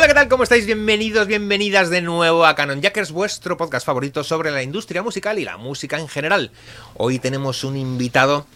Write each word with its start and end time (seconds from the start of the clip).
Hola, 0.00 0.08
¿qué 0.08 0.14
tal? 0.14 0.28
¿Cómo 0.28 0.44
estáis? 0.44 0.64
Bienvenidos, 0.64 1.26
bienvenidas 1.26 1.90
de 1.90 2.00
nuevo 2.00 2.46
a 2.46 2.54
Canon 2.54 2.80
Jackers, 2.80 3.12
vuestro 3.12 3.58
podcast 3.58 3.84
favorito 3.84 4.24
sobre 4.24 4.50
la 4.50 4.62
industria 4.62 5.02
musical 5.02 5.38
y 5.38 5.44
la 5.44 5.58
música 5.58 5.98
en 5.98 6.08
general. 6.08 6.52
Hoy 6.96 7.18
tenemos 7.18 7.64
un 7.64 7.76
invitado 7.76 8.46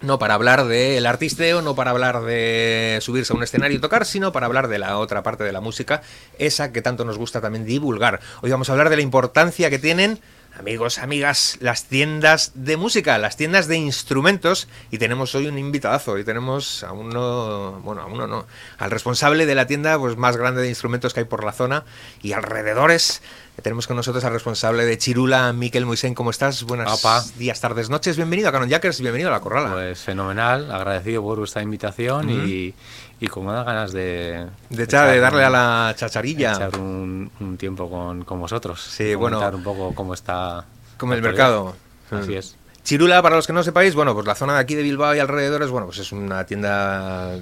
no 0.00 0.18
para 0.18 0.34
hablar 0.34 0.64
del 0.64 1.06
artisteo, 1.06 1.62
no 1.62 1.76
para 1.76 1.92
hablar 1.92 2.22
de 2.22 2.98
subirse 3.02 3.32
a 3.32 3.36
un 3.36 3.44
escenario 3.44 3.76
y 3.76 3.80
tocar, 3.80 4.04
sino 4.04 4.32
para 4.32 4.46
hablar 4.46 4.66
de 4.66 4.80
la 4.80 4.98
otra 4.98 5.22
parte 5.22 5.44
de 5.44 5.52
la 5.52 5.60
música, 5.60 6.02
esa 6.40 6.72
que 6.72 6.82
tanto 6.82 7.04
nos 7.04 7.18
gusta 7.18 7.40
también 7.40 7.64
divulgar. 7.64 8.18
Hoy 8.42 8.50
vamos 8.50 8.68
a 8.68 8.72
hablar 8.72 8.90
de 8.90 8.96
la 8.96 9.02
importancia 9.02 9.70
que 9.70 9.78
tienen 9.78 10.18
Amigos, 10.60 10.98
amigas, 10.98 11.56
las 11.60 11.84
tiendas 11.84 12.52
de 12.54 12.76
música, 12.76 13.16
las 13.16 13.38
tiendas 13.38 13.66
de 13.66 13.78
instrumentos 13.78 14.68
y 14.90 14.98
tenemos 14.98 15.34
hoy 15.34 15.46
un 15.46 15.56
invitadazo, 15.56 16.12
hoy 16.12 16.22
tenemos 16.22 16.84
a 16.84 16.92
uno, 16.92 17.80
bueno, 17.82 18.02
a 18.02 18.04
uno 18.04 18.26
no, 18.26 18.46
al 18.76 18.90
responsable 18.90 19.46
de 19.46 19.54
la 19.54 19.66
tienda 19.66 19.98
pues 19.98 20.18
más 20.18 20.36
grande 20.36 20.60
de 20.60 20.68
instrumentos 20.68 21.14
que 21.14 21.20
hay 21.20 21.24
por 21.24 21.44
la 21.44 21.52
zona 21.52 21.86
y 22.20 22.34
alrededores. 22.34 23.22
Tenemos 23.62 23.86
con 23.86 23.96
nosotros 23.96 24.22
al 24.24 24.34
responsable 24.34 24.84
de 24.84 24.98
Chirula, 24.98 25.50
Miquel 25.54 25.86
Moisén, 25.86 26.14
¿cómo 26.14 26.30
estás? 26.30 26.62
Buenos 26.64 27.38
días, 27.38 27.58
tardes, 27.60 27.88
noches, 27.88 28.16
bienvenido 28.16 28.50
a 28.50 28.52
Canon 28.52 28.68
Jackers 28.68 29.00
bienvenido 29.00 29.30
a 29.30 29.32
La 29.32 29.40
Corrala. 29.40 29.72
Pues 29.72 30.00
fenomenal, 30.00 30.70
agradecido 30.70 31.22
por 31.22 31.38
vuestra 31.38 31.62
invitación 31.62 32.28
y 32.28 32.74
y 33.20 33.26
como 33.28 33.52
da 33.52 33.64
ganas 33.64 33.92
de... 33.92 34.46
De, 34.70 34.84
echar, 34.84 35.10
de 35.10 35.20
darle 35.20 35.44
a 35.44 35.50
la 35.50 35.94
chacharilla. 35.96 36.52
echar 36.52 36.78
un, 36.78 37.30
tiempo 37.58 37.90
con, 37.90 38.24
con, 38.24 38.40
vosotros. 38.40 38.82
Sí, 38.82 39.14
bueno. 39.14 39.46
un 39.52 39.62
poco 39.62 39.94
cómo 39.94 40.14
está... 40.14 40.64
Como 40.96 41.14
el 41.14 41.22
mercado. 41.22 41.74
Así 42.10 42.34
es. 42.34 42.56
Chirula, 42.82 43.22
para 43.22 43.36
los 43.36 43.46
que 43.46 43.52
no 43.52 43.62
sepáis, 43.62 43.94
bueno, 43.94 44.14
pues 44.14 44.26
la 44.26 44.34
zona 44.34 44.54
de 44.54 44.60
aquí 44.60 44.74
de 44.74 44.82
Bilbao 44.82 45.14
y 45.14 45.18
alrededores, 45.18 45.68
bueno, 45.70 45.86
pues 45.86 45.98
es 45.98 46.12
una 46.12 46.44
tienda 46.44 47.38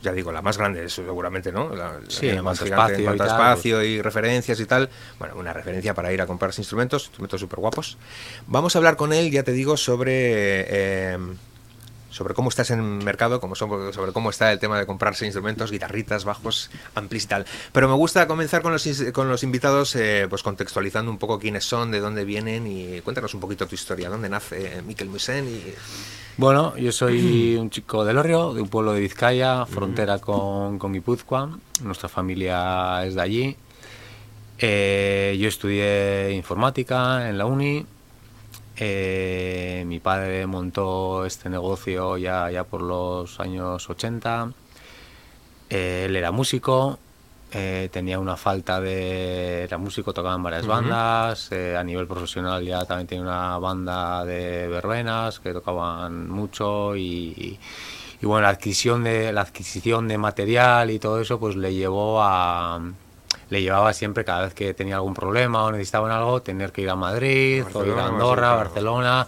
ya 0.00 0.12
digo, 0.12 0.30
la 0.30 0.42
más 0.42 0.56
grande 0.56 0.88
seguramente, 0.88 1.50
¿no? 1.50 1.74
La, 1.74 1.98
sí, 2.08 2.30
más 2.40 2.62
espacio, 2.62 3.14
y, 3.14 3.16
espacio 3.16 3.82
y, 3.82 4.00
referencias 4.00 4.60
y 4.60 4.66
tal. 4.66 4.88
Bueno, 5.18 5.34
una 5.36 5.52
referencia 5.52 5.92
para 5.92 6.12
ir 6.12 6.22
a 6.22 6.26
comprar 6.26 6.52
instrumentos, 6.56 7.06
instrumentos 7.06 7.40
súper 7.40 7.58
guapos. 7.58 7.98
Vamos 8.46 8.74
a 8.74 8.78
hablar 8.78 8.96
con 8.96 9.12
él, 9.12 9.30
ya 9.30 9.42
te 9.42 9.52
digo, 9.52 9.76
sobre 9.76 10.66
eh, 10.68 11.18
sobre 12.10 12.34
cómo 12.34 12.48
estás 12.48 12.70
en 12.70 12.80
el 12.80 13.04
mercado, 13.04 13.40
como 13.40 13.54
sobre 13.54 14.12
cómo 14.12 14.30
está 14.30 14.52
el 14.52 14.58
tema 14.58 14.78
de 14.78 14.86
comprarse 14.86 15.24
instrumentos, 15.26 15.70
guitarritas, 15.70 16.24
bajos, 16.24 16.70
amplis 16.94 17.24
y 17.24 17.26
tal. 17.26 17.46
Pero 17.72 17.88
me 17.88 17.94
gusta 17.94 18.26
comenzar 18.26 18.62
con 18.62 18.72
los, 18.72 18.86
con 19.12 19.28
los 19.28 19.42
invitados 19.42 19.94
eh, 19.96 20.26
pues 20.28 20.42
contextualizando 20.42 21.10
un 21.10 21.18
poco 21.18 21.38
quiénes 21.38 21.64
son, 21.64 21.90
de 21.90 22.00
dónde 22.00 22.24
vienen 22.24 22.66
y 22.66 23.00
cuéntanos 23.02 23.34
un 23.34 23.40
poquito 23.40 23.66
tu 23.66 23.74
historia, 23.74 24.08
dónde 24.08 24.28
nace 24.28 24.82
Miquel 24.86 25.08
Musen 25.08 25.48
y... 25.48 25.74
Bueno, 26.36 26.76
yo 26.76 26.92
soy 26.92 27.56
un 27.56 27.68
chico 27.68 28.04
de 28.04 28.12
Lorrio, 28.12 28.54
de 28.54 28.62
un 28.62 28.68
pueblo 28.68 28.92
de 28.92 29.00
Vizcaya, 29.00 29.66
frontera 29.66 30.20
con, 30.20 30.78
con 30.78 30.92
Guipúzcoa. 30.92 31.58
Nuestra 31.82 32.08
familia 32.08 33.04
es 33.04 33.16
de 33.16 33.20
allí. 33.20 33.56
Eh, 34.58 35.36
yo 35.40 35.48
estudié 35.48 36.32
informática 36.32 37.28
en 37.28 37.38
la 37.38 37.46
uni, 37.46 37.84
eh, 38.80 39.84
mi 39.86 40.00
padre 40.00 40.46
montó 40.46 41.24
este 41.24 41.48
negocio 41.48 42.16
ya, 42.16 42.50
ya 42.50 42.64
por 42.64 42.82
los 42.82 43.40
años 43.40 43.88
80. 43.88 44.52
Eh, 45.70 46.04
él 46.06 46.16
era 46.16 46.30
músico, 46.30 46.98
eh, 47.52 47.88
tenía 47.92 48.18
una 48.18 48.36
falta 48.36 48.80
de... 48.80 49.64
Era 49.64 49.78
músico, 49.78 50.12
tocaba 50.12 50.36
en 50.36 50.42
varias 50.42 50.66
bandas, 50.66 51.50
a 51.52 51.82
nivel 51.82 52.06
profesional 52.06 52.64
ya 52.64 52.84
también 52.84 53.06
tenía 53.06 53.24
una 53.24 53.58
banda 53.58 54.24
de 54.24 54.68
verbenas 54.68 55.40
que 55.40 55.52
tocaban 55.52 56.28
mucho 56.28 56.96
y, 56.96 57.58
y 58.20 58.26
bueno, 58.26 58.42
la 58.42 58.50
adquisición, 58.50 59.04
de, 59.04 59.32
la 59.32 59.42
adquisición 59.42 60.08
de 60.08 60.18
material 60.18 60.90
y 60.90 60.98
todo 60.98 61.20
eso 61.20 61.38
pues 61.38 61.56
le 61.56 61.74
llevó 61.74 62.22
a 62.22 62.80
le 63.50 63.62
llevaba 63.62 63.92
siempre, 63.92 64.24
cada 64.24 64.42
vez 64.42 64.54
que 64.54 64.74
tenía 64.74 64.96
algún 64.96 65.14
problema 65.14 65.64
o 65.64 65.72
necesitaban 65.72 66.10
algo, 66.10 66.42
tener 66.42 66.72
que 66.72 66.82
ir 66.82 66.90
a 66.90 66.96
Madrid, 66.96 67.64
o 67.72 67.84
ir 67.84 67.92
a 67.92 68.06
Andorra, 68.06 68.54
Barcelona. 68.54 69.26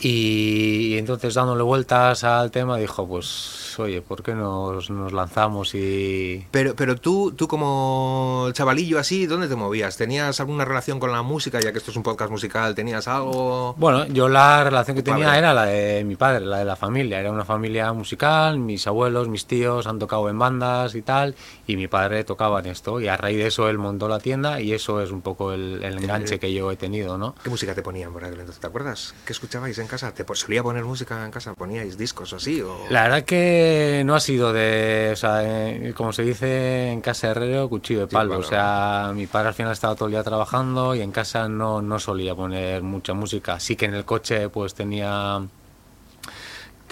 Y, 0.00 0.96
entonces 0.98 1.34
dándole 1.34 1.62
vueltas 1.62 2.24
al 2.24 2.50
tema 2.50 2.76
dijo, 2.76 3.06
pues 3.06 3.61
oye, 3.78 4.02
¿por 4.02 4.22
qué 4.22 4.34
nos, 4.34 4.90
nos, 4.90 5.12
lanzamos 5.12 5.74
y...? 5.74 6.46
Pero, 6.50 6.74
pero 6.74 6.96
tú, 6.96 7.32
tú 7.32 7.48
como 7.48 8.48
chavalillo 8.52 8.98
así, 8.98 9.26
¿dónde 9.26 9.48
te 9.48 9.56
movías? 9.56 9.96
¿Tenías 9.96 10.40
alguna 10.40 10.64
relación 10.64 11.00
con 11.00 11.12
la 11.12 11.22
música, 11.22 11.60
ya 11.60 11.72
que 11.72 11.78
esto 11.78 11.90
es 11.90 11.96
un 11.96 12.02
podcast 12.02 12.30
musical? 12.30 12.74
¿Tenías 12.74 13.08
algo...? 13.08 13.74
Bueno, 13.78 14.06
yo 14.06 14.28
la 14.28 14.64
relación 14.64 14.96
que 14.96 15.02
tenía 15.02 15.36
era 15.38 15.54
la 15.54 15.66
de 15.66 16.04
mi 16.04 16.16
padre, 16.16 16.46
la 16.46 16.58
de 16.58 16.64
la 16.64 16.76
familia. 16.76 17.20
Era 17.20 17.30
una 17.30 17.44
familia 17.44 17.92
musical, 17.92 18.58
mis 18.58 18.86
abuelos, 18.86 19.28
mis 19.28 19.46
tíos 19.46 19.86
han 19.86 19.98
tocado 19.98 20.28
en 20.28 20.38
bandas 20.38 20.94
y 20.94 21.02
tal, 21.02 21.34
y 21.66 21.76
mi 21.76 21.88
padre 21.88 22.24
tocaba 22.24 22.60
en 22.60 22.66
esto. 22.66 23.00
Y 23.00 23.08
a 23.08 23.16
raíz 23.16 23.38
de 23.38 23.46
eso 23.46 23.68
él 23.68 23.78
montó 23.78 24.08
la 24.08 24.18
tienda 24.18 24.60
y 24.60 24.72
eso 24.72 25.00
es 25.00 25.10
un 25.10 25.22
poco 25.22 25.52
el, 25.52 25.82
enganche 25.82 26.38
que 26.38 26.52
yo 26.52 26.70
he 26.70 26.76
tenido, 26.76 27.18
¿no? 27.18 27.34
¿Qué 27.42 27.50
música 27.50 27.74
te 27.74 27.82
ponían 27.82 28.12
por 28.12 28.24
aquel 28.24 28.40
entonces? 28.40 28.60
¿Te 28.60 28.66
acuerdas? 28.66 29.14
¿Qué 29.24 29.32
escuchabais 29.32 29.78
en 29.78 29.86
casa? 29.86 30.12
¿Te 30.12 30.24
solía 30.34 30.62
poner 30.62 30.84
música 30.84 31.24
en 31.24 31.30
casa? 31.30 31.54
¿Poníais 31.54 31.96
discos 31.96 32.32
o 32.32 32.36
así? 32.36 32.60
O... 32.60 32.86
La 32.90 33.04
verdad 33.04 33.24
que 33.24 33.61
no 34.04 34.14
ha 34.14 34.20
sido 34.20 34.52
de, 34.52 35.10
o 35.12 35.16
sea, 35.16 35.42
eh, 35.42 35.92
como 35.96 36.12
se 36.12 36.22
dice 36.22 36.90
en 36.90 37.00
casa 37.00 37.30
herrero, 37.30 37.68
cuchillo 37.68 38.00
de 38.00 38.06
palo. 38.06 38.38
O 38.38 38.42
sea, 38.42 39.12
mi 39.14 39.26
padre 39.26 39.48
al 39.48 39.54
final 39.54 39.72
estaba 39.72 39.94
todo 39.94 40.06
el 40.06 40.12
día 40.12 40.22
trabajando 40.22 40.94
y 40.94 41.00
en 41.00 41.12
casa 41.12 41.48
no, 41.48 41.82
no 41.82 41.98
solía 41.98 42.34
poner 42.34 42.82
mucha 42.82 43.14
música. 43.14 43.58
Sí 43.60 43.76
que 43.76 43.86
en 43.86 43.94
el 43.94 44.04
coche 44.04 44.48
pues 44.48 44.74
tenía 44.74 45.42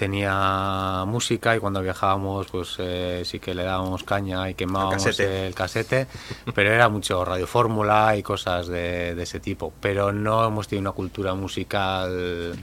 tenía 0.00 1.04
música 1.06 1.54
y 1.54 1.58
cuando 1.58 1.82
viajábamos 1.82 2.46
pues 2.46 2.76
eh, 2.78 3.20
sí 3.26 3.38
que 3.38 3.54
le 3.54 3.64
dábamos 3.64 4.02
caña 4.02 4.48
y 4.48 4.54
quemábamos 4.54 5.20
el 5.20 5.54
casete, 5.54 6.06
pero 6.54 6.72
era 6.72 6.88
mucho 6.88 7.22
radio 7.22 7.46
fórmula 7.46 8.16
y 8.16 8.22
cosas 8.22 8.66
de, 8.68 9.10
ese 9.20 9.40
tipo, 9.40 9.74
pero 9.78 10.10
no 10.10 10.46
hemos 10.46 10.68
tenido 10.68 10.80
una 10.88 10.92
cultura 10.92 11.34
musical 11.34 12.10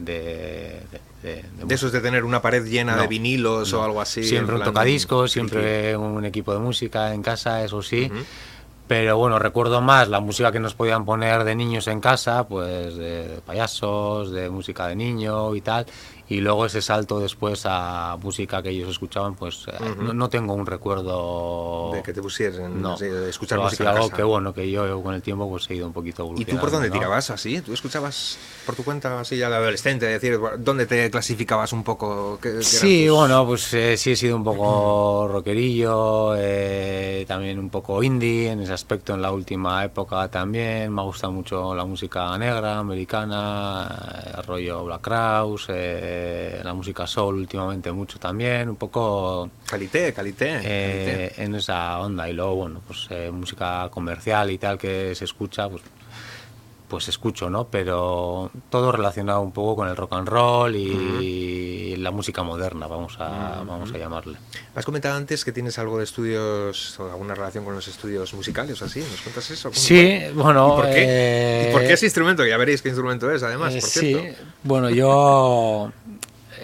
de... 0.03 0.81
De, 1.21 1.43
eso 1.69 1.87
es 1.87 1.93
de 1.93 1.99
tener 1.99 2.23
una 2.23 2.41
pared 2.41 2.63
llena 2.65 2.95
de 2.95 3.07
vinilos 3.07 3.73
o 3.73 3.83
algo 3.83 3.99
así. 3.99 4.23
Siempre 4.23 4.55
un 4.55 4.63
tocadiscos, 4.63 5.31
siempre 5.31 5.97
un 5.97 6.23
equipo 6.25 6.53
de 6.53 6.59
música 6.59 7.13
en 7.13 7.21
casa, 7.21 7.63
eso 7.63 7.81
sí. 7.81 8.09
Pero 8.87 9.17
bueno, 9.17 9.37
recuerdo 9.37 9.81
más 9.81 10.07
la 10.07 10.21
música 10.21 10.51
que 10.51 10.59
nos 10.59 10.73
podían 10.73 11.03
poner 11.03 11.43
de 11.43 11.55
niños 11.55 11.87
en 11.87 11.99
casa, 11.99 12.47
pues 12.47 12.95
de 12.95 13.41
payasos, 13.45 14.31
de 14.31 14.49
música 14.49 14.87
de 14.87 14.95
niño 14.95 15.53
y 15.55 15.61
tal 15.61 15.85
y 16.29 16.41
luego 16.41 16.65
ese 16.65 16.81
salto 16.81 17.19
después 17.19 17.63
a 17.65 18.17
música 18.21 18.61
que 18.61 18.69
ellos 18.69 18.89
escuchaban, 18.89 19.35
pues 19.35 19.65
eh, 19.67 19.95
no, 20.13 20.29
tengo 20.29 20.53
un 20.53 20.65
recuerdo 20.65 21.91
de 21.93 22.03
que 22.03 22.11
te 22.11 22.21
pusieran 22.21 22.81
no, 22.81 22.97
de 22.97 23.29
escuchar 23.29 23.59
música. 23.59 23.91
algo 23.91 24.09
que 24.09 24.23
bueno, 24.23 24.53
que 24.53 24.69
yo 24.69 25.01
con 25.01 25.13
el 25.13 25.21
tiempo 25.21 25.49
pues 25.49 25.69
he 25.69 25.75
ido 25.75 25.87
un 25.87 25.93
poquito 25.93 26.23
evolucionando. 26.23 26.51
¿Y 26.51 26.55
tú 26.55 26.59
por 26.59 26.71
dónde 26.71 26.89
tirabas 26.89 27.29
así? 27.29 27.61
¿Tú 27.61 27.73
escuchabas 27.73 28.37
por 28.65 28.75
tu 28.75 28.83
cuenta 28.83 29.19
así 29.19 29.37
ya 29.37 29.49
de 29.49 29.55
adolescente? 29.55 30.05
decir, 30.05 30.37
¿dónde 30.59 30.85
te 30.85 31.09
clasificabas 31.09 31.71
un 31.71 31.83
poco? 31.83 32.39
sí, 32.61 33.07
bueno, 33.07 33.45
pues 33.45 33.73
eh, 33.73 33.95
sí 33.95 34.11
he 34.11 34.15
sido 34.15 34.35
un 34.35 34.43
poco 34.43 35.29
rockerillo, 35.31 36.35
eh, 36.37 37.23
también 37.27 37.57
un 37.57 37.69
poco 37.69 38.03
indie 38.03 38.51
en 38.51 38.61
ese 38.61 38.73
aspecto 38.73 39.13
en 39.13 39.21
la 39.21 39.31
última 39.31 39.83
época 39.85 40.27
también. 40.27 40.93
Me 40.93 41.01
ha 41.01 41.05
gustado 41.05 41.31
mucho 41.31 41.73
la 41.73 41.85
música 41.85 42.37
negra, 42.37 42.79
americana, 42.79 44.41
rollo 44.45 44.83
Black 44.83 45.01
Crowes. 45.01 45.67
Eh, 45.69 46.16
la 46.63 46.73
música 46.73 47.07
soul 47.07 47.35
últimamente 47.35 47.91
mucho 47.91 48.19
también, 48.19 48.69
un 48.69 48.75
poco... 48.75 49.49
Calité, 49.65 50.13
calité, 50.13 50.59
eh, 50.63 51.33
En 51.37 51.55
esa 51.55 51.99
onda 51.99 52.29
y 52.29 52.33
luego, 52.33 52.55
bueno, 52.55 52.81
pues 52.85 53.07
eh, 53.09 53.31
música 53.31 53.89
comercial 53.89 54.51
y 54.51 54.57
tal 54.57 54.77
que 54.77 55.15
se 55.15 55.25
escucha, 55.25 55.69
pues 55.69 55.83
pues 56.87 57.09
escucho, 57.09 57.49
¿no? 57.49 57.67
Pero 57.67 58.49
todo 58.69 58.93
relacionado 58.93 59.41
un 59.41 59.51
poco 59.51 59.75
con 59.75 59.89
el 59.89 59.95
rock 59.97 60.13
and 60.13 60.27
roll 60.29 60.75
y 60.75 61.77
la 61.97 62.11
música 62.11 62.43
moderna, 62.43 62.87
vamos 62.87 63.17
a, 63.19 63.63
vamos 63.65 63.91
a 63.93 63.97
llamarle. 63.97 64.37
Has 64.75 64.85
comentado 64.85 65.17
antes 65.17 65.43
que 65.43 65.51
tienes 65.51 65.77
algo 65.79 65.97
de 65.97 66.03
estudios, 66.03 66.99
o 66.99 67.09
alguna 67.09 67.35
relación 67.35 67.65
con 67.65 67.75
los 67.75 67.87
estudios 67.87 68.33
musicales 68.33 68.81
o 68.81 68.85
así, 68.85 68.99
¿nos 68.99 69.21
cuentas 69.21 69.49
eso? 69.51 69.69
Sí, 69.73 70.19
bueno... 70.33 70.75
¿Y 70.77 70.81
por, 70.81 70.89
qué? 70.91 71.67
¿Y 71.69 71.73
por 71.73 71.81
qué 71.81 71.93
ese 71.93 72.05
instrumento? 72.05 72.45
Ya 72.45 72.57
veréis 72.57 72.81
qué 72.81 72.89
instrumento 72.89 73.29
es, 73.31 73.43
además, 73.43 73.73
por 73.73 73.83
cierto. 73.83 74.23
Sí, 74.23 74.45
bueno, 74.63 74.89
yo 74.89 75.91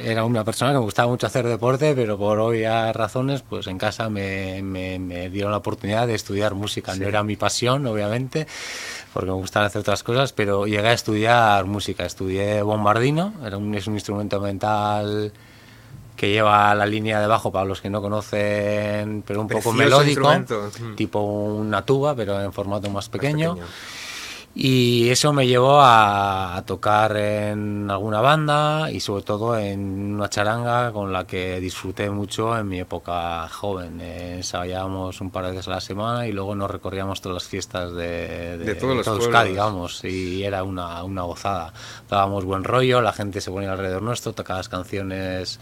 era 0.04 0.26
una 0.26 0.44
persona 0.44 0.72
que 0.72 0.78
me 0.78 0.84
gustaba 0.84 1.10
mucho 1.10 1.28
hacer 1.28 1.48
deporte, 1.48 1.94
pero 1.96 2.18
por 2.18 2.40
obvias 2.40 2.96
razones, 2.96 3.42
pues 3.42 3.68
en 3.68 3.78
casa 3.78 4.10
me, 4.10 4.62
me, 4.62 5.30
dieron 5.30 5.52
la 5.52 5.58
oportunidad 5.58 6.08
de 6.08 6.16
estudiar 6.16 6.54
música. 6.56 6.96
No 6.96 7.08
era 7.08 7.24
mi 7.24 7.36
pasión, 7.36 7.86
obviamente, 7.88 8.48
porque 9.14 9.32
me 9.32 9.38
gustaba 9.38 9.68
hacer 9.68 9.82
otras 9.82 10.04
cosas, 10.04 10.34
pero 10.34 10.68
llegué 10.68 10.90
a 10.90 10.94
estudiar 10.94 11.66
música. 11.66 12.06
Estudié 12.06 12.62
bombardino, 12.62 13.34
era 13.46 13.58
un, 13.58 13.74
es 13.76 13.88
un 13.88 13.94
instrumento 13.94 14.40
mental 14.40 15.32
que 16.16 16.30
lleva 16.30 16.76
la 16.76 16.86
línea 16.86 17.20
de 17.20 17.28
bajo 17.28 17.52
para 17.52 17.66
los 17.66 17.82
que 17.82 17.90
no 17.90 18.02
conocen, 18.02 19.24
pero 19.26 19.42
un 19.42 19.48
poco 19.48 19.74
melódico, 19.74 20.30
tipo 20.96 21.22
una 21.22 21.86
tuba, 21.86 22.16
pero 22.16 22.40
en 22.42 22.54
formato 22.54 22.90
más 22.90 23.10
pequeño. 23.10 23.58
Y 24.56 25.10
eso 25.10 25.34
me 25.34 25.48
llevó 25.48 25.80
a, 25.82 26.62
tocar 26.68 27.18
en 27.18 27.90
alguna 27.90 28.22
banda 28.22 28.92
y 28.92 29.00
sobre 29.00 29.24
todo 29.24 29.58
en 29.58 30.14
una 30.14 30.30
charanga 30.30 30.92
con 30.92 31.12
la 31.12 31.26
que 31.26 31.60
disfruté 31.60 32.12
mucho 32.12 32.56
en 32.56 32.68
mi 32.68 32.80
época 32.80 33.50
joven. 33.50 34.00
Eh, 34.00 34.36
ensayábamos 34.36 35.22
un 35.22 35.32
par 35.32 35.46
de 35.46 35.52
veces 35.52 35.68
a 35.70 35.72
la 35.72 35.82
semana 35.82 36.28
y 36.28 36.32
luego 36.32 36.54
nos 36.56 36.70
recorríamos 36.70 37.20
todas 37.20 37.44
las 37.44 37.50
fiestas 37.50 37.94
de, 37.94 38.60
de, 38.60 38.96
los 38.96 39.08
Euskadi, 39.08 39.50
digamos, 39.50 40.04
y 40.04 40.44
era 40.44 40.62
una, 40.64 41.04
una 41.04 41.24
gozada. 41.24 41.74
Dábamos 42.08 42.46
buen 42.46 42.64
rollo, 42.64 43.02
la 43.02 43.12
gente 43.12 43.42
se 43.42 43.50
ponía 43.50 43.72
alrededor 43.72 44.04
nuestro, 44.04 44.34
tocaba 44.34 44.60
las 44.60 44.70
canciones 44.70 45.60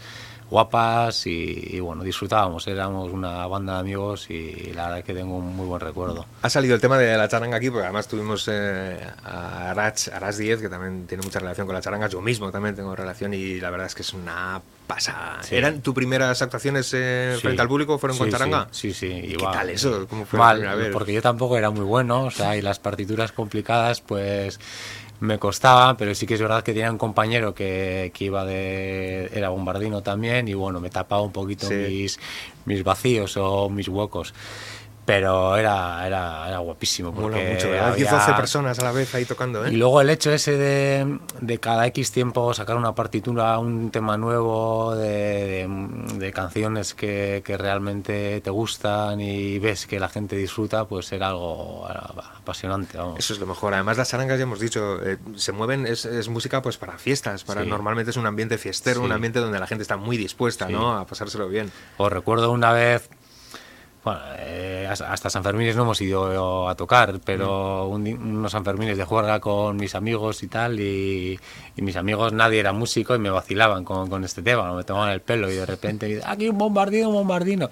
guapas 0.52 1.26
y, 1.26 1.80
bueno, 1.80 2.04
disfrutábamos, 2.04 2.66
éramos 2.68 3.10
una 3.10 3.46
banda 3.46 3.74
de 3.74 3.80
amigos 3.80 4.28
y 4.30 4.70
la 4.74 4.82
verdad 4.84 4.98
es 4.98 5.04
que 5.04 5.14
tengo 5.14 5.38
un 5.38 5.56
muy 5.56 5.66
buen 5.66 5.80
recuerdo. 5.80 6.26
Ha 6.42 6.50
salido 6.50 6.74
el 6.74 6.80
tema 6.80 6.98
de 6.98 7.16
la 7.16 7.26
charanga 7.26 7.56
aquí, 7.56 7.70
porque 7.70 7.84
además 7.84 8.06
tuvimos 8.06 8.46
eh, 8.52 9.00
a 9.24 9.70
Arach, 9.70 10.08
Arach 10.08 10.36
10, 10.36 10.60
que 10.60 10.68
también 10.68 11.06
tiene 11.06 11.24
mucha 11.24 11.38
relación 11.38 11.66
con 11.66 11.74
la 11.74 11.80
charanga, 11.80 12.06
yo 12.08 12.20
mismo 12.20 12.52
también 12.52 12.76
tengo 12.76 12.94
relación 12.94 13.32
y 13.32 13.60
la 13.60 13.70
verdad 13.70 13.86
es 13.86 13.94
que 13.94 14.02
es 14.02 14.12
una 14.12 14.60
pasada. 14.86 15.40
¿Eran 15.50 15.80
tus 15.80 15.94
primeras 15.94 16.42
actuaciones 16.42 16.92
eh, 16.94 17.38
frente 17.40 17.62
al 17.62 17.68
público? 17.68 17.98
¿Fueron 17.98 18.18
con 18.18 18.30
charanga? 18.30 18.68
Sí, 18.72 18.92
sí. 18.92 19.06
¿Y 19.06 19.36
qué 19.36 19.44
tal 19.44 19.70
eso? 19.70 20.06
¿Cómo 20.06 20.26
fue 20.26 20.38
Mal, 20.38 20.90
porque 20.92 21.14
yo 21.14 21.22
tampoco 21.22 21.56
era 21.56 21.70
muy 21.70 21.84
bueno, 21.84 22.24
o 22.24 22.30
sea, 22.30 22.56
y 22.58 22.62
las 22.62 22.78
partituras 22.78 23.32
complicadas, 23.32 24.02
pues 24.02 24.60
me 25.22 25.38
costaba, 25.38 25.96
pero 25.96 26.16
sí 26.16 26.26
que 26.26 26.34
es 26.34 26.40
verdad 26.40 26.64
que 26.64 26.72
tenía 26.72 26.90
un 26.90 26.98
compañero 26.98 27.54
que, 27.54 28.10
que 28.12 28.24
iba 28.24 28.44
de. 28.44 29.30
era 29.32 29.50
bombardino 29.50 30.02
también, 30.02 30.48
y 30.48 30.54
bueno, 30.54 30.80
me 30.80 30.90
tapaba 30.90 31.22
un 31.22 31.30
poquito 31.30 31.70
mis, 31.70 32.18
mis 32.64 32.82
vacíos 32.82 33.36
o 33.36 33.70
mis 33.70 33.86
huecos 33.88 34.34
pero 35.04 35.56
era, 35.56 36.06
era, 36.06 36.48
era 36.48 36.58
guapísimo. 36.58 37.12
Porque 37.12 37.52
mucho, 37.54 37.70
¿verdad? 37.70 37.94
10 37.96 38.10
12 38.10 38.32
personas 38.34 38.78
a 38.78 38.84
la 38.84 38.92
vez 38.92 39.12
ahí 39.14 39.24
tocando, 39.24 39.64
¿eh? 39.64 39.72
Y 39.72 39.76
luego 39.76 40.00
el 40.00 40.10
hecho 40.10 40.30
ese 40.30 40.56
de, 40.56 41.18
de 41.40 41.58
cada 41.58 41.86
X 41.88 42.12
tiempo 42.12 42.54
sacar 42.54 42.76
una 42.76 42.94
partitura, 42.94 43.58
un 43.58 43.90
tema 43.90 44.16
nuevo, 44.16 44.94
de, 44.94 45.66
de, 46.14 46.32
canciones 46.32 46.94
que, 46.94 47.42
que, 47.44 47.56
realmente 47.56 48.40
te 48.40 48.50
gustan 48.50 49.20
y 49.20 49.58
ves 49.58 49.86
que 49.86 49.98
la 49.98 50.08
gente 50.08 50.36
disfruta, 50.36 50.84
pues 50.84 51.10
era 51.12 51.28
algo 51.28 51.86
apasionante. 51.88 52.96
Vamos. 52.96 53.18
Eso 53.18 53.32
es 53.32 53.40
lo 53.40 53.46
mejor. 53.46 53.74
Además, 53.74 53.96
las 53.96 54.14
arangas, 54.14 54.38
ya 54.38 54.44
hemos 54.44 54.60
dicho, 54.60 55.04
eh, 55.04 55.18
se 55.34 55.50
mueven, 55.52 55.86
es, 55.86 56.04
es, 56.04 56.28
música 56.28 56.62
pues 56.62 56.76
para 56.76 56.98
fiestas, 56.98 57.42
para 57.42 57.64
normalmente 57.64 58.10
es 58.12 58.16
un 58.16 58.26
ambiente 58.26 58.56
fiestero, 58.56 59.02
un 59.02 59.12
ambiente 59.12 59.40
donde 59.40 59.58
la 59.58 59.66
gente 59.66 59.82
está 59.82 59.96
muy 59.96 60.16
dispuesta 60.16 60.68
¿no? 60.68 60.96
a 60.96 61.06
pasárselo 61.06 61.48
bien. 61.48 61.72
Os 61.96 62.12
recuerdo 62.12 62.52
una 62.52 62.72
vez 62.72 63.08
bueno, 64.04 64.20
eh, 64.36 64.88
hasta 64.90 65.30
San 65.30 65.44
Fermín 65.44 65.74
no 65.76 65.82
hemos 65.82 66.00
ido 66.00 66.68
a 66.68 66.74
tocar, 66.74 67.20
pero 67.24 67.88
mm. 67.88 67.92
unos 67.92 68.52
San 68.52 68.64
Fermín 68.64 68.96
de 68.96 69.04
juerga 69.04 69.38
con 69.38 69.76
mis 69.76 69.94
amigos 69.94 70.42
y 70.42 70.48
tal, 70.48 70.80
y, 70.80 71.38
mis 71.76 71.96
amigos 71.96 72.32
nadie 72.32 72.60
era 72.60 72.72
músico 72.72 73.14
y 73.14 73.18
me 73.18 73.30
vacilaban 73.30 73.84
con, 73.84 74.10
con 74.10 74.24
este 74.24 74.42
tema, 74.42 74.72
me 74.74 74.82
tomaban 74.82 75.10
el 75.10 75.20
pelo 75.20 75.50
y 75.50 75.54
de 75.54 75.66
repente, 75.66 76.20
aquí 76.26 76.48
un 76.48 76.58
bombardino, 76.58 77.08
un 77.08 77.14
bombardino. 77.14 77.70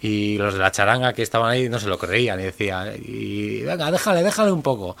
Y 0.00 0.36
los 0.38 0.54
de 0.54 0.60
la 0.60 0.70
charanga 0.70 1.14
que 1.14 1.22
estaban 1.22 1.50
ahí 1.50 1.68
no 1.68 1.80
se 1.80 1.88
lo 1.88 1.98
creían 1.98 2.38
y 2.38 2.44
decían, 2.44 2.92
y 3.02 3.62
venga, 3.62 3.90
déjale, 3.90 4.22
déjale 4.22 4.52
un 4.52 4.62
poco. 4.62 4.96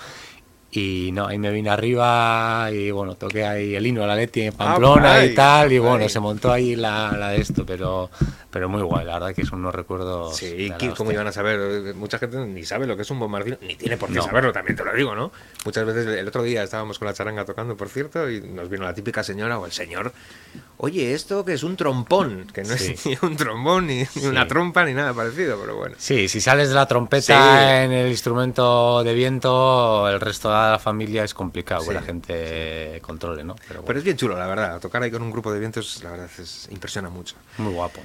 Y 0.78 1.10
no, 1.10 1.26
ahí 1.26 1.38
me 1.38 1.50
vine 1.50 1.70
arriba 1.70 2.68
y 2.70 2.90
bueno, 2.90 3.14
toqué 3.14 3.46
ahí 3.46 3.74
el 3.74 3.86
hino 3.86 4.02
de 4.02 4.06
la 4.08 4.14
Leti 4.14 4.42
en 4.42 4.52
Pamplona 4.52 5.24
y 5.24 5.34
tal, 5.34 5.72
y 5.72 5.78
bueno, 5.78 6.06
se 6.06 6.20
montó 6.20 6.52
ahí 6.52 6.76
la, 6.76 7.16
la, 7.16 7.30
de 7.30 7.40
esto, 7.40 7.64
pero, 7.64 8.10
pero 8.50 8.68
muy 8.68 8.82
guay, 8.82 9.06
la 9.06 9.14
verdad 9.14 9.34
que 9.34 9.46
son 9.46 9.60
unos 9.60 9.74
recuerdos. 9.74 10.36
Sí, 10.36 10.70
¿cómo 10.94 11.12
iban 11.12 11.26
a 11.26 11.32
saber? 11.32 11.94
Mucha 11.94 12.18
gente 12.18 12.36
ni 12.44 12.62
sabe 12.64 12.86
lo 12.86 12.94
que 12.94 13.02
es 13.02 13.10
un 13.10 13.18
bombardino, 13.18 13.56
ni 13.62 13.76
tiene 13.76 13.96
por 13.96 14.12
qué 14.12 14.20
saberlo, 14.20 14.52
también 14.52 14.76
te 14.76 14.84
lo 14.84 14.92
digo, 14.92 15.14
¿no? 15.14 15.32
Muchas 15.64 15.86
veces 15.86 16.06
el 16.06 16.28
otro 16.28 16.42
día 16.42 16.62
estábamos 16.62 16.98
con 16.98 17.06
la 17.06 17.14
charanga 17.14 17.46
tocando, 17.46 17.74
por 17.74 17.88
cierto, 17.88 18.30
y 18.30 18.42
nos 18.42 18.68
vino 18.68 18.84
la 18.84 18.92
típica 18.92 19.22
señora 19.22 19.58
o 19.58 19.64
el 19.64 19.72
señor, 19.72 20.12
oye, 20.76 21.14
esto 21.14 21.44
que 21.44 21.54
es 21.54 21.62
un 21.62 21.76
trompón, 21.76 22.46
que 22.52 22.64
no 22.64 22.74
es 22.74 23.06
ni 23.06 23.16
un 23.22 23.36
trombón, 23.36 23.86
ni, 23.86 24.06
una 24.24 24.46
trompa, 24.46 24.84
ni 24.84 24.92
nada 24.92 25.14
parecido, 25.14 25.58
pero 25.58 25.76
bueno. 25.76 25.94
Sí, 25.98 26.28
si 26.28 26.40
sales 26.40 26.68
de 26.68 26.74
la 26.74 26.86
trompeta 26.86 27.82
en 27.82 27.92
el 27.92 28.10
instrumento 28.10 29.02
de 29.02 29.14
viento, 29.14 30.08
el 30.08 30.20
resto 30.20 30.50
de 30.50 30.65
la 30.70 30.78
familia 30.78 31.24
es 31.24 31.34
complicado 31.34 31.86
que 31.86 31.94
la 31.94 32.02
gente 32.02 32.98
controle, 33.02 33.44
¿no? 33.44 33.56
Pero, 33.84 33.98
es 33.98 34.04
bien 34.04 34.16
chulo, 34.16 34.38
la 34.38 34.46
verdad. 34.46 34.80
Tocar 34.80 35.02
ahí 35.02 35.10
con 35.10 35.22
un 35.22 35.30
grupo 35.30 35.52
de 35.52 35.58
vientos, 35.58 36.02
la 36.02 36.10
verdad, 36.10 36.30
es, 36.38 36.68
impresiona 36.70 37.08
mucho. 37.08 37.36
Muy 37.58 37.72
guapo. 37.72 38.00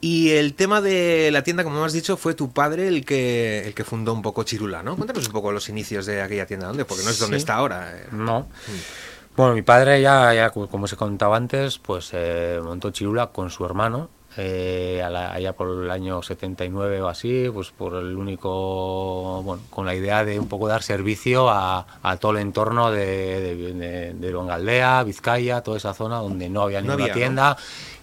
Y 0.00 0.30
el 0.30 0.54
tema 0.54 0.80
de 0.80 1.30
la 1.30 1.44
tienda, 1.44 1.62
como 1.62 1.84
has 1.84 1.92
dicho, 1.92 2.16
fue 2.16 2.34
tu 2.34 2.50
padre 2.50 2.88
el 2.88 3.04
que, 3.04 3.62
el 3.66 3.74
que 3.74 3.84
fundó 3.84 4.12
un 4.12 4.22
poco 4.22 4.42
Chirula, 4.42 4.82
¿no? 4.82 4.96
Cuéntanos 4.96 5.26
un 5.26 5.32
poco 5.32 5.52
los 5.52 5.68
inicios 5.68 6.06
de 6.06 6.22
aquella 6.22 6.44
tienda, 6.46 6.66
¿dónde? 6.66 6.84
Porque 6.84 7.04
no 7.04 7.10
es 7.10 7.18
donde 7.20 7.36
está 7.36 7.54
ahora. 7.54 7.96
Eh. 7.96 8.06
No. 8.10 8.40
Mm. 8.40 9.36
Bueno, 9.36 9.54
mi 9.54 9.62
padre 9.62 10.02
ya, 10.02 10.34
ya 10.34 10.50
como 10.50 10.86
se 10.88 10.96
contaba 10.96 11.36
antes, 11.36 11.78
pues 11.78 12.10
eh, 12.12 12.60
montó 12.62 12.90
Chirula 12.90 13.28
con 13.28 13.50
su 13.50 13.64
hermano 13.64 14.10
eh, 14.36 15.02
allá 15.02 15.52
por 15.52 15.84
el 15.84 15.90
año 15.90 16.22
79 16.22 17.02
o 17.02 17.08
así, 17.08 17.50
pues 17.52 17.70
por 17.70 17.94
el 17.96 18.16
único, 18.16 19.42
bueno, 19.42 19.62
con 19.70 19.84
la 19.84 19.94
idea 19.94 20.24
de 20.24 20.38
un 20.38 20.48
poco 20.48 20.68
dar 20.68 20.82
servicio 20.82 21.50
a, 21.50 21.86
todo 22.20 22.32
el 22.32 22.38
entorno 22.38 22.90
de, 22.90 23.56
de, 23.56 24.14
de, 24.14 25.04
Vizcaya, 25.04 25.60
toda 25.60 25.76
esa 25.76 25.94
zona 25.94 26.16
donde 26.18 26.48
no 26.48 26.62
había 26.62 26.80
ninguna 26.80 27.12
tienda 27.12 27.56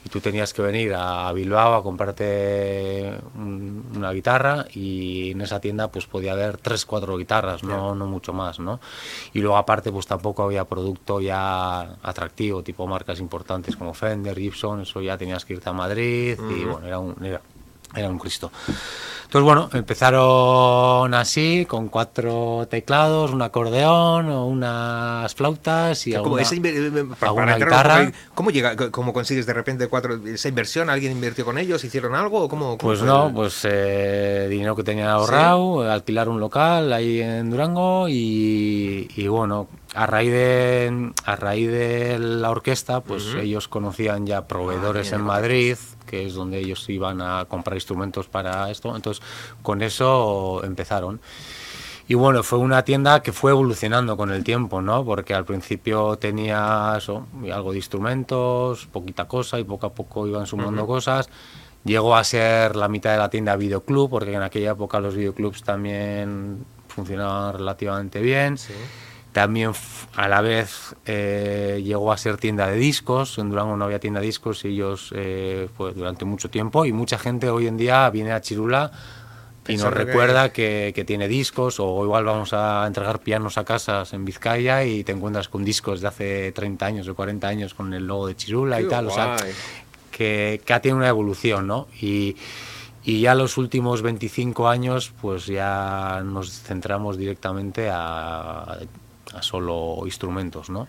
y 0.05 0.09
tú 0.09 0.21
tenías 0.21 0.53
que 0.53 0.61
venir 0.61 0.93
a 0.95 1.31
Bilbao 1.33 1.73
a 1.73 1.83
comprarte 1.83 3.13
una 3.35 4.11
guitarra 4.11 4.65
y 4.73 5.31
en 5.31 5.41
esa 5.41 5.59
tienda 5.59 5.89
pues 5.89 6.07
podía 6.07 6.33
haber 6.33 6.57
tres, 6.57 6.85
cuatro 6.85 7.17
guitarras, 7.17 7.63
no, 7.63 7.95
no 7.95 8.05
mucho 8.07 8.33
más, 8.33 8.59
¿no? 8.59 8.79
Y 9.33 9.39
luego 9.39 9.57
aparte 9.57 9.91
pues 9.91 10.07
tampoco 10.07 10.43
había 10.43 10.65
producto 10.65 11.19
ya 11.19 11.81
atractivo, 12.01 12.63
tipo 12.63 12.87
marcas 12.87 13.19
importantes 13.19 13.75
como 13.75 13.93
Fender, 13.93 14.37
Gibson, 14.37 14.81
eso 14.81 15.01
ya 15.01 15.17
tenías 15.17 15.43
que 15.45 15.53
irte 15.53 15.69
a 15.69 15.73
Madrid 15.73 16.37
y 16.49 16.63
bueno, 16.63 16.87
era 16.87 16.99
un, 16.99 17.15
era, 17.23 17.41
era 17.95 18.09
un 18.09 18.19
Cristo. 18.19 18.51
Entonces, 19.29 19.45
bueno, 19.45 19.69
empezaron 19.73 21.13
así, 21.13 21.67
con 21.69 21.89
cuatro 21.89 22.67
teclados, 22.67 23.29
un 23.29 23.43
acordeón, 23.43 24.27
unas 24.27 25.35
flautas 25.35 26.07
y 26.07 26.15
alguna, 26.15 26.41
esa, 26.41 26.55
guitarra. 26.55 28.11
¿Cómo 28.33 28.49
llega, 28.49 28.75
cómo 28.89 29.13
consigues 29.13 29.45
de 29.45 29.53
repente 29.53 29.85
cuatro, 29.85 30.19
esa 30.25 30.49
inversión? 30.49 30.89
¿Alguien 30.89 31.11
invirtió 31.11 31.45
con 31.45 31.59
ellos? 31.59 31.83
¿Hicieron 31.83 32.15
algo? 32.15 32.45
¿O 32.45 32.49
cómo, 32.49 32.79
pues 32.79 33.03
no, 33.03 33.31
pues 33.31 33.67
eh, 33.69 34.47
dinero 34.49 34.75
que 34.75 34.81
tenía 34.81 35.11
ahorrado, 35.11 35.87
alquilar 35.87 36.27
un 36.27 36.39
local 36.39 36.91
ahí 36.91 37.21
en 37.21 37.51
Durango 37.51 38.09
y, 38.09 39.11
y, 39.15 39.27
bueno, 39.27 39.67
a 39.93 40.07
raíz 40.07 40.31
de 40.31 41.11
a 41.25 41.35
raíz 41.35 41.69
de 41.69 42.17
la 42.17 42.49
orquesta, 42.49 43.01
pues 43.01 43.35
ellos 43.35 43.67
conocían 43.67 44.25
ya 44.25 44.47
proveedores 44.47 45.13
ah, 45.13 45.17
en 45.17 45.21
Madrid 45.21 45.77
que 46.09 46.25
es 46.25 46.33
donde 46.33 46.57
ellos 46.57 46.89
iban 46.89 47.21
a 47.21 47.45
comprar 47.45 47.77
instrumentos 47.77 48.27
para 48.27 48.71
esto. 48.71 48.95
Entonces, 48.95 49.23
con 49.61 49.81
eso 49.83 50.61
empezaron. 50.63 51.21
Y 52.07 52.15
bueno, 52.15 52.41
fue 52.41 52.57
una 52.57 52.83
tienda 52.83 53.21
que 53.21 53.31
fue 53.31 53.51
evolucionando 53.51 54.17
con 54.17 54.31
el 54.31 54.43
tiempo, 54.43 54.81
¿no? 54.81 55.05
Porque 55.05 55.35
al 55.35 55.45
principio 55.45 56.17
tenía 56.17 56.93
algo 56.93 57.71
de 57.71 57.77
instrumentos, 57.77 58.87
poquita 58.87 59.27
cosa, 59.27 59.59
y 59.59 59.63
poco 59.63 59.85
a 59.85 59.93
poco 59.93 60.25
iban 60.25 60.47
sumando 60.47 60.87
cosas. 60.87 61.29
Llegó 61.85 62.15
a 62.15 62.23
ser 62.23 62.75
la 62.75 62.87
mitad 62.87 63.11
de 63.11 63.19
la 63.19 63.29
tienda 63.29 63.55
videoclub, 63.55 64.09
porque 64.09 64.33
en 64.33 64.41
aquella 64.41 64.71
época 64.71 64.99
los 64.99 65.15
videoclubs 65.15 65.61
también 65.61 66.65
funcionaban 66.87 67.53
relativamente 67.53 68.19
bien. 68.21 68.57
Sí. 68.57 68.73
También 69.39 69.71
a 70.17 70.27
la 70.27 70.41
vez 70.41 70.97
eh, 71.05 71.81
llegó 71.81 72.11
a 72.11 72.17
ser 72.17 72.35
tienda 72.35 72.67
de 72.67 72.75
discos, 72.75 73.37
en 73.37 73.49
Durango 73.49 73.77
no 73.77 73.85
había 73.85 73.97
tienda 73.97 74.19
de 74.19 74.25
discos 74.25 74.65
y 74.65 74.67
ellos 74.67 75.13
eh, 75.15 75.69
pues, 75.77 75.95
durante 75.95 76.25
mucho 76.25 76.49
tiempo. 76.49 76.83
Y 76.83 76.91
mucha 76.91 77.17
gente 77.17 77.49
hoy 77.49 77.65
en 77.67 77.77
día 77.77 78.09
viene 78.09 78.33
a 78.33 78.41
Chirula 78.41 78.91
y 79.65 79.77
nos 79.77 79.93
recuerda 79.93 80.49
que... 80.51 81.05
tiene 81.07 81.29
discos. 81.29 81.79
O 81.79 82.03
igual 82.03 82.25
vamos 82.25 82.51
a 82.51 82.85
entregar 82.85 83.19
pianos 83.19 83.57
a 83.57 83.63
casas 83.63 84.11
en 84.11 84.25
Vizcaya 84.25 84.83
y 84.83 85.05
te 85.05 85.13
encuentras 85.13 85.47
con 85.47 85.63
discos 85.63 86.01
de 86.01 86.09
hace 86.09 86.51
30 86.51 86.85
años 86.85 87.07
o 87.07 87.15
40 87.15 87.47
años 87.47 87.73
con 87.73 87.93
el 87.93 88.05
logo 88.05 88.27
de 88.27 88.35
Chirula 88.35 88.81
y 88.81 88.89
tal, 88.89 89.07
o 89.07 89.11
sea, 89.11 89.37
que, 90.11 90.59
que 90.65 90.73
ha 90.73 90.81
tenido 90.81 90.97
una 90.97 91.07
evolución, 91.07 91.65
¿no? 91.65 91.87
Y, 92.01 92.35
y 93.05 93.21
ya 93.21 93.35
los 93.35 93.57
últimos 93.57 94.01
25 94.01 94.67
años 94.67 95.13
pues 95.21 95.45
ya 95.45 96.23
nos 96.25 96.61
centramos 96.61 97.17
directamente 97.17 97.89
a 97.89 98.79
a 99.33 99.41
solo 99.41 100.01
instrumentos, 100.05 100.69
¿no? 100.69 100.87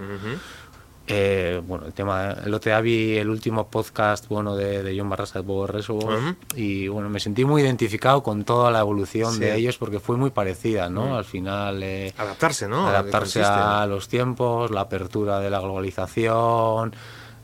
Eh, 1.12 1.60
bueno, 1.66 1.86
el 1.86 1.92
tema, 1.92 2.36
el 2.44 2.54
otro 2.54 2.70
día 2.70 2.80
vi 2.80 3.16
el 3.16 3.28
último 3.30 3.66
podcast 3.66 4.28
bueno 4.28 4.54
de, 4.54 4.84
de 4.84 4.96
John 4.96 5.10
Barrasa 5.10 5.40
de 5.40 5.44
Bobo 5.44 5.66
Reservoir 5.66 6.36
y 6.54 6.86
bueno, 6.86 7.08
me 7.08 7.18
sentí 7.18 7.44
muy 7.44 7.62
identificado 7.62 8.22
con 8.22 8.44
toda 8.44 8.70
la 8.70 8.78
evolución 8.78 9.40
de 9.40 9.56
ellos 9.56 9.76
porque 9.76 9.98
fue 9.98 10.16
muy 10.16 10.30
parecida, 10.30 10.88
¿no? 10.88 11.16
Al 11.16 11.24
final... 11.24 11.82
Eh, 11.82 12.14
adaptarse, 12.16 12.68
¿no? 12.68 12.86
Adaptarse 12.86 13.42
a 13.42 13.84
los 13.86 14.06
tiempos, 14.08 14.70
la 14.70 14.82
apertura 14.82 15.40
de 15.40 15.50
la 15.50 15.58
globalización, 15.58 16.94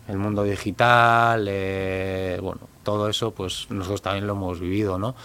el 0.07 0.19
mundo 0.19 0.45
digital, 0.45 1.47
eh, 1.51 2.39
bueno, 2.41 2.61
todo 2.85 3.09
eso 3.09 3.33
pues 3.33 3.67
nosotros 3.71 4.01
también 4.01 4.29
lo 4.29 4.35
hemos 4.35 4.61
vivido, 4.61 4.97
¿no? 4.97 5.17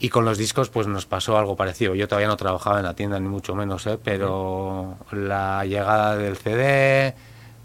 Y 0.00 0.10
con 0.10 0.24
los 0.24 0.38
discos 0.38 0.68
pues 0.68 0.86
nos 0.86 1.06
pasó 1.06 1.36
algo 1.36 1.56
parecido. 1.56 1.94
Yo 1.94 2.06
todavía 2.06 2.28
no 2.28 2.36
trabajaba 2.36 2.78
en 2.78 2.84
la 2.84 2.94
tienda 2.94 3.18
ni 3.18 3.28
mucho 3.28 3.54
menos, 3.54 3.86
¿eh? 3.86 3.98
pero 4.02 4.96
la 5.10 5.64
llegada 5.64 6.16
del 6.16 6.36
CD, 6.36 7.14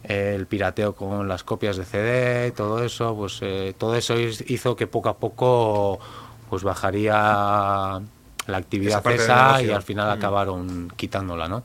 el 0.04 0.48
pirateo 0.48 0.96
con 0.96 1.28
las 1.28 1.44
copias 1.44 1.78
de 1.78 1.86
CD, 1.86 2.52
todo 2.52 2.84
eso, 2.84 3.16
pues 3.16 3.38
eh, 3.42 3.76
todo 3.78 3.96
eso 3.96 4.16
hizo 4.20 4.76
que 4.76 4.88
poco 4.88 5.10
a 5.10 5.18
poco 5.18 6.00
pues 6.50 6.64
bajaría 6.64 8.02
la 8.46 8.58
actividad 8.58 9.06
esa, 9.12 9.62
y 9.62 9.70
al 9.70 9.84
final 9.84 10.12
acabaron 10.12 10.92
quitándola, 10.96 11.48
¿no? 11.48 11.64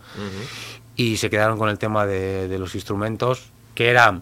Y 0.97 1.17
se 1.17 1.31
quedaron 1.31 1.59
con 1.59 1.69
el 1.69 1.79
tema 1.79 2.07
de, 2.07 2.49
de 2.49 2.59
los 2.59 2.75
instrumentos, 2.75 3.51
que 3.75 3.89
era 3.89 4.21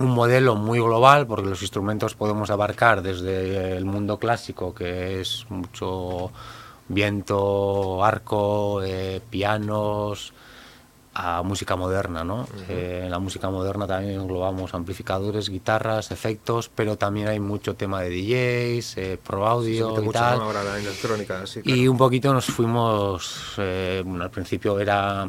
un 0.00 0.10
modelo 0.10 0.56
muy 0.56 0.80
global 0.80 1.26
porque 1.26 1.48
los 1.48 1.62
instrumentos 1.62 2.14
podemos 2.14 2.50
abarcar 2.50 3.02
desde 3.02 3.76
el 3.76 3.84
mundo 3.84 4.18
clásico 4.18 4.74
que 4.74 5.20
es 5.20 5.46
mucho 5.48 6.32
viento, 6.88 8.04
arco, 8.04 8.82
eh, 8.82 9.20
pianos, 9.30 10.32
a 11.12 11.42
música 11.42 11.76
moderna, 11.76 12.24
¿no? 12.24 12.46
Eh, 12.68 13.02
en 13.04 13.10
la 13.10 13.18
música 13.18 13.50
moderna 13.50 13.86
también 13.86 14.20
englobamos 14.20 14.74
amplificadores, 14.74 15.48
guitarras, 15.48 16.10
efectos, 16.10 16.70
pero 16.74 16.96
también 16.96 17.28
hay 17.28 17.40
mucho 17.40 17.74
tema 17.74 18.00
de 18.00 18.10
DJs, 18.10 18.96
eh, 18.96 19.18
pro 19.22 19.46
audio 19.46 20.02
y 20.02 20.08
tal. 20.10 20.40
Y 21.64 21.88
un 21.88 21.98
poquito 21.98 22.32
nos 22.32 22.46
fuimos, 22.46 23.52
bueno, 23.56 24.24
al 24.24 24.30
principio 24.30 24.78
era 24.78 25.28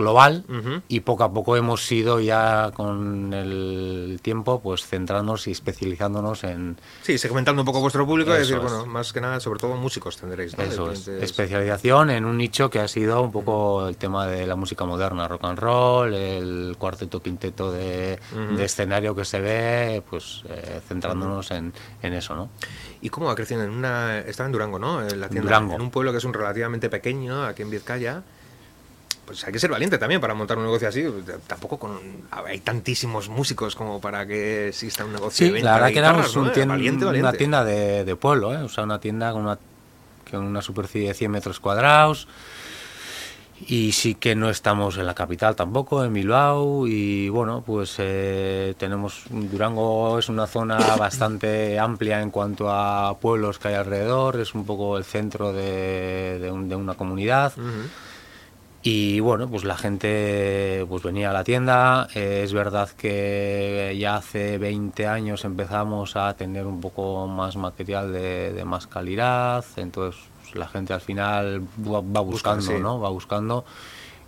global 0.00 0.44
y 0.88 1.00
poco 1.00 1.24
a 1.24 1.32
poco 1.32 1.56
hemos 1.56 1.90
ido 1.92 2.20
ya 2.20 2.70
con 2.74 3.32
el 3.32 4.18
tiempo 4.22 4.60
pues 4.60 4.86
centrándonos 4.86 5.46
y 5.46 5.52
especializándonos 5.52 6.44
en... 6.44 6.76
Sí, 7.02 7.18
segmentando 7.18 7.62
un 7.62 7.66
poco 7.66 7.80
vuestro 7.80 8.06
público 8.06 8.34
y 8.34 8.38
decir, 8.38 8.58
bueno, 8.58 8.86
más 8.86 9.12
que 9.12 9.20
nada, 9.20 9.40
sobre 9.40 9.60
todo 9.60 9.76
músicos 9.76 10.16
tendréis. 10.16 10.54
Eso 10.54 10.90
es, 10.90 11.08
especialización 11.08 12.10
en 12.10 12.24
un 12.24 12.36
nicho 12.36 12.70
que 12.70 12.80
ha 12.80 12.88
sido 12.88 13.22
un 13.22 13.32
poco 13.32 13.88
el 13.88 13.96
tema 13.96 14.26
de 14.26 14.46
la 14.46 14.56
música 14.56 14.84
moderna, 14.84 15.28
rock 15.28 15.44
and 15.44 15.58
roll, 15.58 16.14
el 16.14 16.76
cuarteto 16.78 17.22
quinteto 17.22 17.72
de, 17.72 18.18
escenario 18.58 19.14
que 19.14 19.24
se 19.24 19.40
ve, 19.40 20.02
pues 20.08 20.44
eh, 20.48 20.80
centrándonos 20.86 21.50
en, 21.50 21.72
en, 22.02 22.12
eso, 22.14 22.34
¿no? 22.34 22.50
¿Y 23.00 23.08
cómo 23.08 23.26
va 23.26 23.34
creciendo? 23.34 23.64
En 23.64 23.70
una, 23.70 24.18
estaba 24.20 24.46
en 24.46 24.52
Durango, 24.52 24.78
¿no? 24.78 25.06
En 25.06 25.20
la 25.20 25.28
tienda, 25.28 25.50
Durango. 25.50 25.74
En 25.74 25.80
un 25.80 25.90
pueblo 25.90 26.12
que 26.12 26.18
es 26.18 26.24
un 26.24 26.34
relativamente 26.34 26.88
pequeño, 26.88 27.44
aquí 27.44 27.62
en 27.62 27.70
Vizcaya 27.70 28.22
pues 29.30 29.44
hay 29.44 29.52
que 29.52 29.60
ser 29.60 29.70
valiente 29.70 29.96
también 29.96 30.20
para 30.20 30.34
montar 30.34 30.58
un 30.58 30.64
negocio 30.64 30.88
así. 30.88 31.04
Tampoco 31.46 31.78
con, 31.78 32.00
hay 32.32 32.58
tantísimos 32.58 33.28
músicos 33.28 33.76
como 33.76 34.00
para 34.00 34.26
que 34.26 34.70
exista 34.70 35.04
un 35.04 35.12
negocio 35.12 35.54
sí, 35.54 35.62
la 35.62 35.74
verdad 35.74 35.92
que 35.92 35.98
éramos 36.00 36.34
un 36.34 36.50
una 36.50 37.32
tienda 37.32 37.64
de, 37.64 38.16
pueblo, 38.16 38.52
¿eh? 38.52 38.56
o 38.56 38.68
sea, 38.68 38.82
una 38.82 38.98
tienda 38.98 39.30
con 39.30 39.42
una, 39.42 39.56
con 40.28 40.42
una 40.42 40.60
superficie 40.62 41.06
de 41.06 41.14
100 41.14 41.30
metros 41.30 41.60
cuadrados. 41.60 42.26
Y 43.68 43.92
sí 43.92 44.16
que 44.16 44.34
no 44.34 44.50
estamos 44.50 44.98
en 44.98 45.06
la 45.06 45.14
capital 45.14 45.54
tampoco, 45.54 46.04
en 46.04 46.12
Bilbao. 46.12 46.88
Y 46.88 47.28
bueno, 47.28 47.62
pues 47.64 47.94
eh, 47.98 48.74
tenemos. 48.78 49.26
Durango 49.30 50.18
es 50.18 50.28
una 50.28 50.48
zona 50.48 50.76
bastante 50.98 51.78
amplia 51.78 52.20
en 52.20 52.32
cuanto 52.32 52.68
a 52.68 53.16
pueblos 53.20 53.60
que 53.60 53.68
hay 53.68 53.74
alrededor. 53.74 54.40
Es 54.40 54.56
un 54.56 54.66
poco 54.66 54.98
el 54.98 55.04
centro 55.04 55.52
de, 55.52 56.40
de, 56.40 56.50
una 56.50 56.94
comunidad. 56.94 57.52
Y 58.82 59.20
bueno, 59.20 59.46
pues 59.46 59.64
la 59.64 59.76
gente 59.76 60.86
pues 60.88 61.02
venía 61.02 61.30
a 61.30 61.32
la 61.34 61.44
tienda. 61.44 62.08
Eh, 62.14 62.42
es 62.44 62.52
verdad 62.54 62.88
que 62.90 63.94
ya 63.98 64.16
hace 64.16 64.56
20 64.56 65.06
años 65.06 65.44
empezamos 65.44 66.16
a 66.16 66.34
tener 66.34 66.66
un 66.66 66.80
poco 66.80 67.26
más 67.26 67.56
material 67.56 68.10
de, 68.12 68.62
más 68.64 68.86
calidad. 68.86 69.64
Entonces 69.76 70.22
pues, 70.40 70.54
la 70.54 70.66
gente 70.66 70.94
al 70.94 71.02
final 71.02 71.62
va, 71.86 72.20
buscando, 72.20 72.78
¿no? 72.78 72.98
Va 73.00 73.10
buscando. 73.10 73.66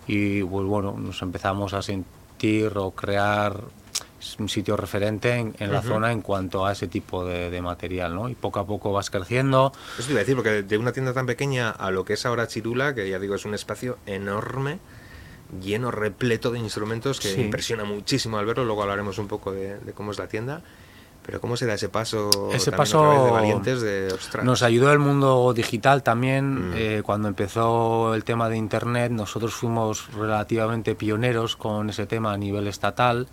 Y 0.06 0.42
pues 0.42 0.66
bueno, 0.66 0.96
nos 0.98 1.22
empezamos 1.22 1.72
a 1.72 1.80
sentir 1.80 2.76
o 2.76 2.90
crear 2.90 3.54
un 4.38 4.48
sitio 4.48 4.76
referente 4.76 5.34
en, 5.34 5.72
la 5.72 5.82
zona 5.82 6.12
en 6.12 6.22
cuanto 6.22 6.66
a 6.66 6.72
ese 6.72 6.88
tipo 6.88 7.24
de, 7.24 7.62
material, 7.62 8.14
¿no? 8.14 8.28
Y 8.28 8.34
poco 8.34 8.60
a 8.60 8.66
poco 8.66 8.92
vas 8.92 9.10
creciendo. 9.10 9.72
Eso 9.98 10.06
te 10.06 10.12
iba 10.12 10.20
a 10.20 10.24
decir, 10.24 10.34
porque 10.34 10.62
de 10.62 10.78
una 10.78 10.92
tienda 10.92 11.12
tan 11.12 11.26
pequeña 11.26 11.70
a 11.70 11.90
lo 11.90 12.04
que 12.04 12.14
es 12.14 12.26
ahora 12.26 12.46
Chirula, 12.46 12.94
que 12.94 13.08
ya 13.08 13.18
digo 13.18 13.34
es 13.34 13.44
un 13.44 13.54
espacio 13.54 13.98
enorme, 14.06 14.78
lleno, 15.60 15.90
repleto 15.90 16.50
de 16.50 16.58
instrumentos, 16.58 17.20
que 17.20 17.40
impresiona 17.40 17.84
muchísimo 17.84 18.38
al 18.38 18.46
verlo, 18.46 18.64
luego 18.64 18.82
hablaremos 18.82 19.18
un 19.18 19.28
poco 19.28 19.52
de, 19.52 19.78
cómo 19.94 20.12
es 20.12 20.18
la 20.18 20.28
tienda. 20.28 20.62
Pero 21.24 21.40
¿cómo 21.40 21.56
se 21.56 21.66
da 21.66 21.74
ese 21.74 21.88
paso? 21.88 22.50
Ese 22.52 22.72
paso 22.72 23.26
de 23.26 23.30
valientes 23.30 23.80
de 23.80 24.12
Nos 24.42 24.64
ayudó 24.64 24.90
el 24.90 24.98
mundo 24.98 25.52
digital 25.54 26.02
también. 26.02 26.70
Mm. 26.70 26.74
Eh, 26.74 27.02
cuando 27.04 27.28
empezó 27.28 28.12
el 28.16 28.24
tema 28.24 28.48
de 28.48 28.56
Internet, 28.56 29.12
nosotros 29.12 29.54
fuimos 29.54 30.12
relativamente 30.14 30.96
pioneros 30.96 31.54
con 31.54 31.90
ese 31.90 32.06
tema 32.06 32.32
a 32.32 32.36
nivel 32.36 32.66
estatal. 32.66 33.28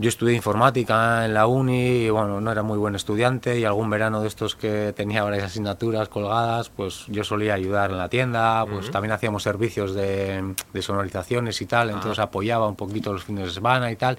Yo 0.00 0.08
estudié 0.08 0.36
informática 0.36 1.24
en 1.24 1.34
la 1.34 1.48
uni 1.48 2.04
y 2.04 2.10
bueno, 2.10 2.40
no 2.40 2.52
era 2.52 2.62
muy 2.62 2.78
buen 2.78 2.94
estudiante 2.94 3.58
y 3.58 3.64
algún 3.64 3.90
verano 3.90 4.20
de 4.20 4.28
estos 4.28 4.54
que 4.54 4.92
tenía 4.94 5.24
varias 5.24 5.46
asignaturas 5.46 6.08
colgadas, 6.08 6.68
pues 6.68 7.04
yo 7.08 7.24
solía 7.24 7.54
ayudar 7.54 7.90
en 7.90 7.98
la 7.98 8.08
tienda, 8.08 8.64
pues 8.64 8.92
también 8.92 9.10
hacíamos 9.10 9.42
servicios 9.42 9.94
de, 9.94 10.54
sonorizaciones 10.80 11.60
y 11.62 11.66
tal, 11.66 11.90
entonces 11.90 12.20
apoyaba 12.20 12.68
un 12.68 12.76
poquito 12.76 13.12
los 13.12 13.24
fines 13.24 13.46
de 13.46 13.50
semana 13.50 13.90
y 13.90 13.96
tal. 13.96 14.18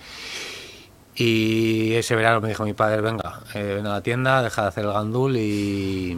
Y 1.15 1.93
ese 1.93 2.13
verano 2.13 2.41
me 2.41 2.49
dijo 2.49 2.65
mi 2.65 2.73
padre, 2.73 2.99
venga, 2.99 3.39
eh, 3.53 3.75
ven 3.75 3.87
a 3.87 3.93
la 3.93 4.01
tienda, 4.01 4.43
deja 4.43 4.63
de 4.63 4.67
hacer 4.67 4.83
el 4.83 4.91
gandul 4.91 5.37
y, 5.37 6.17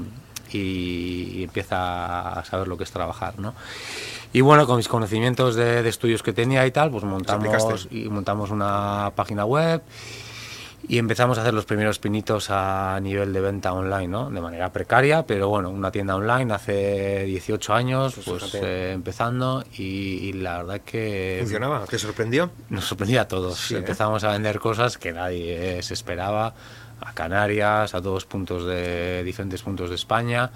y 0.51 1.43
empieza 1.43 2.39
a 2.39 2.45
saber 2.45 2.67
lo 2.67 2.77
que 2.77 2.83
es 2.83 2.91
trabajar, 2.91 3.37
¿no? 3.37 3.53
Y 4.33 4.41
bueno, 4.41 4.65
con 4.65 4.77
mis 4.77 4.87
conocimientos 4.87 5.55
de, 5.55 5.87
estudios 5.87 6.23
que 6.23 6.33
tenía 6.33 6.65
y 6.65 6.71
tal, 6.71 6.89
pues 6.89 7.03
montamos, 7.03 7.87
y 7.91 8.07
montamos 8.07 8.49
una 8.49 9.11
página 9.15 9.45
web 9.45 9.81
y 10.87 10.97
empezamos 10.97 11.37
a 11.37 11.41
hacer 11.41 11.53
los 11.53 11.65
primeros 11.65 11.99
pinitos 11.99 12.47
a 12.49 12.99
nivel 13.01 13.33
de 13.33 13.41
venta 13.41 13.71
online, 13.73 14.07
¿no? 14.07 14.29
De 14.29 14.41
manera 14.41 14.71
precaria, 14.71 15.23
pero 15.25 15.49
bueno, 15.49 15.69
una 15.69 15.91
tienda 15.91 16.15
online 16.15 16.53
hace 16.53 17.25
18 17.25 17.73
años, 17.73 18.15
pues, 18.15 18.25
pues 18.25 18.55
eh, 18.55 18.91
empezando 18.93 19.63
y, 19.77 20.33
la 20.33 20.57
verdad 20.57 20.81
que... 20.81 21.37
¿Funcionaba? 21.41 21.85
¿Te 21.85 21.99
sorprendió? 21.99 22.49
Nos 22.69 22.85
sorprendía 22.85 23.21
a 23.21 23.27
todos. 23.27 23.71
¿eh? 23.71 23.77
Empezamos 23.77 24.23
a 24.23 24.31
vender 24.31 24.59
cosas 24.59 24.97
que 24.97 25.11
nadie 25.11 25.83
se 25.83 25.93
esperaba, 25.93 26.53
a 26.99 27.13
Canarias, 27.13 27.93
a 27.93 28.01
todos 28.01 28.25
puntos 28.25 28.65
de 28.65 29.23
diferentes 29.23 29.61
puntos 29.61 29.89
de 29.89 29.95
España 29.95 30.51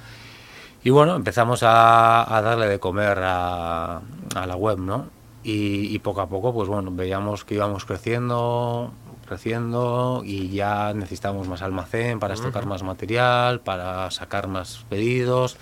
y 0.86 0.92
bueno, 0.92 1.15
empezamos 1.15 1.62
a, 1.63 2.42
darle 2.44 2.68
de 2.68 2.80
comer 2.80 3.18
a, 3.24 4.01
la 4.36 4.56
web, 4.56 4.77
¿no? 4.77 5.08
Y, 5.44 5.98
poco 5.98 6.22
a 6.22 6.30
poco, 6.30 6.54
pues 6.54 6.70
bueno, 6.70 6.92
veíamos 6.92 7.44
que 7.44 7.56
íbamos 7.56 7.86
creciendo, 7.86 8.94
creciendo 9.27 10.22
y 10.24 10.50
ya 10.50 10.94
necesitábamos 10.94 11.48
más 11.48 11.63
almacén 11.63 12.20
para 12.20 12.36
estocar 12.36 12.68
más 12.68 12.84
material, 12.84 13.62
para 13.62 14.12
sacar 14.12 14.48
más 14.48 14.86
pedidos. 14.88 15.58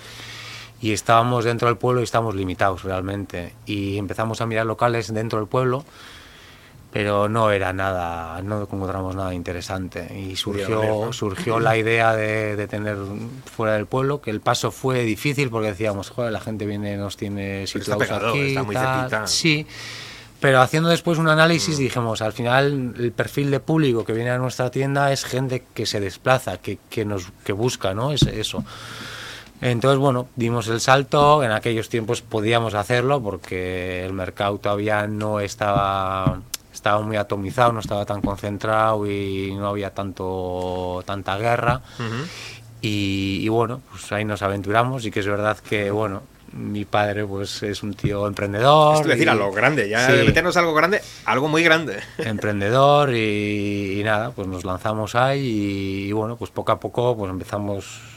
Y 0.81 0.91
estábamos 0.91 1.45
dentro 1.45 1.69
del 1.69 1.77
pueblo 1.77 2.01
y 2.01 2.03
estábamos 2.03 2.35
limitados 2.35 2.83
realmente. 2.83 3.53
Y 3.65 3.97
empezamos 3.99 4.41
a 4.41 4.45
mirar 4.45 4.65
locales 4.65 5.13
dentro 5.13 5.39
del 5.39 5.47
pueblo 5.47 5.85
pero 6.93 7.27
no 7.27 7.49
era 7.49 7.73
nada, 7.73 8.39
no 8.43 8.61
encontramos 8.61 9.15
nada 9.15 9.33
interesante. 9.33 10.15
Y 10.15 10.35
surgió, 10.35 11.11
surgió 11.11 11.59
la 11.59 11.75
idea 11.75 12.15
de, 12.15 12.67
tener 12.67 12.97
fuera 13.51 13.73
del 13.73 13.87
pueblo, 13.87 14.21
que 14.21 14.29
el 14.29 14.41
paso 14.41 14.69
fue 14.69 15.03
difícil 15.03 15.49
porque 15.49 15.69
decíamos, 15.69 16.11
joder, 16.11 16.31
la 16.31 16.39
gente 16.39 16.67
viene, 16.67 16.95
nos 16.95 17.17
tiene 17.17 17.65
situados 17.65 18.11
aquí. 18.11 18.49
Está 18.49 18.61
muy 18.61 18.75
cerquita. 18.75 19.25
Sí, 19.25 19.65
pero 20.39 20.61
haciendo 20.61 20.89
después 20.89 21.17
un 21.17 21.29
análisis 21.29 21.79
mm. 21.79 21.81
dijimos, 21.81 22.21
al 22.21 22.33
final 22.33 22.93
el 22.95 23.11
perfil 23.11 23.49
de 23.49 23.59
público 23.59 24.05
que 24.05 24.13
viene 24.13 24.29
a 24.29 24.37
nuestra 24.37 24.69
tienda 24.69 25.11
es 25.11 25.25
gente 25.25 25.63
que 25.73 25.87
se 25.87 25.99
desplaza, 25.99 26.59
que, 26.59 26.77
que 26.91 27.05
nos, 27.05 27.31
que 27.43 27.53
busca, 27.53 27.95
¿no? 27.95 28.11
Es 28.11 28.21
eso. 28.21 28.63
Entonces, 29.61 29.97
bueno, 29.97 30.27
dimos 30.35 30.67
el 30.67 30.79
salto, 30.79 31.43
en 31.43 31.51
aquellos 31.51 31.89
tiempos 31.89 32.21
podíamos 32.21 32.75
hacerlo 32.75 33.19
porque 33.19 34.05
el 34.05 34.13
mercado 34.13 34.59
todavía 34.59 35.07
no 35.07 35.39
estaba 35.39 36.41
estaba 36.83 36.99
muy 36.99 37.15
atomizado, 37.15 37.71
no 37.71 37.79
estaba 37.79 38.05
tan 38.05 38.21
concentrado 38.21 39.09
y 39.09 39.55
no 39.55 39.69
había 39.69 39.91
tanto 39.91 41.01
tanta 41.05 41.37
guerra. 41.37 41.79
y, 42.81 43.47
bueno, 43.47 43.81
pues 43.89 44.11
ahí 44.11 44.25
nos 44.25 44.41
aventuramos 44.41 45.05
y 45.05 45.11
que 45.11 45.21
es 45.21 45.27
verdad 45.27 45.57
que, 45.59 45.89
bueno, 45.91 46.23
mi 46.51 46.83
padre 46.83 47.25
pues 47.25 47.63
es 47.63 47.83
un 47.83 47.93
tío 47.93 48.27
emprendedor. 48.27 48.99
Es 48.99 49.07
decir, 49.07 49.29
a 49.29 49.33
lo 49.33 49.49
grande, 49.53 49.87
ya 49.87 50.09
meternos 50.09 50.57
algo 50.57 50.73
grande, 50.73 51.01
algo 51.23 51.47
muy 51.47 51.63
grande. 51.63 51.99
Emprendedor 52.17 53.15
y, 53.15 54.01
nada, 54.03 54.31
pues 54.31 54.49
nos 54.49 54.65
lanzamos 54.65 55.15
ahí 55.15 56.09
y, 56.09 56.11
bueno, 56.11 56.35
pues 56.35 56.51
poco 56.51 56.73
a 56.73 56.79
poco 56.81 57.15
pues 57.15 57.31
empezamos 57.31 58.12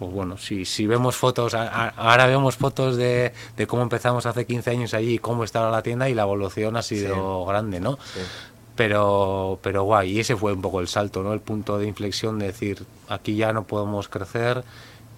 pues 0.00 0.12
bueno, 0.12 0.38
si, 0.38 0.64
si 0.64 0.86
vemos 0.86 1.14
fotos, 1.14 1.52
ahora 1.52 2.26
vemos 2.26 2.56
fotos 2.56 2.96
de, 2.96 3.34
de, 3.54 3.66
cómo 3.66 3.82
empezamos 3.82 4.24
hace 4.24 4.46
15 4.46 4.70
años 4.70 4.94
allí 4.94 5.16
y 5.16 5.18
cómo 5.18 5.44
estaba 5.44 5.70
la 5.70 5.82
tienda 5.82 6.08
y 6.08 6.14
la 6.14 6.22
evolución 6.22 6.74
ha 6.78 6.82
sido 6.82 7.44
grande, 7.44 7.80
¿no? 7.80 7.98
Pero, 8.76 9.58
pero 9.62 9.82
guay, 9.82 10.12
y 10.12 10.20
ese 10.20 10.36
fue 10.36 10.54
un 10.54 10.62
poco 10.62 10.80
el 10.80 10.88
salto, 10.88 11.22
¿no? 11.22 11.34
El 11.34 11.40
punto 11.40 11.76
de 11.76 11.86
inflexión 11.86 12.38
de 12.38 12.46
decir, 12.46 12.82
aquí 13.08 13.36
ya 13.36 13.52
no 13.52 13.64
podemos 13.64 14.08
crecer, 14.08 14.64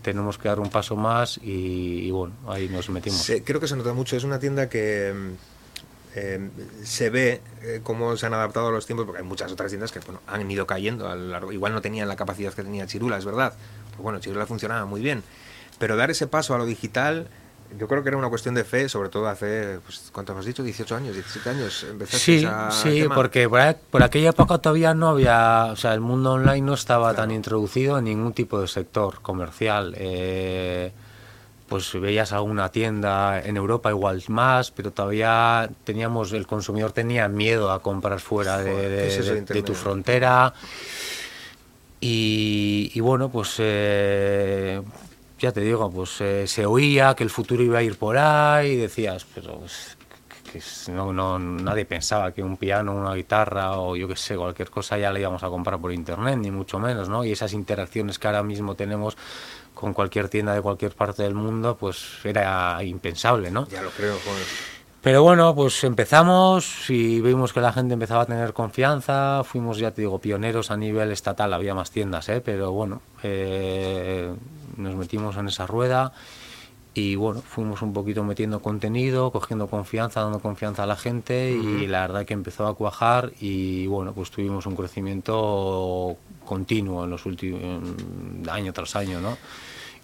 tenemos 0.02 0.36
que 0.36 0.48
dar 0.48 0.58
un 0.58 0.68
paso 0.68 0.96
más 0.96 1.38
y, 1.40 2.10
bueno, 2.10 2.34
ahí 2.48 2.68
nos 2.68 2.90
metimos. 2.90 3.30
creo 3.44 3.60
que 3.60 3.68
se 3.68 3.76
nota 3.76 3.92
mucho, 3.92 4.16
es 4.16 4.24
una 4.24 4.40
tienda 4.40 4.68
que 4.68 5.14
mm, 5.14 6.16
eh, 6.16 6.50
se 6.82 7.08
ve 7.08 7.40
eh, 7.62 7.78
cómo 7.84 8.16
se 8.16 8.26
han 8.26 8.34
adaptado 8.34 8.66
a 8.66 8.72
los 8.72 8.84
tiempos, 8.84 9.06
porque 9.06 9.22
hay 9.22 9.28
muchas 9.28 9.52
otras 9.52 9.70
tiendas 9.70 9.92
que 9.92 10.00
bueno, 10.00 10.22
han 10.26 10.50
ido 10.50 10.66
cayendo 10.66 11.08
a 11.08 11.14
lo 11.14 11.28
largo, 11.28 11.52
igual 11.52 11.72
no 11.72 11.80
tenían 11.80 12.08
la 12.08 12.16
capacidad 12.16 12.52
que 12.52 12.64
tenía 12.64 12.88
Chirula, 12.88 13.16
es 13.16 13.24
verdad, 13.24 13.54
pues 13.92 14.02
bueno, 14.02 14.18
Chirula 14.18 14.46
funcionaba 14.46 14.84
muy 14.84 15.00
bien, 15.00 15.22
pero 15.78 15.96
dar 15.96 16.10
ese 16.10 16.26
paso 16.26 16.54
a 16.54 16.58
lo 16.58 16.66
digital 16.66 17.28
yo 17.78 17.88
creo 17.88 18.02
que 18.02 18.08
era 18.08 18.18
una 18.18 18.28
cuestión 18.28 18.54
de 18.54 18.64
fe, 18.64 18.88
sobre 18.88 19.08
todo 19.08 19.28
hace, 19.28 19.78
pues, 19.84 20.10
¿cuánto 20.12 20.36
has 20.36 20.44
dicho? 20.44 20.62
18 20.62 20.96
años, 20.96 21.14
17 21.14 21.50
años. 21.50 21.86
sí, 22.08 22.46
sí, 22.70 23.04
porque 23.14 23.48
por, 23.48 24.02
aquella 24.02 24.30
época 24.30 24.58
todavía 24.58 24.94
no 24.94 25.08
había, 25.08 25.66
o 25.72 25.76
sea, 25.76 25.94
el 25.94 26.00
mundo 26.00 26.32
online 26.32 26.60
no 26.60 26.74
estaba 26.74 27.14
tan 27.14 27.30
introducido 27.30 27.98
en 27.98 28.04
ningún 28.04 28.32
tipo 28.32 28.60
de 28.60 28.68
sector 28.68 29.20
comercial. 29.22 29.94
Eh, 29.96 30.92
pues 31.68 31.98
veías 31.98 32.32
alguna 32.32 32.68
tienda 32.68 33.40
en 33.40 33.56
Europa 33.56 33.88
igual 33.88 34.22
más, 34.28 34.70
pero 34.70 34.90
todavía 34.92 35.70
teníamos, 35.84 36.32
el 36.34 36.46
consumidor 36.46 36.92
tenía 36.92 37.28
miedo 37.28 37.72
a 37.72 37.80
comprar 37.80 38.20
fuera 38.20 38.58
de, 38.58 39.62
tu 39.64 39.72
frontera. 39.72 40.52
Y, 42.04 42.98
bueno, 42.98 43.28
pues 43.30 43.54
eh, 43.58 44.82
ya 45.38 45.52
te 45.52 45.60
digo, 45.60 45.88
pues 45.88 46.20
eh, 46.20 46.48
se 46.48 46.66
oía 46.66 47.14
que 47.14 47.22
el 47.22 47.30
futuro 47.30 47.62
iba 47.62 47.78
a 47.78 47.82
ir 47.84 47.96
por 47.96 48.18
ahí 48.18 48.72
y 48.72 48.76
decías, 48.76 49.24
pero 49.32 49.60
pues, 49.60 49.96
que, 50.52 50.90
no, 50.90 51.38
nadie 51.38 51.84
pensaba 51.84 52.32
que 52.32 52.42
un 52.42 52.56
piano, 52.56 52.92
una 52.92 53.14
guitarra 53.14 53.78
o 53.78 53.94
yo 53.94 54.08
qué 54.08 54.16
sé, 54.16 54.36
cualquier 54.36 54.68
cosa 54.68 54.98
ya 54.98 55.12
la 55.12 55.20
íbamos 55.20 55.44
a 55.44 55.48
comprar 55.48 55.78
por 55.80 55.92
internet, 55.92 56.38
ni 56.38 56.50
mucho 56.50 56.80
menos, 56.80 57.08
¿no? 57.08 57.24
Y 57.24 57.30
esas 57.30 57.52
interacciones 57.52 58.18
que 58.18 58.26
ahora 58.26 58.42
mismo 58.42 58.74
tenemos 58.74 59.16
con 59.72 59.94
cualquier 59.94 60.28
tienda 60.28 60.54
de 60.54 60.60
cualquier 60.60 60.96
parte 60.96 61.22
del 61.22 61.34
mundo, 61.34 61.76
pues 61.78 62.18
era 62.24 62.82
impensable, 62.82 63.52
¿no? 63.52 63.68
Ya 63.68 63.80
lo 63.80 63.90
creo, 63.90 64.16
joder. 64.24 64.46
Pero 65.02 65.24
bueno, 65.24 65.52
pues 65.52 65.82
empezamos 65.82 66.88
y 66.88 67.20
vimos 67.20 67.52
que 67.52 67.60
la 67.60 67.72
gente 67.72 67.94
empezaba 67.94 68.22
a 68.22 68.26
tener 68.26 68.52
confianza, 68.52 69.42
fuimos, 69.42 69.78
ya 69.78 69.90
te 69.90 70.02
digo, 70.02 70.20
pioneros 70.20 70.70
a 70.70 70.76
nivel 70.76 71.10
estatal, 71.10 71.52
había 71.52 71.74
más 71.74 71.90
tiendas, 71.90 72.28
¿eh? 72.28 72.40
pero 72.40 72.70
bueno, 72.70 73.02
eh, 73.24 74.32
nos 74.76 74.94
metimos 74.94 75.36
en 75.36 75.48
esa 75.48 75.66
rueda 75.66 76.12
y 76.94 77.16
bueno, 77.16 77.42
fuimos 77.42 77.82
un 77.82 77.92
poquito 77.92 78.22
metiendo 78.22 78.62
contenido, 78.62 79.32
cogiendo 79.32 79.66
confianza, 79.66 80.20
dando 80.20 80.38
confianza 80.38 80.84
a 80.84 80.86
la 80.86 80.96
gente 80.96 81.50
y 81.50 81.88
la 81.88 82.02
verdad 82.02 82.24
que 82.24 82.34
empezó 82.34 82.68
a 82.68 82.76
cuajar 82.76 83.32
y 83.40 83.88
bueno, 83.88 84.12
pues 84.12 84.30
tuvimos 84.30 84.66
un 84.66 84.76
crecimiento 84.76 86.16
continuo 86.44 87.02
en 87.02 87.10
los 87.10 87.26
últimos 87.26 87.60
año 88.48 88.72
tras 88.72 88.94
año, 88.94 89.20
¿no? 89.20 89.36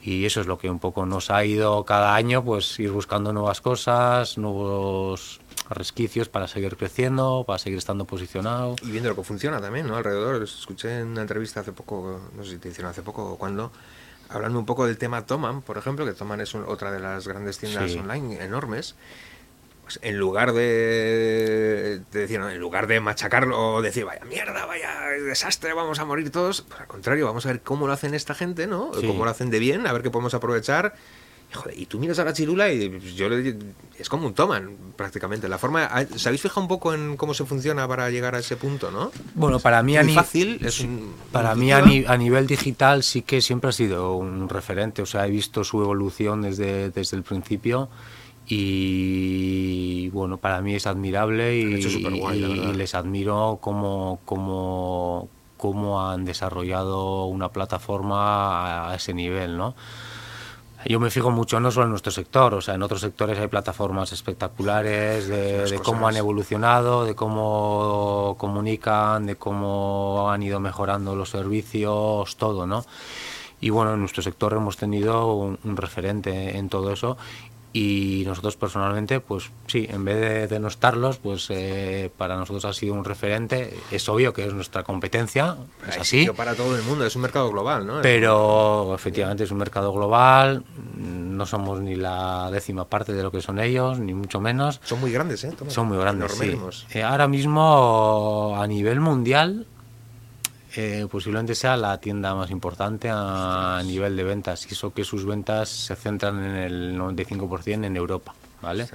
Y 0.03 0.25
eso 0.25 0.41
es 0.41 0.47
lo 0.47 0.59
que 0.59 0.71
un 0.71 0.79
poco 0.79 1.07
nos 1.07 1.31
ha 1.31 1.45
ido 1.45 1.85
cada 1.85 2.15
año, 2.15 2.45
pues 2.45 2.79
ir 2.79 2.91
buscando 2.91 3.33
nuevas 3.33 3.61
cosas, 3.61 4.39
nuevos 4.39 5.41
resquicios 5.71 6.29
para 6.29 6.49
seguir 6.49 6.77
creciendo, 6.77 7.45
para 7.47 7.59
seguir 7.59 7.79
estando 7.79 8.05
posicionado. 8.05 8.77
Y 8.83 8.91
viendo 8.91 9.11
lo 9.11 9.17
que 9.17 9.25
funciona 9.25 9.61
también, 9.61 9.87
¿no? 9.87 9.97
Alrededor, 9.97 10.43
escuché 10.43 11.01
en 11.01 11.09
una 11.09 11.23
entrevista 11.23 11.61
hace 11.61 11.73
poco, 11.73 12.21
no 12.35 12.45
sé 12.45 12.53
si 12.53 12.59
te 12.59 12.69
hicieron 12.69 12.91
hace 12.91 13.03
poco 13.03 13.33
o 13.33 13.39
cuándo, 13.39 13.73
hablando 14.29 14.59
un 14.59 14.67
poco 14.67 14.87
del 14.87 14.99
tema 14.99 15.27
Toman, 15.27 15.63
por 15.63 15.79
ejemplo, 15.79 16.05
que 16.05 16.13
Toman 16.13 16.41
es 16.41 16.55
otra 16.55 16.91
de 16.93 17.01
las 17.01 17.27
grandes 17.27 17.59
tiendas 17.59 17.95
online 17.97 18.43
enormes, 18.43 18.95
pues 19.89 20.01
en 20.03 20.19
lugar 20.19 20.53
de, 20.53 22.03
decir, 22.13 22.39
en 22.39 22.59
lugar 22.59 22.89
de 22.89 23.01
machacarlo 23.01 23.59
o 23.59 23.81
decir, 23.81 24.05
vaya 24.05 24.23
mierda, 24.27 24.67
vaya 24.67 25.01
desastre, 25.27 25.73
vamos 25.73 25.99
a 25.99 26.05
morir 26.05 26.31
todos, 26.31 26.61
pues 26.61 26.79
al 26.79 26.87
contrario, 26.87 27.25
vamos 27.25 27.47
a 27.47 27.49
ver 27.49 27.63
cómo 27.63 27.87
lo 27.87 27.95
hacen 27.95 28.13
esta 28.13 28.35
gente, 28.35 28.67
¿no? 28.67 28.91
Cómo 28.91 29.25
lo 29.25 29.31
hacen 29.31 29.49
de 29.49 29.59
bien, 29.59 29.87
a 29.87 29.95
ver 29.95 30.03
qué 30.03 30.11
podemos 30.11 30.35
aprovechar. 30.35 30.95
Y, 31.75 31.87
tú 31.87 31.99
miras 31.99 32.19
a 32.19 32.25
la 32.27 32.35
chirula 32.35 32.71
y 32.71 32.91
pues, 32.91 33.15
yo 33.15 33.31
le, 33.31 33.57
es 33.99 34.11
como 34.11 34.27
un 34.27 34.35
toman 34.35 34.77
prácticamente. 34.95 35.49
La 35.49 35.57
forma, 35.57 35.89
¿se 36.17 36.29
habéis 36.29 36.43
fijado 36.43 36.61
un 36.61 36.69
poco 36.69 36.93
en 36.93 37.17
cómo 37.17 37.33
se 37.33 37.47
funciona 37.47 37.89
para 37.89 38.11
llegar 38.11 38.35
a 38.35 38.41
ese 38.41 38.57
punto, 38.57 38.91
no? 38.91 39.11
Bueno, 39.35 39.59
para 39.59 39.83
mí 39.83 39.97
Muy 39.97 40.13
fácil, 40.13 40.61
es 40.63 40.87
para 41.33 41.55
mí 41.55 41.73
a, 41.73 41.81
nivel 42.19 42.47
digital 42.47 43.03
sí 43.03 43.23
que 43.23 43.41
siempre 43.41 43.71
ha 43.71 43.73
sido 43.73 44.17
un 44.17 44.51
referente. 44.51 45.01
O 45.01 45.07
sea, 45.07 45.27
he 45.27 45.31
visto 45.31 45.65
su 45.65 45.81
evolución 45.81 46.43
desde, 46.43 46.91
desde 46.91 47.17
el 47.17 47.23
principio 47.23 47.89
y 48.49 50.09
bueno, 50.11 50.39
para 50.39 50.63
mí 50.63 50.75
es 50.75 50.87
admirable 50.87 51.57
y, 51.57 51.63
y 51.63 52.73
les 52.73 52.95
admiro 52.95 53.59
como, 53.61 54.21
como, 54.25 55.29
cómo 55.59 56.09
han 56.09 56.25
desarrollado 56.25 57.27
una 57.27 57.51
plataforma 57.51 58.91
a 58.91 58.95
ese 58.95 59.13
nivel, 59.13 59.59
¿no? 59.59 59.75
Yo 60.87 61.01
me 61.01 61.11
fijo 61.11 61.31
mucho 61.31 61.61
no 61.61 61.71
solo 61.71 61.87
en 61.87 61.91
nuestro 61.91 62.13
sector, 62.13 62.55
o 62.55 62.61
sea, 62.63 62.75
en 62.75 62.83
otros 62.83 63.01
sectores 63.01 63.39
hay 63.39 63.49
plataformas 63.49 64.13
espectaculares 64.13 65.29
de, 65.29 65.81
cómo 65.85 66.09
han 66.09 66.17
evolucionado, 66.17 67.05
de 67.05 67.15
cómo 67.15 68.37
comunican, 68.39 69.27
de 69.27 69.37
cómo 69.37 70.31
han 70.31 70.43
ido 70.43 70.61
mejorando 70.61 71.17
los 71.17 71.31
servicios, 71.31 72.37
todo, 72.37 72.67
¿no? 72.67 72.85
Y 73.61 73.71
bueno, 73.71 73.95
en 73.95 74.01
nuestro 74.01 74.23
sector 74.23 74.53
hemos 74.53 74.77
tenido 74.77 75.35
un 75.35 75.77
referente 75.77 76.57
en 76.57 76.69
todo 76.69 76.93
eso 76.93 77.19
y 77.73 78.23
nosotros 78.27 78.57
personalmente, 78.57 79.21
pues 79.21 79.51
sí, 79.67 79.87
en 79.91 80.05
vez 80.05 80.21
de 80.21 80.47
denostarlos, 80.49 81.19
pues 81.19 81.49
eh, 81.51 82.11
para 82.17 82.37
nosotros 82.37 82.65
ha 82.65 82.73
sido 82.73 82.95
un 82.95 83.05
referente. 83.05 83.75
Es 83.91 84.09
obvio 84.09 84.33
que 84.33 84.47
es 84.47 84.55
nuestra 84.55 84.85
competencia, 84.85 85.57
es 85.87 85.99
así. 85.99 86.29
Para 86.37 86.55
todo 86.55 86.77
el 86.77 86.83
mundo, 86.83 87.05
es 87.05 87.15
un 87.15 87.23
mercado 87.23 87.51
global, 87.51 87.87
¿no? 87.87 88.01
Pero 88.03 88.95
efectivamente 88.95 89.45
es 89.45 89.51
un 89.51 89.59
mercado 89.59 89.93
global, 89.93 90.65
no 90.97 91.47
somos 91.47 91.81
ni 91.81 91.95
la 91.95 92.51
décima 92.51 92.87
parte 92.87 93.13
de 93.13 93.23
lo 93.23 93.31
que 93.31 93.43
son 93.43 93.59
ellos, 93.59 93.99
ni 93.99 94.15
mucho 94.15 94.41
menos. 94.41 94.81
Son 94.85 95.01
muy 95.01 95.13
grandes, 95.13 95.45
¿eh? 95.45 95.53
son 95.69 95.89
muy 95.89 95.99
grandes, 95.99 96.33
sí. 96.33 96.59
Eh, 96.93 97.03
ahora 97.03 97.29
mismo, 97.29 98.57
a 98.59 98.67
nivel 98.67 99.01
mundial, 99.01 99.67
eh, 100.77 101.07
posiblemente 101.11 101.55
sea 101.55 101.77
la 101.77 101.99
tienda 101.99 102.35
más 102.35 102.51
importante 102.51 103.09
a 103.11 103.81
nivel 103.85 104.17
de 104.17 104.25
ventas 104.25 104.67
y 104.71 104.75
eso 104.75 104.93
que 104.93 105.03
sus 105.03 105.25
ventas 105.25 105.69
se 105.69 105.97
centran 105.97 106.45
en 106.45 106.57
el 106.57 106.99
95% 106.99 107.87
en 107.87 107.97
Europa, 107.97 108.35
¿vale? 108.61 108.87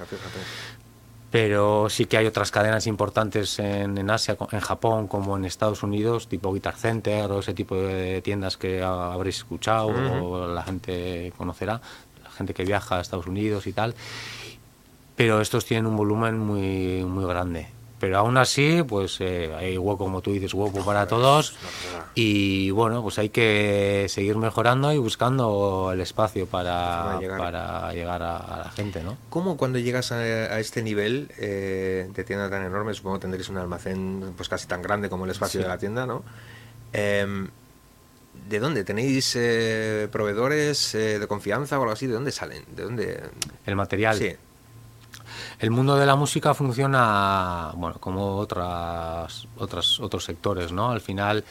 Pero 1.31 1.89
sí 1.89 2.05
que 2.05 2.17
hay 2.17 2.27
otras 2.27 2.51
cadenas 2.51 2.85
importantes 2.85 3.57
en, 3.57 3.97
en, 3.97 4.09
Asia, 4.11 4.37
en 4.51 4.59
Japón, 4.59 5.07
como 5.07 5.35
en 5.35 5.45
Estados 5.45 5.81
Unidos, 5.81 6.27
tipo 6.27 6.53
Guitar 6.53 6.75
Center 6.75 7.31
o 7.31 7.39
ese 7.39 7.55
tipo 7.55 7.75
de 7.75 8.21
tiendas 8.21 8.55
que 8.55 8.83
habréis 8.83 9.37
escuchado 9.37 9.87
o 9.87 10.47
la 10.47 10.61
gente 10.61 11.33
conocerá, 11.35 11.81
la 12.23 12.29
gente 12.29 12.53
que 12.53 12.65
viaja 12.65 12.99
a 12.99 13.01
Estados 13.01 13.25
Unidos 13.25 13.65
y 13.65 13.73
tal. 13.73 13.95
Pero 15.15 15.41
estos 15.41 15.65
tienen 15.65 15.87
un 15.87 15.97
volumen 15.97 16.37
muy, 16.37 17.03
muy 17.03 17.25
grande 17.25 17.67
pero 18.03 18.17
aún 18.17 18.35
así, 18.35 18.83
pues 18.85 19.21
eh, 19.21 19.49
hay 19.57 19.77
hueco, 19.77 19.99
como 19.99 20.21
tú 20.21 20.33
dices, 20.33 20.53
hueco 20.53 20.83
para 20.83 21.07
todos. 21.07 21.55
Y 22.15 22.69
bueno, 22.71 23.01
pues 23.01 23.17
hay 23.17 23.29
que 23.29 24.07
seguir 24.09 24.35
mejorando 24.35 24.91
y 24.91 24.97
buscando 24.97 25.89
el 25.93 26.01
espacio 26.01 26.45
para, 26.45 27.17
para 27.37 27.93
llegar, 27.93 28.21
a, 28.21 28.63
la 28.65 28.71
gente, 28.75 29.01
¿no? 29.01 29.17
¿Cómo 29.29 29.55
cuando 29.55 29.79
llegas 29.79 30.11
a, 30.11 30.59
este 30.59 30.83
nivel 30.83 31.31
eh, 31.37 32.09
de 32.13 32.23
tienda 32.25 32.49
tan 32.49 32.65
enorme, 32.65 32.93
supongo 32.93 33.19
que 33.19 33.21
tendréis 33.21 33.47
un 33.47 33.57
almacén 33.57 34.33
pues 34.35 34.49
casi 34.49 34.67
tan 34.67 34.81
grande 34.81 35.07
como 35.07 35.23
el 35.23 35.31
espacio 35.31 35.61
de 35.61 35.69
la 35.69 35.77
tienda, 35.77 36.05
¿no? 36.05 36.25
Em, 36.91 37.47
¿De 38.49 38.59
dónde? 38.59 38.83
¿Tenéis 38.83 39.33
eh, 39.37 40.09
proveedores 40.11 40.91
de 40.91 41.25
confianza 41.29 41.79
o 41.79 41.83
algo 41.83 41.93
así? 41.93 42.05
¿De 42.07 42.15
dónde 42.15 42.33
salen? 42.33 42.65
¿De 42.75 42.83
dónde? 42.83 43.23
El 43.65 43.77
material. 43.77 44.17
Sí. 44.17 44.35
El 45.63 45.71
mundo 45.71 45.95
de 45.95 46.05
la 46.05 46.17
música 46.17 46.53
funciona, 46.53 47.71
bueno, 47.77 47.95
como 47.97 48.35
otras, 48.35 49.47
otras, 49.57 49.97
otros 50.01 50.25
sectores, 50.25 50.73
¿no? 50.73 50.91
Al 50.91 50.99
final 50.99 51.45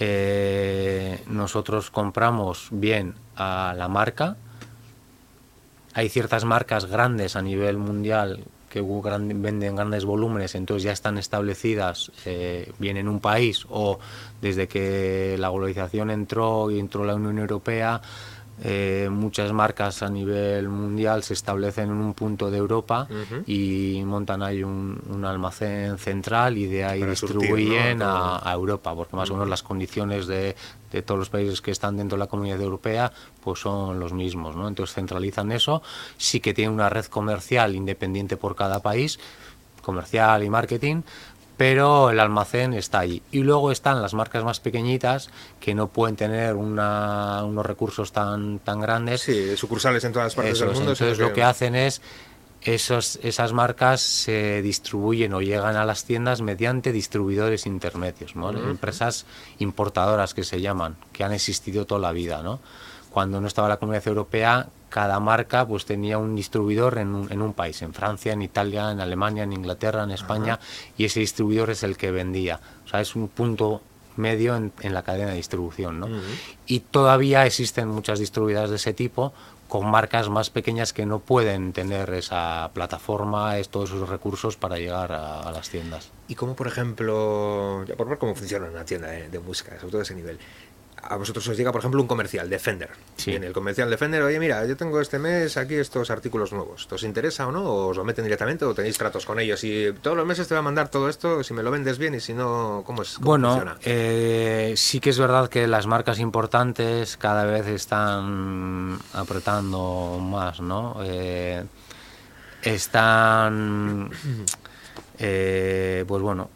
eh, 0.00 1.22
nosotros 1.28 1.88
compramos 1.92 2.66
bien 2.72 3.14
a 3.36 3.72
la 3.78 3.86
marca. 3.86 4.36
Hay 5.92 6.08
ciertas 6.08 6.44
marcas 6.44 6.86
grandes 6.86 7.36
a 7.36 7.42
nivel 7.42 7.78
mundial 7.78 8.42
que 8.68 8.80
venden 8.80 9.76
grandes 9.76 10.04
volúmenes, 10.04 10.56
entonces 10.56 10.82
ya 10.82 10.90
están 10.90 11.16
establecidas 11.16 12.10
eh, 12.24 12.72
bien 12.80 12.96
en 12.96 13.06
un 13.06 13.20
país 13.20 13.66
o 13.70 14.00
desde 14.42 14.66
que 14.66 15.36
la 15.38 15.50
globalización 15.50 16.10
entró 16.10 16.72
y 16.72 16.80
entró 16.80 17.04
la 17.04 17.14
Unión 17.14 17.38
Europea, 17.38 18.02
eh, 18.62 19.08
muchas 19.10 19.52
marcas 19.52 20.02
a 20.02 20.08
nivel 20.08 20.68
mundial 20.68 21.24
se 21.24 21.34
establecen 21.34 21.90
en 21.90 21.96
un 21.96 22.14
punto 22.14 22.50
de 22.52 22.58
Europa 22.58 23.08
y 23.46 24.00
montan 24.04 24.42
ahí 24.42 24.62
un, 24.62 25.24
almacén 25.24 25.98
central 25.98 26.56
y 26.56 26.66
de 26.66 26.84
ahí 26.84 27.02
distribuyen 27.02 28.00
a, 28.02 28.52
Europa, 28.52 28.94
porque 28.94 29.16
más 29.16 29.30
o 29.30 29.34
menos 29.34 29.48
las 29.48 29.62
condiciones 29.62 30.26
de, 30.26 30.54
todos 31.04 31.18
los 31.18 31.30
países 31.30 31.60
que 31.60 31.72
están 31.72 31.96
dentro 31.96 32.16
de 32.16 32.20
la 32.20 32.28
comunidad 32.28 32.60
europea 32.60 33.12
pues 33.42 33.58
son 33.58 33.98
los 33.98 34.12
mismos, 34.12 34.54
¿no? 34.54 34.68
Entonces 34.68 34.94
centralizan 34.94 35.50
eso, 35.50 35.82
sí 36.16 36.38
que 36.38 36.54
tienen 36.54 36.72
una 36.72 36.88
red 36.88 37.06
comercial 37.06 37.74
independiente 37.74 38.36
por 38.36 38.54
cada 38.54 38.80
país, 38.80 39.18
comercial 39.82 40.44
y 40.44 40.50
marketing, 40.50 41.02
pero 41.56 42.10
el 42.10 42.20
almacén 42.20 42.74
está 42.74 43.00
allí. 43.00 43.22
Y 43.30 43.40
luego 43.40 43.70
están 43.70 44.02
las 44.02 44.14
marcas 44.14 44.44
más 44.44 44.60
pequeñitas 44.60 45.30
que 45.60 45.74
no 45.74 45.88
pueden 45.88 46.16
tener 46.16 46.54
una, 46.54 47.44
unos 47.44 47.64
recursos 47.64 48.12
tan, 48.12 48.58
tan 48.58 48.80
grandes. 48.80 49.22
Sí, 49.22 49.56
sucursales 49.56 50.02
en 50.04 50.12
todas 50.12 50.34
partes 50.34 50.58
del 50.58 50.70
mundo. 50.70 50.92
Entonces 50.92 51.18
lo 51.18 51.32
que 51.32 51.42
hacen 51.42 51.74
es 51.74 52.00
esos, 52.64 53.18
esas 53.22 53.52
marcas 53.52 54.00
se 54.00 54.62
distribuyen 54.62 55.34
o 55.34 55.42
llegan 55.42 55.76
a 55.76 55.84
las 55.84 56.04
tiendas 56.04 56.40
mediante 56.40 56.92
distribuidores 56.92 57.66
intermedios, 57.66 58.34
¿no? 58.34 58.50
empresas 58.50 59.26
importadoras 59.58 60.34
que 60.34 60.44
se 60.44 60.60
llaman, 60.60 60.96
que 61.12 61.24
han 61.24 61.32
existido 61.32 61.86
toda 61.86 62.00
la 62.00 62.12
vida. 62.12 62.42
¿no? 62.42 62.60
Cuando 63.10 63.40
no 63.40 63.46
estaba 63.46 63.68
la 63.68 63.76
Comunidad 63.76 64.08
Europea, 64.08 64.66
cada 64.94 65.18
marca 65.18 65.66
pues 65.66 65.86
tenía 65.86 66.18
un 66.18 66.36
distribuidor 66.36 66.98
en 66.98 67.16
un, 67.16 67.32
en 67.32 67.42
un 67.42 67.52
país, 67.52 67.82
en 67.82 67.92
Francia, 67.92 68.32
en 68.32 68.42
Italia, 68.42 68.92
en 68.92 69.00
Alemania, 69.00 69.42
en 69.42 69.52
Inglaterra, 69.52 70.04
en 70.04 70.12
España, 70.12 70.60
y 70.96 71.04
ese 71.04 71.18
distribuidor 71.18 71.70
es 71.70 71.82
el 71.82 71.96
que 71.96 72.12
vendía. 72.12 72.60
O 72.84 72.88
sea, 72.88 73.00
es 73.00 73.16
un 73.16 73.26
punto 73.26 73.82
medio 74.14 74.54
en, 74.54 74.72
en 74.82 74.94
la 74.94 75.02
cadena 75.02 75.30
de 75.30 75.36
distribución. 75.38 75.98
¿no? 75.98 76.06
Y 76.68 76.78
todavía 76.78 77.44
existen 77.44 77.88
muchas 77.88 78.20
distribuidoras 78.20 78.70
de 78.70 78.76
ese 78.76 78.94
tipo 78.94 79.32
con 79.66 79.90
marcas 79.90 80.28
más 80.28 80.50
pequeñas 80.50 80.92
que 80.92 81.06
no 81.06 81.18
pueden 81.18 81.72
tener 81.72 82.14
esa 82.14 82.70
plataforma, 82.72 83.56
todos 83.68 83.90
esos 83.90 84.08
recursos 84.08 84.56
para 84.56 84.76
llegar 84.76 85.10
a, 85.10 85.50
las 85.50 85.70
tiendas. 85.70 86.12
Y 86.28 86.36
cómo, 86.36 86.54
por 86.54 86.68
ejemplo, 86.68 87.84
ya 87.84 87.96
por 87.96 88.08
ver 88.08 88.18
cómo 88.18 88.36
funciona 88.36 88.68
una 88.70 88.84
tienda 88.84 89.08
de, 89.08 89.28
de 89.28 89.38
música, 89.40 89.74
sobre 89.80 89.90
todo 89.90 90.02
ese 90.02 90.14
nivel 90.14 90.38
a 91.08 91.16
vosotros 91.16 91.46
os 91.48 91.56
llega, 91.56 91.72
por 91.72 91.80
ejemplo, 91.80 92.00
un 92.00 92.08
comercial 92.08 92.48
de 92.48 92.58
Fender. 92.58 92.90
En 93.26 93.44
el 93.44 93.52
comercial 93.52 93.88
de 93.90 93.96
Fender, 93.96 94.22
oye, 94.22 94.38
mira, 94.38 94.64
yo 94.66 94.76
tengo 94.76 95.00
este 95.00 95.18
mes 95.18 95.56
aquí 95.56 95.74
estos 95.74 96.10
artículos 96.10 96.52
nuevos. 96.52 96.86
¿Te 96.88 96.94
os 96.94 97.02
interesa 97.02 97.46
o 97.46 97.52
no? 97.52 97.62
¿O 97.62 97.88
os 97.88 97.96
lo 97.96 98.04
meten 98.04 98.24
directamente 98.24 98.64
o 98.64 98.74
tenéis 98.74 98.98
tratos 98.98 99.24
con 99.26 99.38
ellos? 99.38 99.62
Y 99.64 99.92
todos 100.02 100.16
los 100.16 100.26
meses 100.26 100.48
te 100.48 100.54
va 100.54 100.60
a 100.60 100.62
mandar 100.62 100.88
todo 100.88 101.08
esto, 101.08 101.42
si 101.42 101.54
me 101.54 101.62
lo 101.62 101.70
vendes 101.70 101.98
bien 101.98 102.14
y 102.14 102.20
si 102.20 102.34
no, 102.34 102.82
¿cómo 102.86 103.02
es? 103.02 103.18
bueno, 103.18 103.76
eh, 103.82 104.74
sí 104.76 105.00
que 105.00 105.10
es 105.10 105.18
verdad 105.18 105.48
que 105.48 105.66
las 105.66 105.86
marcas 105.86 106.18
importantes 106.18 107.16
cada 107.16 107.44
vez 107.44 107.66
están 107.66 108.98
apretando 109.12 110.18
más, 110.20 110.60
¿no? 110.60 110.96
Eh, 111.02 111.64
están, 112.62 114.10
eh, 115.18 116.04
pues 116.06 116.22
bueno, 116.22 116.50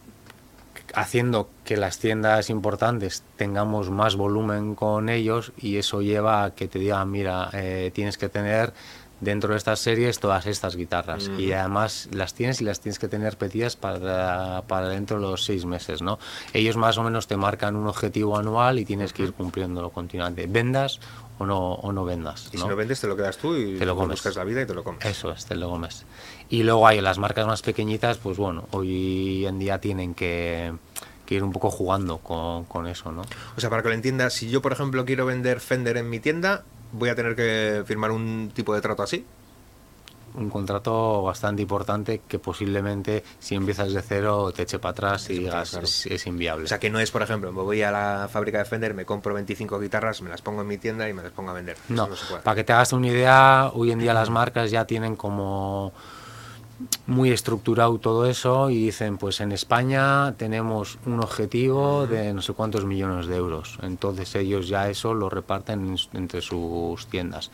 haciendo 1.00 1.48
que 1.64 1.76
las 1.76 1.98
tiendas 1.98 2.50
importantes 2.50 3.22
tengamos 3.36 3.90
más 3.90 4.16
volumen 4.16 4.74
con 4.74 5.08
ellos 5.08 5.52
y 5.56 5.76
eso 5.76 6.02
lleva 6.02 6.44
a 6.44 6.54
que 6.54 6.68
te 6.68 6.78
digan, 6.78 7.10
mira, 7.10 7.50
eh, 7.52 7.90
tienes 7.94 8.18
que 8.18 8.28
tener 8.28 8.72
dentro 9.20 9.50
de 9.50 9.58
estas 9.58 9.80
series 9.80 10.20
todas 10.20 10.46
estas 10.46 10.76
guitarras 10.76 11.30
y 11.38 11.52
además 11.52 12.08
las 12.12 12.34
tienes 12.34 12.60
y 12.60 12.64
las 12.64 12.80
tienes 12.80 12.98
que 12.98 13.08
tener 13.08 13.36
pedidas 13.36 13.76
para, 13.76 14.62
para 14.68 14.88
dentro 14.88 15.20
de 15.20 15.22
los 15.22 15.44
seis 15.44 15.64
meses, 15.64 16.02
¿no? 16.02 16.18
Ellos 16.52 16.76
más 16.76 16.98
o 16.98 17.02
menos 17.02 17.26
te 17.26 17.36
marcan 17.36 17.76
un 17.76 17.88
objetivo 17.88 18.38
anual 18.38 18.78
y 18.78 18.84
tienes 18.84 19.12
que 19.12 19.24
ir 19.24 19.32
cumpliéndolo 19.32 19.90
continuamente. 19.90 20.46
Vendas 20.46 21.00
o 21.38 21.46
no, 21.46 21.74
o 21.74 21.92
no 21.92 22.04
vendas. 22.04 22.50
Y 22.52 22.58
si 22.58 22.66
no 22.66 22.76
vendes, 22.76 23.00
te 23.00 23.06
lo 23.06 23.16
quedas 23.16 23.38
tú 23.38 23.56
y 23.56 23.78
te 23.78 23.86
lo 23.86 23.94
comes. 23.96 24.18
buscas 24.18 24.36
la 24.36 24.44
vida 24.44 24.62
y 24.62 24.66
te 24.66 24.74
lo 24.74 24.84
comes. 24.84 25.04
Eso 25.04 25.30
es, 25.32 25.46
te 25.46 25.54
lo 25.56 25.68
comes. 25.68 26.04
Y 26.48 26.62
luego 26.62 26.86
hay 26.86 27.00
las 27.00 27.18
marcas 27.18 27.46
más 27.46 27.62
pequeñitas, 27.62 28.18
pues 28.18 28.36
bueno, 28.38 28.66
hoy 28.72 29.46
en 29.46 29.58
día 29.58 29.80
tienen 29.80 30.14
que, 30.14 30.72
ir 31.34 31.44
un 31.44 31.52
poco 31.52 31.70
jugando 31.70 32.18
con, 32.18 32.64
con, 32.64 32.86
eso, 32.86 33.12
¿no? 33.12 33.22
O 33.56 33.60
sea, 33.60 33.70
para 33.70 33.82
que 33.82 33.88
lo 33.88 33.94
entiendas, 33.94 34.34
si 34.34 34.48
yo, 34.50 34.62
por 34.62 34.72
ejemplo, 34.72 35.04
quiero 35.04 35.26
vender 35.26 35.60
Fender 35.60 35.96
en 35.96 36.08
mi 36.10 36.20
tienda, 36.20 36.64
voy 36.92 37.08
a 37.08 37.14
tener 37.14 37.36
que 37.36 37.82
firmar 37.86 38.10
un 38.10 38.50
tipo 38.54 38.74
de 38.74 38.80
trato 38.80 39.02
así 39.02 39.24
un 40.34 40.50
contrato 40.50 41.22
bastante 41.22 41.62
importante 41.62 42.22
que 42.26 42.38
posiblemente 42.38 43.24
si 43.38 43.54
empiezas 43.54 43.92
de 43.92 44.02
cero 44.02 44.52
te 44.54 44.62
eche 44.62 44.78
para 44.78 44.92
atrás 44.92 45.30
y 45.30 45.38
digas 45.40 45.74
es, 45.74 46.26
inviable. 46.26 46.64
O 46.64 46.68
sea 46.68 46.78
que 46.78 46.90
no 46.90 47.00
es, 47.00 47.10
por 47.10 47.22
ejemplo, 47.22 47.52
me 47.52 47.62
voy 47.62 47.82
a 47.82 47.90
la 47.90 48.28
fábrica 48.30 48.58
de 48.58 48.64
Fender, 48.64 48.94
me 48.94 49.04
compro 49.04 49.34
25 49.34 49.78
guitarras, 49.80 50.22
me 50.22 50.30
las 50.30 50.42
pongo 50.42 50.62
en 50.62 50.68
mi 50.68 50.78
tienda 50.78 51.08
y 51.08 51.12
me 51.12 51.22
las 51.22 51.32
pongo 51.32 51.50
a 51.50 51.54
vender. 51.54 51.76
No, 51.88 52.08
para 52.42 52.54
que 52.54 52.64
te 52.64 52.72
hagas 52.72 52.92
una 52.92 53.08
idea, 53.08 53.70
hoy 53.74 53.90
en 53.90 53.98
día 53.98 54.14
las 54.14 54.30
marcas 54.30 54.70
ya 54.70 54.84
tienen 54.84 55.16
como 55.16 55.92
muy 57.06 57.30
estructurado 57.30 57.98
todo 57.98 58.26
eso 58.26 58.70
y 58.70 58.84
dicen 58.84 59.18
pues 59.18 59.40
en 59.40 59.52
España 59.52 60.34
tenemos 60.36 60.98
un 61.06 61.20
objetivo 61.20 62.06
de 62.06 62.32
no 62.32 62.42
sé 62.42 62.52
cuántos 62.52 62.84
millones 62.84 63.26
de 63.26 63.36
euros. 63.36 63.78
Entonces 63.82 64.34
ellos 64.36 64.68
ya 64.68 64.88
eso 64.88 65.14
lo 65.14 65.28
reparten 65.28 65.96
entre 66.14 66.40
sus 66.40 67.06
tiendas. 67.06 67.50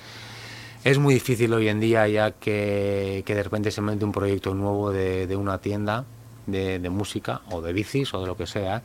Es 0.85 0.99
muy 0.99 1.15
difícil 1.15 1.53
hoy 1.55 1.69
en 1.69 1.81
día 1.81 2.07
ya 2.09 2.33
que, 2.33 3.23
que 3.25 3.35
de 3.35 3.43
repente 3.43 3.71
se 3.71 3.81
mete 3.81 4.05
un 4.05 4.13
proyecto 4.13 4.55
nuevo 4.55 4.91
de, 4.91 5.27
de 5.27 5.37
una 5.37 5.59
tienda 5.59 6.05
de, 6.47 6.79
de, 6.79 6.91
música 6.91 7.41
o 7.51 7.63
de 7.63 7.73
bicis 7.73 8.13
o 8.13 8.21
de 8.21 8.27
lo 8.27 8.37
que 8.37 8.47
sea 8.47 8.83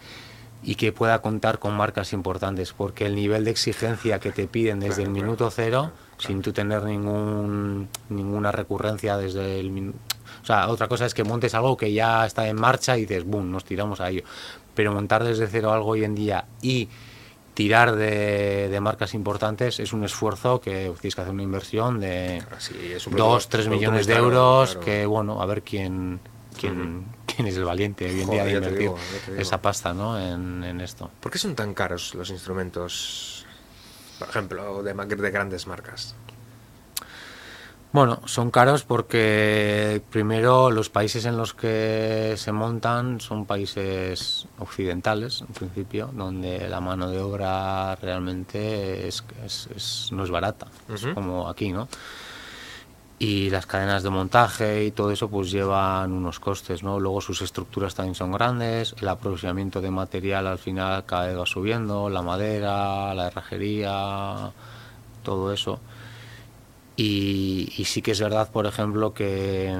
y 0.64 0.76
que 0.76 0.94
pueda 0.94 1.22
contar 1.22 1.60
con 1.60 1.74
marcas 1.76 2.14
importantes 2.14 2.72
porque 2.72 3.06
el 3.06 3.16
nivel 3.16 3.44
de 3.44 3.52
exigencia 3.52 4.20
que 4.20 4.32
te 4.32 4.48
piden 4.48 4.80
desde 4.80 5.04
el 5.04 5.10
minuto 5.10 5.52
cero 5.52 5.92
sin 6.20 6.42
tú 6.42 6.52
tener 6.54 6.84
ningún, 6.84 7.88
ninguna 8.10 8.52
recurrencia 8.52 9.18
desde 9.18 9.60
el 9.60 9.72
minuto... 9.72 9.98
Sea, 10.50 10.68
otra 10.68 10.88
cosa 10.88 11.06
es 11.06 11.14
que 11.14 11.24
montes 11.24 11.54
algo 11.54 11.78
que 11.78 11.94
ya 11.94 12.26
está 12.26 12.48
en 12.48 12.56
marcha 12.56 12.98
y 12.98 13.02
dices, 13.02 13.24
boom, 13.24 13.52
nos 13.52 13.64
tiramos 13.66 14.02
a 14.02 14.10
ello. 14.10 14.24
Pero 14.74 14.92
montar 14.92 15.24
desde 15.24 15.46
cero 15.46 15.72
algo 15.72 15.90
hoy 15.90 16.04
en 16.04 16.16
día 16.16 16.46
y 16.60 16.90
tirar 17.54 17.96
de, 17.96 18.76
marcas 18.82 19.14
importantes 19.14 19.80
es 19.80 19.94
un 19.94 20.04
esfuerzo 20.04 20.60
que 20.60 20.92
tienes 21.00 21.14
que 21.14 21.22
hacer 21.22 21.34
una 21.36 21.44
inversión 21.44 22.00
de 22.00 22.42
2, 23.12 23.48
3 23.48 23.68
millones 23.68 24.08
de 24.08 24.16
euros, 24.16 24.76
que 24.78 25.06
bueno, 25.06 25.40
a 25.40 25.46
ver 25.46 25.62
quién, 25.62 26.20
quién, 26.60 27.06
quién 27.28 27.48
es 27.48 27.56
el 27.56 27.66
valiente 27.66 28.10
hoy 28.10 28.22
en 28.22 28.30
día 28.32 28.44
de 28.44 28.54
invertir 28.54 28.92
esa 29.38 29.62
pasta 29.62 29.94
¿no? 29.94 30.20
en, 30.20 30.64
en, 30.64 30.82
esto. 30.82 31.12
¿Por 31.20 31.32
qué 31.32 31.38
son 31.38 31.54
tan 31.54 31.76
caros 31.76 32.16
los 32.16 32.32
instrumentos, 32.32 33.46
por 34.18 34.30
ejemplo, 34.30 34.82
de, 34.82 34.96
de 34.96 35.30
grandes 35.30 35.68
marcas? 35.68 36.16
Bueno, 37.92 38.22
son 38.26 38.52
caros 38.52 38.84
porque 38.84 40.00
primero 40.12 40.70
los 40.70 40.92
países 40.92 41.26
en 41.26 41.38
los 41.38 41.56
que 41.56 42.36
se 42.38 42.52
montan 42.52 43.20
son 43.20 43.46
países 43.46 44.48
occidentales, 44.60 45.42
en 45.42 45.48
principio, 45.48 46.12
donde 46.14 46.70
la 46.70 46.82
mano 46.82 47.10
de 47.10 47.20
obra 47.20 47.96
realmente 47.96 49.08
es, 49.08 49.24
es, 49.44 50.10
no 50.12 50.24
es 50.24 50.30
barata, 50.30 50.68
es 50.94 51.08
como 51.16 51.50
aquí, 51.50 51.72
¿no? 51.72 51.88
Y 53.18 53.50
las 53.50 53.66
cadenas 53.66 54.04
de 54.04 54.12
montaje 54.12 54.86
y 54.86 54.92
todo 54.92 55.12
eso 55.12 55.28
pues 55.28 55.50
llevan 55.50 56.12
unos 56.12 56.40
costes, 56.40 56.84
¿no? 56.84 57.00
Luego 57.00 57.22
sus 57.22 57.42
estructuras 57.42 57.96
también 57.96 58.14
son 58.14 58.32
grandes, 58.32 58.96
el 59.02 59.08
aprovisionamiento 59.08 59.82
de 59.82 59.90
material 59.90 60.46
al 60.46 60.60
final 60.60 61.06
cada 61.06 61.26
vez 61.26 61.40
va 61.40 61.46
subiendo, 61.48 62.08
la 62.08 62.22
madera, 62.22 63.16
la 63.16 63.28
herrajería, 63.28 64.52
todo 65.24 65.52
eso. 65.52 65.80
Y, 67.02 67.86
sí 67.86 68.02
que 68.02 68.12
es 68.12 68.20
verdad, 68.20 68.52
por 68.52 68.66
ejemplo, 68.66 69.14
que, 69.14 69.74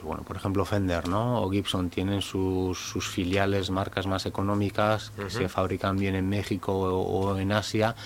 bueno, 0.00 0.22
por 0.22 0.36
ejemplo 0.36 0.64
Fender, 0.64 1.08
¿no? 1.08 1.42
O 1.42 1.50
Gibson 1.50 1.90
tienen 1.90 2.22
sus, 2.22 2.78
sus 2.78 3.08
filiales, 3.08 3.70
marcas 3.70 4.06
más 4.06 4.24
económicas 4.24 5.10
que 5.16 5.28
se 5.28 5.48
fabrican 5.48 5.96
bien 5.96 6.14
en 6.14 6.28
México 6.28 6.72
o, 6.72 7.36
en 7.36 7.50
Asia, 7.50 7.96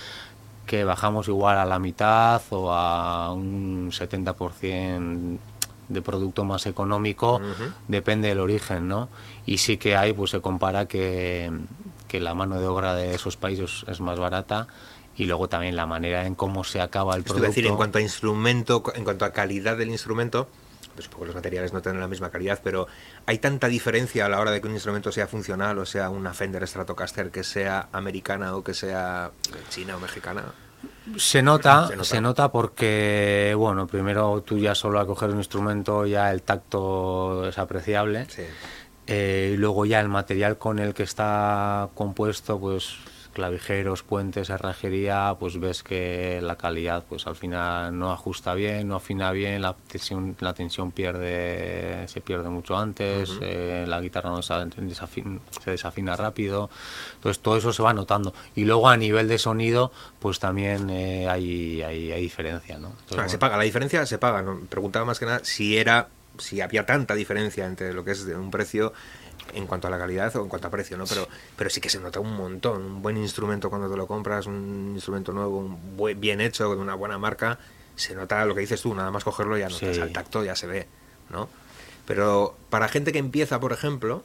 que 0.65 0.85
bajamos 0.85 1.29
igual 1.29 1.59
a 1.59 1.67
la 1.67 1.79
mitad 1.79 2.41
o 2.49 2.73
a 2.73 3.31
un 3.35 3.91
70% 3.91 5.39
de 5.91 6.01
producto 6.01 6.45
más 6.47 6.65
económico, 6.65 7.43
depende 7.89 8.29
del 8.29 8.41
origen, 8.41 8.89
¿no? 8.89 9.11
Y 9.45 9.59
sí 9.59 9.77
que 9.77 9.97
hay, 9.97 10.15
pues 10.15 10.31
se 10.31 10.41
compara 10.41 10.87
que, 10.87 11.53
que 12.13 12.21
la 12.21 12.35
mano 12.35 12.61
de 12.61 12.67
obra 12.67 12.95
de 12.95 13.15
esos 13.15 13.39
países 13.39 13.87
es 13.89 14.01
más 14.01 14.19
barata 14.19 14.67
y 15.17 15.25
luego 15.25 15.49
también 15.49 15.77
la 15.77 15.87
manera 15.87 16.27
en 16.27 16.35
cómo 16.35 16.63
se 16.63 16.83
acaba 16.83 17.17
el 17.17 17.23
producto. 17.23 17.47
Es 17.47 17.55
decir, 17.55 17.67
en 17.67 17.75
cuanto 17.75 17.97
a 17.97 18.03
instrumento, 18.03 18.83
en 18.95 19.03
cuanto 19.03 19.25
a 19.25 19.33
calidad 19.33 19.79
del 19.79 19.89
instrumento, 19.89 20.47
pues 20.95 21.07
supongo 21.07 21.23
que 21.23 21.27
los 21.29 21.37
materiales 21.37 21.73
no 21.73 21.81
tienen 21.81 22.03
la 22.03 22.09
misma 22.09 22.29
calidad, 22.29 22.61
pero 22.63 22.87
hay 23.25 23.39
tanta 23.39 23.67
diferencia 23.69 24.27
a 24.27 24.29
la 24.29 24.41
hora 24.41 24.51
de 24.51 24.61
que 24.61 24.67
un 24.67 24.75
instrumento 24.75 25.11
sea 25.11 25.27
funcional, 25.27 25.79
o 25.79 25.87
sea 25.87 26.11
una 26.11 26.35
Fender 26.35 26.69
Stratocaster 26.69 27.31
que 27.31 27.45
sea 27.45 27.89
americana 27.93 28.55
o 28.57 28.63
que 28.63 28.75
sea 28.75 29.31
china 29.71 29.97
o 29.97 30.01
mexicana. 30.01 30.43
Se 31.17 31.43
nota, 31.43 31.89
se 32.03 32.21
nota, 32.21 32.53
porque, 32.53 33.55
bueno, 33.57 33.87
primero 33.87 34.43
tú 34.43 34.59
ya 34.59 34.75
solo 34.75 35.01
a 35.01 35.07
coger 35.07 35.31
un 35.31 35.39
instrumento 35.39 36.05
ya 36.07 36.31
el 36.31 36.43
tacto 36.43 37.49
es 37.49 37.57
apreciable. 37.57 38.27
Eh, 39.07 39.53
y 39.55 39.57
luego 39.57 39.85
ya 39.85 40.01
el 40.01 40.09
material 40.09 40.59
con 40.59 40.79
el 40.79 40.95
que 40.95 41.03
está 41.03 41.89
compuesto, 41.95 42.59
pues 42.59 42.99
clavijeros, 43.33 44.03
puentes, 44.03 44.51
herrajería, 44.51 45.35
pues 45.39 45.59
ves 45.59 45.83
que 45.83 46.41
la 46.43 46.57
calidad 46.57 47.05
pues 47.09 47.27
al 47.27 47.35
final 47.35 47.99
no 47.99 48.13
ajusta 48.13 48.55
bien, 48.55 48.89
no 48.89 48.97
afina 48.97 49.33
bien, 49.33 49.63
la 49.63 49.75
tensión, 49.75 50.37
la 50.41 50.55
tensión 50.55 50.93
pierde, 50.93 52.07
se 52.09 52.21
pierde 52.21 52.49
mucho 52.49 52.77
antes, 52.77 53.39
eh, 53.41 53.85
la 53.89 54.01
guitarra 54.01 54.31
no 54.31 54.43
se 54.43 54.55
desafina, 54.77 55.41
se 55.63 55.71
desafina 55.71 56.15
rápido, 56.15 56.71
entonces 57.15 57.43
todo 57.43 57.57
eso 57.57 57.73
se 57.73 57.83
va 57.83 57.93
notando. 57.95 58.35
Y 58.55 58.65
luego 58.65 58.89
a 58.89 58.97
nivel 58.97 59.29
de 59.29 59.39
sonido, 59.39 59.93
pues 60.19 60.39
también 60.39 60.91
eh, 60.91 61.29
hay, 61.29 61.83
hay, 61.83 62.21
diferencia, 62.21 62.79
¿no? 62.79 62.93
Ah, 63.17 63.29
se 63.29 63.39
paga, 63.39 63.57
la 63.57 63.65
diferencia 63.65 64.05
se 64.07 64.19
paga, 64.19 64.43
¿no? 64.43 64.61
preguntaba 64.69 65.05
más 65.05 65.19
que 65.19 65.27
nada 65.27 65.41
si 65.43 65.77
era 65.77 66.09
si 66.39 66.61
había 66.61 66.87
tanta 66.87 67.15
diferencia 67.15 67.67
entre 67.67 67.93
lo 67.93 68.05
que 68.05 68.13
es 68.13 68.25
de 68.25 68.35
un 68.37 68.51
precio 68.51 68.93
en 69.55 69.67
cuanto 69.67 69.89
a 69.89 69.91
la 69.91 69.99
calidad 69.99 70.35
o 70.37 70.43
en 70.43 70.49
cuanto 70.49 70.69
a 70.69 70.71
precio, 70.71 70.97
¿no? 70.97 71.05
Pero, 71.07 71.29
pero 71.57 71.69
sí 71.71 71.81
que 71.81 71.91
se 71.91 71.99
nota 72.01 72.21
un 72.21 72.35
montón. 72.37 72.83
Un 72.83 73.03
buen 73.03 73.17
instrumento 73.17 73.69
cuando 73.71 73.91
te 73.91 73.97
lo 73.97 74.07
compras, 74.07 74.47
un 74.47 74.93
instrumento 74.95 75.33
nuevo, 75.33 75.59
un 75.59 75.97
buen, 75.97 76.21
bien 76.21 76.41
hecho, 76.41 76.71
de 76.75 76.81
una 76.81 76.95
buena 76.95 77.19
marca, 77.19 77.59
se 77.97 78.15
nota 78.15 78.45
lo 78.47 78.55
que 78.55 78.61
dices 78.63 78.81
tú, 78.81 78.95
nada 78.95 79.11
más 79.11 79.25
cogerlo 79.25 79.57
ya 79.59 79.69
notas 79.69 79.97
Sí. 79.97 80.01
al 80.01 80.13
tacto, 80.13 80.45
ya 80.45 80.57
se 80.57 80.67
ve, 80.67 80.87
¿no? 81.31 81.49
Pero 82.07 82.57
para 82.71 82.89
gente 82.89 83.13
que 83.13 83.19
empieza, 83.19 83.61
por 83.61 83.73
ejemplo, 83.73 84.23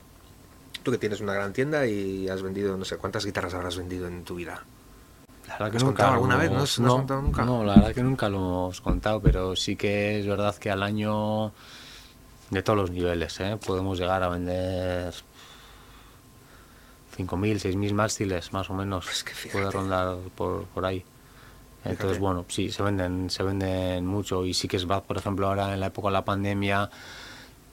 tú 0.84 0.92
que 0.92 0.98
tienes 0.98 1.20
una 1.20 1.34
gran 1.34 1.52
tienda 1.54 1.86
y 1.88 2.30
has 2.30 2.42
vendido, 2.42 2.78
no 2.78 2.86
sé, 2.86 2.98
¿cuántas 2.98 3.26
guitarras 3.26 3.54
habrás 3.54 3.76
vendido 3.78 4.08
en 4.08 4.24
tu 4.24 4.36
vida? 4.36 4.64
La 5.48 5.54
verdad 5.54 5.72
que 5.72 5.78
¿Has 5.78 5.84
nunca 5.84 6.04
contado 6.04 6.14
alguna 6.14 6.36
lo- 6.36 6.42
vez? 6.42 6.52
¿No 6.52 6.60
has- 6.62 6.80
no 6.80 6.88
has 6.88 6.94
contado 6.94 7.22
nunca? 7.22 7.46
No, 7.46 7.64
la 7.64 7.76
verdad 7.76 7.94
que 7.94 8.04
nunca 8.04 8.30
lo 8.30 8.38
hemos 8.38 8.82
contado, 8.82 9.22
pero 9.22 9.56
sí 9.56 9.76
que 9.76 10.20
es 10.20 10.28
verdad 10.28 10.56
que 10.56 10.70
al 10.72 10.84
año, 10.84 11.52
de 12.50 12.64
todos 12.64 12.78
los 12.80 12.92
niveles, 12.92 13.40
¿eh? 13.40 13.58
podemos 13.66 14.00
llegar 14.00 14.24
a 14.24 14.30
vender 14.30 15.14
5.000, 17.18 17.60
6.000 17.60 17.94
mástiles, 17.94 18.54
más 18.54 18.70
o 18.70 18.74
menos. 18.74 19.24
Que. 19.24 19.50
Puede 19.50 19.72
rondar 19.72 20.18
por, 20.36 20.66
por 20.66 20.86
ahí. 20.86 21.04
Entonces, 21.84 22.18
Fíjate. 22.18 22.20
bueno, 22.20 22.46
sí, 22.48 22.72
se 22.72 22.84
venden, 22.84 23.30
se 23.30 23.44
venden 23.44 24.06
mucho 24.06 24.46
y 24.46 24.54
sí 24.54 24.68
que 24.68 24.78
es 24.78 24.86
verdad, 24.86 25.04
por 25.04 25.18
ejemplo, 25.18 25.48
ahora 25.48 25.74
en 25.74 25.80
la 25.80 25.88
época 25.88 26.10
de 26.10 26.14
la 26.14 26.26
pandemia, 26.26 26.90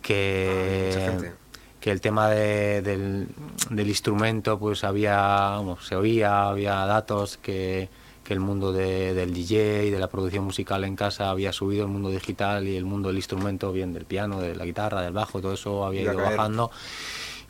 que 0.02 1.32
que 1.80 1.90
el 1.90 2.00
tema 2.00 2.30
de- 2.30 2.80
del, 2.80 3.28
del 3.68 3.88
instrumento 3.88 4.58
pues 4.58 4.84
había 4.84 5.58
se 5.82 5.96
oía 5.96 6.48
había 6.48 6.76
datos 6.86 7.36
que, 7.36 7.90
que 8.24 8.32
el 8.34 8.40
mundo 8.40 8.72
de- 8.72 9.12
del 9.14 9.32
DJ 9.34 9.90
de 9.90 9.98
la 9.98 10.08
producción 10.08 10.44
musical 10.44 10.82
en 10.84 10.96
casa 10.96 11.30
había 11.30 11.52
subido 11.52 11.84
el 11.84 11.90
mundo 11.90 12.08
digital 12.10 12.66
y 12.66 12.76
el 12.76 12.84
mundo 12.86 13.08
del 13.08 13.16
instrumento 13.18 13.70
bien 13.72 13.92
del 13.92 14.06
piano 14.06 14.40
de 14.40 14.56
la 14.56 14.64
guitarra 14.64 15.02
del 15.02 15.12
bajo 15.12 15.40
todo 15.40 15.52
eso 15.52 15.84
había 15.84 16.00
ido 16.02 16.12
caer. 16.24 16.40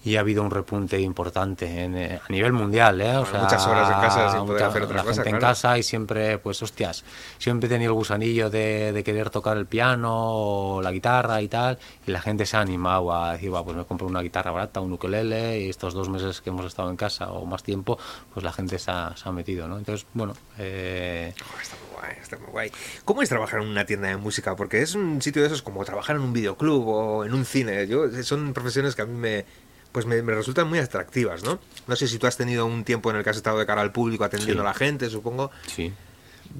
Y 0.04 0.16
ha 0.16 0.20
habido 0.20 0.42
un 0.42 0.50
repunte 0.50 1.00
importante 1.00 1.82
en, 1.84 1.96
eh, 1.96 2.20
a 2.22 2.30
nivel 2.32 2.52
mundial, 2.52 3.00
¿eh? 3.00 3.08
O 3.16 3.20
Bueno, 3.22 3.26
sea, 3.30 3.40
muchas 3.40 3.66
horas 3.66 3.88
en 3.90 4.00
casa 4.00 4.30
sin 4.30 4.40
poder 4.40 4.52
mucha- 4.52 4.66
hacer 4.68 4.82
otra 4.82 4.96
la 4.96 5.02
cosa, 5.02 5.14
gente 5.14 5.30
en 5.30 5.38
casa 5.40 5.78
y 5.78 5.82
siempre, 5.82 6.38
pues 6.38 6.62
hostias, 6.62 7.04
siempre 7.38 7.66
he 7.66 7.70
tenido 7.70 7.92
el 7.92 7.94
gusanillo 7.98 8.50
de, 8.50 8.92
de 8.92 9.02
querer 9.04 9.30
tocar 9.30 9.56
el 9.56 9.66
piano 9.66 10.10
o 10.12 10.82
la 10.82 10.92
guitarra 10.92 11.40
y 11.40 11.48
tal, 11.48 11.78
y 12.06 12.10
la 12.10 12.20
gente 12.20 12.44
se 12.46 12.56
ha 12.56 12.60
animado 12.60 13.12
a 13.14 13.32
decir, 13.32 13.52
va, 13.54 13.64
pues 13.64 13.76
me 13.76 13.84
compro 13.84 14.06
una 14.06 14.20
guitarra 14.20 14.50
barata, 14.50 14.80
un 14.80 14.92
ukelele, 14.92 15.60
y 15.60 15.70
estos 15.70 15.94
dos 15.94 16.08
meses 16.08 16.40
que 16.40 16.50
hemos 16.50 16.66
estado 16.66 16.90
en 16.90 16.96
casa 16.96 17.30
o 17.32 17.46
más 17.46 17.62
tiempo, 17.62 17.98
pues 18.32 18.44
la 18.44 18.52
gente 18.52 18.78
se 18.78 18.90
ha, 18.90 19.16
se 19.16 19.28
ha 19.28 19.32
metido, 19.32 19.66
¿no? 19.68 19.78
Entonces, 19.78 20.06
bueno, 20.12 20.34
eh, 20.58 21.32
Joder, 21.48 21.62
está 21.62 21.76
muy 21.76 21.94
guay, 22.00 22.16
está 22.20 22.36
muy 22.38 22.46
guay. 22.50 22.72
¿Cómo 23.04 23.22
es 23.22 23.28
trabajar 23.28 23.62
en 23.62 23.68
una 23.68 23.84
tienda 23.86 24.08
de 24.08 24.16
música? 24.18 24.54
Porque 24.54 24.82
es 24.82 24.94
un 24.94 25.22
sitio 25.22 25.40
de 25.42 25.48
esos 25.48 25.62
como 25.62 25.84
trabajar 25.84 26.16
en 26.16 26.22
un 26.22 26.32
videoclub 26.32 26.86
o 26.88 27.24
en 27.24 27.32
un 27.34 27.44
cine. 27.44 27.86
Yo, 27.86 28.10
son 28.22 28.52
profesiones 28.52 28.94
que 28.94 29.02
a 29.02 29.06
mí 29.06 29.16
me, 29.16 29.44
pues 29.94 30.06
me, 30.06 30.20
me 30.22 30.34
resultan 30.34 30.68
muy 30.68 30.80
atractivas, 30.80 31.44
¿no? 31.44 31.60
No 31.86 31.94
sé 31.94 32.08
si 32.08 32.18
tú 32.18 32.26
has 32.26 32.36
tenido 32.36 32.66
un 32.66 32.82
tiempo 32.82 33.10
en 33.10 33.16
el 33.16 33.22
que 33.24 33.30
has 33.30 33.36
estado 33.36 33.58
de 33.60 33.64
cara 33.64 33.80
al 33.80 33.92
público 33.92 34.24
atendiendo 34.24 34.62
Sí. 34.62 34.66
a 34.66 34.70
la 34.70 34.74
gente, 34.74 35.08
supongo. 35.08 35.50
sí. 35.68 35.92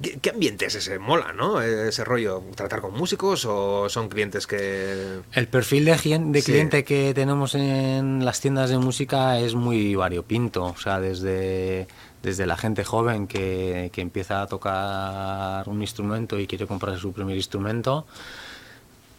¿Qué, 0.01 0.17
qué 0.19 0.31
ambiente 0.31 0.65
es 0.65 0.73
ese? 0.75 0.97
¿Mola, 0.97 1.31
no? 1.31 1.61
Ese 1.61 2.03
rollo, 2.03 2.41
tratar 2.55 2.81
con 2.81 2.93
músicos 2.95 3.45
o 3.45 3.87
son 3.87 4.09
clientes 4.09 4.47
que... 4.47 5.19
El 5.31 5.47
perfil 5.47 5.85
de, 5.85 5.91
de 6.31 6.41
Sí. 6.41 6.51
cliente 6.51 6.83
que 6.83 7.13
tenemos 7.13 7.53
en 7.55 8.25
las 8.25 8.41
tiendas 8.41 8.71
de 8.71 8.79
música 8.79 9.37
es 9.39 9.53
muy 9.53 9.93
variopinto, 9.95 10.63
o 10.65 10.75
sea, 10.77 10.99
desde, 10.99 11.87
desde 12.23 12.45
la 12.47 12.57
gente 12.57 12.83
joven 12.83 13.27
que, 13.27 13.91
que 13.93 14.01
empieza 14.01 14.41
a 14.41 14.47
tocar 14.47 15.69
un 15.69 15.81
instrumento 15.81 16.39
y 16.39 16.47
quiere 16.47 16.65
comprarse 16.67 16.99
su 16.99 17.13
primer 17.13 17.35
instrumento, 17.37 18.07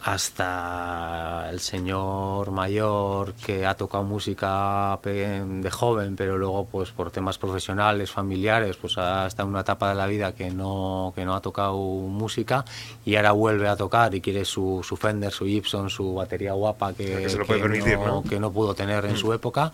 hasta 0.03 1.47
el 1.49 1.59
señor 1.59 2.51
mayor 2.51 3.33
que 3.33 3.65
ha 3.65 3.75
tocado 3.75 4.03
música 4.03 4.99
de 5.03 5.69
joven, 5.71 6.15
pero 6.15 6.37
luego 6.37 6.65
pues 6.65 6.91
por 6.91 7.11
temas 7.11 7.37
profesionales, 7.37 8.11
familiares, 8.11 8.77
pues 8.77 8.97
ha 8.97 9.27
estado 9.27 9.47
en 9.47 9.53
una 9.53 9.61
etapa 9.61 9.89
de 9.89 9.95
la 9.95 10.07
vida 10.07 10.33
que 10.33 10.49
no, 10.51 11.13
que 11.15 11.25
no 11.25 11.35
ha 11.35 11.41
tocado 11.41 11.77
música 11.77 12.63
y 13.05 13.15
ahora 13.15 13.31
vuelve 13.31 13.67
a 13.67 13.75
tocar 13.75 14.13
y 14.13 14.21
quiere 14.21 14.45
su, 14.45 14.81
su 14.83 14.95
Fender, 14.95 15.31
su 15.31 15.45
Gibson, 15.45 15.89
su 15.89 16.13
batería 16.13 16.53
guapa 16.53 16.93
que, 16.93 17.17
Que 17.17 17.29
se 17.29 17.37
lo 17.37 17.45
puede 17.45 17.61
permitir, 17.61 17.97
¿no? 17.97 18.23
que 18.23 18.39
no 18.39 18.51
pudo 18.51 18.73
tener 18.73 19.05
en 19.05 19.17
su 19.17 19.33
época 19.33 19.71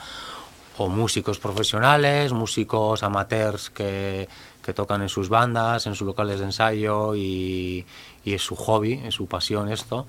o 0.77 0.88
músicos 0.88 1.38
profesionales, 1.38 2.33
músicos 2.33 3.03
amateurs 3.03 3.69
que, 3.69 4.27
que 4.63 4.73
tocan 4.73 5.01
en 5.03 5.09
sus 5.09 5.29
bandas, 5.29 5.86
en 5.86 5.93
sus 5.93 6.07
locales 6.07 6.39
de 6.39 6.45
ensayo 6.45 7.15
y, 7.15 7.86
y 8.23 8.33
es 8.33 8.41
su 8.41 8.55
hobby, 8.55 9.01
es 9.05 9.15
su 9.15 9.27
pasión 9.27 9.69
esto 9.71 10.07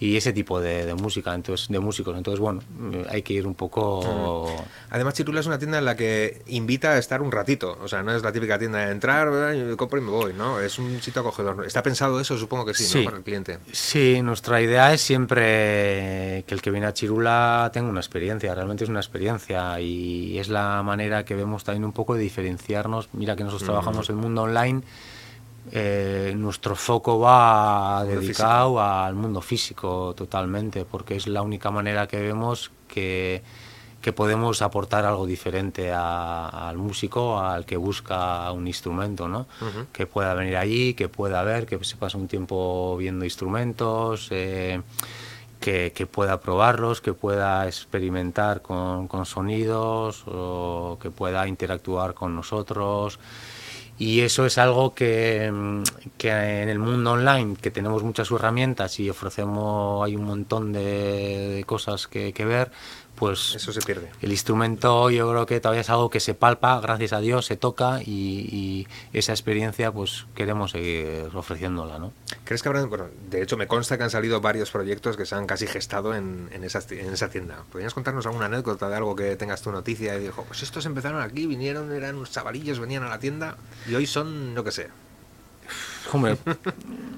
y 0.00 0.16
ese 0.16 0.32
tipo 0.32 0.60
de, 0.60 0.84
de 0.84 0.94
música, 0.94 1.32
entonces 1.34 1.68
de 1.68 1.78
músicos, 1.78 2.16
entonces 2.16 2.40
bueno, 2.40 2.60
eh, 2.92 3.06
hay 3.08 3.22
que 3.22 3.32
ir 3.34 3.46
un 3.46 3.54
poco 3.54 4.50
Además, 4.90 5.14
Chirula 5.14 5.38
es 5.40 5.46
una 5.46 5.58
tienda 5.58 5.78
en 5.78 5.84
la 5.84 5.96
que 5.96 6.42
invita 6.48 6.92
a 6.92 6.98
estar 6.98 7.22
un 7.22 7.30
ratito. 7.32 7.78
O 7.80 7.88
sea, 7.88 8.02
no 8.02 8.14
es 8.14 8.22
la 8.22 8.32
típica 8.32 8.58
tienda 8.58 8.80
de 8.86 8.90
entrar, 8.92 9.28
compro 9.76 9.98
y 10.00 10.02
me 10.02 10.10
voy, 10.10 10.32
¿no? 10.34 10.60
Es 10.60 10.78
un 10.78 11.00
sitio 11.00 11.20
acogedor. 11.22 11.64
¿Está 11.64 11.82
pensado 11.82 12.20
eso? 12.20 12.36
Supongo 12.36 12.64
que 12.66 12.74
sí, 12.74 12.84
Sí. 12.84 12.98
¿no? 12.98 13.04
Para 13.04 13.16
el 13.18 13.22
cliente. 13.22 13.58
Sí, 13.72 14.20
nuestra 14.22 14.60
idea 14.60 14.92
es 14.92 15.00
siempre 15.00 16.44
que 16.46 16.54
el 16.54 16.60
que 16.60 16.70
viene 16.70 16.86
a 16.86 16.92
Chirula 16.92 17.70
tenga 17.72 17.88
una 17.88 18.00
experiencia, 18.00 18.54
realmente 18.54 18.84
es 18.84 18.90
una 18.90 19.00
experiencia 19.00 19.80
y 19.80 20.38
es 20.38 20.48
la 20.48 20.82
manera 20.82 21.24
que 21.24 21.34
vemos 21.34 21.64
también 21.64 21.84
un 21.84 21.92
poco 21.92 22.14
de 22.14 22.20
diferenciarnos. 22.20 23.08
Mira 23.12 23.36
que 23.36 23.44
nosotros 23.44 23.66
trabajamos 23.66 24.08
el 24.10 24.16
mundo 24.16 24.42
online, 24.42 24.82
eh, 25.72 26.34
nuestro 26.36 26.76
foco 26.76 27.18
va 27.18 28.04
dedicado 28.04 28.80
al 28.80 29.14
mundo 29.14 29.40
físico 29.40 30.14
totalmente, 30.16 30.84
porque 30.84 31.16
es 31.16 31.26
la 31.26 31.42
única 31.42 31.70
manera 31.70 32.06
que 32.06 32.20
vemos 32.20 32.70
que, 32.88 33.42
que 34.02 34.12
podemos 34.12 34.60
aportar 34.60 35.06
algo 35.06 35.24
diferente 35.26 35.90
a- 35.92 36.68
al 36.68 36.76
músico, 36.76 37.38
al 37.40 37.64
que 37.64 37.76
busca 37.78 38.52
un 38.52 38.66
instrumento, 38.66 39.26
¿no? 39.28 39.46
Que 39.92 40.06
pueda 40.06 40.34
venir 40.34 40.56
allí, 40.58 40.92
que 40.94 41.08
pueda 41.08 41.42
ver, 41.42 41.64
que 41.66 41.82
se 41.84 41.96
pase 41.96 42.18
un 42.18 42.28
tiempo 42.28 42.96
viendo 42.98 43.24
instrumentos, 43.24 44.28
eh, 44.30 44.82
que, 45.60 45.92
que 45.94 46.06
pueda 46.06 46.40
probarlos, 46.40 47.00
que 47.00 47.14
pueda 47.14 47.66
experimentar 47.66 48.60
con, 48.60 49.08
con 49.08 49.24
sonidos, 49.24 50.24
o 50.26 50.98
que 51.00 51.10
pueda 51.10 51.48
interactuar 51.48 52.12
con 52.12 52.36
nosotros. 52.36 53.18
Y 53.96 54.20
eso 54.22 54.44
es 54.44 54.58
algo 54.58 54.94
que, 54.94 55.50
mm, 55.52 55.82
que 56.18 56.30
en 56.30 56.68
el 56.68 56.78
mundo 56.78 57.12
online, 57.12 57.56
que 57.56 57.70
tenemos 57.70 58.02
muchas 58.02 58.30
herramientas 58.30 58.98
y 58.98 59.08
ofrecemos, 59.08 60.04
hay 60.04 60.16
un 60.16 60.24
montón 60.24 60.72
de, 60.72 61.54
de 61.56 61.64
cosas 61.64 62.08
que, 62.08 62.32
que 62.32 62.44
ver, 62.44 62.72
pues 63.14 63.54
Eso 63.54 63.72
se 63.72 63.80
pierde. 63.80 64.10
el 64.22 64.32
instrumento 64.32 65.10
yo 65.10 65.30
creo 65.30 65.46
que 65.46 65.60
todavía 65.60 65.82
es 65.82 65.90
algo 65.90 66.10
que 66.10 66.20
se 66.20 66.34
palpa, 66.34 66.80
gracias 66.80 67.12
a 67.12 67.20
Dios, 67.20 67.46
se 67.46 67.56
toca 67.56 68.00
y, 68.02 68.48
y 68.50 68.88
esa 69.12 69.32
experiencia 69.32 69.92
pues 69.92 70.26
queremos 70.34 70.72
seguir 70.72 71.28
ofreciéndola, 71.34 71.98
¿no? 71.98 72.12
¿Crees 72.44 72.62
que 72.62 72.68
habrán.? 72.68 72.88
Bueno, 72.90 73.06
de 73.30 73.42
hecho, 73.42 73.56
me 73.56 73.66
consta 73.66 73.96
que 73.96 74.04
han 74.04 74.10
salido 74.10 74.40
varios 74.40 74.70
proyectos 74.70 75.16
que 75.16 75.24
se 75.26 75.34
han 75.34 75.46
casi 75.46 75.66
gestado 75.66 76.14
en, 76.14 76.48
en, 76.52 76.64
esa, 76.64 76.80
en 76.90 77.12
esa 77.12 77.30
tienda. 77.30 77.64
¿Podrías 77.70 77.94
contarnos 77.94 78.26
alguna 78.26 78.46
anécdota 78.46 78.88
de 78.88 78.96
algo 78.96 79.14
que 79.16 79.36
tengas 79.36 79.62
tu 79.62 79.70
noticia 79.72 80.16
y 80.16 80.20
dijo, 80.20 80.44
pues 80.44 80.62
estos 80.62 80.84
empezaron 80.86 81.22
aquí, 81.22 81.46
vinieron, 81.46 81.92
eran 81.92 82.16
unos 82.16 82.32
chavalillos, 82.32 82.78
venían 82.80 83.02
a 83.04 83.08
la 83.08 83.18
tienda 83.18 83.56
y 83.88 83.94
hoy 83.94 84.06
son, 84.06 84.54
no 84.54 84.64
que 84.64 84.72
sé. 84.72 84.88
Hombre, 86.12 86.36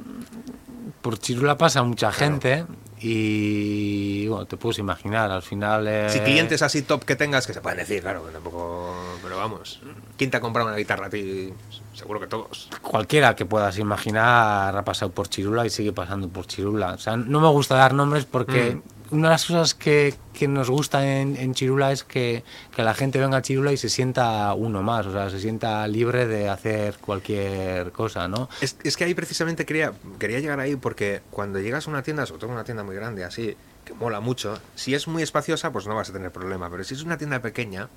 por 1.02 1.18
Chirula 1.18 1.56
pasa 1.58 1.82
mucha 1.82 2.12
gente 2.12 2.66
y 3.08 4.26
bueno, 4.28 4.46
te 4.46 4.56
puedes 4.56 4.78
imaginar, 4.78 5.30
al 5.30 5.42
final... 5.42 5.86
eh, 5.88 6.08
Si 6.10 6.20
clientes 6.20 6.62
así 6.62 6.82
top 6.82 7.04
que 7.04 7.16
tengas, 7.16 7.46
que 7.46 7.52
se 7.54 7.60
pueden 7.60 7.78
decir, 7.78 8.02
claro, 8.02 8.26
que 8.26 8.32
tampoco. 8.32 8.94
Pero 9.22 9.36
vamos. 9.36 9.80
¿Quién 10.16 10.30
te 10.30 10.36
ha 10.36 10.40
comprado 10.40 10.68
una 10.68 10.76
guitarra 10.76 11.06
a 11.06 11.10
ti? 11.10 11.52
Seguro 11.94 12.20
que 12.20 12.26
todos. 12.26 12.68
Cualquiera 12.82 13.34
que 13.36 13.46
puedas 13.46 13.78
imaginar 13.78 14.76
ha 14.76 14.84
pasado 14.84 15.10
por 15.12 15.28
Chirula 15.28 15.64
y 15.64 15.70
sigue 15.70 15.92
pasando 15.92 16.28
por 16.28 16.46
Chirula. 16.46 16.92
O 16.94 16.98
sea, 16.98 17.16
no 17.16 17.40
me 17.40 17.48
gusta 17.48 17.76
dar 17.76 17.94
nombres 17.94 18.24
porque 18.24 18.80
una 19.10 19.28
de 19.28 19.32
las 19.34 19.46
cosas 19.46 19.74
que, 19.74 20.14
que 20.32 20.48
nos 20.48 20.70
gusta 20.70 21.06
en, 21.20 21.36
en 21.36 21.54
Chirula 21.54 21.92
es 21.92 22.04
que, 22.04 22.42
que 22.74 22.82
la 22.82 22.94
gente 22.94 23.18
venga 23.18 23.38
a 23.38 23.42
Chirula 23.42 23.72
y 23.72 23.76
se 23.76 23.88
sienta 23.88 24.52
uno 24.54 24.82
más, 24.82 25.06
o 25.06 25.12
sea, 25.12 25.30
se 25.30 25.40
sienta 25.40 25.86
libre 25.88 26.26
de 26.26 26.48
hacer 26.48 26.96
cualquier 26.98 27.92
cosa, 27.92 28.28
¿no? 28.28 28.48
Es, 28.60 28.76
es 28.84 28.96
que 28.96 29.04
ahí 29.04 29.14
precisamente 29.14 29.64
quería, 29.64 29.92
quería 30.18 30.40
llegar 30.40 30.60
ahí 30.60 30.76
porque 30.76 31.22
cuando 31.30 31.60
llegas 31.60 31.86
a 31.86 31.90
una 31.90 32.02
tienda, 32.02 32.26
sobre 32.26 32.40
todo 32.40 32.50
una 32.50 32.64
tienda 32.64 32.82
muy 32.84 32.96
grande, 32.96 33.24
así, 33.24 33.56
que 33.84 33.94
mola 33.94 34.20
mucho, 34.20 34.58
si 34.74 34.94
es 34.94 35.06
muy 35.08 35.22
espaciosa, 35.22 35.72
pues 35.72 35.86
no 35.86 35.94
vas 35.94 36.10
a 36.10 36.12
tener 36.12 36.32
problema. 36.32 36.68
Pero 36.70 36.82
si 36.84 36.94
es 36.94 37.02
una 37.02 37.16
tienda 37.18 37.40
pequeña, 37.40 37.88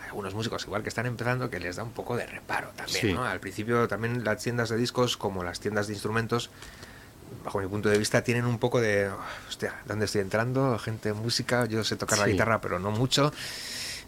hay 0.00 0.06
algunos 0.08 0.34
músicos 0.34 0.64
igual 0.64 0.82
que 0.82 0.90
están 0.90 1.06
empezando 1.06 1.48
que 1.50 1.58
les 1.58 1.76
da 1.76 1.82
un 1.84 1.92
poco 1.92 2.16
de 2.16 2.26
reparo 2.26 2.68
también, 2.76 3.00
Sí. 3.00 3.12
¿no? 3.14 3.24
Al 3.24 3.40
principio 3.40 3.88
también 3.88 4.24
las 4.24 4.42
tiendas 4.42 4.68
de 4.68 4.76
discos, 4.76 5.16
como 5.16 5.42
las 5.44 5.60
tiendas 5.60 5.86
de 5.86 5.94
instrumentos, 5.94 6.50
bajo 7.44 7.60
mi 7.60 7.66
punto 7.66 7.88
de 7.88 7.98
vista, 7.98 8.22
tienen 8.22 8.44
un 8.46 8.58
poco 8.58 8.80
de, 8.80 9.08
"Oh, 9.08 9.16
hostia, 9.48 9.74
¿dónde 9.86 10.04
estoy 10.06 10.20
entrando? 10.20 10.78
Gente, 10.78 11.12
música, 11.12 11.66
yo 11.66 11.84
sé 11.84 11.96
tocar 11.96 12.18
la 12.18 12.26
guitarra, 12.26 12.60
pero 12.60 12.78
no 12.78 12.90
mucho. 12.90 13.32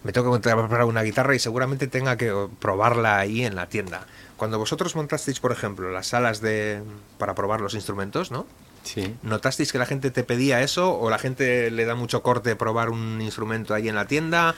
Me 0.03 0.13
tengo 0.13 0.33
que 0.33 0.41
comprar 0.51 0.85
una 0.85 1.03
guitarra 1.03 1.35
y 1.35 1.39
seguramente 1.39 1.87
tenga 1.87 2.17
que 2.17 2.35
probarla 2.59 3.19
ahí 3.19 3.45
en 3.45 3.55
la 3.55 3.69
tienda. 3.69 4.07
Cuando 4.39 4.59
vosotros 4.59 4.97
montasteis, 4.97 5.41
por 5.41 5.53
ejemplo, 5.53 5.91
las 5.91 6.07
salas 6.07 6.41
de 6.41 6.83
para 7.19 7.35
probar 7.35 7.61
los 7.61 7.75
instrumentos, 7.75 8.31
¿no? 8.31 8.47
Sí. 8.83 9.15
¿Notasteis 9.23 9.73
que 9.73 9.79
la 9.79 9.85
gente 9.85 10.11
te 10.11 10.25
pedía 10.25 10.63
eso 10.63 10.99
o 10.99 11.11
la 11.11 11.19
gente 11.19 11.71
le 11.71 11.85
da 11.85 11.95
mucho 11.95 12.23
corte 12.23 12.57
probar 12.57 12.89
un 12.89 13.21
instrumento 13.21 13.75
ahí 13.75 13.91
en 13.91 13.95
la 13.95 14.07
tienda? 14.07 14.55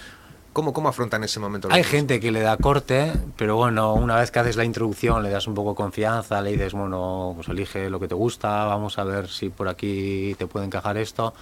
¿Cómo, 0.53 0.75
cómo 0.75 0.91
afrontan 0.91 1.25
ese 1.25 1.41
momento? 1.41 1.69
Hay 1.71 1.83
gente 1.83 2.21
que 2.21 2.31
le 2.31 2.41
da 2.41 2.59
corte, 2.59 3.13
pero 3.37 3.57
bueno, 3.57 3.95
una 3.95 4.17
vez 4.17 4.31
que 4.31 4.39
haces 4.39 4.57
la 4.57 4.65
introducción 4.65 5.23
le 5.23 5.31
das 5.31 5.47
un 5.47 5.55
poco 5.55 5.71
de 5.71 5.77
confianza, 5.77 6.43
le 6.43 6.53
dices, 6.53 6.75
bueno, 6.75 7.33
pues 7.37 7.49
elige 7.49 7.89
lo 7.89 7.99
que 7.99 8.07
te 8.07 8.15
gusta, 8.15 8.67
vamos 8.67 8.99
a 8.99 9.05
ver 9.05 9.29
si 9.29 9.49
por 9.49 9.69
aquí 9.69 10.35
te 10.39 10.47
puede 10.47 10.67
encajar 10.67 10.99
esto. 10.99 11.33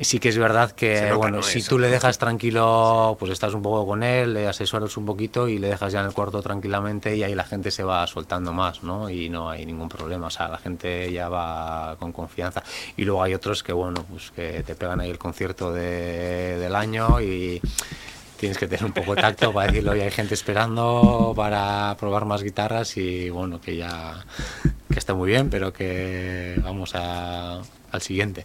Y 0.00 0.04
sí 0.04 0.20
que 0.20 0.28
es 0.28 0.38
verdad 0.38 0.70
que, 0.70 1.12
bueno, 1.12 1.38
¿no? 1.38 1.42
si 1.42 1.58
Eso, 1.58 1.70
tú 1.70 1.78
le 1.80 1.88
dejas 1.90 2.18
tranquilo, 2.18 3.16
pues 3.18 3.32
estás 3.32 3.52
un 3.54 3.62
poco 3.62 3.84
con 3.84 4.04
él, 4.04 4.32
le 4.32 4.46
asesoras 4.46 4.96
un 4.96 5.04
poquito 5.04 5.48
y 5.48 5.58
le 5.58 5.66
dejas 5.68 5.92
ya 5.92 6.00
en 6.00 6.06
el 6.06 6.12
cuarto 6.12 6.40
tranquilamente 6.40 7.16
y 7.16 7.24
ahí 7.24 7.34
la 7.34 7.42
gente 7.44 7.72
se 7.72 7.82
va 7.82 8.06
soltando 8.06 8.52
más, 8.52 8.84
¿no? 8.84 9.10
Y 9.10 9.28
no 9.28 9.50
hay 9.50 9.66
ningún 9.66 9.88
problema, 9.88 10.28
o 10.28 10.30
sea, 10.30 10.46
la 10.48 10.58
gente 10.58 11.10
ya 11.12 11.28
va 11.28 11.96
con 11.98 12.12
confianza. 12.12 12.62
Y 12.96 13.04
luego 13.04 13.24
hay 13.24 13.34
otros 13.34 13.64
que, 13.64 13.72
bueno, 13.72 14.04
pues 14.08 14.30
que 14.30 14.62
te 14.62 14.76
pegan 14.76 15.00
ahí 15.00 15.10
el 15.10 15.18
concierto 15.18 15.72
de- 15.72 16.58
del 16.58 16.76
año 16.76 17.20
y 17.20 17.60
tienes 18.38 18.56
que 18.56 18.68
tener 18.68 18.84
un 18.84 18.92
poco 18.92 19.16
de 19.16 19.22
tacto 19.22 19.52
para 19.52 19.66
decirlo, 19.66 19.90
oye, 19.90 20.04
hay 20.04 20.12
gente 20.12 20.34
esperando 20.34 21.32
para 21.34 21.96
probar 21.98 22.24
más 22.24 22.44
guitarras 22.44 22.96
y, 22.96 23.30
bueno, 23.30 23.60
que 23.60 23.76
ya 23.76 24.24
que 24.92 24.98
está 25.00 25.12
muy 25.14 25.28
bien, 25.28 25.50
pero 25.50 25.72
que 25.72 26.54
vamos 26.62 26.92
a- 26.94 27.60
al 27.92 28.02
siguiente. 28.02 28.44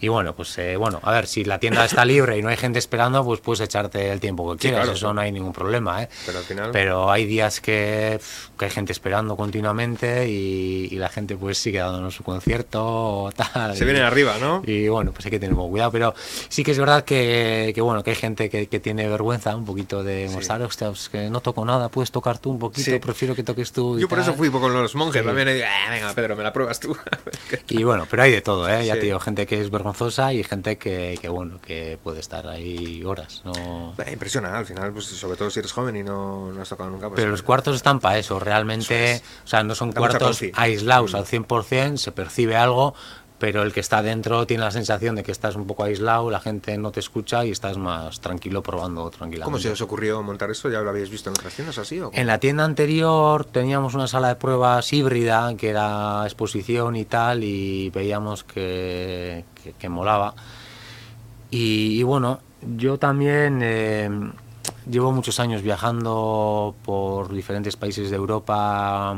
Y 0.00 0.08
bueno, 0.08 0.34
pues 0.34 0.56
eh, 0.58 0.76
bueno, 0.76 1.00
a 1.02 1.12
ver, 1.12 1.26
si 1.26 1.44
la 1.44 1.58
tienda 1.58 1.84
está 1.84 2.04
libre 2.04 2.38
y 2.38 2.42
no 2.42 2.48
hay 2.48 2.56
gente 2.56 2.78
esperando, 2.78 3.24
pues 3.24 3.40
puedes 3.40 3.60
echarte 3.60 4.10
el 4.12 4.20
tiempo 4.20 4.52
que 4.52 4.58
Sí, 4.58 4.68
quieras, 4.68 4.80
claro, 4.84 4.96
eso 4.96 5.08
sí. 5.08 5.14
no 5.14 5.20
hay 5.20 5.32
ningún 5.32 5.52
problema, 5.52 6.02
¿eh? 6.02 6.08
Pero 6.26 6.38
al 6.38 6.44
final- 6.44 6.70
Pero 6.72 7.10
hay 7.10 7.24
días 7.26 7.60
que, 7.60 8.20
que 8.58 8.64
hay 8.66 8.70
gente 8.70 8.92
esperando 8.92 9.36
continuamente 9.36 10.28
y, 10.28 10.88
y 10.90 10.96
la 10.96 11.08
gente 11.08 11.36
pues 11.36 11.58
sigue 11.58 11.78
dándonos 11.78 12.14
su 12.14 12.22
concierto 12.24 12.84
o 12.84 13.32
tal. 13.32 13.76
Se 13.76 13.82
y- 13.84 13.86
vienen 13.86 14.02
arriba, 14.04 14.36
¿no? 14.40 14.62
y 14.66 14.88
bueno, 14.88 15.12
pues 15.12 15.24
hay 15.26 15.30
que 15.30 15.40
tener 15.40 15.54
cuidado, 15.56 15.90
pero 15.90 16.14
sí 16.48 16.62
que 16.62 16.72
es 16.72 16.78
verdad 16.78 17.04
que, 17.04 17.72
que, 17.74 17.80
bueno, 17.80 18.02
que 18.02 18.10
hay 18.10 18.16
gente 18.16 18.50
que, 18.50 18.66
que 18.66 18.80
tiene 18.80 19.08
vergüenza 19.08 19.54
un 19.56 19.64
poquito 19.64 20.02
de 20.04 20.28
mostrar, 20.28 20.60
hostia, 20.62 20.88
pues 20.88 21.08
que 21.08 21.30
no 21.30 21.40
toco 21.40 21.64
nada, 21.64 21.88
puedes 21.88 22.10
tocar 22.10 22.38
tú 22.38 22.50
un 22.50 22.58
poquito, 22.58 22.90
Sí. 22.90 22.98
prefiero 22.98 23.34
que 23.34 23.42
toques 23.42 23.72
tú. 23.72 23.96
y 23.98 24.02
Yo 24.02 24.08
por 24.08 24.18
eso 24.18 24.30
tal". 24.32 24.38
fui 24.38 24.50
con 24.50 24.72
los 24.72 24.94
monjes 24.94 25.22
Sí. 25.22 25.26
también. 25.26 25.48
y 25.56 25.62
"Ah, 25.62 25.90
venga, 25.90 26.12
Pedro, 26.14 26.36
me 26.36 26.42
la 26.42 26.52
pruebas 26.52 26.78
tú. 26.80 26.96
Y 27.68 27.82
bueno, 27.84 28.06
pero 28.10 28.22
hay 28.22 28.32
de 28.32 28.40
todo, 28.40 28.68
¿eh? 28.68 28.83
Ya 28.84 28.94
Sí. 28.94 29.00
te 29.00 29.06
digo, 29.06 29.20
gente 29.20 29.46
que 29.46 29.60
es 29.60 29.70
vergonzosa 29.70 30.32
y 30.32 30.42
gente 30.44 30.76
que, 30.78 31.18
que, 31.20 31.28
bueno, 31.28 31.60
que 31.60 31.98
puede 32.02 32.20
estar 32.20 32.46
ahí 32.46 33.02
horas, 33.04 33.42
¿no? 33.44 33.94
Eh, 33.98 34.12
Impresiona, 34.12 34.56
al 34.58 34.66
final, 34.66 34.92
pues 34.92 35.06
sobre 35.06 35.36
todo 35.36 35.50
si 35.50 35.58
eres 35.60 35.72
joven 35.72 35.96
y 35.96 36.02
no, 36.02 36.52
no 36.52 36.62
has 36.62 36.68
tocado 36.68 36.90
nunca. 36.90 37.08
Pues, 37.08 37.16
Pero 37.16 37.30
los 37.30 37.42
cuartos 37.42 37.76
están 37.76 38.00
para 38.00 38.18
eso, 38.18 38.38
realmente, 38.38 39.12
Eso 39.14 39.24
o 39.44 39.48
sea, 39.48 39.62
no 39.62 39.74
son 39.74 39.90
Da 39.90 40.00
cuartos 40.00 40.40
aislados 40.54 41.12
Mm. 41.12 41.16
al 41.16 41.26
100%, 41.26 41.96
se 41.98 42.12
percibe 42.12 42.56
algo, 42.56 42.94
pero 43.38 43.62
el 43.62 43.72
que 43.72 43.80
está 43.80 44.02
dentro 44.02 44.46
tiene 44.46 44.64
la 44.64 44.70
sensación 44.70 45.16
de 45.16 45.22
que 45.22 45.32
estás 45.32 45.56
un 45.56 45.66
poco 45.66 45.84
aislado, 45.84 46.30
la 46.30 46.40
gente 46.40 46.78
no 46.78 46.92
te 46.92 47.00
escucha 47.00 47.44
y 47.44 47.50
estás 47.50 47.76
más 47.78 48.20
tranquilo 48.20 48.62
probando 48.62 49.10
tranquilamente. 49.10 49.44
¿Cómo 49.44 49.58
se 49.58 49.70
os 49.70 49.80
ocurrió 49.80 50.22
montar 50.22 50.50
esto? 50.50 50.70
¿Ya 50.70 50.80
lo 50.80 50.90
habéis 50.90 51.10
visto 51.10 51.30
en 51.30 51.34
otras 51.34 51.54
tiendas 51.54 51.78
así? 51.78 52.00
O? 52.00 52.10
En 52.12 52.26
la 52.26 52.38
tienda 52.38 52.64
anterior 52.64 53.44
teníamos 53.44 53.94
una 53.94 54.06
sala 54.06 54.28
de 54.28 54.36
pruebas 54.36 54.92
híbrida, 54.92 55.54
que 55.56 55.70
era 55.70 56.22
exposición 56.24 56.96
y 56.96 57.04
tal, 57.04 57.42
y 57.42 57.90
veíamos 57.90 58.44
que, 58.44 59.44
que, 59.62 59.72
que 59.72 59.88
molaba. 59.88 60.34
Y, 61.50 61.98
y 61.98 62.02
bueno, 62.02 62.40
yo 62.76 62.98
también 62.98 63.60
eh, 63.62 64.08
llevo 64.88 65.12
muchos 65.12 65.40
años 65.40 65.62
viajando 65.62 66.74
por 66.84 67.32
diferentes 67.32 67.76
países 67.76 68.10
de 68.10 68.16
Europa 68.16 69.16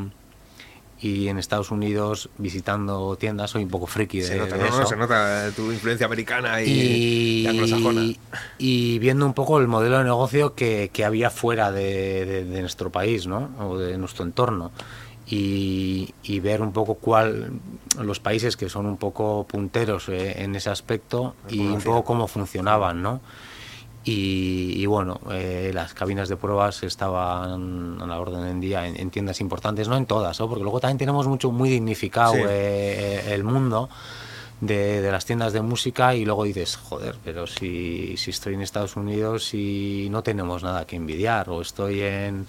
y 0.99 1.27
en 1.27 1.37
Estados 1.37 1.69
Unidos 1.71 2.29
visitando 2.39 3.15
tiendas, 3.17 3.51
soy 3.51 3.63
un 3.63 3.69
poco 3.69 3.85
friki 3.87 4.19
de, 4.21 4.25
se 4.27 4.37
nota, 4.37 4.57
de 4.57 4.61
¿no? 4.63 4.67
eso. 4.81 4.85
Se 4.87 4.95
nota 4.95 5.51
tu 5.55 5.71
influencia 5.71 6.05
americana 6.07 6.61
y, 6.63 7.45
anglosajona. 7.47 8.01
y 8.57 8.97
viendo 8.99 9.25
un 9.25 9.33
poco 9.33 9.59
el 9.59 9.67
modelo 9.67 9.99
de 9.99 10.03
negocio 10.05 10.55
que, 10.55 10.89
que 10.91 11.05
había 11.05 11.29
fuera 11.29 11.71
de, 11.71 12.25
de- 12.25 12.45
de 12.45 12.61
nuestro 12.61 12.89
país, 12.91 13.27
¿no? 13.27 13.49
O 13.59 13.77
de 13.77 13.97
nuestro 13.97 14.25
entorno. 14.25 14.71
Y, 15.29 16.13
y 16.23 16.39
ver 16.39 16.61
un 16.61 16.71
poco 16.71 16.95
cuál 16.95 17.51
los 18.01 18.19
países 18.21 18.55
que 18.55 18.69
son 18.69 18.85
un 18.85 18.95
poco 18.97 19.45
punteros 19.45 20.07
eh, 20.07 20.41
en 20.41 20.55
ese 20.55 20.69
aspecto 20.69 21.35
y 21.49 21.59
un 21.59 21.81
poco 21.81 22.03
cómo 22.05 22.27
funcionaban, 22.27 23.01
¿no? 23.01 23.19
Y, 24.09 24.73
y 24.81 24.85
bueno, 24.85 25.19
eh, 25.31 25.71
las 25.73 25.93
cabinas 25.93 26.29
de 26.29 26.37
pruebas 26.37 26.81
estaban 26.83 28.01
a 28.01 28.05
la 28.05 28.19
orden 28.19 28.41
del 28.41 28.61
día 28.61 28.87
en, 28.87 28.97
en 28.99 29.09
tiendas 29.09 29.41
importantes, 29.41 29.89
no 29.89 29.97
en 29.97 30.05
todas, 30.05 30.39
¿no? 30.39 30.47
porque 30.47 30.63
luego 30.63 30.79
también 30.79 30.97
tenemos 30.97 31.27
mucho 31.27 31.51
muy 31.51 31.69
dignificado 31.69 32.33
Sí. 32.33 32.41
eh, 32.47 33.33
el 33.33 33.43
mundo 33.43 33.89
de, 34.61 35.01
de 35.01 35.11
las 35.11 35.25
tiendas 35.25 35.51
de 35.51 35.61
música 35.61 36.15
y 36.15 36.23
luego 36.25 36.45
dices, 36.45 36.77
joder, 36.77 37.15
pero 37.23 37.47
si, 37.47 38.15
si 38.17 38.31
estoy 38.31 38.53
en 38.53 38.61
Estados 38.61 38.95
Unidos 38.95 39.53
y 39.53 40.07
no 40.09 40.23
tenemos 40.23 40.63
nada 40.63 40.87
que 40.87 40.95
envidiar, 40.95 41.49
o 41.49 41.61
estoy 41.61 42.01
en, 42.01 42.47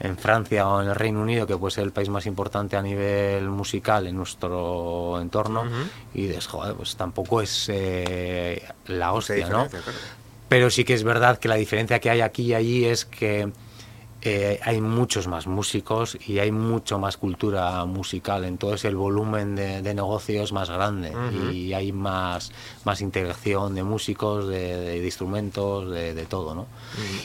en 0.00 0.18
Francia 0.18 0.68
o 0.68 0.82
en 0.82 0.88
el 0.88 0.94
Reino 0.94 1.20
Unido, 1.22 1.46
que 1.46 1.56
puede 1.56 1.74
ser 1.74 1.84
el 1.84 1.92
país 1.92 2.08
más 2.08 2.26
importante 2.26 2.76
a 2.76 2.82
nivel 2.82 3.48
musical 3.48 4.06
en 4.06 4.16
nuestro 4.16 5.20
entorno, 5.20 5.62
y 6.12 6.26
dices, 6.26 6.46
joder, 6.48 6.74
pues 6.74 6.96
tampoco 6.96 7.40
es 7.40 7.68
eh, 7.72 8.62
la 8.86 9.12
hostia, 9.12 9.48
¿no? 9.48 9.68
claro. 9.68 9.84
Pero 10.48 10.70
sí 10.70 10.84
que 10.84 10.94
es 10.94 11.04
verdad 11.04 11.38
que 11.38 11.48
la 11.48 11.56
diferencia 11.56 11.98
que 11.98 12.10
hay 12.10 12.20
aquí 12.20 12.44
y 12.44 12.54
allí 12.54 12.84
es 12.84 13.04
que 13.04 13.48
eh, 14.28 14.60
hay 14.62 14.80
muchos 14.80 15.26
más 15.26 15.46
músicos 15.46 16.18
y 16.26 16.38
hay 16.38 16.52
mucho 16.52 16.98
más 16.98 17.16
cultura 17.16 17.84
musical, 17.86 18.44
entonces 18.44 18.84
el 18.84 18.96
volumen 18.96 19.56
de, 19.56 19.80
de 19.80 19.94
negocio 19.94 20.42
es 20.42 20.52
más 20.52 20.68
grande 20.68 21.12
y 21.52 21.72
hay 21.72 21.92
más, 21.92 22.52
más 22.84 23.00
integración 23.00 23.74
de 23.74 23.82
músicos, 23.82 24.46
de, 24.48 25.02
instrumentos, 25.04 25.90
de, 25.90 26.14
de 26.14 26.26
todo, 26.26 26.54
¿no? 26.54 26.66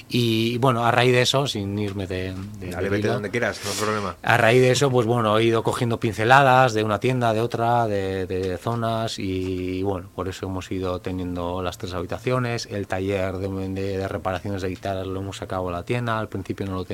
Y 0.08 0.58
bueno, 0.60 0.86
a 0.86 0.92
raíz 0.92 1.12
de 1.12 1.22
eso, 1.22 1.46
sin 1.48 1.78
irme 1.78 2.08
de... 2.08 2.34
Dale, 2.72 2.90
vete 2.90 3.08
donde 3.10 3.30
quieras, 3.30 3.60
no 3.64 3.72
hay 3.72 3.78
problema. 3.78 4.16
a 4.22 4.38
raíz 4.38 4.62
de 4.62 4.72
eso, 4.72 4.90
pues 4.90 5.06
bueno, 5.06 5.38
he 5.38 5.44
ido 5.44 5.62
cogiendo 5.64 6.00
pinceladas 6.00 6.74
de 6.74 6.84
una 6.84 7.00
tienda, 7.00 7.34
de 7.34 7.42
otra, 7.42 7.88
de, 7.88 8.58
zonas 8.62 9.20
y 9.20 9.84
bueno, 9.84 10.10
por 10.16 10.30
eso 10.30 10.46
hemos 10.46 10.72
ido 10.72 11.02
teniendo 11.02 11.62
las 11.62 11.78
tres 11.78 11.94
habitaciones. 11.94 12.68
El 12.68 12.88
taller 12.88 13.38
de 13.38 14.08
reparaciones 14.08 14.62
de 14.62 14.70
guitarras 14.70 15.08
lo 15.08 15.20
hemos 15.20 15.38
sacado 15.38 15.68
a 15.70 15.72
la 15.72 15.84
tienda, 15.84 16.20
al 16.20 16.30
principio 16.30 16.66
no 16.66 16.74
lo 16.74 16.86
teníamos, 16.86 16.93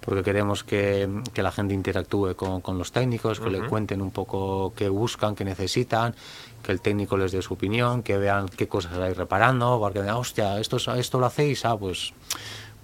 porque 0.00 0.22
queremos 0.22 0.62
que, 0.64 1.08
que 1.34 1.42
la 1.42 1.50
gente 1.52 1.74
interactúe 1.74 2.34
con, 2.36 2.60
con 2.60 2.78
los 2.78 2.92
técnicos, 2.92 3.40
que 3.40 3.50
le 3.50 3.60
Ujú. 3.60 3.68
cuenten 3.68 4.00
un 4.02 4.10
poco 4.10 4.72
qué 4.76 4.88
buscan, 4.88 5.34
qué 5.34 5.44
necesitan, 5.44 6.14
que 6.62 6.72
el 6.72 6.80
técnico 6.80 7.16
les 7.16 7.32
dé 7.32 7.42
su 7.42 7.54
opinión, 7.54 8.02
que 8.02 8.16
vean 8.18 8.48
qué 8.48 8.68
cosas 8.68 8.92
hay 8.98 9.12
reparando, 9.14 9.78
porque, 9.78 10.00
ah, 10.00 10.16
hostia, 10.16 10.58
esto, 10.60 10.76
es- 10.76 10.88
esto 10.88 11.18
lo 11.18 11.26
hacéis, 11.26 11.64
ah, 11.64 11.76
pues, 11.76 12.12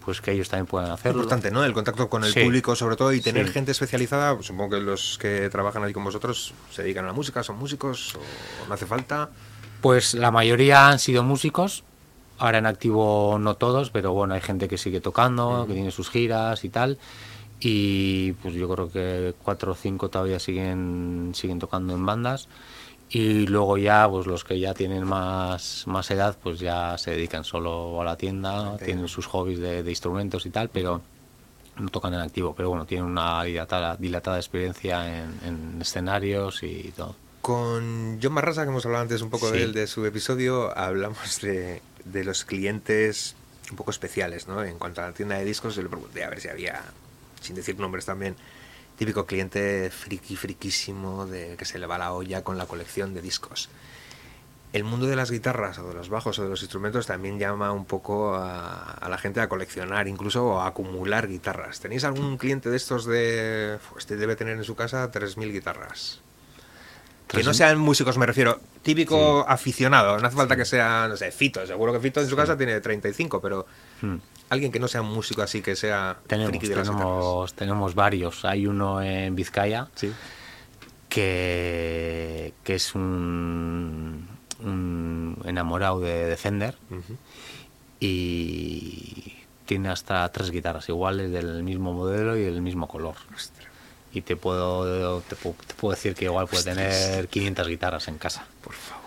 pues 0.05 0.21
que 0.21 0.33
ellos 0.33 0.49
también 0.49 0.67
puedan 0.67 0.89
Es 0.89 0.95
hacerlo. 0.95 1.21
importante, 1.23 1.51
¿no? 1.53 1.63
El 1.65 1.73
contacto 1.73 2.09
con 2.09 2.25
el 2.25 2.33
Sí. 2.33 2.41
público, 2.43 2.75
sobre 2.75 2.97
todo, 2.97 3.13
y 3.13 3.21
tener 3.21 3.47
Sí. 3.47 3.53
gente 3.53 3.71
especializada. 3.71 4.35
pues 4.35 4.47
supongo 4.49 4.71
que 4.71 4.81
los 4.81 5.17
que 5.19 5.49
trabajan 5.49 5.85
ahí 5.85 5.93
con 5.93 6.03
vosotros 6.03 6.55
se 6.73 6.83
dedican 6.83 7.05
a 7.05 7.09
la 7.09 7.13
música, 7.15 7.43
son 7.45 7.57
músicos, 7.59 8.17
o 8.17 8.69
no 8.69 8.75
hace 8.75 8.87
falta. 8.87 9.31
Pues 9.81 10.15
la 10.15 10.31
mayoría 10.33 10.89
han 10.89 10.99
sido 10.99 11.23
músicos. 11.23 11.85
Ahora 12.43 12.59
en 12.59 12.67
activo 12.67 13.39
no 13.39 13.55
todos, 13.55 13.91
pero 13.91 14.13
bueno, 14.13 14.35
hay 14.35 14.41
gente 14.41 14.67
que 14.67 14.77
sigue 14.77 15.01
tocando, 15.01 15.65
que 15.69 15.75
tiene 15.75 15.93
sus 15.93 16.11
giras 16.11 16.65
y 16.65 16.71
tal. 16.71 16.99
Y 17.61 18.33
pues 18.33 18.55
yo 18.55 18.69
creo 18.69 18.91
que 18.91 19.35
cuatro 19.45 19.73
o 19.73 19.75
cinco 19.77 20.09
todavía 20.09 20.41
siguen, 20.41 21.31
siguen 21.35 21.61
tocando 21.61 21.95
en 21.95 22.05
bandas. 22.05 22.49
Y 23.11 23.47
luego 23.47 23.79
ya, 23.79 24.09
pues 24.11 24.27
los 24.27 24.43
que 24.43 24.59
ya 24.59 24.75
tienen 24.75 25.05
más, 25.07 25.85
más 25.87 26.11
edad, 26.11 26.37
pues 26.43 26.59
ya 26.59 26.99
se 26.99 27.13
dedican 27.13 27.45
solo 27.45 28.01
a 28.01 28.05
la 28.05 28.17
tienda, 28.17 28.77
tienen 28.79 29.07
sus 29.07 29.27
hobbies 29.27 29.61
de, 29.61 29.83
de 29.85 29.91
instrumentos 29.91 30.45
y 30.47 30.51
tal, 30.51 30.69
pero 30.71 31.01
no 31.79 31.89
tocan 31.91 32.15
en 32.15 32.21
activo. 32.21 32.55
Pero 32.57 32.71
bueno, 32.71 32.87
tienen 32.87 33.07
una 33.07 33.45
dilatada, 33.45 33.97
dilatada 33.97 34.39
experiencia 34.39 35.07
en, 35.23 35.39
en 35.47 35.81
escenarios 35.83 36.63
y 36.65 36.93
todo. 36.97 37.15
Con 37.43 38.19
John 38.23 38.35
Barrasa, 38.35 38.63
que 38.65 38.71
hemos 38.71 38.87
hablado 38.87 39.03
antes 39.03 39.21
un 39.23 39.31
poco 39.31 39.49
Sí. 39.49 39.59
de 39.59 39.63
él, 39.65 39.73
de 39.75 39.87
su 39.87 40.05
episodio, 40.07 40.77
hablamos 40.79 41.41
de, 41.43 41.83
de 42.05 42.25
los 42.25 42.45
clientes 42.45 43.35
un 43.71 43.77
poco 43.77 43.91
especiales, 43.91 44.49
¿no? 44.49 44.63
En 44.65 44.79
cuanto 44.79 45.03
a 45.03 45.07
la 45.07 45.13
tienda 45.13 45.37
de 45.37 45.45
discos, 45.45 45.75
yo 45.75 45.83
le 45.83 45.89
pregunté 45.89 46.25
a 46.25 46.31
ver 46.31 46.41
si 46.41 46.49
había, 46.49 46.83
sin 47.41 47.57
decir 47.57 47.79
nombres 47.79 48.05
también, 48.05 48.37
típico 48.97 49.27
cliente 49.27 49.91
friki, 49.91 50.37
friquísimo, 50.37 51.27
de 51.27 51.57
que 51.57 51.65
se 51.65 51.79
le 51.79 51.87
va 51.87 51.99
la 51.99 52.13
olla 52.13 52.43
con 52.43 52.59
la 52.59 52.67
colección 52.67 53.15
de 53.15 53.23
discos. 53.23 53.69
El 54.73 54.85
mundo 54.85 55.07
de 55.07 55.17
las 55.17 55.31
guitarras 55.31 55.79
o 55.79 55.89
de 55.89 55.95
los 55.95 56.09
bajos 56.09 56.39
o 56.39 56.45
de 56.45 56.49
los 56.49 56.63
instrumentos 56.63 57.07
también 57.07 57.39
llama 57.39 57.73
un 57.73 57.85
poco 57.85 58.35
a, 58.35 59.07
la 59.07 59.19
gente 59.19 59.41
a 59.41 59.49
coleccionar, 59.49 60.09
incluso 60.09 60.61
a 60.61 60.67
acumular 60.67 61.29
guitarras. 61.29 61.81
¿Tenéis 61.81 62.05
algún 62.05 62.39
cliente 62.39 62.71
de 62.71 62.77
estos 62.79 63.05
de... 63.05 63.79
Este 63.99 64.17
debe 64.17 64.35
tener 64.35 64.57
en 64.57 64.65
su 64.65 64.75
casa 64.75 65.11
3.000 65.13 65.53
guitarras? 65.53 66.22
Que 67.33 67.43
no 67.43 67.55
sean 67.55 67.79
músicos, 67.79 68.19
me 68.19 68.27
refiero. 68.27 68.61
Típico 68.83 69.45
aficionado. 69.49 70.19
No 70.19 70.27
hace 70.27 70.37
falta 70.37 70.55
que 70.57 70.65
sea, 70.65 71.07
no 71.09 71.17
sé, 71.17 71.33
Fito. 71.33 71.67
Seguro 71.67 71.93
que 71.93 72.01
Fito 72.01 72.21
en 72.21 72.29
su 72.29 72.37
casa 72.37 72.57
tiene 72.57 72.81
35, 72.81 73.41
pero 73.41 73.67
Hmm. 74.03 74.17
alguien 74.51 74.71
que 74.71 74.79
no 74.79 74.87
sea 74.89 75.01
un 75.03 75.09
músico 75.13 75.41
así, 75.43 75.63
que 75.63 75.75
sea 75.77 76.17
Tenemos, 76.27 76.51
friki 76.51 76.67
de 76.69 76.77
las 76.77 76.89
tenemos, 76.89 77.55
tenemos 77.55 77.95
varios. 77.95 78.45
Hay 78.45 78.67
uno 78.67 79.01
en 79.03 79.35
Vizcaya 79.35 79.89
Sí. 79.95 80.13
que, 81.09 82.53
que 82.65 82.75
es 82.75 82.95
un, 82.95 84.29
un 84.61 85.37
enamorado 85.45 86.01
de, 86.01 86.27
de 86.27 86.37
Fender 86.37 86.77
y 88.01 89.35
tiene 89.67 89.89
hasta 89.89 90.31
tres 90.33 90.51
guitarras 90.51 90.89
iguales 90.89 91.31
del 91.31 91.63
mismo 91.63 91.93
modelo 91.93 92.37
y 92.37 92.43
del 92.43 92.61
mismo 92.61 92.89
color. 92.89 93.15
Y 94.15 94.21
te 94.23 94.37
puedo, 94.37 95.21
te, 95.23 95.37
pu- 95.37 95.55
te 95.67 95.75
puedo 95.75 95.95
decir 95.95 96.15
que 96.15 96.27
igual 96.27 96.47
puede 96.47 96.65
tener 96.65 97.29
500 97.29 97.67
guitarras 97.69 98.09
en 98.09 98.19
casa. 98.19 98.45
Por 98.63 98.75
favor. 98.75 99.03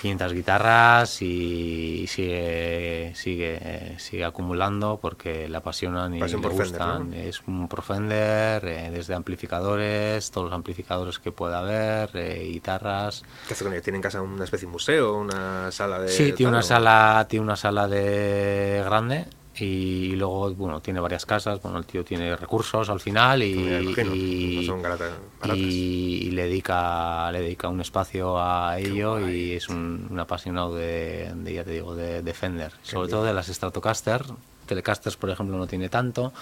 500 0.00 0.32
guitarras 0.34 1.22
y 1.22 2.06
sigue 2.06 3.12
sigue 3.14 3.94
sigue 3.98 4.24
acumulando 4.26 4.98
porque 5.00 5.48
le 5.48 5.56
apasionan 5.56 6.14
y 6.14 6.20
Pasión 6.20 6.42
le 6.42 6.48
por 6.48 6.56
Fender, 6.56 6.80
gustan. 6.82 7.10
¿no? 7.10 7.16
Es 7.16 7.40
un 7.46 7.66
pro 7.66 7.80
Fender, 7.80 8.62
eh, 8.66 8.90
desde 8.92 9.14
amplificadores, 9.14 10.30
todos 10.30 10.46
los 10.50 10.54
amplificadores 10.54 11.18
que 11.18 11.32
pueda 11.32 11.60
haber, 11.60 12.10
eh, 12.14 12.44
guitarras. 12.52 13.22
¿Qué 13.48 13.54
hace 13.54 13.64
con 13.64 13.72
ella? 13.72 13.80
¿Tiene 13.82 13.96
en 13.96 14.02
casa 14.02 14.20
una 14.20 14.44
especie 14.44 14.66
de 14.66 14.72
museo, 14.72 15.14
una 15.14 15.72
sala 15.72 15.98
de...? 16.00 16.08
Sí, 16.10 16.32
tiene 16.32 16.50
una 16.52 16.62
sala, 16.62 17.26
tiene 17.28 17.44
una 17.44 17.56
sala 17.56 17.88
de 17.88 18.82
grande 18.84 19.24
y 19.58 20.10
luego 20.16 20.50
bueno 20.54 20.80
tiene 20.80 21.00
varias 21.00 21.24
casas. 21.26 21.60
Bueno, 21.62 21.78
el 21.78 21.86
tío 21.86 22.04
tiene 22.04 22.36
recursos 22.36 22.88
al 22.90 23.00
final 23.00 23.42
y, 23.42 23.52
imagino, 23.82 24.14
y- 24.14 24.56
no 24.60 24.62
son 24.74 24.82
garata- 24.82 25.10
baratas. 25.40 25.58
y 25.58 26.30
le 26.32 26.42
dedica 26.44 27.30
le 27.32 27.40
dedica 27.40 27.68
un 27.68 27.80
espacio 27.80 28.38
a 28.38 28.78
ello 28.78 29.28
y 29.28 29.52
es 29.52 29.68
un, 29.68 30.06
un 30.10 30.20
apasionado 30.20 30.74
de, 30.74 31.32
de, 31.34 31.52
ya 31.54 31.64
te 31.64 31.70
digo 31.70 31.94
de, 31.94 32.22
de 32.22 32.34
Fender, 32.34 32.72
sobre 32.82 33.08
todo 33.08 33.24
de 33.24 33.32
las 33.34 33.46
Stratocaster. 33.46 34.22
Telecasters, 34.66 35.16
por 35.16 35.30
ejemplo, 35.30 35.56
no 35.56 35.66
tiene 35.66 35.88
tanto. 35.88 36.32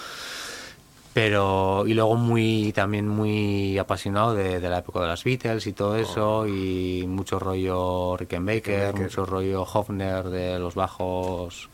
Pero, 1.13 1.85
y 1.87 1.95
luego 1.95 2.17
muy, 2.17 2.73
también 2.73 3.07
muy 3.07 3.79
apasionado 3.79 4.35
de, 4.35 4.59
de 4.59 4.69
la 4.69 4.79
época 4.79 5.01
de 5.01 5.07
las 5.07 5.23
Beatles 5.23 5.65
y 5.69 5.73
todo 5.73 5.97
eso, 5.97 6.45
y 6.49 7.05
mucho 7.07 7.39
rollo 7.39 8.17
Rickenbacker, 8.17 8.65
Rickenbacker. 8.95 9.01
mucho 9.01 9.25
rollo 9.25 9.63
Hofner 9.63 10.25
de 10.25 10.59
los 10.59 10.75
bajos, 10.75 11.69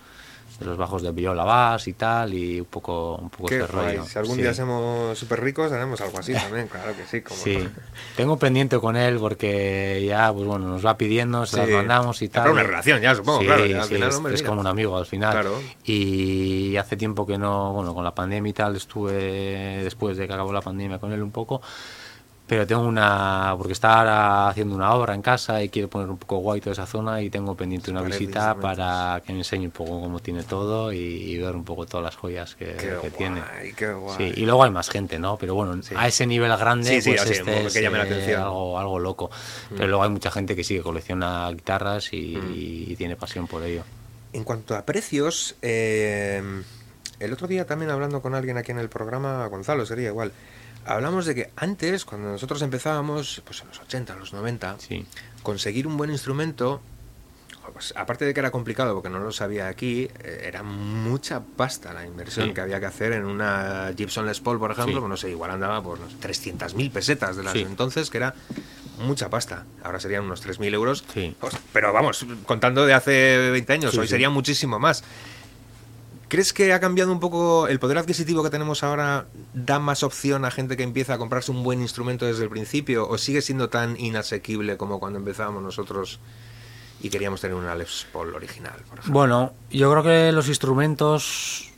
de 0.60 0.66
los 0.66 0.76
bajos 0.76 1.02
de 1.02 1.10
viola 1.10 1.42
bass 1.44 1.88
y 1.88 1.94
tal, 1.94 2.34
y 2.34 2.60
un 2.60 2.66
poco, 2.66 3.16
un 3.16 3.30
poco 3.30 3.50
este 3.50 3.66
rollo. 3.66 4.04
Si 4.04 4.18
algún 4.18 4.36
sí. 4.36 4.42
día 4.42 4.52
somos 4.54 5.18
súper 5.18 5.40
ricos, 5.40 5.72
haremos 5.72 6.00
algo 6.02 6.18
así 6.18 6.32
también, 6.34 6.68
claro 6.68 6.92
que 6.94 7.04
sí. 7.06 7.22
Como 7.22 7.40
Sí, 7.40 7.66
tengo 8.16 8.36
pendiente 8.38 8.78
con 8.78 8.94
él 8.96 9.16
porque 9.18 10.04
ya, 10.06 10.30
pues 10.32 10.46
bueno, 10.46 10.68
nos 10.68 10.84
va 10.84 10.96
pidiendo, 10.98 11.46
se 11.46 11.56
las 11.56 11.66
Sí. 11.66 11.72
mandamos 11.72 12.20
y 12.22 12.28
tal. 12.28 12.50
una 12.50 12.62
relación 12.62 13.00
ya, 13.00 13.14
supongo, 13.14 13.40
Sí, 13.40 13.46
claro, 13.46 13.64
ya 13.66 13.82
al 13.82 13.88
final, 13.88 14.08
es, 14.10 14.14
hombre, 14.16 14.34
es 14.34 14.42
como 14.42 14.60
un 14.60 14.66
amigo 14.66 14.96
al 14.98 15.06
final. 15.06 15.32
Claro. 15.32 15.58
Y 15.84 16.76
hace 16.76 16.96
tiempo 16.96 17.26
que 17.26 17.38
no, 17.38 17.72
bueno, 17.72 17.94
con 17.94 18.04
la 18.04 18.14
pandemia 18.14 18.50
y 18.50 18.52
tal, 18.52 18.76
estuve 18.76 19.82
después 19.82 20.16
de 20.18 20.26
que 20.28 20.34
acabó 20.34 20.52
la 20.52 20.60
pandemia 20.60 20.98
con 20.98 21.12
él 21.12 21.22
un 21.22 21.30
poco. 21.32 21.62
Pero 22.50 22.66
tengo 22.66 22.82
una, 22.82 23.54
porque 23.56 23.74
está 23.74 24.00
ahora 24.00 24.48
haciendo 24.48 24.74
una 24.74 24.92
obra 24.92 25.14
en 25.14 25.22
casa 25.22 25.62
y 25.62 25.68
quiere 25.68 25.86
poner 25.86 26.10
un 26.10 26.16
poco 26.18 26.38
guay 26.38 26.60
toda 26.60 26.72
esa 26.72 26.84
zona 26.84 27.22
y 27.22 27.30
tengo 27.30 27.54
pendiente 27.54 27.92
una 27.92 28.02
visita 28.02 28.56
para 28.56 29.22
que 29.24 29.32
me 29.32 29.38
enseñe 29.38 29.66
un 29.66 29.70
poco 29.70 30.00
cómo 30.00 30.18
tiene 30.18 30.42
todo 30.42 30.92
y, 30.92 30.98
y 30.98 31.38
ver 31.38 31.54
un 31.54 31.62
poco 31.64 31.86
todas 31.86 32.02
las 32.02 32.16
joyas 32.16 32.56
que, 32.56 32.64
Qué 32.72 32.76
que 32.88 32.94
guay, 32.96 33.10
tiene. 33.12 33.42
qué 33.76 33.92
guay. 33.92 34.16
Sí, 34.16 34.32
y 34.42 34.46
luego 34.46 34.64
hay 34.64 34.72
más 34.72 34.90
gente, 34.90 35.20
¿no? 35.20 35.36
Pero 35.36 35.54
bueno, 35.54 35.80
Sí. 35.80 35.94
a 35.96 36.08
ese 36.08 36.26
nivel 36.26 36.50
grande, 36.56 37.00
Sí, 37.00 37.08
pues 37.12 37.30
este 37.30 37.66
es 37.66 37.72
que 37.72 37.82
llame 37.82 37.98
la 37.98 38.04
eh, 38.04 38.06
atención. 38.08 38.40
Mm. 38.40 38.44
algo, 38.46 38.78
algo 38.80 38.98
loco. 38.98 39.30
Pero 39.70 39.86
luego 39.86 40.02
hay 40.02 40.10
mucha 40.10 40.32
gente 40.32 40.56
que 40.56 40.64
sí 40.64 40.74
que 40.74 40.82
colecciona 40.82 41.48
guitarras 41.52 42.12
y, 42.12 42.36
Mm. 42.36 42.52
y 42.56 42.96
tiene 42.96 43.14
pasión 43.14 43.46
por 43.46 43.62
ello. 43.62 43.84
En 44.32 44.42
cuanto 44.42 44.74
a 44.74 44.84
precios, 44.84 45.54
eh, 45.62 46.42
el 47.20 47.32
otro 47.32 47.46
día 47.46 47.64
también 47.64 47.92
hablando 47.92 48.20
con 48.20 48.34
alguien 48.34 48.56
aquí 48.58 48.72
en 48.72 48.80
el 48.80 48.88
programa, 48.88 49.46
Gonzalo 49.46 49.86
sería 49.86 50.08
igual, 50.08 50.32
hablamos 50.86 51.26
de 51.26 51.34
que 51.34 51.50
antes, 51.56 52.04
cuando 52.04 52.28
nosotros 52.30 52.62
empezábamos, 52.62 53.42
pues 53.44 53.60
en 53.62 53.68
los 53.68 53.80
80, 53.80 54.16
los 54.16 54.32
90, 54.32 54.76
Sí, 54.78 55.06
conseguir 55.42 55.86
un 55.86 55.96
buen 55.96 56.10
instrumento, 56.10 56.80
pues, 57.72 57.92
aparte 57.96 58.24
de 58.24 58.34
que 58.34 58.40
era 58.40 58.50
complicado 58.50 58.94
porque 58.94 59.08
no 59.10 59.20
lo 59.20 59.30
sabía 59.32 59.68
aquí, 59.68 60.08
eh, 60.24 60.42
era 60.44 60.62
mucha 60.64 61.40
pasta 61.40 61.92
la 61.92 62.04
inversión 62.04 62.48
Sí. 62.48 62.54
que 62.54 62.60
había 62.60 62.80
que 62.80 62.86
hacer 62.86 63.12
en 63.12 63.24
una 63.24 63.92
Gibson 63.96 64.26
Les 64.26 64.40
Paul, 64.40 64.58
por 64.58 64.72
ejemplo, 64.72 65.00
Sí. 65.00 65.06
no 65.08 65.16
sé, 65.16 65.30
igual 65.30 65.50
andaba 65.52 65.80
por 65.82 66.00
no 66.00 66.08
sé, 66.10 66.16
300.000 66.20 66.90
pesetas 66.90 67.36
de 67.36 67.44
las 67.44 67.54
entonces, 67.54 68.10
que 68.10 68.16
era 68.18 68.34
mucha 68.98 69.30
pasta. 69.30 69.64
Ahora 69.84 70.00
serían 70.00 70.24
unos 70.24 70.40
3.000 70.42 70.74
euros. 70.74 71.04
Pues, 71.38 71.54
Pero 71.72 71.92
vamos, 71.92 72.26
contando 72.44 72.84
de 72.86 72.92
hace 72.94 73.50
20 73.50 73.72
años, 73.72 73.96
hoy 73.96 74.08
sería 74.08 74.30
muchísimo 74.30 74.78
más. 74.78 75.04
¿Crees 76.30 76.52
que 76.52 76.72
ha 76.72 76.78
cambiado 76.78 77.10
un 77.10 77.18
poco 77.18 77.66
el 77.66 77.80
poder 77.80 77.98
adquisitivo 77.98 78.44
que 78.44 78.50
tenemos 78.50 78.84
ahora? 78.84 79.26
¿Da 79.52 79.80
más 79.80 80.04
opción 80.04 80.44
a 80.44 80.52
gente 80.52 80.76
que 80.76 80.84
empieza 80.84 81.14
a 81.14 81.18
comprarse 81.18 81.50
un 81.50 81.64
buen 81.64 81.80
instrumento 81.80 82.24
desde 82.24 82.44
el 82.44 82.48
principio? 82.48 83.08
¿O 83.08 83.18
sigue 83.18 83.42
siendo 83.42 83.68
tan 83.68 83.98
inasequible 83.98 84.76
como 84.76 85.00
cuando 85.00 85.18
empezábamos 85.18 85.60
nosotros 85.60 86.20
y 87.00 87.10
queríamos 87.10 87.40
tener 87.40 87.56
una 87.56 87.74
Les 87.74 88.06
Paul 88.12 88.32
original, 88.32 88.76
por 88.88 89.00
ejemplo? 89.00 89.12
Bueno, 89.12 89.52
yo 89.72 89.90
creo 89.90 90.04
que 90.04 90.30
los 90.30 90.46
instrumentos 90.46 91.72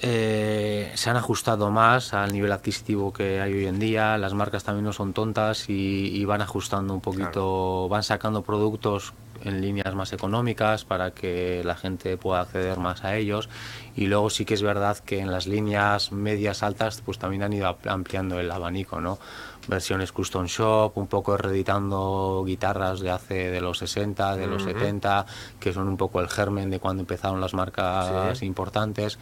eh, 0.00 0.92
se 0.94 1.10
han 1.10 1.16
ajustado 1.16 1.72
más 1.72 2.14
al 2.14 2.32
nivel 2.32 2.52
adquisitivo 2.52 3.12
que 3.12 3.40
hay 3.40 3.52
hoy 3.52 3.66
en 3.66 3.80
día. 3.80 4.16
Las 4.16 4.32
marcas 4.32 4.62
también 4.62 4.84
no 4.84 4.92
son 4.92 5.12
tontas 5.12 5.68
y, 5.68 6.16
y 6.16 6.24
van 6.24 6.40
ajustando 6.40 6.94
un 6.94 7.00
poquito, 7.00 7.88
van 7.88 8.04
sacando 8.04 8.42
productos 8.42 9.12
en 9.48 9.60
líneas 9.60 9.94
más 9.94 10.12
económicas 10.12 10.84
para 10.84 11.10
que 11.10 11.62
la 11.64 11.74
gente 11.74 12.16
pueda 12.16 12.40
acceder 12.42 12.78
más 12.78 13.04
a 13.04 13.16
ellos. 13.16 13.48
Y 13.96 14.06
luego 14.06 14.30
sí 14.30 14.44
que 14.44 14.54
es 14.54 14.62
verdad 14.62 14.96
que 14.98 15.18
en 15.18 15.30
las 15.32 15.46
líneas 15.46 16.12
medias 16.12 16.62
altas 16.62 17.02
pues 17.04 17.18
también 17.18 17.42
han 17.42 17.52
ido 17.52 17.76
ampliando 17.86 18.38
el 18.38 18.50
abanico, 18.50 19.00
¿no? 19.00 19.18
Versiones 19.66 20.12
custom 20.12 20.46
shop, 20.46 20.96
un 20.96 21.08
poco 21.08 21.36
reeditando 21.36 22.42
guitarras 22.46 23.00
de 23.00 23.10
hace 23.10 23.50
de 23.50 23.60
los 23.60 23.78
60, 23.78 24.36
de 24.36 24.46
los 24.46 24.62
Ujú. 24.62 24.70
70, 24.72 25.26
que 25.60 25.72
son 25.72 25.88
un 25.88 25.96
poco 25.96 26.20
el 26.20 26.28
germen 26.28 26.70
de 26.70 26.78
cuando 26.78 27.02
empezaron 27.02 27.40
las 27.40 27.52
marcas 27.54 28.38
Sí. 28.38 28.46
importantes. 28.46 29.18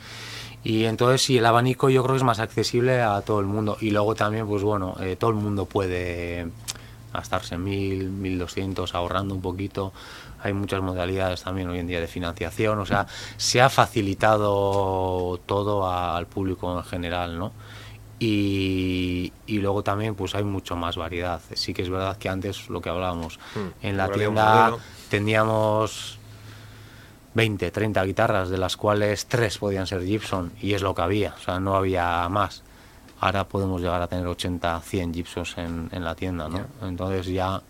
Y 0.62 0.84
entonces 0.84 1.22
sí, 1.22 1.38
el 1.38 1.46
abanico 1.46 1.88
yo 1.90 2.02
creo 2.02 2.14
que 2.14 2.18
es 2.18 2.22
más 2.24 2.38
accesible 2.40 3.00
a 3.02 3.20
todo 3.22 3.40
el 3.40 3.46
mundo. 3.46 3.76
Y 3.80 3.90
luego 3.90 4.14
también, 4.14 4.46
pues 4.46 4.62
bueno, 4.62 4.96
eh, 5.00 5.16
todo 5.18 5.30
el 5.30 5.36
mundo 5.36 5.64
puede 5.66 6.48
gastarse 7.16 7.58
mil, 7.58 8.10
mil 8.10 8.38
doscientos, 8.38 8.94
ahorrando 8.94 9.34
un 9.34 9.42
poquito. 9.42 9.92
Hay 10.42 10.52
muchas 10.52 10.80
modalidades 10.82 11.42
también 11.42 11.68
hoy 11.68 11.78
en 11.78 11.86
día 11.86 12.00
de 12.00 12.06
financiación. 12.06 12.78
O 12.78 12.86
sea, 12.86 13.06
se 13.36 13.60
ha 13.60 13.68
facilitado 13.68 15.40
todo 15.46 15.90
al 15.90 16.26
público 16.26 16.76
en 16.76 16.84
general, 16.84 17.38
¿no? 17.38 17.52
Y, 18.18 19.32
y 19.46 19.58
luego 19.58 19.82
también 19.82 20.14
pues 20.14 20.34
hay 20.34 20.44
mucho 20.44 20.74
más 20.76 20.96
variedad. 20.96 21.40
Sí 21.54 21.74
que 21.74 21.82
es 21.82 21.90
verdad 21.90 22.16
que 22.16 22.28
antes 22.28 22.70
lo 22.70 22.80
que 22.80 22.88
hablábamos, 22.88 23.38
Hmm, 23.54 23.68
en 23.82 23.96
la 23.96 24.08
tienda 24.10 24.76
teníamos 25.10 26.18
20, 27.34 27.70
30 27.70 28.04
guitarras, 28.04 28.48
de 28.48 28.58
las 28.58 28.76
cuales 28.76 29.26
3 29.26 29.58
podían 29.58 29.86
ser 29.86 30.02
Gibson, 30.04 30.52
y 30.60 30.72
es 30.72 30.82
lo 30.82 30.94
que 30.94 31.02
había, 31.02 31.34
o 31.38 31.42
sea, 31.42 31.60
no 31.60 31.76
había 31.76 32.28
más. 32.30 32.62
Ahora 33.20 33.44
podemos 33.48 33.80
llegar 33.80 34.02
a 34.02 34.06
tener 34.06 34.26
80, 34.26 34.80
100 34.80 35.14
Gibsons 35.14 35.56
en, 35.58 35.88
en 35.92 36.04
la 36.04 36.14
tienda, 36.14 36.48
¿no? 36.48 36.60
Entonces 36.82 37.26
ya 37.26 37.62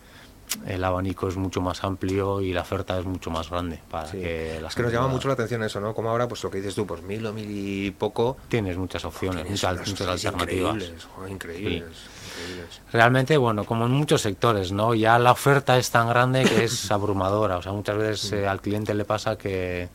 el 0.66 0.82
abanico 0.84 1.26
es 1.28 1.36
mucho 1.36 1.61
más 1.61 1.82
amplio 1.82 2.40
y 2.40 2.53
la 2.53 2.61
oferta 2.62 2.99
es 2.99 3.05
mucho 3.05 3.30
más 3.30 3.51
grande 3.51 3.80
para 3.90 4.07
Sí. 4.09 4.18
que 4.20 4.59
la 4.62 4.68
es 4.68 4.74
que 4.74 4.82
nos 4.82 4.92
llama 4.92 5.09
mucho 5.09 5.26
la 5.28 5.34
atención 5.34 5.62
eso, 5.64 5.80
¿no? 5.80 5.92
Como 5.94 6.09
ahora, 6.11 6.28
pues 6.28 6.42
lo 6.44 6.51
que 6.51 6.59
dices 6.59 6.74
tú, 6.74 6.86
pues 6.86 7.03
mil 7.03 7.24
o 7.26 7.32
mil 7.32 7.47
y 7.51 7.90
poco. 7.90 8.36
Tienes 8.49 8.76
muchas 8.76 9.05
opciones, 9.05 9.42
tienes 9.42 9.62
muchas, 9.62 10.09
alternativas. 10.24 10.74
Increíbles, 10.74 11.07
increíbles, 11.28 11.97
increíbles. 12.38 12.80
Realmente, 12.92 13.36
bueno, 13.36 13.64
como 13.64 13.86
en 13.86 13.92
muchos 13.92 14.22
sectores, 14.22 14.70
¿no? 14.72 14.94
Ya 14.94 15.18
la 15.18 15.32
oferta 15.32 15.78
es 15.78 15.90
tan 15.90 16.09
grande 16.09 16.44
que 16.44 16.64
es 16.64 16.90
abrumadora. 16.92 17.59
O 17.59 17.62
sea, 17.62 17.72
muchas 17.72 17.97
veces 17.97 18.32
eh, 18.32 18.47
al 18.49 18.61
cliente 18.61 18.94
le 18.94 19.05
pasa 19.05 19.36
que, 19.36 19.88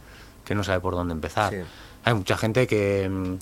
que 0.44 0.54
no 0.56 0.64
sabe 0.64 0.82
por 0.82 0.96
dónde 0.96 1.14
empezar. 1.14 1.52
Sí. 1.54 1.60
Hay 2.04 2.14
mucha 2.14 2.36
gente 2.38 2.68
que, 2.68 3.08
mm, 3.10 3.36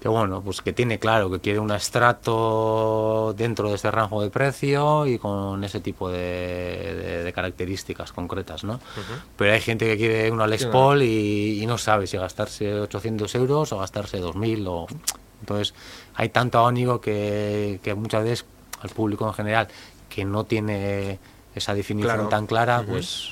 que, 0.00 0.08
bueno, 0.08 0.40
pues 0.42 0.62
que 0.62 0.72
tiene 0.72 0.98
claro 0.98 1.30
que 1.30 1.40
quiere 1.40 1.58
un 1.58 1.70
estrato 1.70 3.34
dentro 3.36 3.68
de 3.68 3.74
este 3.74 3.90
rango 3.90 4.22
de 4.22 4.30
precio 4.30 5.06
y 5.06 5.18
con 5.18 5.62
ese 5.64 5.80
tipo 5.80 6.08
de, 6.10 6.18
de- 6.18 7.24
de 7.24 7.32
características 7.32 8.12
concretas, 8.12 8.64
¿no? 8.64 8.80
Pero 9.36 9.52
hay 9.52 9.60
gente 9.60 9.86
que 9.86 9.96
quiere 9.96 10.30
una 10.30 10.46
Les 10.46 10.64
Paul 10.66 11.02
y, 11.02 11.62
y 11.62 11.66
no 11.66 11.76
sabe 11.78 12.06
si 12.06 12.16
gastarse 12.16 12.72
800 12.80 13.34
euros 13.34 13.72
o 13.72 13.78
gastarse 13.78 14.20
2.000 14.20 14.64
o... 14.68 14.86
Entonces, 15.40 15.74
hay 16.14 16.28
tanto 16.30 16.58
abanico 16.58 17.00
que, 17.00 17.80
que 17.82 17.94
muchas 17.94 18.24
veces 18.24 18.44
al 18.82 18.90
público 18.90 19.26
en 19.26 19.34
general 19.34 19.68
que 20.08 20.24
no 20.24 20.44
tiene 20.44 21.18
esa 21.54 21.74
definición 21.74 22.14
Claro. 22.14 22.28
tan 22.28 22.46
clara, 22.46 22.82
pues... 22.86 23.30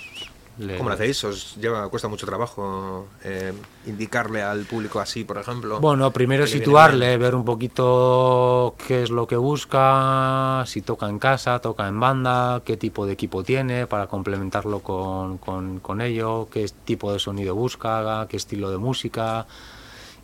le- 0.59 0.77
¿Cómo 0.77 0.89
lo 0.89 0.95
hacéis? 0.95 1.23
¿Os 1.25 1.57
lleva, 1.57 1.89
cuesta 1.89 2.09
mucho 2.09 2.27
trabajo 2.27 3.07
eh, 3.25 3.53
indicarle 3.87 4.43
al 4.43 4.65
público 4.65 5.01
así, 5.01 5.25
por 5.25 5.39
ejemplo? 5.39 5.81
Bueno, 5.81 6.11
primero 6.13 6.47
situarle, 6.47 7.17
ver 7.17 7.35
un 7.35 7.45
poquito 7.45 8.75
qué 8.87 9.03
es 9.03 9.11
lo 9.11 9.27
que 9.27 9.37
busca, 9.37 10.65
si 10.67 10.83
toca 10.83 11.09
en 11.09 11.19
casa, 11.19 11.59
toca 11.61 11.87
en 11.89 11.99
banda, 12.01 12.63
qué 12.65 12.77
tipo 12.77 13.07
de 13.07 13.13
equipo 13.13 13.43
tiene 13.45 13.87
para 13.87 14.07
complementarlo 14.07 14.81
con, 14.81 15.39
con- 15.39 15.81
con 15.81 16.01
ello, 16.01 16.49
qué 16.51 16.67
tipo 16.85 17.13
de 17.13 17.19
sonido 17.19 17.55
busca, 17.55 18.27
qué 18.29 18.37
estilo 18.37 18.71
de 18.71 18.79
música. 18.79 19.47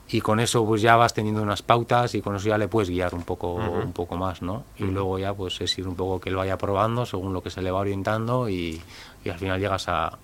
y 0.07 0.20
con 0.20 0.39
eso 0.39 0.66
pues 0.66 0.82
ya 0.82 0.97
vas 0.97 1.14
teniendo 1.14 1.43
unas 1.43 1.62
pautas 1.62 2.14
y 2.14 2.20
con 2.20 2.37
eso 2.37 2.49
ya 2.49 2.59
le 2.59 2.68
puedes 2.68 2.91
guiar 2.91 3.14
un 3.14 3.22
poco 3.22 3.55
un 3.55 3.93
poco 3.93 4.16
más 4.16 4.43
no 4.43 4.64
y 4.76 4.85
luego 4.85 5.18
ya 5.18 5.32
pues 5.32 5.59
es 5.62 5.78
ir 5.78 5.89
un 5.89 5.97
poco 5.97 6.20
que 6.20 6.28
él 6.28 6.37
vaya 6.37 6.59
probando 6.59 7.07
según 7.07 7.32
lo 7.32 7.43
que 7.43 7.49
se 7.49 7.62
le 7.62 7.70
va 7.70 7.80
orientando 7.80 8.49
y, 8.51 8.82
y 9.24 9.28
al 9.30 9.39
final 9.39 9.59
llegas 9.59 9.89
a, 9.89 10.18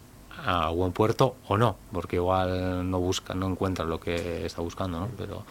a 0.44 0.70
buen 0.70 0.92
puerto 0.92 1.36
o 1.48 1.56
no 1.56 1.76
porque 1.92 2.16
igual 2.16 2.90
no 2.90 2.98
busca 2.98 3.34
no 3.34 3.48
encuentras 3.48 3.88
lo 3.88 4.00
que 4.00 4.46
está 4.46 4.62
buscando 4.62 5.00
no 5.00 5.08
pero 5.16 5.44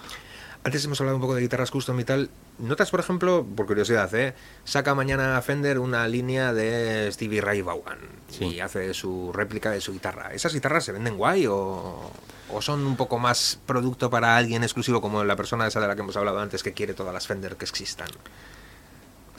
antes 0.63 0.83
hemos 0.83 0.99
hablado 0.99 1.15
un 1.15 1.21
poco 1.21 1.35
de 1.35 1.41
guitarras 1.41 1.71
custom 1.71 1.99
y 2.01 2.03
tal. 2.03 2.29
¿Notas, 2.57 2.91
por 2.91 2.99
ejemplo, 2.99 3.45
por 3.55 3.65
curiosidad, 3.65 4.13
eh, 4.13 4.33
saca 4.65 4.93
mañana 4.93 5.41
Fender 5.41 5.79
una 5.79 6.05
línea 6.07 6.53
de 6.53 7.09
Stevie 7.13 7.39
Ray 7.39 7.61
Vaughan 7.61 7.99
y 8.41 8.59
hace 8.59 8.93
su 8.93 9.31
réplica 9.31 9.71
de 9.71 9.79
su 9.79 9.93
guitarra? 9.93 10.33
¿Esas 10.33 10.53
guitarras 10.53 10.83
se 10.83 10.91
venden 10.91 11.15
guay 11.15 11.47
o, 11.47 12.11
o, 12.49 12.61
son 12.61 12.85
un 12.85 12.97
poco 12.97 13.17
más 13.17 13.59
producto 13.65 14.09
para 14.09 14.35
alguien 14.35 14.63
exclusivo 14.63 14.99
como 14.99 15.23
la 15.23 15.37
persona 15.37 15.65
esa 15.65 15.79
de 15.79 15.87
la 15.87 15.95
que 15.95 16.01
hemos 16.01 16.17
hablado 16.17 16.39
antes 16.39 16.61
que 16.61 16.73
quiere 16.73 16.93
todas 16.93 17.13
las 17.13 17.25
Fender 17.25 17.55
que 17.55 17.63
existan? 17.63 18.09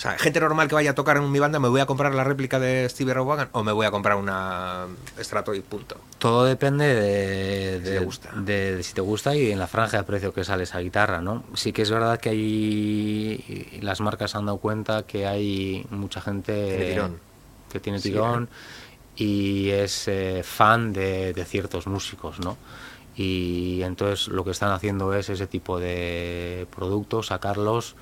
O 0.00 0.02
sea, 0.02 0.16
gente 0.16 0.40
normal 0.40 0.66
que 0.66 0.74
vaya 0.74 0.92
a 0.92 0.94
tocar 0.94 1.18
en 1.18 1.30
mi 1.30 1.40
banda, 1.40 1.58
¿me 1.58 1.68
voy 1.68 1.82
a 1.82 1.84
comprar 1.84 2.14
la 2.14 2.24
réplica 2.24 2.58
de 2.58 2.88
Stevie 2.88 3.12
Ray 3.12 3.22
Vaughan 3.22 3.50
o 3.52 3.62
me 3.62 3.70
voy 3.70 3.84
a 3.84 3.90
comprar 3.90 4.16
una 4.16 4.86
Strato 5.18 5.52
y 5.52 5.60
punto? 5.60 5.98
Todo 6.16 6.46
depende 6.46 6.86
de, 6.86 7.80
de, 7.80 7.98
si 7.98 8.04
gusta. 8.06 8.30
de, 8.34 8.82
si 8.82 8.94
te 8.94 9.02
gusta 9.02 9.36
y 9.36 9.52
en 9.52 9.58
la 9.58 9.66
franja 9.66 9.98
de 9.98 10.04
precio 10.04 10.32
que 10.32 10.42
sale 10.42 10.62
esa 10.62 10.78
guitarra, 10.78 11.20
¿no? 11.20 11.44
Sí 11.52 11.74
que 11.74 11.82
es 11.82 11.90
verdad 11.90 12.18
que 12.18 12.30
hay... 12.30 13.78
Las 13.82 14.00
marcas 14.00 14.34
han 14.36 14.46
dado 14.46 14.56
cuenta 14.56 15.02
que 15.02 15.26
hay 15.26 15.84
mucha 15.90 16.22
gente 16.22 16.98
que 17.70 17.78
tiene 17.78 18.00
tirón 18.00 18.44
¿eh? 18.44 19.22
y 19.22 19.68
es 19.68 20.08
eh, 20.08 20.40
fan 20.42 20.94
de, 20.94 21.34
de 21.34 21.44
ciertos 21.44 21.86
músicos, 21.86 22.40
¿no? 22.40 22.56
Y 23.16 23.82
entonces 23.82 24.28
lo 24.28 24.46
que 24.46 24.52
están 24.52 24.72
haciendo 24.72 25.12
es 25.12 25.28
ese 25.28 25.46
tipo 25.46 25.78
de 25.78 26.66
productos, 26.74 27.26
sacarlos 27.26 27.96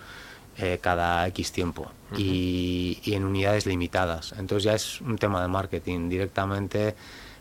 eh, 0.59 0.79
cada 0.81 1.27
X 1.29 1.53
tiempo 1.53 1.91
y, 2.17 3.01
en 3.07 3.25
unidades 3.25 3.67
limitadas. 3.67 4.35
Entonces 4.39 4.65
ya 4.65 4.75
es 4.75 5.01
un 5.01 5.17
tema 5.17 5.41
de 5.41 5.49
marketing. 5.49 6.09
Directamente 6.09 6.97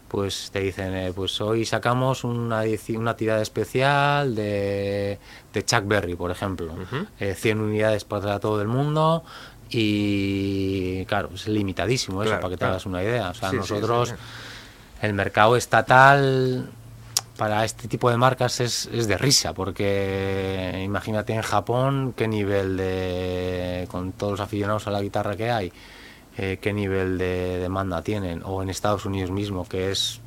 pues 0.07 0.51
te 0.53 0.59
dicen, 0.59 0.95
eh, 0.95 1.11
pues 1.13 1.41
hoy 1.41 1.65
sacamos 1.65 2.23
una, 2.23 2.63
una 2.95 3.17
tirada 3.17 3.41
especial 3.41 4.35
de, 4.35 5.19
de 5.51 5.65
Chuck 5.65 5.85
Berry, 5.85 6.15
por 6.15 6.31
ejemplo. 6.31 6.75
100 7.17 7.57
eh, 7.57 7.61
unidades 7.61 8.05
para 8.05 8.39
todo 8.39 8.61
el 8.61 8.67
mundo 8.67 9.23
y 9.69 11.03
claro, 11.05 11.31
es 11.33 11.47
limitadísimo 11.47 12.23
eso, 12.23 12.35
para 12.35 12.49
que 12.49 12.57
te 12.57 12.65
hagas 12.65 12.85
una 12.85 13.03
idea. 13.03 13.29
O 13.29 13.33
sea, 13.33 13.51
nosotros, 13.51 14.13
el 15.01 15.13
mercado 15.13 15.57
estatal 15.57 16.69
para 17.37 17.63
este 17.63 17.87
tipo 17.87 18.09
de 18.09 18.17
marcas 18.17 18.59
es, 18.59 18.89
es, 18.91 19.07
de 19.07 19.17
risa, 19.17 19.53
porque 19.53 20.81
imagínate 20.83 21.33
en 21.33 21.43
Japón 21.43 22.13
qué 22.17 22.27
nivel 22.27 22.75
de, 22.75 23.87
con 23.89 24.11
todos 24.11 24.31
los 24.31 24.39
aficionados 24.39 24.87
a 24.87 24.91
la 24.91 25.01
guitarra 25.01 25.37
que 25.37 25.51
hay, 25.51 25.71
eh, 26.37 26.57
qué 26.59 26.73
nivel 26.73 27.17
de 27.17 27.59
demanda 27.59 28.01
tienen, 28.01 28.41
o 28.43 28.61
en 28.63 28.69
Estados 28.69 29.05
Unidos 29.05 29.31
mismo, 29.31 29.67
que 29.67 29.91
es 29.91 30.19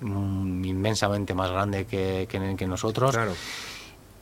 inmensamente 0.00 1.34
más 1.34 1.50
grande 1.50 1.84
que, 1.84 2.26
que, 2.28 2.66
nosotros. 2.66 3.16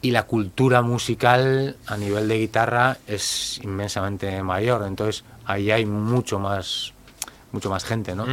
Y 0.02 0.10
la 0.10 0.24
cultura 0.24 0.82
musical 0.82 1.76
a 1.86 1.96
nivel 1.96 2.26
de 2.26 2.38
guitarra 2.38 2.96
es 3.06 3.60
inmensamente 3.62 4.42
mayor, 4.42 4.84
entonces 4.86 5.24
ahí 5.44 5.70
hay 5.70 5.84
mucho 5.84 6.38
más, 6.38 6.94
mucho 7.52 7.68
más 7.68 7.84
gente, 7.84 8.14
¿no? 8.14 8.26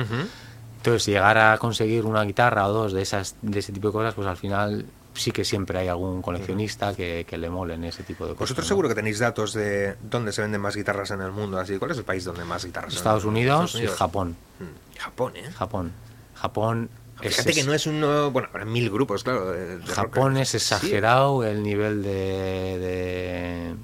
Entonces, 0.87 1.05
llegar 1.05 1.37
a 1.37 1.57
conseguir 1.57 2.05
una 2.05 2.23
guitarra 2.23 2.65
o 2.65 2.71
dos 2.71 2.93
de, 2.93 3.01
esas, 3.01 3.35
de 3.41 3.59
ese 3.59 3.73
tipo 3.73 3.89
de 3.89 3.91
cosas, 3.91 4.13
pues 4.13 4.25
al 4.25 4.37
final 4.37 4.85
sí 5.13 5.31
que 5.31 5.43
siempre 5.43 5.79
hay 5.79 5.89
algún 5.89 6.21
coleccionista 6.21 6.95
que, 6.95 7.25
que 7.27 7.37
le 7.37 7.49
molen 7.49 7.83
ese 7.83 8.03
tipo 8.03 8.25
de 8.25 8.29
cosas. 8.31 8.39
Vosotros 8.39 8.67
seguro 8.67 8.87
que 8.87 8.95
tenéis 8.95 9.19
datos 9.19 9.51
de 9.53 9.97
dónde 10.01 10.31
se 10.31 10.41
venden 10.41 10.61
más 10.61 10.77
guitarras 10.77 11.11
en 11.11 11.21
el 11.21 11.31
mundo. 11.31 11.59
Así, 11.59 11.77
¿Cuál 11.77 11.91
es 11.91 11.97
el 11.97 12.05
país 12.05 12.23
donde 12.23 12.45
más 12.45 12.63
guitarras 12.63 12.95
Estados, 12.95 13.25
Unidos, 13.25 13.75
Estados 13.75 13.75
Unidos 13.75 13.95
y 13.95 13.97
Japón. 13.97 14.37
Mm, 14.59 14.97
Japón, 14.99 15.33
¿eh? 15.35 15.51
Japón. 15.51 15.91
Japón. 16.35 16.89
Fíjate 17.19 17.53
que 17.53 17.63
no 17.65 17.73
es 17.73 17.85
uno. 17.85 18.31
Bueno, 18.31 18.47
habrá 18.49 18.63
mil 18.63 18.89
grupos, 18.89 19.23
claro. 19.25 19.53
Japón 19.87 20.37
es 20.37 20.55
exagerado 20.55 21.43
el 21.43 21.63
nivel 21.63 22.01
de, 22.03 23.75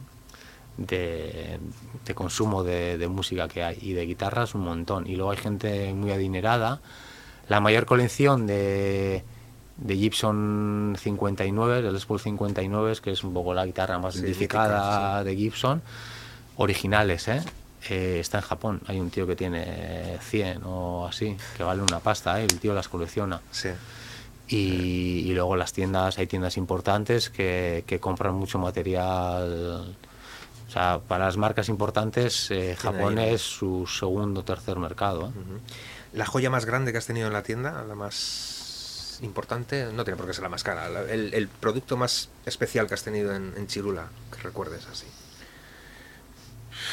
de, 0.78 0.86
de 0.86 1.60
consumo 2.14 2.64
de, 2.64 3.08
música 3.08 3.48
que 3.48 3.64
hay 3.64 3.78
y 3.82 3.94
de 3.94 4.06
guitarras 4.06 4.56
un 4.56 4.62
montón. 4.62 5.08
Y 5.08 5.16
luego 5.16 5.32
hay 5.32 5.38
gente 5.38 5.94
muy 5.94 6.12
adinerada. 6.12 6.82
La 7.48 7.60
mayor 7.60 7.86
colección 7.86 8.46
de, 8.48 9.24
de 9.78 9.96
Gibson 9.96 10.96
59, 11.00 11.82
del 11.82 11.94
Les 11.94 12.06
Paul 12.06 12.20
59, 12.20 12.98
que 13.02 13.12
es 13.12 13.24
un 13.24 13.34
poco 13.34 13.54
la 13.54 13.66
guitarra 13.66 13.98
más 14.00 14.16
identificada 14.16 15.24
de 15.24 15.36
Gibson, 15.36 15.82
originales, 16.58 17.28
¿eh? 17.28 17.42
¿eh? 17.90 18.18
está 18.20 18.40
en 18.40 18.44
Japón. 18.44 18.82
Hay 18.88 19.00
un 19.00 19.10
tío 19.10 19.26
que 19.26 19.36
tiene 19.36 20.18
100 20.22 20.62
o 20.66 21.08
así, 21.08 21.36
que 21.58 21.64
vale 21.64 21.82
una 21.82 22.00
pasta, 22.00 22.40
¿eh? 22.42 22.46
el 22.46 22.60
tío 22.60 22.74
las 22.74 22.88
colecciona. 22.88 23.42
Sí. 23.52 23.70
Y, 24.48 25.24
y, 25.26 25.34
luego 25.34 25.56
las 25.56 25.72
tiendas, 25.72 26.18
hay 26.18 26.28
tiendas 26.28 26.58
importantes 26.58 27.30
que, 27.30 27.86
que 27.88 28.00
compran 28.00 28.36
mucho 28.36 28.60
material 28.60 29.96
o 30.74 30.76
sea, 30.76 31.00
para 31.08 31.26
las 31.26 31.38
marcas 31.38 31.70
importantes, 31.70 32.50
eh, 32.50 32.76
Japón 32.76 33.20
es 33.20 33.44
su 33.44 33.86
segundo 33.86 34.42
o 34.42 34.44
tercer 34.44 34.80
mercado. 34.80 35.28
¿eh? 35.28 35.60
¿La 36.14 36.26
joya 36.26 36.50
más 36.50 36.66
grande 36.66 36.92
que 36.92 36.98
has 36.98 37.06
tenido 37.06 37.28
en 37.28 37.34
la 37.34 37.44
tienda, 37.44 37.84
la 37.84 37.94
más 37.94 39.20
importante, 39.22 39.94
no 39.94 40.04
tiene 40.04 40.18
por 40.18 40.26
qué 40.26 40.34
ser 40.34 40.42
la 40.42 40.50
más 40.50 40.64
cara, 40.64 40.88
el, 40.88 41.48
producto 41.60 41.96
más 41.96 42.30
especial 42.48 42.88
que 42.88 42.96
has 42.96 43.04
tenido 43.04 43.36
en, 43.36 43.54
en 43.56 43.68
Chirula, 43.68 44.08
que 44.32 44.42
recuerdes 44.42 44.88
así? 44.88 45.06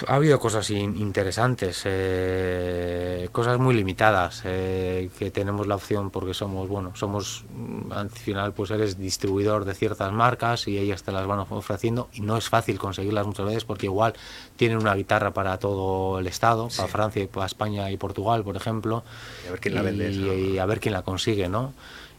Ha 0.07 0.17
habido 0.17 0.39
cosas 0.39 0.71
interesantes, 0.71 1.83
eh, 1.85 3.29
cosas 3.33 3.59
muy 3.59 3.75
limitadas, 3.75 4.43
eh, 4.45 5.11
que 5.19 5.31
tenemos 5.31 5.67
la 5.67 5.77
opción 5.77 6.11
porque 6.11 6.35
somos, 6.35 6.69
bueno, 6.69 6.93
somos, 6.95 7.45
mm, 7.55 7.93
al 7.93 8.11
final 8.11 8.53
pues 8.53 8.71
eres 8.71 8.99
distribuidor 8.99 9.65
de 9.65 9.75
ciertas 9.75 10.13
marcas 10.13 10.69
y 10.69 10.79
ellas 10.79 11.03
te 11.03 11.13
las 11.13 11.27
van 11.27 11.41
ofreciendo 11.41 12.09
y 12.13 12.21
no 12.21 12.37
es 12.37 12.49
fácil 12.49 12.79
conseguirlas 12.79 13.27
muchas 13.27 13.47
veces 13.47 13.65
porque 13.65 13.87
igual 13.87 14.15
tienen 14.57 14.79
una 14.79 14.95
guitarra 14.95 15.33
para 15.33 15.59
todo 15.59 16.19
el 16.19 16.27
estado, 16.27 16.69
para 16.77 16.89
Francia, 16.89 17.27
para 17.31 17.47
España 17.47 17.91
y 17.91 17.97
Portugal, 17.97 18.43
por 18.45 18.57
ejemplo. 18.57 19.05
Y 19.45 19.49
a 19.49 19.51
ver 19.53 19.61
quién 19.61 19.75
la 19.75 19.83
vende. 19.83 20.11
Y, 20.11 20.59
a 20.59 20.67
ver 20.67 20.81
quién 20.81 20.95
la 20.95 21.03
consigue, 21.03 21.49
¿no? 21.49 21.73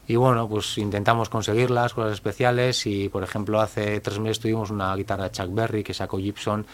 y 0.08 0.18
bueno, 0.18 0.50
pues 0.50 0.78
intentamos 0.78 1.30
conseguirlas, 1.30 1.94
cosas 1.94 2.14
especiales 2.14 2.86
y 2.86 3.08
por 3.08 3.24
ejemplo 3.24 3.62
hace 3.62 4.02
tres 4.02 4.20
meses 4.20 4.42
tuvimos 4.42 4.70
una 4.70 4.94
guitarra 4.94 5.26
de 5.26 5.32
Chuck 5.32 5.54
Berry 5.54 5.84
que 5.84 5.94
sacó 5.94 6.18
Gibson 6.18 6.66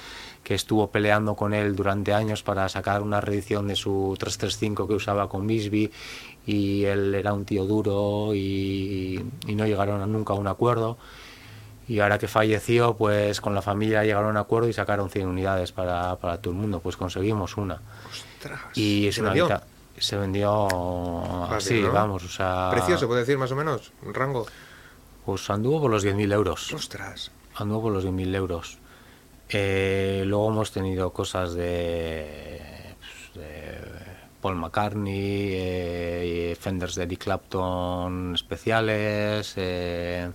que 0.47 0.55
estuvo 0.55 0.89
peleando 0.89 1.35
con 1.35 1.53
él 1.53 1.75
durante 1.75 2.13
años 2.13 2.41
para 2.41 2.69
sacar 2.69 3.01
una 3.01 3.19
reedición 3.19 3.67
de 3.67 3.75
su 3.75 4.15
335 4.17 4.87
que 4.87 4.93
usaba 4.93 5.27
con 5.27 5.45
Bisbee 5.45 5.91
y 6.45 6.85
él 6.85 7.13
era 7.15 7.33
un 7.33 7.43
tío 7.43 7.65
duro 7.65 8.33
y, 8.33 9.21
no 9.45 9.67
llegaron 9.67 10.09
nunca 10.09 10.31
a 10.31 10.37
un 10.37 10.47
acuerdo. 10.47 10.97
Y 11.89 11.99
ahora 11.99 12.17
que 12.17 12.29
falleció, 12.29 12.95
pues 12.95 13.41
con 13.41 13.55
la 13.55 13.61
familia 13.61 14.05
llegaron 14.05 14.29
a 14.29 14.31
un 14.31 14.37
acuerdo 14.37 14.69
y 14.69 14.73
sacaron 14.73 15.09
100 15.09 15.27
unidades 15.27 15.73
para, 15.73 16.15
para 16.15 16.37
todo 16.37 16.53
el 16.53 16.59
mundo. 16.61 16.79
Pues 16.79 16.95
conseguimos 16.95 17.57
una. 17.57 17.81
Ostras, 18.09 18.61
y 18.73 19.07
es 19.07 19.17
una 19.17 19.31
vendió? 19.31 19.61
se 19.97 20.15
vendió 20.15 21.43
así, 21.51 21.81
vamos, 21.81 22.23
o 22.23 22.29
sea... 22.29 22.69
¿Precio 22.71 22.97
se 22.97 23.05
puede 23.05 23.19
decir 23.19 23.37
más 23.37 23.51
o 23.51 23.55
menos? 23.57 23.91
¿Un 24.01 24.13
rango? 24.13 24.45
Pues 25.25 25.49
anduvo 25.49 25.81
por 25.81 25.91
los 25.91 26.05
10.000 26.05 26.31
euros. 26.31 26.73
Ostras. 26.73 27.31
Anduvo 27.55 27.81
por 27.81 27.91
los 27.91 28.05
10.000 28.05 28.33
euros. 28.33 28.79
Eh, 29.49 30.23
luego 30.25 30.49
hemos 30.49 30.71
tenido 30.71 31.11
cosas 31.11 31.53
de, 31.53 32.95
pues, 33.33 33.47
Paul 34.41 34.55
McCartney, 34.55 35.49
eh, 35.53 36.57
Fenders 36.59 36.95
de 36.95 37.03
Eric 37.03 37.23
Clapton 37.23 38.35
especiales. 38.35 39.53
Eh, 39.55 40.29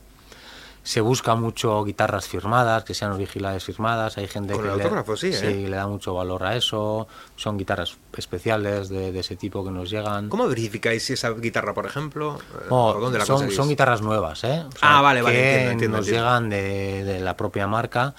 se 0.85 1.01
busca 1.01 1.37
mucho 1.37 1.85
guitarras 1.85 2.27
firmadas, 2.27 2.83
que 2.83 2.93
sean 2.95 3.13
originales 3.13 3.63
firmadas. 3.63 4.19
Hay 4.19 4.27
gente 4.27 4.55
que 4.55 4.63
le, 4.63 5.69
le 5.69 5.77
da 5.77 5.87
mucho 5.87 6.15
valor 6.15 6.43
a 6.43 6.57
eso. 6.57 7.07
Son 7.37 7.57
guitarras 7.57 7.97
especiales 8.17 8.89
de, 8.89 9.17
ese 9.17 9.37
tipo 9.37 9.65
que 9.65 9.71
nos 9.71 9.91
llegan. 9.91 10.29
¿Cómo 10.29 10.49
verificáis 10.49 11.05
si 11.05 11.13
esa 11.13 11.31
guitarra, 11.31 11.73
por 11.73 11.87
ejemplo? 11.87 12.39
Oh, 12.69 12.95
dónde 12.95 13.21
la 13.21 13.27
son, 13.27 13.49
son, 13.53 13.69
guitarras 13.69 14.03
nuevas, 14.03 14.43
¿eh? 14.43 14.65
ah, 14.81 15.01
vale, 15.03 15.23
vale. 15.23 15.77
Que 15.79 15.87
nos 15.87 16.07
llegan 16.07 16.51
de, 16.51 17.05
de 17.05 17.21
la 17.21 17.37
propia 17.37 17.69
marca 17.69 18.17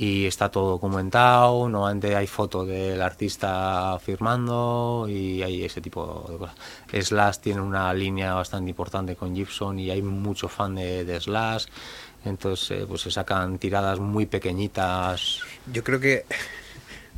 y 0.00 0.26
está 0.26 0.48
todo 0.48 0.70
documentado, 0.70 1.68
normalmente 1.68 2.14
hay 2.14 2.28
foto 2.28 2.64
del 2.64 3.02
artista 3.02 3.98
firmando 3.98 5.06
y 5.08 5.42
hay 5.42 5.64
ese 5.64 5.80
tipo 5.80 6.24
de 6.30 6.38
cosas. 6.38 6.54
Slash 6.92 7.38
tiene 7.38 7.60
una 7.60 7.92
línea 7.92 8.32
bastante 8.34 8.70
importante 8.70 9.16
con 9.16 9.34
Gibson 9.34 9.80
y 9.80 9.90
hay 9.90 10.00
mucho 10.00 10.48
fan 10.48 10.76
de, 10.76 11.18
Slash, 11.20 11.66
entonces 12.24 12.70
eh, 12.70 12.86
pues 12.86 13.00
se 13.00 13.10
sacan 13.10 13.58
tiradas 13.58 13.98
muy 13.98 14.26
pequeñitas. 14.26 15.40
Yo 15.72 15.82
creo 15.82 15.98
que 15.98 16.24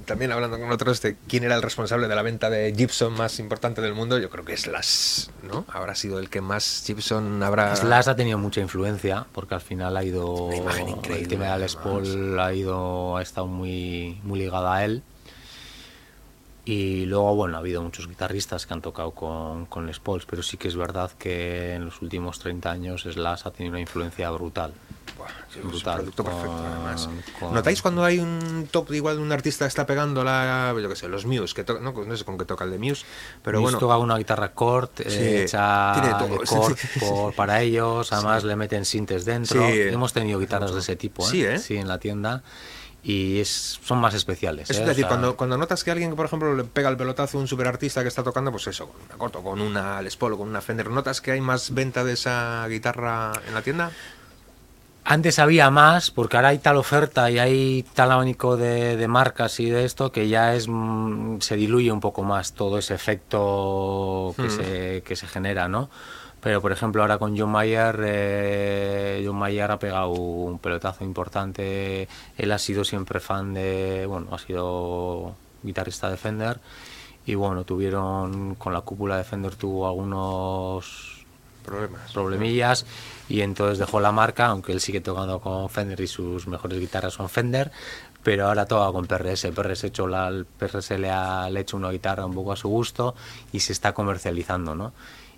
también 0.04 0.32
hablando 0.32 0.58
con 0.58 0.70
otros 0.70 1.00
de 1.02 1.16
quién 1.28 1.44
era 1.44 1.54
el 1.56 1.62
responsable 1.62 2.08
de 2.08 2.14
la 2.14 2.22
venta 2.22 2.50
de 2.50 2.74
Gibson 2.76 3.12
más 3.12 3.38
importante 3.38 3.80
del 3.80 3.94
mundo, 3.94 4.18
yo 4.18 4.30
creo 4.30 4.44
que 4.44 4.56
Slash, 4.56 5.28
¿no? 5.42 5.64
Habrá 5.68 5.94
sido 5.94 6.18
el 6.18 6.28
que 6.30 6.40
más 6.40 6.82
Gibson 6.86 7.42
habrá... 7.42 7.74
Slash 7.76 8.08
ha 8.08 8.16
tenido 8.16 8.38
mucha 8.38 8.60
influencia 8.60 9.26
porque 9.32 9.54
al 9.54 9.60
final 9.60 9.96
ha 9.96 10.04
ido... 10.04 10.50
el 10.50 11.28
tema 11.28 11.58
de 11.58 11.68
Paul 11.82 12.38
ha 12.38 12.52
ido, 12.52 13.16
ha 13.16 13.22
estado 13.22 13.46
muy, 13.46 14.20
muy 14.22 14.38
ligada 14.38 14.74
a 14.74 14.84
él. 14.84 15.02
Y 16.64 17.06
luego, 17.06 17.34
bueno, 17.34 17.56
ha 17.56 17.60
habido 17.60 17.82
muchos 17.82 18.06
guitarristas 18.06 18.66
que 18.66 18.74
han 18.74 18.82
tocado 18.82 19.12
con, 19.12 19.66
con 19.66 19.86
Les 19.86 19.98
Pauls, 19.98 20.26
pero 20.26 20.42
sí 20.42 20.56
que 20.56 20.68
es 20.68 20.76
verdad 20.76 21.10
que 21.18 21.74
en 21.74 21.86
los 21.86 22.02
últimos 22.02 22.38
30 22.38 22.70
años 22.70 23.02
Slash 23.02 23.42
ha 23.44 23.50
tenido 23.50 23.72
una 23.72 23.80
influencia 23.80 24.30
brutal. 24.30 24.72
Brutal. 25.62 25.96
producto 25.96 26.24
perfecto, 26.24 26.56
además. 26.56 27.08
¿Notáis 27.52 27.82
cuando 27.82 28.04
hay 28.04 28.18
un 28.18 28.68
top 28.70 28.92
igual 28.92 29.16
de 29.16 29.22
un 29.22 29.32
artista 29.32 29.64
que 29.64 29.68
está 29.68 29.86
pegando 29.86 30.24
la, 30.24 30.74
yo 30.80 30.88
qué 30.88 30.96
sé, 30.96 31.08
los 31.08 31.26
Muse, 31.26 31.54
que 31.54 31.64
no, 31.72 31.92
no, 31.92 32.16
sé 32.16 32.24
con 32.24 32.38
qué 32.38 32.44
toca 32.44 32.64
el 32.64 32.70
de 32.70 32.78
Muse, 32.78 33.04
pero 33.42 33.60
bueno. 33.60 33.78
toca 33.78 33.96
una 33.98 34.16
guitarra 34.16 34.52
cord, 34.52 34.90
eh, 35.00 35.44
hecha 35.44 35.94
por, 37.00 37.34
para 37.34 37.62
ellos, 37.62 38.12
además 38.12 38.44
le 38.44 38.56
meten 38.56 38.84
sintes 38.84 39.24
dentro. 39.24 39.66
Hemos 39.66 40.12
tenido 40.12 40.38
guitarras 40.38 40.72
de 40.72 40.80
ese 40.80 40.96
tipo, 40.96 41.28
¿eh? 41.30 41.58
Sí, 41.58 41.76
en 41.76 41.88
la 41.88 41.98
tienda 41.98 42.42
y 43.02 43.40
es, 43.40 43.80
son 43.82 43.98
más 43.98 44.14
especiales. 44.14 44.70
Es 44.70 44.78
¿eh? 44.78 44.84
decir, 44.84 45.06
cuando, 45.06 45.36
cuando 45.36 45.56
notas 45.56 45.84
que 45.84 45.90
alguien, 45.90 46.14
por 46.14 46.26
ejemplo, 46.26 46.54
le 46.54 46.64
pega 46.64 46.88
el 46.88 46.96
pelotazo 46.96 47.38
a 47.38 47.40
un 47.40 47.48
superartista 47.48 48.02
que 48.02 48.08
está 48.08 48.22
tocando, 48.22 48.50
pues 48.50 48.66
eso, 48.66 48.88
con 48.88 49.00
una 49.02 49.16
corto, 49.16 49.42
con 49.42 49.60
una 49.60 50.02
Les 50.02 50.16
Paul 50.16 50.36
con 50.36 50.48
una 50.48 50.60
Fender, 50.60 50.90
¿notas 50.90 51.20
que 51.20 51.32
hay 51.32 51.40
más 51.40 51.72
venta 51.72 52.04
de 52.04 52.12
esa 52.12 52.66
guitarra 52.68 53.32
en 53.48 53.54
la 53.54 53.62
tienda? 53.62 53.90
Antes 55.04 55.38
había 55.38 55.70
más, 55.70 56.10
porque 56.10 56.36
ahora 56.36 56.50
hay 56.50 56.58
tal 56.58 56.76
oferta 56.76 57.30
y 57.30 57.38
hay 57.38 57.84
tal 57.94 58.12
abanico 58.12 58.56
de, 58.56 58.96
de 58.96 59.08
marcas 59.08 59.58
y 59.58 59.70
de 59.70 59.84
esto 59.84 60.12
que 60.12 60.28
ya 60.28 60.54
es 60.54 60.68
mm, 60.68 61.38
se 61.40 61.56
diluye 61.56 61.90
un 61.90 62.00
poco 62.00 62.22
más 62.22 62.52
todo 62.52 62.78
ese 62.78 62.94
efecto 62.94 64.34
que, 64.36 64.42
hmm. 64.42 64.50
se, 64.50 65.02
que 65.04 65.16
se 65.16 65.26
genera, 65.26 65.68
¿no? 65.68 65.90
Pero, 66.40 66.62
por 66.62 66.72
ejemplo, 66.72 67.02
ahora 67.02 67.18
con 67.18 67.36
John 67.38 67.50
Mayer, 67.50 68.00
eh, 68.02 69.22
John 69.26 69.36
Mayer 69.36 69.70
ha 69.70 69.78
pegado 69.78 70.10
un 70.10 70.58
pelotazo 70.58 71.04
importante. 71.04 72.08
Él 72.38 72.52
ha 72.52 72.58
sido 72.58 72.84
siempre 72.84 73.20
fan 73.20 73.52
de, 73.52 74.06
bueno, 74.06 74.28
ha 74.32 74.38
sido 74.38 75.34
guitarrista 75.62 76.10
de 76.10 76.16
Fender. 76.16 76.60
Y 77.26 77.34
bueno, 77.34 77.64
tuvieron, 77.64 78.54
con 78.54 78.72
la 78.72 78.80
cúpula 78.80 79.18
de 79.18 79.24
Fender 79.24 79.54
tuvo 79.56 79.86
algunos 79.86 81.19
problemas. 81.64 82.12
problemillas 82.12 82.86
y 83.28 83.42
entonces 83.42 83.78
dejó 83.78 84.00
la 84.00 84.12
marca, 84.12 84.46
aunque 84.46 84.72
él 84.72 84.80
sigue 84.80 85.00
tocando 85.00 85.40
con 85.40 85.68
Fender 85.70 86.00
y 86.00 86.06
sus 86.06 86.46
mejores 86.46 86.80
guitarras 86.80 87.14
son 87.14 87.28
Fender, 87.28 87.70
pero 88.22 88.48
ahora 88.48 88.66
toca 88.66 88.92
con 88.92 89.06
PRS. 89.06 89.46
PRS, 89.54 89.84
hecho 89.84 90.06
la, 90.06 90.28
el 90.28 90.44
PRS 90.44 90.98
le 90.98 91.10
ha, 91.10 91.48
le 91.48 91.60
hecho 91.60 91.76
una 91.76 91.90
guitarra 91.90 92.26
un 92.26 92.34
poco 92.34 92.52
a 92.52 92.56
su 92.56 92.68
gusto 92.68 93.14
y 93.52 93.60
se 93.60 93.72
está 93.72 93.92
comercializando, 93.92 94.74
¿no? 94.74 94.92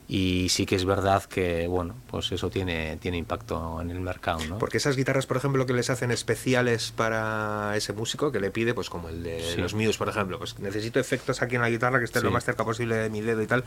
y 0.08 0.48
sí 0.50 0.66
que 0.66 0.74
es 0.74 0.84
verdad 0.84 1.24
que 1.24 1.66
bueno 1.68 1.94
pues 2.10 2.32
eso 2.32 2.50
tiene 2.50 2.98
tiene 3.00 3.16
impacto 3.16 3.80
en 3.80 3.90
el 3.90 4.00
mercado 4.00 4.44
¿no? 4.46 4.58
porque 4.58 4.76
esas 4.76 4.96
guitarras 4.96 5.26
por 5.26 5.36
ejemplo 5.36 5.64
que 5.64 5.72
les 5.72 5.90
hacen 5.90 6.10
especiales 6.10 6.92
para 6.94 7.74
ese 7.76 7.92
músico 7.92 8.32
que 8.32 8.40
le 8.40 8.50
pide 8.50 8.74
pues 8.74 8.90
como 8.90 9.08
el 9.08 9.22
de 9.22 9.56
los 9.56 9.74
Muse 9.74 9.96
por 9.96 10.08
ejemplo 10.08 10.38
pues 10.38 10.58
necesito 10.58 10.98
efectos 10.98 11.40
aquí 11.40 11.54
en 11.54 11.62
la 11.62 11.70
guitarra 11.70 11.98
que 11.98 12.04
estén 12.04 12.24
lo 12.24 12.30
más 12.30 12.44
cerca 12.44 12.64
posible 12.64 12.96
de 12.96 13.10
mi 13.10 13.20
dedo 13.20 13.42
y 13.42 13.46
tal 13.46 13.64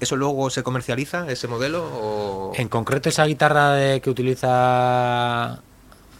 ¿Eso 0.00 0.16
luego 0.16 0.50
se 0.50 0.62
comercializa, 0.62 1.30
ese 1.30 1.48
modelo? 1.48 2.52
En 2.54 2.68
concreto, 2.68 3.08
esa 3.08 3.24
guitarra 3.24 3.72
de, 3.72 4.00
que 4.00 4.10
utiliza 4.10 5.60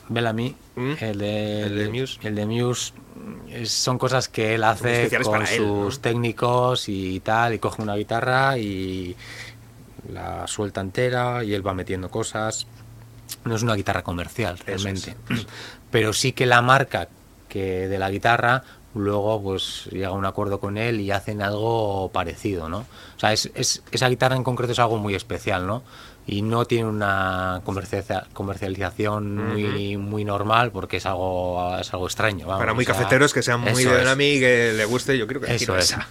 Bellamy, 0.08 0.54
¿Mm? 0.76 0.92
el, 1.00 1.18
de, 1.18 1.62
el, 1.62 1.76
de, 1.76 1.88
Muse, 1.88 2.18
el 2.22 2.34
de 2.34 2.46
Muse 2.46 2.92
son 3.64 3.98
cosas 3.98 4.28
que 4.28 4.54
él 4.54 4.64
hace 4.64 5.10
con 5.22 5.46
sus 5.46 6.00
técnicos 6.00 6.88
y 6.88 7.20
tal, 7.20 7.54
y 7.54 7.58
coge 7.58 7.82
una 7.82 7.96
guitarra 7.96 8.58
y 8.58 9.16
la 10.12 10.46
suelta 10.46 10.80
entera 10.80 11.42
y 11.44 11.54
él 11.54 11.66
va 11.66 11.74
metiendo 11.74 12.10
cosas. 12.10 12.66
No 13.44 13.56
es 13.56 13.62
una 13.62 13.74
guitarra 13.74 14.02
comercial 14.02 14.58
realmente, 14.58 15.16
pero 15.90 16.12
sí 16.12 16.32
que 16.32 16.46
la 16.46 16.62
marca 16.62 17.08
que 17.48 17.88
de 17.88 17.98
la 17.98 18.10
guitarra 18.10 18.62
luego 18.96 19.42
pues 19.42 19.86
llega 19.92 20.08
a 20.08 20.12
un 20.12 20.24
acuerdo 20.24 20.60
con 20.60 20.78
él 20.78 21.00
y 21.00 21.10
hacen 21.10 21.42
algo 21.42 22.10
parecido, 22.12 22.68
¿no? 22.68 22.78
O 22.78 23.18
sea, 23.18 23.32
es, 23.32 23.50
esa 23.54 24.08
guitarra 24.08 24.36
en 24.36 24.44
concreto 24.44 24.72
es 24.72 24.78
algo 24.78 24.98
muy 24.98 25.14
especial, 25.14 25.66
¿no? 25.66 25.82
y 26.28 26.42
no 26.42 26.64
tiene 26.64 26.88
una 26.88 27.62
comercialización 27.62 29.36
muy, 29.36 29.96
muy 29.96 30.24
normal 30.24 30.72
porque 30.72 30.96
es 30.96 31.06
algo 31.06 31.76
es 31.80 31.92
algo 31.92 32.06
extraño. 32.06 32.48
Para 32.48 32.74
muy 32.74 32.84
cafeteros 32.84 33.32
que 33.32 33.42
sean 33.42 33.60
muy 33.60 33.84
de 33.84 34.08
a 34.08 34.16
mí 34.16 34.40
que 34.40 34.72
le 34.76 34.84
guste, 34.86 35.16
yo 35.16 35.26
creo 35.26 35.40
que 35.40 35.54
eso 35.54 35.76
es. 35.76 35.92
Esa, 35.92 36.08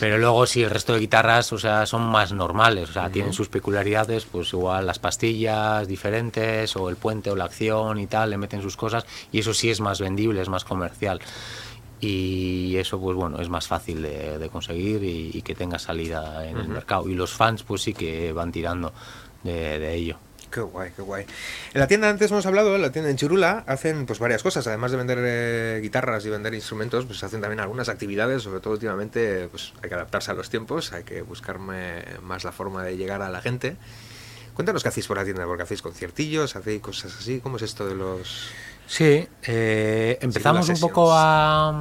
Pero 0.00 0.16
luego 0.16 0.46
sí, 0.46 0.62
el 0.62 0.70
resto 0.70 0.94
de 0.94 1.00
guitarras, 1.00 1.52
o 1.52 1.58
sea, 1.58 1.84
son 1.84 2.02
más 2.02 2.32
normales, 2.32 2.88
o 2.88 2.92
sea, 2.94 3.10
tienen 3.10 3.34
sus 3.34 3.48
peculiaridades, 3.48 4.24
pues 4.24 4.52
igual 4.54 4.86
las 4.86 4.98
pastillas 4.98 5.86
diferentes 5.86 6.74
o 6.76 6.88
el 6.88 6.96
puente 6.96 7.30
o 7.30 7.36
la 7.36 7.44
acción 7.44 7.98
y 7.98 8.06
tal, 8.06 8.30
le 8.30 8.38
meten 8.38 8.62
sus 8.62 8.76
cosas 8.76 9.04
y 9.32 9.40
eso 9.40 9.52
sí 9.52 9.70
es 9.70 9.80
más 9.80 10.00
vendible, 10.00 10.40
es 10.40 10.48
más 10.48 10.64
comercial 10.64 11.20
y 12.00 12.76
eso 12.76 13.00
pues 13.00 13.16
bueno 13.16 13.40
es 13.40 13.48
más 13.48 13.66
fácil 13.66 14.02
de, 14.02 14.48
conseguir 14.52 15.02
y, 15.02 15.42
que 15.42 15.54
tenga 15.54 15.78
salida 15.78 16.46
en 16.46 16.56
el 16.56 16.68
mercado 16.68 17.08
y 17.08 17.14
los 17.14 17.32
fans 17.32 17.62
pues 17.62 17.82
sí 17.82 17.94
que 17.94 18.32
van 18.32 18.52
tirando 18.52 18.92
de, 19.42 19.94
ello. 19.94 20.18
Qué 20.50 20.60
guay, 20.60 20.90
qué 20.96 21.02
guay. 21.02 21.26
En 21.74 21.80
la 21.80 21.86
tienda 21.86 22.08
antes 22.08 22.30
hemos 22.30 22.46
hablado, 22.46 22.74
en 22.74 22.82
la 22.82 22.90
tienda 22.90 23.10
en 23.10 23.16
Chirula, 23.16 23.64
hacen 23.66 24.06
pues 24.06 24.18
varias 24.18 24.42
cosas. 24.42 24.66
Además 24.66 24.90
de 24.90 24.96
vender 24.96 25.18
eh, 25.20 25.80
guitarras 25.82 26.24
y 26.24 26.30
vender 26.30 26.54
instrumentos, 26.54 27.04
pues 27.04 27.22
hacen 27.22 27.40
también 27.40 27.60
algunas 27.60 27.88
actividades, 27.88 28.42
sobre 28.42 28.60
todo 28.60 28.72
últimamente, 28.74 29.48
pues 29.48 29.74
hay 29.82 29.88
que 29.88 29.94
adaptarse 29.94 30.30
a 30.30 30.34
los 30.34 30.48
tiempos, 30.48 30.92
hay 30.92 31.04
que 31.04 31.22
buscarme 31.22 32.02
más 32.22 32.44
la 32.44 32.52
forma 32.52 32.82
de 32.82 32.96
llegar 32.96 33.20
a 33.20 33.28
la 33.28 33.42
gente. 33.42 33.76
Cuéntanos 34.54 34.82
qué 34.82 34.88
hacéis 34.88 35.06
por 35.06 35.18
la 35.18 35.24
tienda, 35.24 35.44
porque 35.44 35.62
hacéis 35.62 35.82
conciertillos, 35.82 36.56
hacéis 36.56 36.80
cosas 36.80 37.14
así. 37.16 37.40
¿Cómo 37.40 37.58
es 37.58 37.62
esto 37.62 37.86
de 37.86 37.94
los...? 37.94 38.50
Sí, 38.88 39.28
eh, 39.46 40.18
empezamos 40.22 40.68
un 40.70 40.80
poco 40.80 41.10
a 41.12 41.72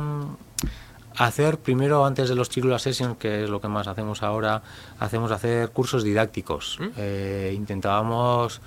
hacer 1.16 1.58
primero 1.58 2.06
antes 2.06 2.28
de 2.28 2.36
los 2.36 2.50
Chirula 2.50 2.78
Sessions, 2.78 3.18
que 3.18 3.46
es 3.46 3.50
lo 3.50 3.62
que 3.62 3.70
más 3.70 3.88
hacemos 3.88 4.22
ahora, 4.24 4.62
hacemos 5.00 5.32
hacer 5.32 5.70
cursos 5.70 6.04
didácticos. 6.04 6.78
¿Mm? 6.82 6.88
Eh, 6.98 7.54
intentábamos 7.56 8.62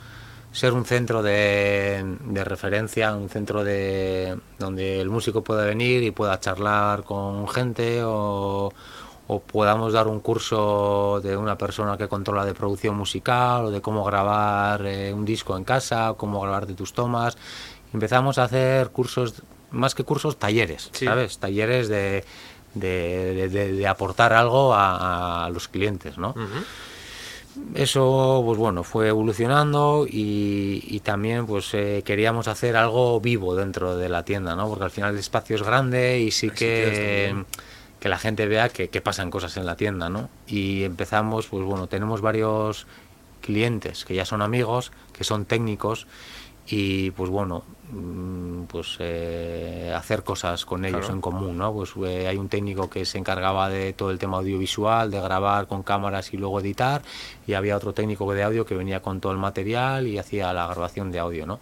ser 0.53 0.73
un 0.73 0.87
centro 0.87 1.23
de, 1.23 2.17
referencia, 2.43 3.15
un 3.15 3.29
centro 3.29 3.63
de 3.63 4.37
donde 4.59 5.01
el 5.01 5.11
músico 5.11 5.45
pueda 5.45 5.65
venir 5.65 6.03
y 6.03 6.11
pueda 6.11 6.41
charlar 6.41 7.05
con 7.05 7.47
gente 7.47 8.01
o, 8.03 8.73
podamos 9.47 9.93
dar 9.93 10.09
un 10.09 10.19
curso 10.19 11.21
de 11.23 11.37
una 11.37 11.57
persona 11.57 11.97
que 11.97 12.09
controla 12.09 12.45
de 12.45 12.53
producción 12.53 12.97
musical 12.97 13.67
o 13.67 13.71
de 13.71 13.81
cómo 13.81 14.03
grabar 14.03 14.85
eh, 14.85 15.13
un 15.15 15.25
disco 15.25 15.57
en 15.57 15.63
casa, 15.63 16.15
cómo 16.17 16.41
grabar 16.41 16.67
de 16.67 16.75
tus 16.75 16.93
tomas. 16.93 17.37
Empezamos 17.93 18.39
a 18.39 18.45
hacer 18.45 18.91
cursos 18.91 19.43
más 19.71 19.95
que 19.95 20.05
cursos, 20.05 20.39
talleres, 20.39 20.91
¿sabes? 20.93 21.39
Talleres 21.39 21.89
de, 21.89 22.25
de, 22.75 23.87
aportar 23.87 24.33
algo 24.33 24.73
a, 24.75 25.49
los 25.53 25.69
clientes, 25.69 26.19
¿no? 26.19 26.35
Eso, 27.75 28.43
pues 28.45 28.59
bueno, 28.59 28.85
fue 28.85 29.09
evolucionando 29.09 30.07
y, 30.09 31.01
también 31.05 31.47
pues 31.47 31.73
eh, 31.75 32.03
queríamos 32.05 32.49
hacer 32.49 32.77
algo 32.77 33.21
vivo 33.21 33.55
dentro 33.55 33.97
de 33.97 34.09
la 34.09 34.25
tienda, 34.25 34.55
¿no? 34.55 34.69
Porque 34.69 34.85
al 34.85 34.91
final 34.91 35.13
el 35.15 35.19
espacio 35.19 35.57
es 35.57 35.63
grande 35.63 36.21
y 36.21 36.31
sí 36.31 36.51
que, 36.51 37.45
que 37.99 38.09
la 38.09 38.19
gente 38.19 38.47
vea 38.47 38.69
que, 38.69 38.89
que, 38.89 39.01
pasan 39.01 39.31
cosas 39.31 39.57
en 39.57 39.67
la 39.67 39.77
tienda, 39.77 40.09
¿no? 40.09 40.31
Y 40.47 40.85
empezamos, 40.85 41.47
pues 41.47 41.65
bueno, 41.65 41.87
tenemos 41.87 42.21
varios 42.21 42.87
clientes 43.41 44.05
que 44.05 44.15
ya 44.15 44.25
son 44.25 44.43
amigos, 44.43 44.93
que 45.13 45.25
son 45.25 45.45
técnicos 45.45 46.07
y 46.67 47.11
pues 47.13 47.31
bueno, 47.31 47.65
pues 48.69 48.97
eh, 49.01 49.93
hacer 49.97 50.23
cosas 50.23 50.65
con 50.65 50.85
ellos 50.85 51.09
en 51.11 51.21
común, 51.21 51.59
¿no? 51.59 51.73
Pues 51.73 51.93
eh, 52.07 52.29
hay 52.29 52.37
un 52.37 52.49
técnico 52.49 52.89
que 52.89 53.05
se 53.05 53.19
encargaba 53.19 53.69
de 53.69 53.93
todo 53.93 54.11
el 54.11 54.19
tema 54.19 54.39
audiovisual, 54.39 55.11
de 55.11 55.21
grabar 55.21 55.67
con 55.67 55.83
cámaras 55.83 56.33
y 56.33 56.37
luego 56.37 56.61
editar, 56.61 57.03
y 57.47 57.55
había 57.55 57.77
otro 57.77 57.93
técnico 57.93 58.33
de 58.33 58.43
audio 58.43 58.65
que 58.65 58.75
venía 58.75 59.01
con 59.01 59.21
todo 59.21 59.33
el 59.33 59.39
material 59.39 60.07
y 60.07 60.19
hacía 60.19 60.53
la 60.53 60.67
grabación 60.67 61.11
de 61.11 61.19
audio, 61.19 61.47
¿no? 61.47 61.61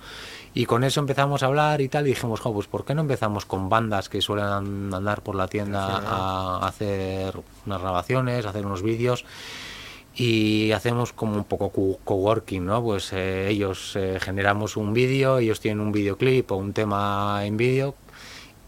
Y 0.54 0.66
con 0.66 0.84
eso 0.84 1.00
empezamos 1.00 1.42
a 1.42 1.46
hablar 1.46 1.80
y 1.80 1.88
tal, 1.88 2.06
y 2.06 2.10
dijimos, 2.10 2.40
pues 2.40 2.66
¿por 2.66 2.84
qué 2.84 2.94
no 2.94 3.02
empezamos 3.02 3.44
con 3.44 3.68
bandas 3.68 4.08
que 4.08 4.20
suelen 4.20 4.46
andar 4.92 5.22
por 5.22 5.34
la 5.34 5.46
tienda 5.46 6.02
a 6.04 6.66
hacer 6.66 7.34
unas 7.66 7.80
grabaciones, 7.80 8.44
a 8.44 8.50
hacer 8.50 8.66
unos 8.66 8.82
vídeos? 8.82 9.24
Y 10.18 10.72
hacemos 10.72 11.12
como 11.12 11.36
un 11.36 11.44
poco 11.44 11.70
coworking, 12.04 12.66
¿no? 12.66 12.82
Pues 12.82 13.12
eh, 13.12 13.48
ellos 13.48 13.94
eh, 13.94 14.18
generamos 14.20 14.76
un 14.76 14.92
vídeo, 14.92 15.38
ellos 15.38 15.60
tienen 15.60 15.80
un 15.80 15.92
videoclip 15.92 16.50
o 16.50 16.56
un 16.56 16.72
tema 16.72 17.42
en 17.44 17.56
vídeo 17.56 17.94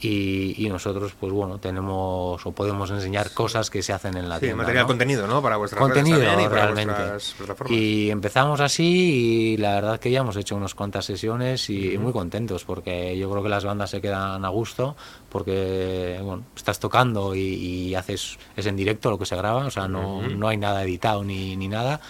y, 0.01 0.69
nosotros 0.71 1.13
pues 1.19 1.33
bueno 1.33 1.59
tenemos 1.59 2.47
o 2.47 2.53
podemos 2.53 2.91
enseñar 2.91 3.33
cosas 3.33 3.71
que 3.71 3.83
se 3.83 3.93
hacen 3.93 4.17
en 4.17 4.29
la 4.29 4.37
sí, 4.37 4.47
tienda 4.47 4.59
material 4.59 4.85
¿no? 4.85 4.89
contenido 4.89 5.27
no 5.27 5.43
para 5.43 5.57
vuestras 5.57 5.81
contenido 5.81 6.19
redes 6.19 6.41
y 6.41 6.49
para 6.49 6.63
realmente. 6.63 6.93
vuestras 6.93 7.35
plataformas. 7.37 7.77
y 7.77 8.11
empezamos 8.11 8.61
así 8.61 8.85
y 8.85 9.57
la 9.57 9.75
verdad 9.75 10.01
que 10.01 10.11
ya 10.11 10.21
hemos 10.21 10.37
hecho 10.37 10.57
unas 10.57 10.75
cuantas 10.75 11.05
sesiones 11.05 11.69
y 11.71 11.99
muy 11.99 12.13
contentos 12.13 12.65
porque 12.65 13.19
yo 13.19 13.31
creo 13.31 13.43
que 13.43 13.49
las 13.49 13.65
bandas 13.65 13.91
se 13.91 14.01
quedan 14.01 14.45
a 14.45 14.49
gusto 14.49 14.97
porque 15.29 16.19
bueno 16.23 16.45
estás 16.57 16.79
tocando 16.79 17.35
y, 17.35 17.41
y 17.41 17.95
haces 17.95 18.39
es 18.57 18.67
en 18.67 18.77
directo 18.77 19.11
lo 19.11 19.19
que 19.19 19.27
se 19.27 19.37
graba 19.37 19.67
o 19.67 19.71
sea 19.71 19.89
no, 19.89 20.23
no 20.23 20.49
hay 20.49 20.57
nada 20.57 20.83
editado 20.83 21.25
ni, 21.25 21.57
ni 21.57 21.69
nada. 21.69 22.01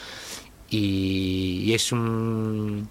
Y, 0.68 1.62
y 1.64 1.74
es 1.74 1.90
un 1.90 2.88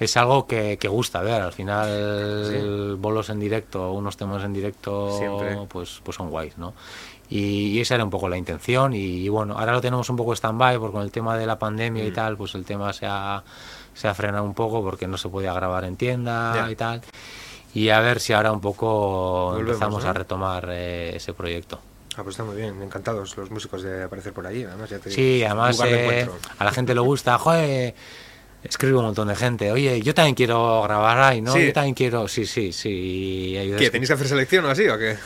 es 0.00 0.16
algo 0.16 0.46
que, 0.46 0.76
que 0.78 0.88
gusta 0.88 1.20
ver 1.22 1.40
al 1.42 1.52
final 1.52 2.96
bolos 2.98 3.30
en 3.30 3.38
directo 3.38 3.92
unos 3.92 4.16
temas 4.16 4.42
en 4.44 4.52
directo 4.52 5.16
Siempre. 5.16 5.58
pues 5.68 6.00
pues 6.02 6.16
son 6.16 6.30
guays 6.30 6.58
no 6.58 6.74
y, 7.28 7.68
y 7.76 7.80
esa 7.80 7.94
era 7.94 8.02
un 8.04 8.10
poco 8.10 8.28
la 8.28 8.36
intención 8.36 8.92
y, 8.94 9.28
bueno 9.28 9.56
ahora 9.58 9.72
lo 9.72 9.80
tenemos 9.80 10.08
un 10.10 10.16
poco 10.16 10.32
stand-by 10.34 10.78
porque 10.78 10.92
con 10.94 11.02
el 11.02 11.12
tema 11.12 11.36
de 11.36 11.46
la 11.46 11.58
pandemia 11.58 12.02
Mm. 12.02 12.08
y 12.08 12.10
tal 12.10 12.36
pues 12.36 12.54
el 12.56 12.64
tema 12.64 12.92
se 12.92 13.06
ha 13.06 13.42
se 13.94 14.08
ha 14.08 14.14
frenado 14.14 14.42
un 14.44 14.54
poco 14.54 14.82
porque 14.82 15.06
no 15.06 15.16
se 15.18 15.28
podía 15.28 15.52
grabar 15.52 15.84
en 15.84 15.96
tienda 15.96 16.54
Ya. 16.66 16.70
y 16.70 16.74
tal 16.76 17.02
y 17.74 17.88
a 17.90 18.00
ver 18.00 18.18
si 18.18 18.32
ahora 18.32 18.50
un 18.52 18.60
poco 18.60 19.50
Volvemos, 19.52 19.68
empezamos 19.74 20.04
¿no? 20.04 20.10
a 20.10 20.12
retomar 20.12 20.68
eh, 20.70 21.14
ese 21.14 21.32
proyecto 21.34 21.78
Ah, 22.16 22.24
pues 22.24 22.34
está 22.34 22.42
muy 22.42 22.56
bien, 22.56 22.82
encantados 22.82 23.36
los 23.36 23.50
músicos 23.52 23.82
de 23.82 24.02
aparecer 24.02 24.32
por 24.32 24.44
allí. 24.44 24.64
Además, 24.64 24.90
ya 24.90 24.98
te 24.98 25.10
Sí, 25.12 25.44
además 25.44 25.80
eh, 25.86 26.28
a 26.58 26.64
la 26.64 26.72
gente 26.72 26.92
le 26.92 27.00
gusta, 27.00 27.38
joder, 27.38 27.94
escribe 28.64 28.96
un 28.98 29.04
montón 29.06 29.28
de 29.28 29.36
gente, 29.36 29.70
oye, 29.72 30.00
yo 30.02 30.14
también 30.14 30.34
quiero 30.34 30.82
grabar 30.82 31.18
ahí, 31.20 31.40
¿no? 31.40 31.52
Sí. 31.52 31.66
Yo 31.66 31.72
también 31.72 31.94
quiero, 31.94 32.28
sí, 32.28 32.46
sí, 32.46 32.72
sí. 32.72 33.54
¿Qué? 33.78 33.90
¿Tenéis 33.90 34.08
que 34.08 34.14
hacer 34.14 34.28
selección 34.28 34.64
o 34.64 34.68
así 34.68 34.88
o 34.88 34.98
qué? 34.98 35.16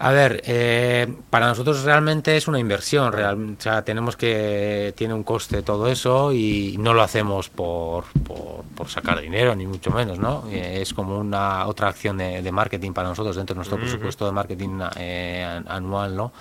A 0.00 0.12
ver, 0.12 0.42
eh, 0.46 1.12
para 1.28 1.48
nosotros 1.48 1.82
realmente 1.82 2.36
es 2.36 2.46
una 2.46 2.60
inversión, 2.60 3.12
real, 3.12 3.56
o 3.58 3.60
sea, 3.60 3.82
tenemos 3.82 4.16
que, 4.16 4.94
tiene 4.96 5.12
un 5.12 5.24
coste 5.24 5.62
todo 5.62 5.88
eso 5.88 6.32
y 6.32 6.76
no 6.78 6.94
lo 6.94 7.02
hacemos 7.02 7.48
por, 7.48 8.04
por, 8.24 8.62
por 8.76 8.88
sacar 8.88 9.20
dinero, 9.20 9.56
ni 9.56 9.66
mucho 9.66 9.90
menos, 9.90 10.20
¿no? 10.20 10.44
Eh, 10.52 10.78
es 10.82 10.94
como 10.94 11.18
una 11.18 11.66
otra 11.66 11.88
acción 11.88 12.16
de, 12.18 12.42
de 12.42 12.52
marketing 12.52 12.92
para 12.92 13.08
nosotros 13.08 13.34
dentro 13.34 13.54
de 13.54 13.56
nuestro 13.58 13.76
presupuesto 13.76 14.24
de 14.24 14.30
marketing 14.30 14.78
eh, 14.98 15.44
an- 15.44 15.66
anual, 15.68 16.14
¿no? 16.14 16.32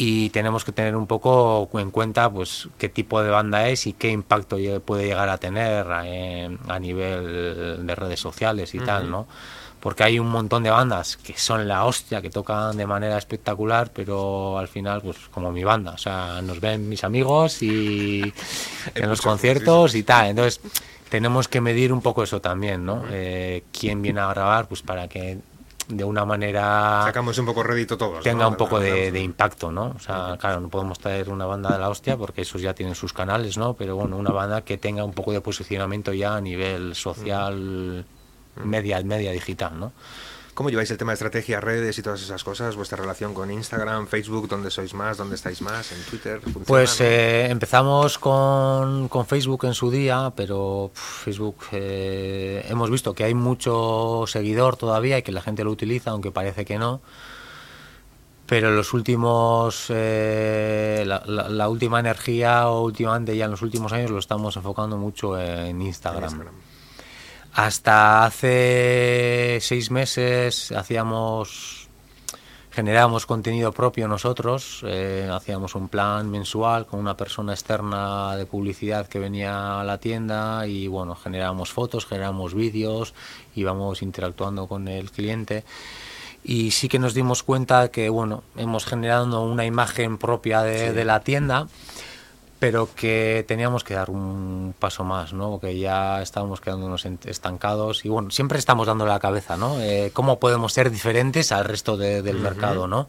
Y 0.00 0.30
tenemos 0.30 0.64
que 0.64 0.70
tener 0.70 0.94
un 0.94 1.08
poco 1.08 1.68
en 1.74 1.90
cuenta 1.90 2.30
pues 2.30 2.68
qué 2.78 2.88
tipo 2.88 3.20
de 3.20 3.30
banda 3.30 3.68
es 3.68 3.88
y 3.88 3.92
qué 3.92 4.10
impacto 4.10 4.56
puede 4.84 5.06
llegar 5.06 5.28
a 5.28 5.38
tener 5.38 5.86
eh, 6.04 6.56
a 6.68 6.78
nivel 6.78 7.84
de 7.84 7.94
redes 7.96 8.20
sociales 8.20 8.74
y 8.74 8.78
tal, 8.78 9.10
¿no? 9.10 9.26
Porque 9.80 10.04
hay 10.04 10.18
un 10.20 10.28
montón 10.28 10.62
de 10.62 10.70
bandas 10.70 11.16
que 11.16 11.36
son 11.36 11.66
la 11.66 11.84
hostia, 11.84 12.22
que 12.22 12.30
tocan 12.30 12.76
de 12.76 12.86
manera 12.86 13.18
espectacular, 13.18 13.90
pero 13.92 14.58
al 14.58 14.68
final, 14.68 15.02
pues 15.02 15.16
como 15.32 15.52
mi 15.52 15.62
banda, 15.64 15.92
o 15.92 15.98
sea, 15.98 16.40
nos 16.42 16.60
ven 16.60 16.88
mis 16.88 17.02
amigos 17.04 17.62
y 17.62 18.32
en 18.94 19.08
los 19.08 19.20
conciertos 19.20 19.94
y 19.96 20.04
tal. 20.04 20.28
Entonces, 20.28 20.60
tenemos 21.08 21.48
que 21.48 21.60
medir 21.60 21.92
un 21.92 22.02
poco 22.02 22.22
eso 22.22 22.40
también, 22.40 22.84
¿no? 22.84 23.04
Eh, 23.10 23.64
¿Quién 23.72 24.02
viene 24.02 24.20
a 24.20 24.28
grabar? 24.28 24.68
Pues 24.68 24.82
para 24.82 25.08
que 25.08 25.38
de 25.88 26.04
una 26.04 26.24
manera 26.24 27.02
Sacamos 27.04 27.38
un 27.38 27.46
poco 27.46 27.62
rédito 27.62 27.96
todos. 27.96 28.22
tenga 28.22 28.44
¿no? 28.44 28.50
un 28.50 28.56
poco 28.56 28.78
de, 28.78 29.10
de 29.10 29.20
impacto, 29.20 29.72
¿no? 29.72 29.94
O 29.96 29.98
sea, 29.98 30.36
claro, 30.38 30.60
no 30.60 30.68
podemos 30.68 30.98
traer 30.98 31.30
una 31.30 31.46
banda 31.46 31.72
de 31.72 31.78
la 31.78 31.88
hostia 31.88 32.16
porque 32.16 32.42
esos 32.42 32.60
ya 32.60 32.74
tienen 32.74 32.94
sus 32.94 33.12
canales, 33.12 33.56
¿no? 33.56 33.74
Pero 33.74 33.96
bueno, 33.96 34.16
una 34.16 34.30
banda 34.30 34.62
que 34.62 34.76
tenga 34.76 35.04
un 35.04 35.12
poco 35.12 35.32
de 35.32 35.40
posicionamiento 35.40 36.12
ya 36.12 36.36
a 36.36 36.40
nivel 36.40 36.94
social, 36.94 38.04
media, 38.62 39.02
media 39.02 39.32
digital, 39.32 39.80
¿no? 39.80 39.92
¿Cómo 40.58 40.70
lleváis 40.70 40.90
el 40.90 40.98
tema 40.98 41.12
de 41.12 41.14
estrategia, 41.14 41.60
redes 41.60 41.96
y 41.98 42.02
todas 42.02 42.20
esas 42.20 42.42
cosas? 42.42 42.74
¿Vuestra 42.74 42.98
relación 42.98 43.32
con 43.32 43.48
Instagram, 43.48 44.08
Facebook? 44.08 44.48
¿Dónde 44.48 44.72
sois 44.72 44.92
más? 44.92 45.16
¿Dónde 45.16 45.36
estáis 45.36 45.62
más? 45.62 45.92
¿En 45.92 46.02
Twitter? 46.02 46.40
¿Funciona, 46.40 46.64
Pues 46.66 46.98
no? 46.98 47.06
eh, 47.06 47.46
empezamos 47.48 48.18
con, 48.18 49.06
con 49.06 49.24
Facebook 49.24 49.66
en 49.66 49.74
su 49.74 49.88
día, 49.88 50.32
pero 50.34 50.90
pf, 50.92 51.24
Facebook 51.26 51.56
eh, 51.70 52.66
hemos 52.68 52.90
visto 52.90 53.14
que 53.14 53.22
hay 53.22 53.34
mucho 53.34 54.24
seguidor 54.26 54.76
todavía 54.76 55.16
y 55.18 55.22
que 55.22 55.30
la 55.30 55.42
gente 55.42 55.62
lo 55.62 55.70
utiliza, 55.70 56.10
aunque 56.10 56.32
parece 56.32 56.64
que 56.64 56.76
no. 56.76 57.00
Pero 58.46 58.72
los 58.72 58.92
últimos, 58.94 59.86
eh, 59.90 61.04
la, 61.06 61.22
la- 61.26 61.48
la 61.50 61.68
última 61.68 62.00
energía 62.00 62.66
o 62.68 62.82
últimamente 62.82 63.36
ya 63.36 63.44
en 63.44 63.52
los 63.52 63.62
últimos 63.62 63.92
años 63.92 64.10
lo 64.10 64.18
estamos 64.18 64.56
enfocando 64.56 64.96
mucho 64.96 65.38
en 65.38 65.80
Instagram. 65.82 66.24
En 66.24 66.30
Instagram. 66.30 66.54
Hasta 67.52 68.24
hace 68.24 69.58
seis 69.60 69.90
meses 69.90 70.70
hacíamos, 70.72 71.88
generábamos 72.70 73.26
contenido 73.26 73.72
propio 73.72 74.06
nosotros, 74.06 74.82
eh, 74.86 75.28
hacíamos 75.32 75.74
un 75.74 75.88
plan 75.88 76.30
mensual 76.30 76.86
con 76.86 77.00
una 77.00 77.16
persona 77.16 77.52
externa 77.52 78.36
de 78.36 78.46
publicidad 78.46 79.08
que 79.08 79.18
venía 79.18 79.80
a 79.80 79.84
la 79.84 79.98
tienda 79.98 80.66
y 80.66 80.86
bueno, 80.86 81.16
generábamos 81.16 81.72
fotos, 81.72 82.06
generábamos 82.06 82.54
vídeos, 82.54 83.14
íbamos 83.56 84.02
interactuando 84.02 84.68
con 84.68 84.86
el 84.86 85.10
cliente. 85.10 85.64
Y 86.44 86.70
sí 86.70 86.88
que 86.88 87.00
nos 87.00 87.14
dimos 87.14 87.42
cuenta 87.42 87.88
que 87.88 88.08
bueno, 88.08 88.44
hemos 88.56 88.86
generado 88.86 89.42
una 89.42 89.64
imagen 89.64 90.16
propia 90.16 90.62
de, 90.62 90.92
de 90.92 91.04
la 91.04 91.20
tienda 91.20 91.66
pero 92.58 92.88
que 92.94 93.44
teníamos 93.46 93.84
que 93.84 93.94
dar 93.94 94.10
un 94.10 94.74
paso 94.78 95.04
más, 95.04 95.32
¿no? 95.32 95.60
Que 95.60 95.78
ya 95.78 96.20
estábamos 96.22 96.60
quedándonos 96.60 97.06
estancados 97.24 98.04
y 98.04 98.08
bueno, 98.08 98.30
siempre 98.30 98.58
estamos 98.58 98.86
dando 98.86 99.06
la 99.06 99.20
cabeza, 99.20 99.56
¿no? 99.56 99.80
Eh, 99.80 100.10
¿Cómo 100.12 100.38
podemos 100.40 100.72
ser 100.72 100.90
diferentes 100.90 101.52
al 101.52 101.64
resto 101.64 101.96
de- 101.96 102.22
del 102.22 102.36
mercado, 102.38 102.86
¿no? 102.88 103.08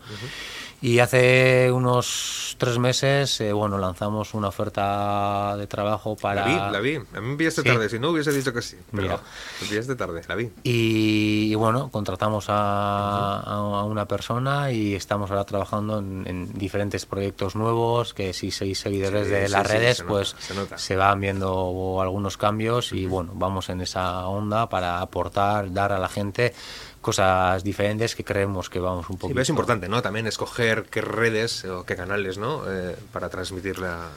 Y 0.81 0.99
hace 0.99 1.69
unos 1.73 2.55
tres 2.57 2.77
meses, 2.79 3.41
eh, 3.41 3.51
bueno, 3.51 3.77
lanzamos 3.77 4.33
una 4.33 4.47
oferta 4.47 5.55
de 5.57 5.67
trabajo 5.67 6.15
para... 6.15 6.47
La 6.47 6.69
vi, 6.69 6.71
la 6.73 6.79
vi. 6.79 6.95
A 7.17 7.19
mí 7.21 7.27
me 7.31 7.35
pillaste 7.35 7.63
Sí. 7.63 7.67
tarde. 7.67 7.89
Si 7.89 7.99
no 7.99 8.11
hubiese 8.11 8.31
dicho 8.31 8.53
que 8.53 8.61
sí. 8.61 8.77
Pero 8.91 9.03
Mira. 9.03 9.19
me 9.61 9.67
pillaste 9.67 9.95
tarde. 9.95 10.21
La 10.29 10.35
vi. 10.35 10.49
Y, 10.63 11.49
y 11.51 11.55
bueno, 11.55 11.89
contratamos 11.91 12.45
a, 12.47 13.41
a 13.41 13.83
una 13.83 14.07
persona 14.07 14.71
y 14.71 14.95
estamos 14.95 15.29
ahora 15.31 15.43
trabajando 15.43 15.99
en, 15.99 16.23
en 16.25 16.53
diferentes 16.57 17.05
proyectos 17.05 17.57
nuevos, 17.57 18.13
que 18.13 18.31
si 18.31 18.49
sois 18.51 18.79
seguidores 18.79 19.27
Sí, 19.27 19.33
de 19.33 19.47
sí, 19.47 19.51
las 19.51 19.67
redes, 19.67 19.97
se 19.97 20.03
nota, 20.03 20.13
pues 20.13 20.35
se 20.39 20.53
nota. 20.55 20.77
se 20.77 20.95
van 20.95 21.19
viendo 21.19 21.99
algunos 22.01 22.37
cambios 22.37 22.93
y 22.93 23.05
bueno, 23.05 23.31
vamos 23.35 23.67
en 23.67 23.81
esa 23.81 24.25
onda 24.27 24.69
para 24.69 25.01
aportar, 25.01 25.73
dar 25.73 25.91
a 25.91 25.99
la 25.99 26.07
gente 26.07 26.53
cosas 27.01 27.63
diferentes 27.63 28.15
que 28.15 28.23
creemos 28.23 28.69
que 28.69 28.79
vamos 28.79 29.09
un 29.09 29.15
Sí, 29.15 29.19
poco... 29.21 29.27
pero 29.29 29.41
es 29.41 29.49
importante, 29.49 29.87
¿no? 29.87 30.01
También 30.01 30.27
escoger 30.27 30.83
qué 30.91 31.01
redes 31.01 31.63
o 31.65 31.85
qué 31.85 31.95
canales, 31.95 32.37
¿no? 32.37 32.63
Eh, 32.69 32.95
para 33.13 33.29
transmitir 33.29 33.79
la- 33.79 34.09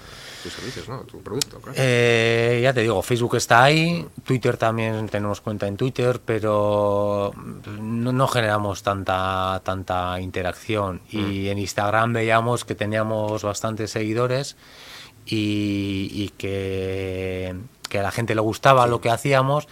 tus 0.42 0.52
servicios, 0.54 0.88
¿no? 0.88 1.02
Tu 1.02 1.22
producto, 1.22 1.58
claro. 1.60 1.74
Eh, 1.80 2.58
ya 2.64 2.72
te 2.72 2.80
digo, 2.80 3.00
Facebook 3.02 3.36
está 3.36 3.62
ahí, 3.62 4.04
Twitter 4.24 4.56
también 4.56 5.08
tenemos 5.08 5.40
cuenta 5.40 5.68
en 5.68 5.76
Twitter, 5.76 6.20
pero 6.24 7.32
no, 7.78 8.10
no 8.10 8.26
generamos 8.26 8.82
tanta 8.82 9.60
tanta 9.64 10.20
interacción. 10.20 11.00
Y 11.10 11.46
en 11.48 11.58
Instagram 11.58 12.12
veíamos 12.14 12.64
que 12.64 12.74
teníamos 12.74 13.44
bastantes 13.44 13.92
seguidores 13.92 14.56
y, 15.26 16.08
y 16.12 16.30
que, 16.36 17.54
que 17.88 18.00
a 18.00 18.02
la 18.02 18.10
gente 18.10 18.34
le 18.34 18.40
gustaba 18.40 18.88
lo 18.88 19.00
que 19.00 19.10
hacíamos, 19.10 19.68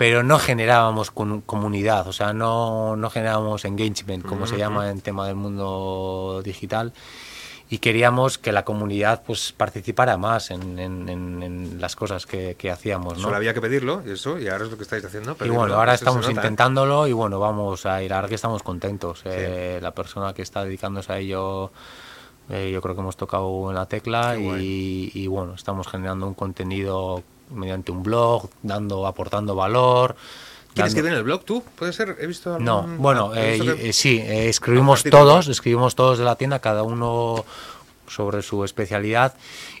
pero 0.00 0.22
no 0.22 0.38
generábamos 0.38 1.10
comunidad, 1.10 2.08
o 2.08 2.12
sea, 2.14 2.32
no, 2.32 2.96
no 2.96 3.10
generábamos 3.10 3.66
engagement, 3.66 4.24
como 4.24 4.46
se 4.46 4.56
llama 4.56 4.88
en 4.88 5.02
tema 5.02 5.26
del 5.26 5.36
mundo 5.36 6.40
digital 6.42 6.94
y 7.68 7.78
queríamos 7.78 8.38
que 8.38 8.50
la 8.50 8.64
comunidad 8.64 9.22
pues 9.26 9.52
participara 9.52 10.16
más 10.16 10.50
en, 10.50 10.78
en- 10.78 11.06
en- 11.10 11.42
en 11.42 11.80
las 11.82 11.96
cosas 11.96 12.24
que, 12.24 12.54
que 12.56 12.70
hacíamos 12.70 13.18
¿no? 13.18 13.24
Solo 13.24 13.36
había 13.36 13.52
que 13.52 13.60
pedirlo, 13.60 14.02
y 14.06 14.12
eso, 14.12 14.38
y 14.38 14.48
ahora 14.48 14.64
es 14.64 14.70
lo 14.70 14.78
que 14.78 14.84
estáis 14.84 15.04
haciendo. 15.04 15.32
y 15.32 15.34
pedirlo, 15.34 15.58
bueno 15.58 15.74
ahora 15.74 15.92
estamos 15.92 16.26
¿eh? 16.26 16.32
intentándolo 16.32 17.06
y 17.06 17.12
bueno 17.12 17.38
vamos 17.38 17.84
a 17.84 18.02
ir 18.02 18.12
ahora 18.14 18.26
que 18.28 18.36
estamos 18.36 18.62
contentos 18.62 19.20
Eh, 19.26 19.78
la 19.82 19.90
persona 19.90 20.32
que 20.32 20.40
está 20.40 20.64
dedicándose 20.64 21.12
a 21.12 21.18
ello 21.18 21.70
eh, 22.48 22.70
yo 22.72 22.80
creo 22.80 22.94
que 22.94 23.02
hemos 23.02 23.18
tocado 23.18 23.68
en 23.68 23.76
la 23.76 23.84
tecla 23.84 24.36
y, 24.38 25.10
y, 25.14 25.26
bueno 25.26 25.52
estamos 25.54 25.86
generando 25.88 26.26
un 26.26 26.34
contenido 26.34 27.22
mediante 27.52 27.92
un 27.92 28.02
blog 28.02 28.48
dando 28.62 29.06
aportando 29.06 29.54
valor 29.54 30.14
¿Quién 30.74 30.84
dando- 30.84 30.86
escribe 30.88 31.08
en 31.08 31.14
el 31.14 31.22
blog? 31.24 31.44
¿Tú? 31.44 31.62
¿Puede 31.76 31.92
ser? 31.92 32.16
He 32.20 32.26
visto 32.26 32.50
algún... 32.50 32.64
no, 32.64 32.82
bueno, 32.98 33.32
Ah, 33.34 33.40
eh, 33.40 33.58
que- 33.60 33.88
eh, 33.88 33.92
sí, 33.92 34.18
eh, 34.18 34.48
escribimos 34.48 35.02
todos, 35.04 35.48
escribimos 35.48 35.94
todos 35.94 36.18
de 36.18 36.24
la 36.24 36.36
tienda, 36.36 36.58
cada 36.60 36.82
uno 36.84 37.44
sobre 38.06 38.42
su 38.42 38.64
especialidad 38.64 39.34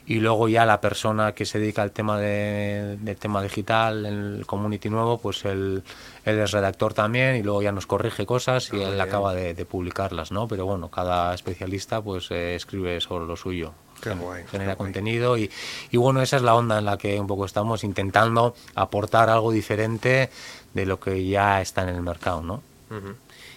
y 0.06 0.20
luego 0.20 0.48
ya 0.48 0.64
la 0.64 0.80
persona 0.80 1.32
que 1.32 1.44
se 1.44 1.58
dedica 1.58 1.82
al 1.82 1.90
tema 1.90 2.16
de, 2.18 2.96
del 3.00 3.16
tema 3.16 3.42
digital, 3.42 4.06
el 4.06 4.44
community 4.46 4.88
nuevo, 4.88 5.18
pues 5.18 5.44
él, 5.44 5.82
él 6.24 6.38
es 6.38 6.50
redactor 6.52 6.94
también 6.94 7.34
y 7.36 7.42
luego 7.42 7.60
ya 7.62 7.72
nos 7.72 7.86
corrige 7.86 8.26
cosas 8.26 8.70
y 8.72 8.76
Ah, 8.76 8.84
él 8.84 8.88
bien. 8.90 9.00
acaba 9.00 9.34
de, 9.34 9.54
de 9.54 9.64
publicarlas, 9.64 10.30
¿no? 10.30 10.46
Pero 10.46 10.64
bueno, 10.64 10.90
cada 10.90 11.34
especialista 11.34 12.00
pues 12.02 12.30
eh, 12.30 12.54
escribe 12.54 13.00
sobre 13.00 13.26
lo 13.26 13.36
suyo. 13.36 13.72
Qué 14.00 14.10
guay, 14.10 14.44
genera 14.50 14.72
qué 14.72 14.76
guay. 14.76 14.76
contenido 14.76 15.36
y, 15.36 15.50
y 15.90 15.96
bueno, 15.96 16.22
esa 16.22 16.36
es 16.36 16.42
la 16.42 16.54
onda 16.54 16.78
en 16.78 16.84
la 16.84 16.96
que 16.98 17.20
un 17.20 17.26
poco 17.26 17.44
estamos 17.44 17.84
intentando 17.84 18.54
aportar 18.74 19.28
algo 19.30 19.52
diferente 19.52 20.30
de 20.74 20.86
lo 20.86 20.98
que 21.00 21.26
ya 21.28 21.60
está 21.60 21.82
en 21.82 21.90
el 21.90 22.02
mercado, 22.02 22.42
¿no? 22.42 22.62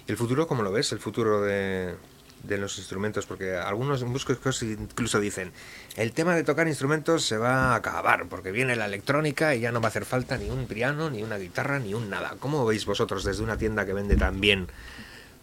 ¿Y 0.08 0.12
el 0.12 0.18
futuro 0.18 0.48
cómo 0.48 0.64
lo 0.64 0.72
ves? 0.72 0.92
El 0.92 1.00
futuro 1.00 1.42
de, 1.42 1.96
de 2.44 2.58
los 2.58 2.78
instrumentos, 2.78 3.26
porque 3.26 3.56
algunos 3.56 4.04
músicos 4.04 4.62
incluso 4.62 5.20
dicen, 5.20 5.52
el 5.96 6.12
tema 6.12 6.36
de 6.36 6.44
tocar 6.44 6.68
instrumentos 6.68 7.24
se 7.26 7.38
va 7.38 7.72
a 7.72 7.76
acabar, 7.76 8.28
porque 8.28 8.52
viene 8.52 8.76
la 8.76 8.86
electrónica 8.86 9.56
y 9.56 9.62
ya 9.62 9.72
no 9.72 9.80
va 9.82 9.88
a 9.88 9.90
hacer 9.90 10.06
falta 10.06 10.38
ni 10.38 10.50
un 10.50 10.68
piano, 10.68 11.10
ni 11.10 11.24
una 11.24 11.38
guitarra, 11.38 11.80
ni 11.80 11.94
un 11.94 12.10
nada. 12.10 12.36
¿Cómo 12.40 12.66
veis 12.66 12.86
vosotros 12.86 13.24
desde 13.24 13.44
una 13.44 13.58
tienda 13.58 13.86
que 13.86 13.94
vende 13.94 14.18
tan 14.18 14.40
bien 14.42 14.68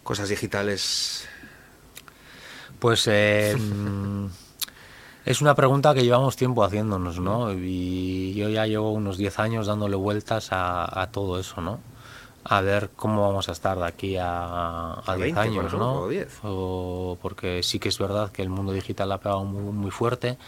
cosas 0.03 0.28
digitales? 0.28 1.26
Pues 2.78 3.07
eh, 3.09 3.57
es 5.25 5.41
una 5.41 5.55
pregunta 5.55 5.95
que 5.95 6.03
llevamos 6.03 6.37
tiempo 6.37 6.64
haciéndonos, 6.64 7.21
¿no? 7.21 7.53
Y 7.53 8.35
yo 8.35 8.49
ya 8.49 8.66
llevo 8.66 8.93
unos 8.93 9.18
10 9.18 9.39
años 9.39 9.66
dándole 9.66 9.97
vueltas 9.97 10.53
a, 10.53 11.01
a 11.01 11.11
todo 11.11 11.39
eso, 11.39 11.61
¿no? 11.61 11.79
a 12.45 12.61
ver 12.62 12.91
cómo 12.97 13.23
vamos 13.23 13.49
a 13.49 13.53
estar 13.53 13.79
de 13.79 13.87
aquí 13.87 14.16
a, 14.18 15.03
10 15.16 15.37
años, 15.37 15.75
¿no? 15.75 16.09
O 16.43 17.18
porque 17.21 17.62
sí 17.62 17.79
que 17.79 17.89
es 17.89 17.99
verdad 17.99 18.33
que 18.33 18.43
el 18.43 18.49
mundo 18.49 18.73
digital 18.73 19.12
ha 19.12 19.18
pegado 19.18 19.45
muy, 19.45 19.91
fuerte. 19.91 20.39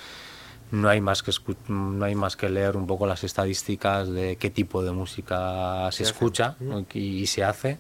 No 0.70 0.88
hay, 0.88 1.02
más 1.02 1.22
que 1.22 1.32
no 1.68 2.04
hay 2.04 2.14
más 2.14 2.36
que 2.36 2.48
leer 2.48 2.78
un 2.78 2.86
poco 2.86 3.06
las 3.06 3.24
estadísticas 3.24 4.08
de 4.08 4.36
qué 4.36 4.48
tipo 4.48 4.82
de 4.82 4.92
música 4.92 5.90
se, 5.92 6.04
escucha 6.04 6.56
y, 6.94 7.26
se 7.26 7.44
hace. 7.44 7.78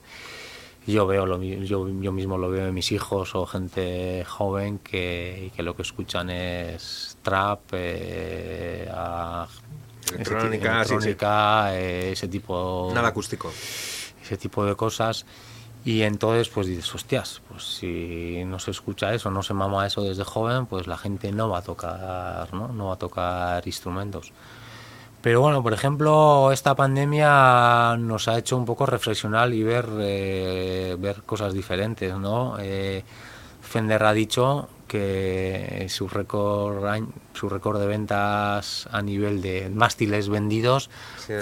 Yo 0.86 1.06
veo 1.06 1.26
lo, 1.26 1.40
yo, 1.42 1.88
yo 1.88 2.12
mismo 2.12 2.38
lo 2.38 2.50
veo 2.50 2.66
en 2.66 2.74
mis 2.74 2.90
hijos 2.90 3.34
o 3.34 3.46
gente 3.46 4.24
joven 4.24 4.78
que, 4.78 5.52
que 5.54 5.62
lo 5.62 5.76
que 5.76 5.82
escuchan 5.82 6.28
es 6.30 7.16
trap, 7.22 7.60
eh, 7.72 8.88
electrónica, 10.12 10.82
ese, 11.72 12.12
ese 12.12 12.28
tipo. 12.28 12.90
Nada 12.92 13.08
acústico 13.08 13.52
ese 14.22 14.36
tipo 14.36 14.64
de 14.64 14.74
cosas. 14.74 15.26
Y 15.84 16.02
entonces, 16.02 16.48
pues 16.48 16.68
dices, 16.68 16.94
hostias, 16.94 17.42
pues 17.48 17.64
si 17.64 18.44
no 18.46 18.60
se 18.60 18.70
escucha 18.70 19.12
eso, 19.14 19.30
no 19.30 19.42
se 19.42 19.52
mama 19.52 19.84
eso 19.86 20.02
desde 20.02 20.22
joven, 20.22 20.66
pues 20.66 20.86
la 20.86 20.96
gente 20.96 21.32
no 21.32 21.48
va 21.48 21.58
a 21.58 21.62
tocar, 21.62 22.54
¿no? 22.54 22.68
No 22.68 22.86
va 22.86 22.94
a 22.94 22.98
tocar 22.98 23.66
instrumentos. 23.66 24.32
Pero 25.22 25.40
bueno, 25.40 25.62
por 25.62 25.72
ejemplo, 25.72 26.50
esta 26.50 26.74
pandemia 26.74 27.96
nos 27.96 28.26
ha 28.26 28.38
hecho 28.38 28.56
un 28.56 28.64
poco 28.64 28.86
reflexionar 28.86 29.52
y 29.54 29.62
ver, 29.62 29.86
eh, 30.00 30.96
ver 30.98 31.22
cosas 31.22 31.54
diferentes, 31.54 32.12
¿no? 32.16 32.56
Eh, 32.58 33.04
Fender 33.60 34.02
ha 34.02 34.12
dicho 34.12 34.68
que 34.92 35.86
su 35.88 36.06
récord 36.06 36.84
su 37.32 37.48
récord 37.48 37.80
de 37.80 37.86
ventas 37.86 38.86
a 38.92 39.00
nivel 39.00 39.40
de 39.40 39.70
mástiles 39.70 40.28
vendidos 40.28 40.90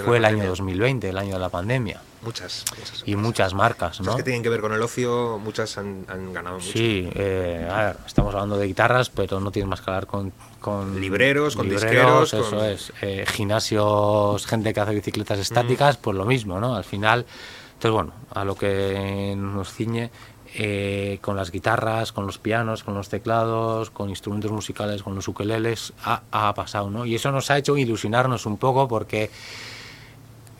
fue 0.05 0.17
el 0.17 0.25
año 0.25 0.45
2020, 0.45 1.09
el 1.09 1.17
año 1.17 1.33
de 1.33 1.39
la 1.39 1.49
pandemia. 1.49 2.01
Muchas, 2.21 2.63
y 3.05 3.15
muchas 3.17 3.53
marcas, 3.53 3.99
¿no? 3.99 4.15
que 4.15 4.23
tienen 4.23 4.41
que 4.43 4.47
ver 4.47 4.61
con 4.61 4.71
el 4.71 4.81
ocio, 4.81 5.37
muchas 5.43 5.77
han, 5.77 6.05
ganado 6.31 6.59
mucho. 6.59 6.71
Sí, 6.71 7.09
eh, 7.13 7.67
a 7.69 7.85
ver, 7.85 7.97
estamos 8.05 8.33
hablando 8.35 8.57
de 8.57 8.67
guitarras, 8.67 9.09
pero 9.09 9.39
no 9.39 9.51
tiene 9.51 9.67
más 9.67 9.81
que 9.81 9.89
hablar 9.89 10.05
con, 10.05 10.31
con 10.61 11.01
libreros, 11.01 11.55
con 11.57 11.67
disqueros, 11.67 12.33
eso 12.33 12.63
es, 12.63 12.93
eh, 13.01 13.25
gimnasios, 13.27 14.45
gente 14.45 14.73
que 14.73 14.79
hace 14.79 14.93
bicicletas 14.93 15.39
estáticas, 15.39 15.97
pues 15.97 16.15
lo 16.15 16.25
mismo, 16.25 16.59
¿no? 16.59 16.75
Al 16.75 16.83
final, 16.83 17.25
entonces 17.73 17.91
bueno, 17.91 18.13
a 18.33 18.45
lo 18.45 18.55
que 18.55 19.33
nos 19.35 19.73
ciñe 19.73 20.11
eh, 20.55 21.19
con 21.21 21.35
las 21.35 21.51
guitarras, 21.51 22.11
con 22.11 22.25
los 22.25 22.37
pianos, 22.37 22.83
con 22.83 22.93
los 22.93 23.09
teclados, 23.09 23.89
con 23.89 24.09
instrumentos 24.09 24.51
musicales, 24.51 25.03
con 25.03 25.15
los 25.15 25.27
ukeleles, 25.27 25.93
ha, 26.03 26.23
ha, 26.31 26.53
pasado, 26.53 26.89
¿no? 26.89 27.05
Y 27.05 27.15
eso 27.15 27.31
nos 27.31 27.49
ha 27.51 27.57
hecho 27.57 27.77
ilusionarnos 27.77 28.45
un 28.45 28.57
poco 28.57 28.87
porque 28.87 29.29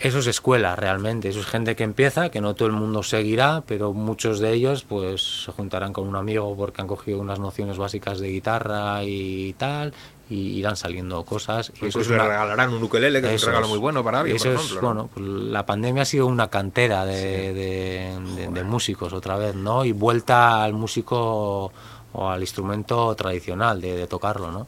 eso 0.01 0.19
es 0.19 0.27
escuela 0.27 0.75
realmente, 0.75 1.29
eso 1.29 1.39
es 1.39 1.45
gente 1.45 1.75
que 1.75 1.83
empieza, 1.83 2.29
que 2.29 2.41
no 2.41 2.55
todo 2.55 2.67
el 2.67 2.73
mundo 2.73 3.03
seguirá, 3.03 3.63
pero 3.67 3.93
muchos 3.93 4.39
de 4.39 4.51
ellos 4.53 4.83
pues 4.83 5.43
se 5.45 5.51
juntarán 5.51 5.93
con 5.93 6.07
un 6.07 6.15
amigo 6.15 6.55
porque 6.57 6.81
han 6.81 6.87
cogido 6.87 7.19
unas 7.19 7.39
nociones 7.39 7.77
básicas 7.77 8.19
de 8.19 8.29
guitarra 8.29 9.03
y 9.03 9.53
tal, 9.53 9.93
y 10.29 10.57
irán 10.57 10.75
saliendo 10.75 11.23
cosas. 11.23 11.71
Y 11.81 11.87
eso 11.87 11.99
le 11.99 12.17
regalarán 12.17 12.73
un 12.73 12.81
ukelele, 12.81 13.21
que 13.21 13.35
es 13.35 13.43
un 13.43 13.49
regalo 13.49 13.67
muy 13.67 13.77
bueno 13.77 14.03
para 14.03 14.21
alguien, 14.21 14.37
por 14.37 14.47
ejemplo. 14.47 14.81
bueno, 14.81 15.09
pues 15.13 15.25
la 15.25 15.65
pandemia 15.65 16.01
ha 16.01 16.05
sido 16.05 16.25
una 16.25 16.47
cantera 16.47 17.05
de, 17.05 17.53
de, 17.53 18.63
músicos 18.63 19.13
otra 19.13 19.37
vez, 19.37 19.53
¿no? 19.53 19.85
Y 19.85 19.91
vuelta 19.91 20.63
al 20.63 20.73
músico 20.73 21.71
o 22.13 22.29
al 22.29 22.41
instrumento 22.41 23.13
tradicional 23.15 23.81
de, 23.81 24.07
tocarlo, 24.07 24.51
¿no? 24.51 24.67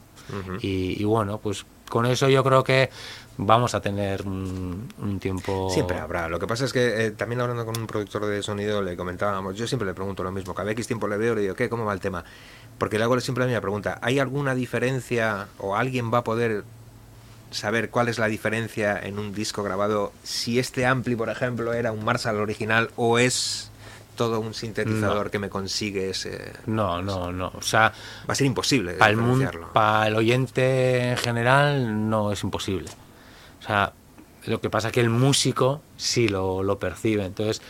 y, 0.62 1.00
y 1.00 1.04
bueno, 1.04 1.38
pues 1.38 1.66
con 1.88 2.06
eso 2.06 2.28
yo 2.28 2.42
creo 2.42 2.64
que 2.64 2.90
vamos 3.36 3.74
a 3.74 3.80
tener 3.80 4.22
un, 4.22 5.18
tiempo... 5.20 5.70
Siempre 5.70 5.98
habrá. 5.98 6.28
Lo 6.28 6.38
que 6.38 6.46
pasa 6.46 6.64
es 6.64 6.72
que 6.72 7.06
eh, 7.06 7.10
también 7.10 7.40
hablando 7.40 7.64
con 7.64 7.78
un 7.78 7.86
productor 7.86 8.26
de 8.26 8.42
sonido 8.42 8.82
le 8.82 8.96
comentábamos, 8.96 9.56
yo 9.56 9.66
siempre 9.66 9.86
le 9.86 9.94
pregunto 9.94 10.22
lo 10.22 10.30
mismo, 10.30 10.54
cada 10.54 10.70
X 10.72 10.86
tiempo 10.86 11.08
le 11.08 11.16
veo 11.16 11.32
y 11.32 11.36
le 11.36 11.42
digo, 11.42 11.54
¿qué? 11.54 11.68
¿Cómo 11.68 11.84
va 11.84 11.92
el 11.92 12.00
tema? 12.00 12.24
Porque 12.78 12.98
le 12.98 13.04
hago 13.04 13.18
siempre 13.20 13.42
la 13.42 13.46
misma 13.46 13.60
pregunta, 13.60 13.98
¿hay 14.02 14.18
alguna 14.18 14.54
diferencia 14.54 15.48
o 15.58 15.76
alguien 15.76 16.12
va 16.12 16.18
a 16.18 16.24
poder 16.24 16.64
saber 17.50 17.90
cuál 17.90 18.08
es 18.08 18.18
la 18.18 18.26
diferencia 18.26 18.98
en 18.98 19.18
un 19.18 19.32
disco 19.32 19.62
grabado 19.62 20.12
si 20.24 20.58
este 20.58 20.86
ampli, 20.86 21.14
por 21.14 21.28
ejemplo, 21.28 21.72
era 21.72 21.92
un 21.92 22.04
Marshall 22.04 22.40
original 22.40 22.90
o 22.96 23.18
es 23.18 23.70
todo 24.16 24.40
un 24.40 24.54
sintetizador 24.54 25.30
que 25.30 25.38
me 25.38 25.48
consigue 25.48 26.10
ese... 26.10 26.52
No, 26.66 27.02
no, 27.02 27.32
no. 27.32 27.52
O 27.54 27.62
sea... 27.62 27.92
Va 28.28 28.32
a 28.32 28.34
ser 28.34 28.46
imposible. 28.46 28.94
Para 28.94 29.12
el, 29.12 29.18
para 29.72 30.06
el 30.06 30.14
oyente 30.14 31.10
en 31.10 31.16
general 31.16 32.08
no 32.08 32.30
es 32.30 32.42
imposible. 32.44 32.90
O 33.64 33.66
sea, 33.66 33.92
lo 34.46 34.60
que 34.60 34.68
pasa 34.68 34.88
es 34.88 34.92
que 34.92 35.00
el 35.00 35.08
músico 35.08 35.80
sí 35.96 36.28
lo, 36.28 36.62
lo 36.62 36.78
percibe. 36.78 37.24
Entonces, 37.24 37.62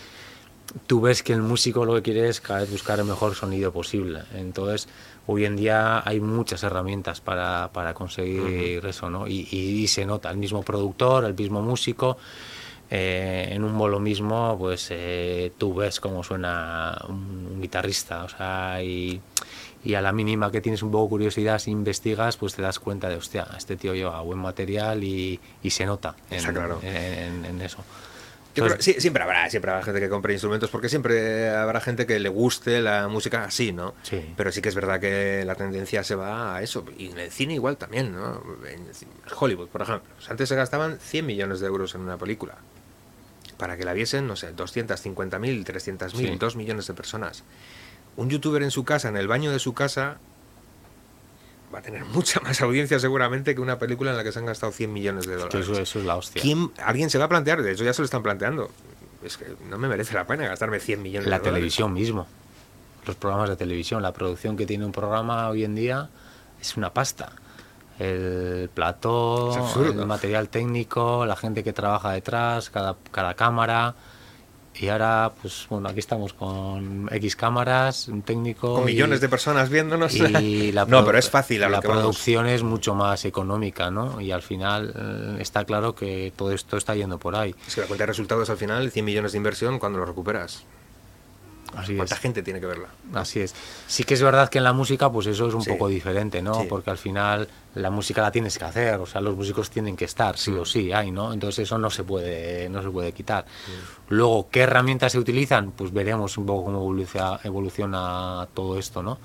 tú 0.88 1.00
ves 1.00 1.22
que 1.22 1.32
el 1.32 1.42
músico 1.42 1.84
lo 1.84 1.94
que 1.94 2.02
quiere 2.02 2.28
es 2.28 2.40
cada 2.40 2.60
vez 2.60 2.70
buscar 2.70 2.98
el 2.98 3.04
mejor 3.04 3.36
sonido 3.36 3.72
posible. 3.72 4.22
Entonces, 4.34 4.88
hoy 5.26 5.44
en 5.44 5.54
día 5.54 6.02
hay 6.06 6.18
muchas 6.18 6.64
herramientas 6.64 7.20
para, 7.20 7.70
para 7.72 7.94
conseguir 7.94 8.84
eso, 8.84 9.08
¿no? 9.08 9.28
Y, 9.28 9.48
y, 9.52 9.86
se 9.86 10.04
nota, 10.04 10.30
el 10.30 10.36
mismo 10.36 10.62
productor, 10.62 11.24
el 11.24 11.34
mismo 11.34 11.62
músico, 11.62 12.16
eh, 12.90 13.50
en 13.52 13.62
un 13.62 13.78
bolo 13.78 14.00
mismo, 14.00 14.56
pues 14.58 14.88
eh, 14.90 15.52
tú 15.56 15.74
ves 15.74 16.00
cómo 16.00 16.24
suena 16.24 17.00
un, 17.08 17.48
un, 17.52 17.60
guitarrista, 17.60 18.24
o 18.24 18.28
sea, 18.28 18.82
y 18.82 19.20
y 19.84 19.94
a 19.94 20.00
la 20.00 20.12
mínima 20.12 20.50
que 20.50 20.60
tienes 20.62 20.82
un 20.82 20.90
poco 20.90 21.10
curiosidad, 21.10 21.58
si 21.58 21.70
investigas, 21.70 22.38
pues 22.38 22.54
te 22.54 22.62
das 22.62 22.78
cuenta 22.78 23.08
de, 23.08 23.16
hostia, 23.16 23.46
este 23.56 23.76
tío 23.76 23.94
lleva 23.94 24.20
buen 24.22 24.38
material 24.38 25.04
y, 25.04 25.38
y 25.62 25.70
se 25.70 25.84
nota 25.84 26.16
en, 26.30 26.42
claro. 26.42 26.80
en, 26.82 27.60
eso. 27.60 27.84
sí, 28.78 28.94
siempre 28.98 29.22
habrá, 29.22 29.50
siempre 29.50 29.70
habrá 29.70 29.84
gente 29.84 30.00
que 30.00 30.08
compre 30.08 30.32
instrumentos 30.32 30.70
porque 30.70 30.88
siempre 30.88 31.50
habrá 31.50 31.80
gente 31.80 32.06
que 32.06 32.18
le 32.18 32.30
guste 32.30 32.80
la 32.80 33.08
música 33.08 33.44
así, 33.44 33.72
¿no? 33.72 33.94
Sí. 34.02 34.32
Pero 34.34 34.50
sí 34.52 34.62
que 34.62 34.70
es 34.70 34.74
verdad 34.74 34.98
que 34.98 35.44
la 35.44 35.54
tendencia 35.54 36.02
se 36.02 36.14
va 36.14 36.56
a 36.56 36.62
eso. 36.62 36.86
Y 36.96 37.10
en 37.10 37.18
el 37.18 37.30
cine 37.30 37.54
igual 37.54 37.76
también, 37.76 38.12
¿no? 38.12 38.42
En 38.66 38.86
Hollywood, 39.38 39.68
por 39.68 39.82
ejemplo. 39.82 40.14
Antes 40.28 40.48
se 40.48 40.56
gastaban 40.56 40.98
100 40.98 41.26
millones 41.26 41.60
de 41.60 41.66
euros 41.66 41.94
en 41.94 42.00
una 42.00 42.16
película. 42.16 42.54
Para 43.58 43.76
que 43.76 43.84
la 43.84 43.92
viesen, 43.92 44.26
no 44.26 44.34
sé, 44.34 44.56
250.000, 44.56 45.64
300.000, 45.64 46.10
sí. 46.10 46.36
2 46.36 46.56
millones 46.56 46.86
de 46.86 46.94
personas 46.94 47.44
un 48.16 48.30
youtuber 48.30 48.62
en 48.62 48.70
su 48.70 48.84
casa, 48.84 49.08
en 49.08 49.16
el 49.16 49.28
baño 49.28 49.50
de 49.50 49.58
su 49.58 49.74
casa, 49.74 50.18
va 51.74 51.80
a 51.80 51.82
tener 51.82 52.04
mucha 52.12 52.40
más 52.40 52.60
audiencia 52.60 52.98
seguramente 52.98 53.54
que 53.54 53.60
una 53.60 53.78
película 53.78 54.10
en 54.10 54.16
la 54.16 54.24
que 54.24 54.32
se 54.32 54.38
han 54.38 54.46
gastado 54.46 54.72
100 54.72 54.92
millones 54.92 55.26
de 55.26 55.36
dólares. 55.36 55.68
Eso, 55.68 55.80
eso 55.80 55.98
es 55.98 56.04
la 56.04 56.16
hostia. 56.16 56.40
¿Quién, 56.40 56.70
alguien 56.84 57.10
se 57.10 57.18
va 57.18 57.24
a 57.24 57.28
plantear, 57.28 57.62
de 57.62 57.72
hecho 57.72 57.84
ya 57.84 57.92
se 57.92 58.02
lo 58.02 58.06
están 58.06 58.22
planteando. 58.22 58.70
Es 59.24 59.38
que 59.38 59.56
no 59.68 59.78
me 59.78 59.88
merece 59.88 60.14
la 60.14 60.26
pena 60.26 60.46
gastarme 60.46 60.80
100 60.80 61.02
millones 61.02 61.28
la 61.28 61.36
de 61.36 61.38
dólares. 61.38 61.52
La 61.52 61.54
televisión 61.54 61.92
mismo. 61.92 62.26
Los 63.06 63.16
programas 63.16 63.50
de 63.50 63.56
televisión, 63.56 64.02
la 64.02 64.12
producción 64.12 64.56
que 64.56 64.66
tiene 64.66 64.84
un 64.84 64.92
programa 64.92 65.48
hoy 65.48 65.64
en 65.64 65.74
día 65.74 66.10
es 66.60 66.76
una 66.76 66.92
pasta. 66.92 67.32
El 67.98 68.70
plató, 68.74 69.52
el 69.76 70.06
material 70.06 70.48
técnico, 70.48 71.24
la 71.26 71.36
gente 71.36 71.62
que 71.62 71.72
trabaja 71.72 72.10
detrás, 72.10 72.70
cada, 72.70 72.96
cada 73.12 73.34
cámara 73.34 73.94
y 74.80 74.88
ahora, 74.88 75.32
pues 75.40 75.66
bueno, 75.70 75.88
aquí 75.88 76.00
estamos 76.00 76.32
con 76.32 77.08
X 77.10 77.36
cámaras, 77.36 78.08
un 78.08 78.22
técnico. 78.22 78.74
Con 78.74 78.84
millones 78.84 79.20
de 79.20 79.28
personas 79.28 79.68
viéndonos. 79.68 80.14
Y 80.14 80.72
la 80.72 80.84
no, 80.84 81.04
pero 81.04 81.18
es 81.18 81.30
fácil. 81.30 81.60
la 81.60 81.80
producción 81.80 82.46
es 82.46 82.62
mucho 82.62 82.94
más 82.94 83.24
económica, 83.24 83.90
¿no? 83.90 84.20
Y 84.20 84.32
al 84.32 84.42
final 84.42 84.92
eh, 84.96 85.36
está 85.40 85.64
claro 85.64 85.94
que 85.94 86.32
todo 86.36 86.52
esto 86.52 86.76
está 86.76 86.94
yendo 86.94 87.18
por 87.18 87.36
ahí. 87.36 87.54
Es 87.66 87.74
que 87.74 87.82
la 87.82 87.86
cuenta 87.86 88.02
de 88.02 88.06
resultados 88.08 88.50
al 88.50 88.56
final, 88.56 88.90
100 88.90 89.04
millones 89.04 89.32
de 89.32 89.38
inversión, 89.38 89.78
cuando 89.78 89.98
lo 89.98 90.06
recuperas. 90.06 90.64
Así 91.76 91.96
¿Cuánta 91.96 92.16
gente 92.16 92.42
tiene 92.42 92.60
que 92.60 92.66
verla? 92.66 92.88
Así 93.14 93.40
es. 93.40 93.54
Sí 93.86 94.04
que 94.04 94.14
es 94.14 94.22
verdad 94.22 94.48
que 94.48 94.58
en 94.58 94.64
la 94.64 94.72
música, 94.72 95.10
pues 95.10 95.26
eso 95.26 95.48
es 95.48 95.54
un 95.54 95.64
poco 95.64 95.88
diferente, 95.88 96.42
¿no? 96.42 96.64
Porque 96.68 96.90
al 96.90 96.98
final 96.98 97.48
la 97.74 97.90
música 97.90 98.22
la 98.22 98.30
tienes 98.30 98.58
que 98.58 98.64
hacer, 98.64 99.00
o 99.00 99.06
sea, 99.06 99.20
los 99.20 99.36
músicos 99.36 99.70
tienen 99.70 99.96
que 99.96 100.04
estar, 100.04 100.36
sí 100.36 100.52
o 100.52 100.62
mm. 100.62 100.66
sí, 100.66 100.92
hay, 100.92 101.10
¿no? 101.10 101.32
Entonces 101.32 101.64
eso 101.64 101.78
no 101.78 101.90
se 101.90 102.04
puede, 102.04 102.68
no 102.68 102.82
se 102.82 102.90
puede 102.90 103.12
quitar. 103.12 103.44
Mm. 103.44 104.14
Luego, 104.14 104.48
¿qué 104.50 104.60
herramientas 104.60 105.12
se 105.12 105.18
utilizan? 105.18 105.72
Pues 105.72 105.92
veremos 105.92 106.38
un 106.38 106.46
poco 106.46 106.66
cómo 106.66 106.78
evoluciona, 106.78 107.40
evoluciona 107.42 108.48
todo 108.54 108.78
esto, 108.78 109.02
¿no? 109.02 109.18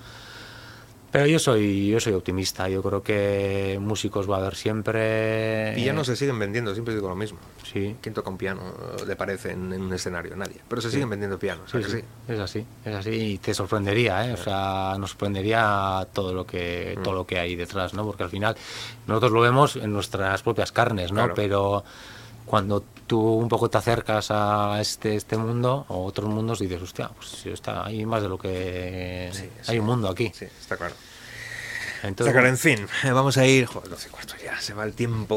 Pero 1.12 1.26
yo 1.26 1.40
soy, 1.40 1.88
yo 1.88 2.00
soy 2.00 2.14
optimista. 2.14 2.70
Yo 2.70 2.84
creo 2.84 3.02
que 3.02 3.78
músicos 3.82 4.30
va 4.30 4.36
a 4.36 4.40
haber 4.40 4.56
siempre. 4.56 5.74
Pianos 5.76 6.08
se 6.08 6.16
siguen 6.16 6.38
vendiendo, 6.38 6.74
siempre 6.74 6.94
digo 6.94 7.10
lo 7.10 7.16
mismo. 7.16 7.40
Sí. 7.64 7.96
¿Quién 8.02 8.14
toca 8.14 8.30
un 8.30 8.38
piano 8.38 8.62
le 9.08 9.16
parece 9.16 9.52
en, 9.52 9.74
en 9.74 9.82
un 9.82 9.94
escenario? 9.94 10.36
Nadie. 10.36 10.58
Pero 10.68 10.82
se 10.82 10.92
siguen 10.92 11.10
vendiendo 11.10 11.40
pianos. 11.40 11.74
¿a 11.74 11.78
Sí, 11.78 11.84
sí, 11.84 11.92
sí? 11.98 12.04
es 12.28 12.40
así, 12.40 12.66
es 12.86 12.96
así 12.96 13.10
y 13.10 13.38
te 13.40 13.54
sorprendería, 13.54 14.28
¿eh? 14.30 14.34
o 14.34 14.38
sea, 14.38 14.96
nos 15.00 15.12
sorprendería 15.12 16.08
todo 16.14 16.34
lo 16.34 16.46
que 16.46 16.96
Mm. 17.00 17.04
todo 17.04 17.14
lo 17.14 17.26
que 17.26 17.40
hay 17.40 17.56
detrás, 17.56 17.94
¿no? 17.94 18.06
Porque 18.06 18.24
al 18.24 18.30
final 18.30 18.56
nosotros 19.08 19.32
lo 19.32 19.42
vemos 19.42 19.76
en 19.76 19.92
nuestras 19.92 20.42
propias 20.44 20.72
carnes, 20.72 21.12
¿no? 21.12 21.18
Claro. 21.22 21.34
Pero 21.36 21.84
cuando 22.50 22.84
tú 23.06 23.20
un 23.20 23.48
poco 23.48 23.70
te 23.70 23.78
acercas 23.78 24.32
a 24.32 24.82
este 24.82 25.16
este 25.16 25.38
mundo 25.38 25.86
o 25.88 26.04
otros 26.04 26.28
mundos 26.28 26.58
dices, 26.58 26.82
hostia, 26.82 27.10
pues 27.10 27.46
está 27.46 27.86
hay 27.86 28.08
más 28.08 28.24
de 28.24 28.28
lo 28.28 28.40
que 28.40 29.30
Sí, 29.32 29.52
hay 29.68 29.78
un 29.78 29.86
mundo 29.86 30.10
aquí. 30.10 30.32
Sí, 30.34 30.46
está 30.46 30.76
claro. 30.76 30.96
Entonces, 32.02 32.28
Está 32.28 32.32
claro, 32.32 32.48
en 32.48 32.58
fin, 32.58 32.88
eh, 33.04 33.12
vamos 33.12 33.38
a 33.38 33.46
ir. 33.46 33.68
Joder, 33.68 33.90
12 33.90 34.08
y 34.08 34.12
cuarto 34.12 34.34
ya, 34.44 34.60
se 34.60 34.74
va 34.74 34.84
el 34.84 34.94
tiempo 34.94 35.36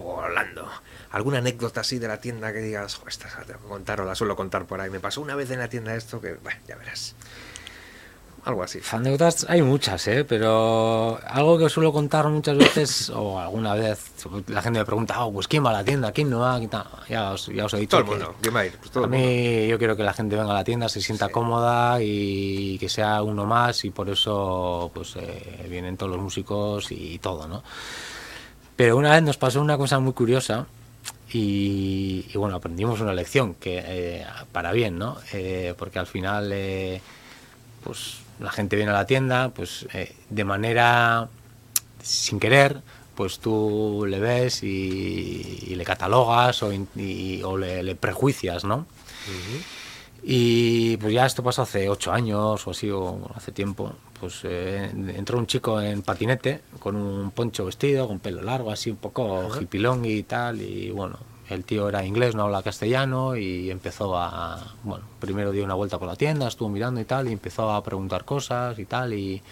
volando. 0.00 0.68
¿Alguna 1.12 1.38
anécdota 1.38 1.82
así 1.82 2.00
de 2.00 2.08
la 2.08 2.20
tienda 2.20 2.52
que 2.52 2.58
digas, 2.58 2.96
joder, 2.96 3.10
esta 3.10 3.28
la 3.38 3.44
tengo 3.44 3.60
que 3.60 3.68
contar 3.68 4.00
o 4.00 4.04
la 4.04 4.16
suelo 4.16 4.34
contar 4.34 4.64
por 4.66 4.80
ahí? 4.80 4.90
Me 4.90 4.98
pasó 4.98 5.20
una 5.20 5.36
vez 5.36 5.52
en 5.52 5.60
la 5.60 5.68
tienda 5.68 5.94
esto 5.94 6.20
que, 6.20 6.34
bueno, 6.34 6.58
ya 6.66 6.74
verás. 6.74 7.14
Algo 8.44 8.62
así. 8.62 8.80
Anécdotas 8.90 9.44
hay 9.50 9.60
muchas, 9.60 10.08
¿eh? 10.08 10.24
pero 10.24 11.20
algo 11.26 11.58
que 11.58 11.68
suelo 11.68 11.92
contar 11.92 12.26
muchas 12.28 12.56
veces, 12.56 13.10
o 13.14 13.38
alguna 13.38 13.74
vez, 13.74 14.12
la 14.48 14.62
gente 14.62 14.78
me 14.78 14.84
pregunta, 14.86 15.22
oh, 15.24 15.32
pues 15.32 15.46
¿quién 15.46 15.64
va 15.64 15.70
a 15.70 15.74
la 15.74 15.84
tienda? 15.84 16.10
¿Quién 16.12 16.30
no 16.30 16.40
va? 16.40 16.58
Ya, 17.08 17.32
os, 17.32 17.46
ya 17.48 17.66
os 17.66 17.74
he 17.74 17.78
dicho 17.78 17.98
Todo 17.98 18.00
el 18.00 18.06
que 18.18 18.24
mundo, 18.24 18.38
¿quién 18.40 18.56
va 18.56 18.60
a 18.60 18.66
ir? 18.66 18.76
Pues 18.78 18.90
todo 18.90 19.04
a 19.04 19.06
el 19.06 19.10
mundo. 19.10 19.26
mí 19.26 19.66
yo 19.68 19.78
quiero 19.78 19.94
que 19.96 20.02
la 20.04 20.14
gente 20.14 20.36
venga 20.36 20.52
a 20.52 20.54
la 20.54 20.64
tienda, 20.64 20.88
se 20.88 21.00
sienta 21.02 21.26
Sí. 21.26 21.32
cómoda 21.32 21.98
y 22.02 22.78
que 22.78 22.88
sea 22.88 23.22
uno 23.22 23.44
más 23.44 23.84
y 23.84 23.90
por 23.90 24.08
eso 24.08 24.90
pues 24.94 25.16
eh, 25.16 25.66
vienen 25.68 25.96
todos 25.98 26.10
los 26.12 26.20
músicos 26.22 26.90
y 26.92 27.18
todo, 27.18 27.46
¿no? 27.46 27.62
Pero 28.74 28.96
una 28.96 29.12
vez 29.12 29.22
nos 29.22 29.36
pasó 29.36 29.60
una 29.60 29.76
cosa 29.76 29.98
muy 29.98 30.14
curiosa 30.14 30.66
y, 31.32 32.24
y, 32.32 32.38
bueno, 32.38 32.56
aprendimos 32.56 33.00
una 33.00 33.12
lección 33.12 33.54
que 33.54 33.82
eh, 33.84 34.26
para 34.50 34.72
bien, 34.72 34.98
¿no? 34.98 35.18
Eh, 35.34 35.74
porque 35.78 35.98
al 35.98 36.06
final 36.06 36.50
eh, 36.52 37.00
pues 37.84 38.16
la 38.40 38.50
gente 38.50 38.76
viene 38.76 38.90
a 38.90 38.94
la 38.94 39.06
tienda 39.06 39.50
pues 39.50 39.86
eh, 39.92 40.14
de 40.30 40.44
manera 40.44 41.28
sin 42.02 42.40
querer 42.40 42.80
pues 43.14 43.38
tú 43.38 44.04
le 44.08 44.18
ves 44.18 44.62
y, 44.62 45.64
y 45.68 45.74
le 45.74 45.84
catalogas 45.84 46.62
o, 46.62 46.72
in- 46.72 46.88
y- 46.96 47.42
o 47.42 47.58
le, 47.58 47.82
le 47.82 47.94
prejuicias, 47.94 48.64
¿no? 48.64 48.86
Y 50.22 50.96
pues 50.98 51.12
ya 51.14 51.24
esto 51.26 51.42
pasó 51.42 51.62
hace 51.62 51.88
ocho 51.88 52.12
años 52.12 52.66
o 52.66 52.70
así, 52.70 52.90
o 52.90 53.20
hace 53.34 53.52
tiempo. 53.52 53.92
Pues 54.20 54.40
eh, 54.44 54.90
entró 55.16 55.38
un 55.38 55.46
chico 55.46 55.80
en 55.80 56.02
patinete 56.02 56.60
con 56.78 56.94
un 56.96 57.30
poncho 57.30 57.64
vestido, 57.64 58.06
con 58.06 58.18
pelo 58.20 58.42
largo, 58.42 58.70
así 58.70 58.90
un 58.90 58.96
poco 58.98 59.48
hipilón 59.62 60.04
y 60.04 60.22
tal. 60.24 60.60
Y 60.60 60.90
bueno, 60.90 61.18
el 61.50 61.64
tío 61.64 61.88
era 61.88 62.04
inglés, 62.04 62.34
no 62.34 62.44
habla 62.44 62.62
castellano 62.62 63.36
y 63.36 63.70
empezó 63.70 64.16
a. 64.16 64.74
Bueno, 64.82 65.04
primero 65.18 65.52
dio 65.52 65.64
una 65.64 65.74
vuelta 65.74 65.98
por 65.98 66.08
la 66.08 66.16
tienda, 66.16 66.48
estuvo 66.48 66.68
mirando 66.68 67.00
y 67.00 67.04
tal, 67.04 67.28
y 67.28 67.32
empezó 67.32 67.70
a 67.70 67.82
preguntar 67.82 68.24
cosas 68.24 68.78
y 68.78 68.84
tal. 68.84 69.12
Y, 69.14 69.42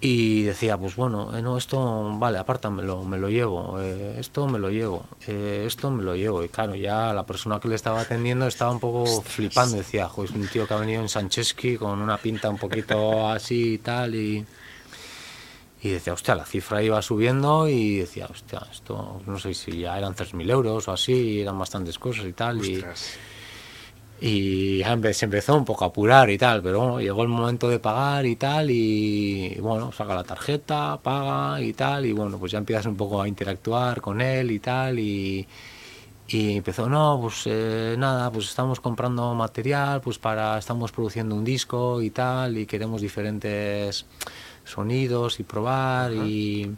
y 0.00 0.42
decía, 0.42 0.76
pues 0.76 0.94
bueno, 0.96 1.36
eh, 1.36 1.42
no, 1.42 1.56
esto, 1.56 2.18
vale, 2.18 2.38
apártamelo, 2.38 3.04
me 3.04 3.18
lo 3.18 3.28
llevo, 3.28 3.80
eh, 3.80 4.16
esto 4.18 4.46
me 4.46 4.58
lo 4.58 4.70
llevo, 4.70 5.04
eh, 5.26 5.64
esto 5.66 5.90
me 5.90 6.02
lo 6.02 6.14
llevo. 6.14 6.42
Y 6.44 6.48
claro, 6.48 6.74
ya 6.74 7.12
la 7.12 7.24
persona 7.26 7.60
que 7.60 7.68
le 7.68 7.74
estaba 7.74 8.00
atendiendo 8.00 8.46
estaba 8.46 8.72
un 8.72 8.80
poco 8.80 9.22
flipando, 9.22 9.76
decía, 9.76 10.08
jo, 10.08 10.24
es 10.24 10.30
un 10.30 10.48
tío 10.48 10.66
que 10.66 10.74
ha 10.74 10.78
venido 10.78 11.02
en 11.02 11.08
Sancheski 11.08 11.76
con 11.76 12.00
una 12.00 12.18
pinta 12.18 12.48
un 12.48 12.58
poquito 12.58 13.28
así 13.28 13.74
y 13.74 13.78
tal, 13.78 14.14
y, 14.14 14.44
y 15.82 15.90
decía, 15.90 16.14
hostia, 16.14 16.34
la 16.34 16.44
cifra 16.44 16.82
iba 16.82 17.00
subiendo 17.02 17.68
y 17.68 17.98
decía, 17.98 18.26
hostia, 18.30 18.66
esto 18.70 19.20
no 19.26 19.38
sé 19.38 19.52
si 19.54 19.80
ya 19.80 19.98
eran 19.98 20.14
3.000 20.14 20.50
euros 20.50 20.88
o 20.88 20.92
así, 20.92 21.40
eran 21.40 21.58
bastantes 21.58 21.98
cosas 21.98 22.24
y 22.24 22.32
tal. 22.32 22.64
Y, 22.64 22.76
Ostras. 22.76 23.18
y 24.20 24.82
se 25.12 25.24
empezó 25.26 25.54
un 25.54 25.66
poco 25.66 25.84
a 25.84 25.88
apurar 25.88 26.30
y 26.30 26.38
tal, 26.38 26.62
pero 26.62 26.80
bueno, 26.80 27.00
llegó 27.00 27.22
el 27.22 27.28
momento 27.28 27.68
de 27.68 27.78
pagar 27.78 28.24
y 28.24 28.36
tal, 28.36 28.70
y 28.70 29.56
bueno, 29.60 29.92
saca 29.92 30.14
la 30.14 30.24
tarjeta, 30.24 30.98
paga 31.02 31.60
y 31.60 31.74
tal, 31.74 32.06
y 32.06 32.12
bueno, 32.12 32.38
pues 32.38 32.52
ya 32.52 32.58
empiezas 32.58 32.86
un 32.86 32.96
poco 32.96 33.20
a 33.20 33.28
interactuar 33.28 34.00
con 34.00 34.22
él 34.22 34.50
y 34.50 34.58
tal, 34.58 34.98
y, 34.98 35.46
y 36.26 36.56
empezó, 36.56 36.88
no, 36.88 37.18
pues 37.20 37.42
eh, 37.44 37.96
nada, 37.98 38.32
pues 38.32 38.46
estamos 38.46 38.80
comprando 38.80 39.34
material, 39.34 40.00
pues 40.00 40.18
para, 40.18 40.56
estamos 40.56 40.90
produciendo 40.90 41.34
un 41.34 41.44
disco 41.44 42.00
y 42.00 42.08
tal, 42.10 42.56
y 42.56 42.64
queremos 42.64 43.02
diferentes 43.02 44.06
sonidos 44.66 45.40
y 45.40 45.44
probar, 45.44 46.12
y 46.12 46.76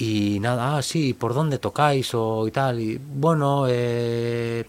y 0.00 0.40
nada, 0.40 0.78
ah, 0.78 0.82
sí, 0.82 1.12
¿por 1.12 1.34
dónde 1.34 1.58
tocáis 1.58 2.14
o 2.14 2.48
y 2.48 2.50
tal? 2.50 2.80
Y 2.80 2.98
bueno, 2.98 3.66
eh, 3.68 4.64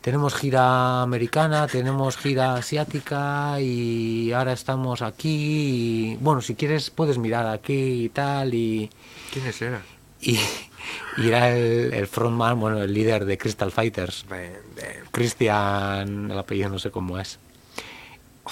tenemos 0.00 0.36
gira 0.36 1.02
americana, 1.02 1.66
tenemos 1.66 2.16
gira 2.16 2.54
asiática 2.54 3.60
y 3.60 4.30
ahora 4.30 4.52
estamos 4.52 5.02
aquí. 5.02 6.12
Y, 6.12 6.16
bueno, 6.20 6.40
si 6.42 6.54
quieres 6.54 6.90
puedes 6.90 7.18
mirar 7.18 7.48
aquí 7.48 8.04
y 8.04 8.08
tal. 8.10 8.54
Y, 8.54 8.88
¿Quiénes 9.32 9.60
eran? 9.62 9.82
y, 10.20 10.38
y 11.16 11.26
era 11.26 11.50
el, 11.50 11.92
el 11.92 12.06
frontman, 12.06 12.60
bueno, 12.60 12.80
el 12.80 12.94
líder 12.94 13.24
de 13.24 13.36
Crystal 13.36 13.72
Fighters. 13.72 14.26
Christian, 15.10 16.30
el 16.30 16.38
apellido 16.38 16.68
no 16.68 16.78
sé 16.78 16.92
cómo 16.92 17.18
es. 17.18 17.40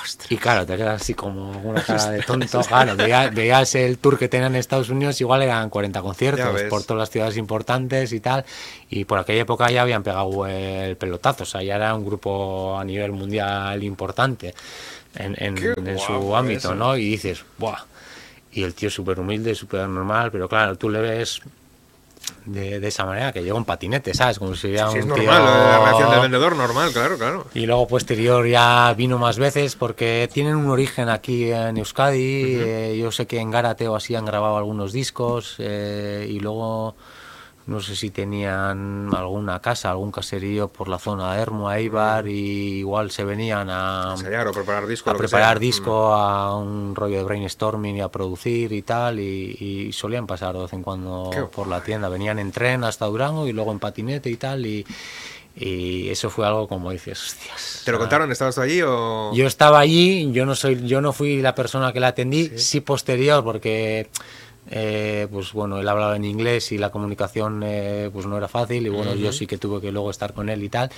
Ostras. 0.03 0.30
Y 0.30 0.36
claro, 0.36 0.66
te 0.66 0.76
quedas 0.76 1.01
así 1.01 1.14
como 1.14 1.51
una 1.62 1.82
cara 1.82 2.11
de 2.11 2.22
tonto. 2.22 2.61
Claro, 2.62 2.94
veías, 2.97 3.34
veías 3.34 3.74
el 3.74 3.99
tour 3.99 4.18
que 4.18 4.28
tenían 4.28 4.53
en 4.55 4.61
Estados 4.61 4.90
Unidos, 4.90 5.20
igual 5.20 5.42
eran 5.42 5.70
40 5.70 5.99
Ya 5.99 6.03
conciertos 6.03 6.62
por 6.68 6.82
todas 6.84 6.99
las 7.01 7.11
ciudades 7.11 7.36
importantes 7.36 8.12
y 8.12 8.20
tal. 8.20 8.44
Y 8.90 9.05
por 9.07 9.18
aquella 9.18 9.42
época 9.42 9.70
ya 9.70 9.82
habían 9.82 10.03
pegado 10.03 10.47
el 10.47 10.97
pelotazo, 10.97 11.44
o 11.44 11.47
sea, 11.47 11.62
ya 11.62 11.76
era 11.76 11.94
un 11.94 12.05
grupo 12.05 12.78
a 12.78 12.84
nivel 12.84 13.12
mundial 13.12 13.82
importante 13.82 14.55
en, 15.14 15.34
en- 15.38 15.99
su 15.99 16.36
ámbito, 16.36 16.68
eso. 16.68 16.74
¿no? 16.74 16.97
Y 16.97 17.11
dices, 17.11 17.44
¡buah! 17.59 17.78
Y 18.53 18.62
el 18.62 18.74
tío 18.74 18.90
súper 18.90 19.18
humilde, 19.20 19.55
súper 19.55 19.88
normal, 19.88 20.30
pero 20.30 20.49
claro, 20.49 20.76
tú 20.76 20.88
le 20.88 21.01
ves 21.01 21.40
de, 22.45 22.79
de 22.81 22.89
esa 22.89 23.05
manera 23.05 23.33
que 23.33 23.43
llega 23.43 23.55
un 23.57 23.64
patinete, 23.64 24.14
¿sabes? 24.14 24.39
Como 24.39 24.55
si 24.55 24.62
sería 24.62 24.89
Sí, 24.89 24.99
es 24.99 25.05
un 25.05 25.11
normal, 25.11 25.24
tío- 25.43 25.45
la 25.45 25.79
reacción 25.85 26.11
del 26.11 26.20
vendedor, 26.20 26.57
normal, 26.57 26.93
claro, 26.93 27.18
claro. 27.18 27.47
y 27.55 27.66
luego 27.66 27.89
posterior 27.89 28.47
ya 28.47 28.95
vino 28.97 29.18
más 29.18 29.39
veces 29.39 29.74
porque 29.77 30.29
tienen 30.33 30.55
un 30.57 30.68
origen 30.70 31.09
aquí 31.09 31.51
en 31.51 31.77
Euskadi. 31.77 32.55
eh, 32.59 32.97
yo 33.01 33.11
sé 33.11 33.27
que 33.27 33.39
en 33.41 33.51
Gárate 33.51 33.89
o 33.89 33.97
así 33.97 34.14
han 34.14 34.24
grabado 34.24 34.57
algunos 34.59 34.93
discos 34.93 35.57
eh, 35.59 36.27
y 36.31 36.39
luego 36.41 36.95
no 37.67 37.81
sé 37.81 37.97
si 37.97 38.11
tenían 38.11 39.11
alguna 39.14 39.61
casa, 39.61 39.91
algún 39.91 40.12
caserío 40.12 40.69
por 40.69 40.89
la 40.89 40.99
zona 40.99 41.35
de 41.35 41.43
Hermo, 41.43 41.73
Eibar 41.73 42.29
y 42.29 42.79
igual 42.79 43.11
se 43.11 43.25
venían 43.25 43.69
a, 43.71 44.12
Ensayar 44.12 44.47
o 44.47 44.53
preparar 44.53 44.87
disco. 44.87 45.11
a 45.11 45.14
preparar 45.14 45.59
disco, 45.59 46.14
a 46.14 46.57
un 46.57 46.95
rollo 46.95 47.19
de 47.19 47.25
brainstorming 47.25 47.97
y 47.97 48.01
a 48.01 48.09
producir 48.09 48.73
y 48.73 48.83
tal, 48.83 49.19
y, 49.19 49.57
y 49.89 49.93
solían 49.93 50.29
pasar 50.29 50.55
de 50.55 50.62
vez 50.62 50.73
en 50.73 50.83
cuando 50.83 51.31
Qué 51.33 51.43
por 51.43 51.67
la 51.67 51.83
tienda. 51.83 52.09
Venían 52.09 52.39
en 52.39 52.53
tren 52.53 52.85
hasta 52.85 53.07
Durango 53.07 53.49
y 53.49 53.53
luego 53.53 53.73
en 53.73 53.81
patinete 53.81 54.31
y 54.31 54.37
tal, 54.37 54.64
y, 54.64 54.87
y 55.57 56.09
eso 56.11 56.31
fue 56.31 56.47
algo 56.47 56.69
como 56.69 56.93
dices, 56.93 57.21
hostias. 57.21 57.83
¿Te 57.85 57.91
lo 57.91 57.99
contaron? 57.99 58.31
¿Estabas 58.31 58.59
allí 58.59 58.83
o...? 58.83 59.33
Yo 59.35 59.47
estaba 59.47 59.81
allí, 59.81 60.31
yo 60.33 60.47
no 60.47 60.55
soy, 60.55 60.87
yo 60.87 61.01
no 61.01 61.12
fui 61.12 61.41
la 61.41 61.55
persona 61.55 61.93
que 61.93 61.99
la 61.99 62.09
atendí, 62.09 62.59
sí, 62.59 62.81
posterior, 62.81 63.43
porque 63.43 64.09
eh, 64.71 65.29
pues 65.31 65.53
bueno, 65.53 65.79
él 65.79 65.89
hablaba 65.89 66.17
en 66.17 66.25
inglés 66.25 66.73
y 66.73 66.79
la 66.79 66.91
comunicación 66.91 67.62
eh, 67.64 68.11
pues 68.12 68.27
no 68.27 68.37
era 68.37 68.49
fácil, 68.49 68.87
y 68.87 68.91
bueno, 68.91 69.14
yo 69.14 69.33
sí 69.33 69.47
que 69.47 69.59
tuve 69.59 69.81
que 69.81 69.93
luego 69.93 70.11
estar 70.11 70.33
con 70.35 70.49
él 70.49 70.62
y 70.62 70.69
tal. 70.69 70.91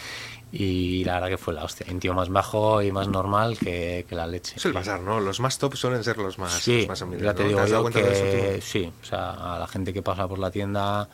Y 0.50 1.04
la 1.04 1.14
verdad 1.14 1.28
que 1.28 1.36
fue 1.36 1.52
la 1.52 1.64
hostia, 1.64 1.86
un 1.90 2.00
tío 2.00 2.14
más 2.14 2.30
bajo 2.30 2.80
y 2.80 2.90
más 2.90 3.06
normal 3.06 3.58
que, 3.58 4.06
que 4.08 4.14
la 4.14 4.26
leche. 4.26 4.54
Es 4.56 4.64
el 4.64 4.72
bazar, 4.72 5.00
¿no? 5.00 5.20
Los 5.20 5.40
más 5.40 5.58
top 5.58 5.74
suelen 5.76 6.02
ser 6.02 6.16
los 6.16 6.38
más, 6.38 6.52
Sí, 6.54 6.78
los 6.80 6.88
más 6.88 7.02
humildes, 7.02 7.24
ya 7.26 7.34
te 7.34 7.42
¿no? 7.42 7.48
digo 7.50 7.60
has 7.60 7.70
dado 7.70 7.82
yo 7.82 7.90
cuenta 7.92 8.00
de 8.00 8.14
que 8.14 8.54
eso 8.56 8.60
tú? 8.60 8.66
sí, 8.66 8.92
o 9.02 9.04
sea, 9.04 9.56
a 9.56 9.58
la 9.58 9.66
gente 9.66 9.92
que 9.92 10.00
pasa 10.02 10.26
por 10.26 10.38
la 10.38 10.50
tienda, 10.50 11.06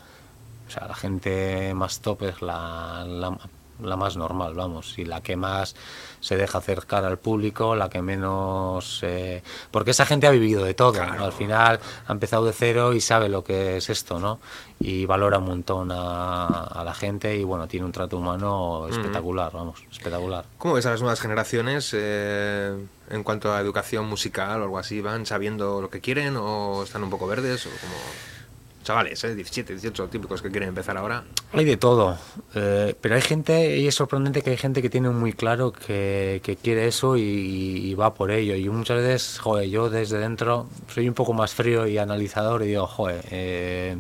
o 0.69 0.71
sea, 0.71 0.87
la 0.87 0.95
gente 0.95 1.75
más 1.75 2.01
top 2.01 2.23
es 2.23 2.43
la, 2.43 3.05
la, 3.09 3.37
la 3.83 3.97
más 3.97 4.16
normal, 4.16 4.55
vamos, 4.55 4.99
y 4.99 5.05
la 5.05 5.20
que 5.20 5.37
más 5.37 5.75
se 6.20 6.37
deja 6.37 6.59
acercar 6.59 7.05
al 7.05 7.18
público, 7.18 7.75
la 7.77 7.89
que 7.91 8.01
menos... 8.03 9.01
eh, 9.03 9.43
porque 9.70 9.91
esa 9.91 10.07
gente 10.07 10.27
ha 10.27 10.31
vivido 10.31 10.64
de 10.64 10.75
todo, 10.75 10.93
Claro. 10.93 11.25
al 11.25 11.33
final 11.33 11.81
ha 12.07 12.12
empezado 12.12 12.45
de 12.47 12.53
cero 12.53 12.93
y 12.95 13.01
sabe 13.01 13.29
lo 13.29 13.45
que 13.45 13.77
es 13.77 13.91
esto, 13.91 14.18
¿no? 14.18 14.39
Y 14.81 15.07
valora 15.07 15.39
un 15.39 15.45
montón 15.45 15.91
a, 15.93 16.47
a 16.47 16.85
la 16.85 16.95
gente 16.95 17.37
y 17.37 17.45
bueno, 17.45 17.68
tiene 17.68 17.85
un 17.87 17.93
trato 17.93 18.16
humano 18.18 18.87
espectacular, 18.89 19.53
vamos, 19.53 19.83
espectacular. 19.91 20.45
¿Cómo 20.59 20.75
ves 20.75 20.87
a 20.87 20.91
las 20.91 21.01
nuevas 21.01 21.20
generaciones 21.20 21.91
eh, 21.93 22.75
en 23.11 23.22
cuanto 23.22 23.53
a 23.53 23.61
educación 23.61 24.07
musical 24.07 24.61
o 24.61 24.64
algo 24.64 24.79
así? 24.79 25.01
¿Van 25.01 25.27
sabiendo 25.27 25.81
lo 25.81 25.91
que 25.91 26.01
quieren 26.01 26.37
o 26.39 26.83
están 26.85 27.03
un 27.05 27.11
poco 27.11 27.27
verdes? 27.27 27.66
O 27.66 27.70
como... 27.70 27.95
chavales, 28.85 29.24
¿eh? 29.24 29.35
17, 29.35 29.72
18 29.72 30.09
típicos 30.09 30.41
que 30.41 30.51
quieren 30.51 30.68
empezar 30.68 30.97
ahora. 30.97 31.24
Hay 31.53 31.64
de 31.64 31.76
todo, 31.76 32.16
eh, 32.55 32.95
pero 33.01 33.16
hay 33.16 33.22
gente, 33.22 33.78
y 33.78 33.89
es 33.89 33.95
sorprendente 33.97 34.43
que 34.43 34.51
hay 34.51 34.57
gente 34.57 34.80
que 34.80 34.91
tiene 34.91 35.11
muy 35.11 35.32
claro 35.32 35.72
que, 35.72 36.41
quiere 36.62 36.87
eso 36.87 37.16
y, 37.16 37.22
y 37.22 37.95
va 37.95 38.14
por 38.14 38.30
ello. 38.30 38.55
Y 38.55 38.68
muchas 38.68 38.99
veces, 38.99 39.39
joder, 39.41 39.68
yo 39.68 39.91
desde 39.91 40.18
dentro 40.18 40.68
soy 40.89 41.09
un 41.09 41.14
poco 41.14 41.32
más 41.32 41.55
frío 41.55 41.87
y 41.87 41.99
analizador 41.99 42.62
y 42.62 42.68
digo, 42.68 42.87
joder, 42.87 43.24
eh, 43.30 43.97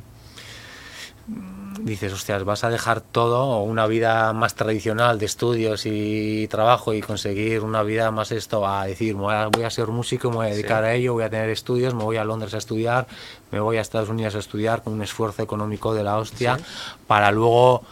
dices, 1.84 2.12
hostias, 2.12 2.44
vas 2.44 2.64
a 2.64 2.70
dejar 2.70 3.00
todo, 3.02 3.60
una 3.62 3.86
vida 3.86 4.32
más 4.32 4.54
tradicional 4.54 5.18
de 5.18 5.26
estudios 5.26 5.82
y 5.84 6.48
trabajo 6.48 6.94
y 6.94 7.02
conseguir 7.02 7.60
una 7.60 7.82
vida 7.82 8.10
más 8.10 8.32
esto, 8.32 8.66
a 8.66 8.86
decir, 8.86 9.14
voy 9.14 9.34
a, 9.34 9.48
voy 9.48 9.64
a 9.64 9.70
ser 9.70 9.88
músico, 9.88 10.30
me 10.30 10.36
voy 10.36 10.46
a 10.46 10.50
dedicar 10.50 10.82
Sí. 10.84 10.88
a 10.88 10.94
ello, 10.94 11.12
voy 11.12 11.24
a 11.24 11.30
tener 11.30 11.50
estudios, 11.50 11.94
me 11.94 12.02
voy 12.02 12.16
a 12.16 12.24
Londres 12.24 12.54
a 12.54 12.58
estudiar, 12.58 13.06
me 13.52 13.60
voy 13.60 13.76
a 13.76 13.82
Estados 13.82 14.08
Unidos 14.08 14.34
a 14.34 14.38
estudiar 14.38 14.82
con 14.82 14.94
un 14.94 15.02
esfuerzo 15.02 15.42
económico 15.42 15.92
de 15.94 16.02
la 16.04 16.16
hostia, 16.16 16.58
para 17.06 17.30
luego 17.30 17.82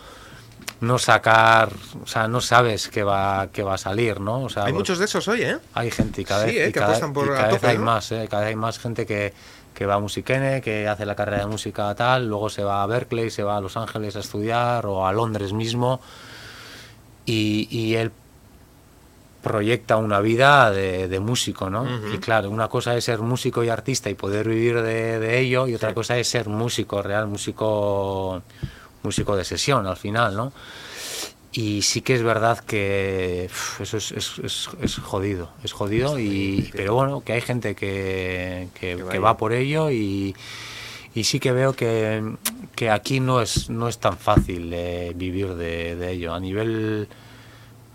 no 0.81 0.99
sacar, 0.99 1.69
o 2.03 2.07
sea, 2.07 2.27
no 2.29 2.41
sabes 2.41 2.89
qué 2.89 3.03
va, 3.05 3.49
qué 3.53 3.63
va 3.63 3.75
a 3.75 3.79
salir, 3.79 4.21
¿no? 4.21 4.43
O 4.45 4.49
sea, 4.49 4.65
Hay 4.65 4.73
pues- 4.73 4.81
muchos 4.81 4.99
de 4.99 5.05
esos 5.05 5.29
hoy, 5.29 5.43
¿eh? 5.43 5.59
hay 5.75 5.91
gente 5.91 6.23
y 6.23 6.25
cada 6.25 6.47
Sí, 6.47 6.55
vez, 6.55 6.57
eh, 6.57 6.69
y 6.71 6.73
que 6.73 6.81
cada, 6.81 6.87
apuestan 6.87 7.13
por 7.13 7.27
y 7.27 7.31
a 7.31 7.33
cada 7.35 7.47
vez 7.49 7.57
tope, 7.57 7.67
hay 7.69 7.79
¿no? 7.79 7.85
más, 7.85 8.11
eh, 8.13 8.27
cada 8.29 8.43
vez 8.43 8.49
hay 8.51 8.57
más 8.57 8.79
gente 8.79 9.07
que, 9.07 9.33
que 9.75 9.87
va 9.87 9.95
a 9.95 9.99
Musiquene, 9.99 10.61
que 10.61 10.87
hace 10.89 11.07
la 11.07 11.15
carrera 11.15 11.41
de 11.41 11.47
música 11.47 11.95
tal, 11.95 12.29
luego 12.29 12.49
se 12.51 12.63
va 12.63 12.83
a 12.83 12.87
Berkeley, 12.87 13.31
se 13.31 13.43
va 13.43 13.57
a 13.57 13.61
Los 13.61 13.77
Ángeles 13.77 14.17
a 14.17 14.21
estudiar 14.21 14.87
o 14.87 15.07
a 15.07 15.13
Londres 15.13 15.53
mismo 15.53 16.01
y, 17.27 17.69
y 17.71 17.95
él 17.97 18.11
proyecta 19.43 19.97
una 19.97 20.21
vida 20.21 20.71
de, 20.71 21.09
de 21.09 21.19
músico, 21.21 21.69
¿no? 21.69 21.85
Y 22.15 22.19
claro, 22.19 22.49
una 22.49 22.69
cosa 22.69 22.97
es 22.97 23.05
ser 23.05 23.19
músico 23.19 23.65
y 23.65 23.69
artista 23.71 24.09
y 24.09 24.15
poder 24.15 24.49
vivir 24.49 24.81
de, 24.83 25.19
de 25.19 25.41
ello 25.41 25.67
y 25.67 25.75
otra 25.75 25.89
Sí. 25.89 25.95
cosa 25.97 26.17
es 26.17 26.29
ser 26.29 26.49
músico 26.49 27.03
real, 27.03 27.27
músico 27.27 28.41
músico 29.03 29.35
de 29.37 29.45
sesión 29.45 29.87
al 29.89 29.97
final, 29.97 30.37
¿no? 30.37 30.53
Y 31.55 31.83
sí 31.83 32.01
que 32.01 32.15
es 32.15 32.23
verdad 32.23 32.59
que 32.61 33.47
uf, 33.51 33.83
eso 33.83 33.99
es, 33.99 34.11
es, 34.13 34.39
es- 34.43 34.69
es 34.81 34.97
jodido, 34.97 35.51
es 35.63 35.73
jodido, 35.73 36.19
y, 36.19 36.71
pero 36.75 36.95
bueno, 36.95 37.21
que 37.23 37.35
hay 37.35 37.43
gente 37.43 37.75
que, 37.75 38.69
que, 38.75 38.97
Que 38.97 39.03
va 39.03 39.11
que 39.11 39.17
ahí. 39.19 39.23
va 39.23 39.37
por 39.37 39.53
ello 39.53 39.91
y, 39.91 40.35
y 41.15 41.25
sí 41.25 41.41
que 41.41 41.53
veo 41.53 41.75
que, 41.75 42.23
que 42.75 42.89
aquí 42.91 43.21
no 43.21 43.43
es, 43.43 43.69
no 43.69 43.87
es 43.89 43.99
tan 43.99 44.17
fácil 44.17 44.71
eh, 44.73 45.13
vivir 45.15 45.55
de, 45.55 45.95
de 45.97 46.13
ello. 46.13 46.33
A 46.33 46.41
nivel, 46.41 47.07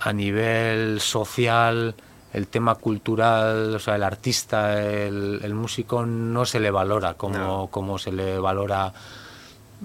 a 0.01 0.13
nivel 0.13 0.99
social, 1.01 1.95
el 2.33 2.47
tema 2.47 2.75
cultural, 2.75 3.73
o 3.73 3.79
sea, 3.79 3.95
el 3.95 4.03
artista, 4.03 4.83
el, 4.83 5.39
el 5.41 5.53
músico 5.55 6.05
no 6.05 6.45
se 6.45 6.59
le 6.59 6.69
valora 6.69 7.15
como, 7.15 7.37
No. 7.39 7.67
como 7.71 7.97
se 7.97 8.11
le 8.11 8.37
valora 8.37 8.93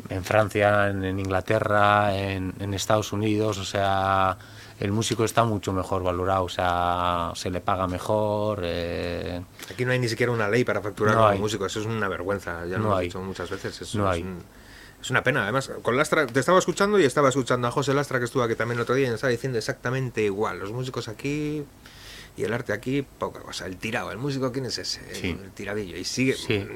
en 0.08 0.24
Francia, 0.24 0.88
en, 0.88 1.04
en 1.04 1.18
Inglaterra, 1.18 2.16
en, 2.16 2.54
en 2.60 2.74
Estados 2.74 3.12
Unidos, 3.12 3.58
o 3.58 3.64
sea, 3.64 4.36
el 4.80 4.90
músico 4.92 5.24
está 5.24 5.44
mucho 5.44 5.72
mejor 5.72 6.02
valorado, 6.02 6.44
o 6.44 6.48
sea, 6.48 7.32
se 7.34 7.50
le 7.50 7.60
paga 7.60 7.86
mejor. 7.86 8.60
eh, 8.64 9.40
Aquí 9.70 9.84
no 9.84 9.92
hay 9.92 9.98
ni 9.98 10.08
siquiera 10.08 10.32
una 10.32 10.48
ley 10.48 10.64
para 10.64 10.80
facturar 10.80 11.14
No 11.14 11.20
como 11.20 11.32
hay. 11.32 11.38
músico, 11.38 11.66
eso 11.66 11.80
es 11.80 11.86
una 11.86 12.08
vergüenza, 12.08 12.64
ya 12.66 12.78
lo 12.78 12.84
No 12.88 12.96
hay. 12.96 13.06
dicho 13.08 13.20
muchas 13.20 13.50
veces. 13.50 13.80
eso 13.82 13.98
No 13.98 14.08
es, 14.10 14.14
hay. 14.16 14.22
un- 14.22 14.42
es 15.00 15.10
una 15.10 15.22
pena, 15.24 15.42
además, 15.42 15.70
con 15.82 15.96
Lastra, 15.96 16.26
te 16.28 16.38
estaba 16.40 16.58
escuchando 16.60 16.98
y 16.98 17.04
estaba 17.04 17.28
escuchando 17.28 17.66
a 17.66 17.70
José 17.72 17.92
Lastra 17.92 18.18
que 18.20 18.24
estuvo 18.26 18.42
aquí 18.44 18.54
también 18.54 18.78
el 18.78 18.82
otro 18.82 18.94
día 18.94 19.06
y 19.06 19.08
me 19.10 19.16
estaba 19.16 19.32
diciendo 19.32 19.58
exactamente 19.58 20.22
igual, 20.22 20.60
los 20.60 20.70
músicos 20.72 21.08
aquí 21.08 21.64
y 22.36 22.44
el 22.44 22.52
arte 22.52 22.72
aquí, 22.72 23.02
poca 23.02 23.40
cosa, 23.40 23.66
el 23.66 23.76
tirado, 23.78 24.10
el 24.12 24.18
músico, 24.18 24.52
¿quién 24.52 24.64
es 24.66 24.78
ese? 24.78 25.14
Sí. 25.14 25.30
El 25.42 25.50
tiradillo, 25.50 25.96
y 25.96 26.04
sigue... 26.04 26.34
Sí. 26.34 26.66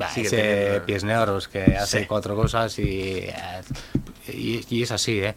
Bah, 0.00 0.10
sigue 0.10 0.26
ese 0.26 0.36
teniendo- 0.36 0.86
pies 0.86 1.04
negros 1.04 1.48
que 1.48 1.76
hace 1.76 2.00
Sí. 2.00 2.06
cuatro 2.06 2.34
cosas 2.34 2.78
y, 2.78 3.26
y, 4.28 4.64
y 4.68 4.82
es 4.82 4.90
así, 4.92 5.20
¿eh? 5.20 5.34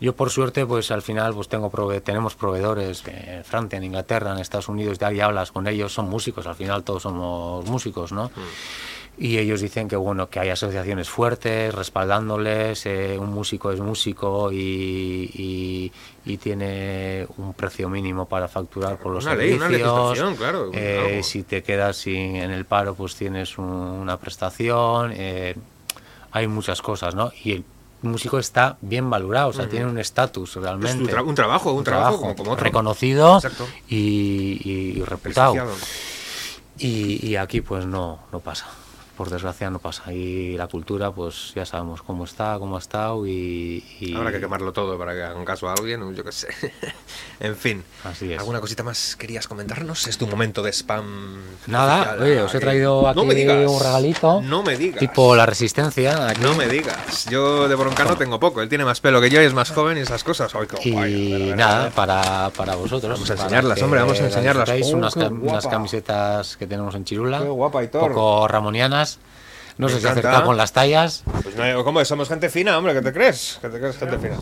Yo 0.00 0.16
por 0.16 0.30
suerte, 0.30 0.66
pues 0.66 0.90
al 0.90 1.00
final 1.02 1.32
pues 1.32 1.48
tengo 1.48 1.70
prove- 1.70 2.02
tenemos 2.02 2.34
proveedores 2.34 3.04
en 3.06 3.44
Francia, 3.44 3.76
en 3.76 3.84
Inglaterra, 3.84 4.32
en 4.32 4.38
Estados 4.40 4.68
Unidos, 4.68 4.98
ya, 4.98 5.12
ya 5.12 5.26
hablas 5.26 5.52
con 5.52 5.68
ellos, 5.68 5.92
son 5.92 6.08
músicos, 6.08 6.46
al 6.48 6.56
final 6.56 6.82
todos 6.82 7.02
somos 7.04 7.64
músicos, 7.66 8.10
¿no? 8.10 8.30
Y 9.18 9.36
ellos 9.38 9.60
dicen 9.60 9.88
que 9.88 9.96
bueno, 9.96 10.30
que 10.30 10.40
hay 10.40 10.48
asociaciones 10.48 11.08
fuertes 11.08 11.74
respaldándoles, 11.74 12.86
eh, 12.86 13.16
un 13.18 13.28
músico 13.30 13.70
es 13.70 13.78
músico 13.78 14.50
y, 14.50 14.56
y- 15.34 15.92
y 16.24 16.36
tiene 16.38 17.26
un 17.36 17.52
precio 17.52 17.88
mínimo 17.90 18.26
para 18.26 18.48
facturar 18.48 18.98
por 18.98 19.12
los 19.12 19.24
Una 19.26 19.34
ley, 19.34 19.52
una 19.52 19.66
servicios. 19.68 20.38
claro, 20.38 20.70
Eh, 20.72 21.20
si 21.22 21.42
te 21.42 21.62
quedas 21.62 21.98
sin- 21.98 22.36
en 22.36 22.50
el 22.52 22.64
paro, 22.64 22.94
pues 22.94 23.14
tienes 23.14 23.58
un- 23.58 23.66
una 23.66 24.16
prestación. 24.18 25.12
eh, 25.14 25.54
hay 26.32 26.46
muchas 26.46 26.80
cosas, 26.80 27.14
¿no? 27.14 27.30
Y 27.44 27.52
el 27.52 27.64
músico 28.00 28.38
está 28.38 28.78
bien 28.80 29.10
valorado, 29.10 29.48
o 29.50 29.52
sea, 29.52 29.68
tiene 29.68 29.84
un 29.86 29.98
estatus 29.98 30.56
Es 30.56 30.62
realmente. 30.62 31.04
un, 31.04 31.08
tra- 31.10 31.24
un 31.24 31.34
trabajo, 31.34 31.72
un, 31.74 31.84
trabajo, 31.84 32.16
como, 32.18 32.34
como 32.34 32.52
otro. 32.52 32.64
reconocido 32.64 33.38
y, 33.88 34.96
y 34.98 35.02
reputado. 35.04 35.54
Y, 36.78 37.26
y 37.28 37.36
aquí 37.36 37.60
pues 37.60 37.84
no, 37.84 38.18
no 38.32 38.40
pasa. 38.40 38.66
Por 39.16 39.28
desgracia 39.28 39.68
no 39.70 39.78
pasa. 39.78 40.10
Y 40.12 40.56
la 40.56 40.66
cultura 40.68 41.10
pues 41.12 41.52
ya 41.54 41.66
sabemos 41.66 42.02
cómo 42.02 42.24
está, 42.24 42.56
cómo 42.58 42.76
ha 42.76 42.78
estado 42.78 43.26
y... 43.26 43.84
y- 44.00 44.14
Habrá 44.16 44.32
que 44.32 44.40
quemarlo 44.40 44.72
todo 44.72 44.96
para 44.98 45.12
que 45.12 45.22
hagan 45.22 45.44
caso 45.44 45.68
a 45.68 45.74
alguien, 45.74 46.14
yo 46.14 46.24
qué 46.24 46.32
sé. 46.32 46.48
en 47.40 47.54
fin. 47.56 47.84
Así 48.04 48.32
es. 48.32 48.38
¿Alguna 48.38 48.60
cosita 48.60 48.82
más 48.82 49.14
querías 49.16 49.46
comentarnos? 49.46 50.06
Es 50.08 50.16
tu 50.16 50.26
momento 50.26 50.62
de 50.62 50.72
spam. 50.72 51.36
Nada, 51.66 52.16
oye, 52.20 52.40
os 52.40 52.54
he 52.54 52.56
Ah, 52.56 52.60
traído 52.60 53.02
no 53.02 53.08
aquí 53.08 53.26
me 53.26 53.34
digas, 53.34 53.70
un 53.70 53.80
regalito. 53.80 54.40
No 54.42 54.62
me 54.62 54.76
digas. 54.76 54.98
Tipo 54.98 55.36
la 55.36 55.44
resistencia. 55.46 56.28
aquí. 56.28 56.40
No 56.40 56.54
me 56.54 56.66
digas. 56.68 57.26
Yo 57.30 57.68
de 57.68 57.74
broncano 57.74 58.16
tengo 58.16 58.40
poco. 58.40 58.62
Él 58.62 58.68
tiene 58.68 58.84
más 58.84 59.00
pelo 59.00 59.20
que 59.20 59.28
yo 59.30 59.42
y 59.42 59.44
es 59.44 59.52
más 59.54 59.70
joven 59.72 59.98
y 59.98 60.00
esas 60.00 60.24
cosas. 60.24 60.54
Ay, 60.54 60.66
qué 60.66 60.88
Y 60.88 60.92
guay, 60.92 61.50
a 61.52 61.56
nada, 61.56 61.90
para, 61.90 62.50
para 62.56 62.74
vosotros. 62.76 63.12
Vamos 63.12 63.30
a 63.30 63.34
enseñarlas, 63.34 63.82
hombre, 63.82 64.00
vamos 64.00 64.18
a 64.18 64.22
las 64.22 64.32
enseñarlas. 64.32 64.70
Oh, 64.70 64.96
unas, 64.96 65.16
unas 65.16 65.66
camisetas 65.66 66.56
que 66.56 66.66
tenemos 66.66 66.94
en 66.94 67.04
Chirula. 67.04 67.40
Qué 67.40 67.48
guapa, 67.48 67.84
Hitor. 67.84 68.08
Poco 68.12 68.48
ramonianas. 68.48 69.11
No 69.78 69.88
sé 69.88 70.00
si 70.00 70.06
acertado 70.06 70.44
con 70.44 70.56
las 70.56 70.72
tallas. 70.72 71.24
Pues 71.42 71.56
no, 71.56 71.84
¿cómo? 71.84 72.04
Somos 72.04 72.28
gente 72.28 72.50
fina, 72.50 72.76
hombre, 72.76 72.92
¿qué 72.94 73.02
te 73.02 73.12
crees? 73.12 73.58
¿Qué 73.60 73.68
te 73.68 73.78
crees 73.78 73.96
gente 73.96 74.18
fina? 74.18 74.40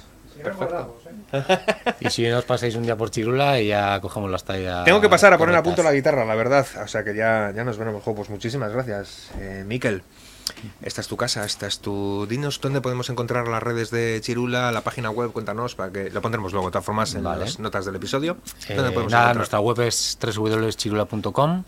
Y 2.01 2.11
si 2.11 2.27
no 2.29 2.39
os 2.39 2.45
pasáis 2.45 2.75
un 2.75 2.83
día 2.83 2.97
por 2.97 3.11
Chirula 3.11 3.61
y 3.61 3.69
ya 3.69 4.01
cogemos 4.01 4.31
las 4.31 4.45
tallas. 4.45 4.85
Tengo 4.85 5.01
que 5.01 5.09
pasar 5.09 5.33
a 5.33 5.39
poner 5.39 5.55
a 5.55 5.63
punto 5.63 5.83
la 5.83 5.93
guitarra, 5.93 6.25
la 6.25 6.35
verdad. 6.35 6.67
O 6.83 6.89
sea 6.89 7.05
que 7.05 7.15
ya, 7.15 7.53
ya 7.55 7.65
nos 7.65 7.79
veremos. 7.79 8.03
Pues 8.03 8.31
muchísimas 8.31 8.73
gracias, 8.73 9.31
eh, 9.39 9.65
Miquel. 9.67 10.03
Esta 10.83 11.01
es 11.01 11.07
tu 11.07 11.17
casa, 11.17 11.45
esta 11.45 11.69
es 11.69 11.79
tu... 11.79 12.27
Dinos 12.29 12.61
dónde 12.61 12.81
podemos 12.81 13.09
encontrar 13.09 13.47
las 13.47 13.63
redes 13.63 13.91
de 13.91 14.21
Chirula, 14.21 14.73
la 14.73 14.81
página 14.81 15.11
web, 15.11 15.31
cuéntanos, 15.31 15.77
para 15.77 15.93
que 15.93 16.11
lo 16.11 16.21
pondremos 16.21 16.53
luego 16.53 16.69
de 16.69 16.73
todas 16.73 16.85
formas 16.85 17.15
en 17.15 17.23
Vale. 17.23 17.45
las 17.45 17.61
notas 17.61 17.85
del 17.85 17.95
episodio. 17.95 18.37
Eh, 18.69 18.77
nuestra 19.35 19.61
web 19.61 19.81
es 19.81 20.19
www.chirula.com. 20.21 21.65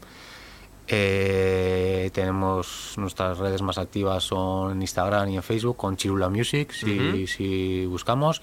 Eh, 0.88 2.10
tenemos 2.12 2.94
nuestras 2.96 3.38
redes 3.38 3.62
más 3.62 3.78
activas 3.78 4.24
son 4.24 4.72
en 4.72 4.82
Instagram 4.82 5.30
y 5.30 5.36
en 5.36 5.42
Facebook 5.42 5.76
con 5.76 5.96
Chirula 5.96 6.28
Music 6.28 6.72
si, 6.72 7.86
buscamos 7.86 8.42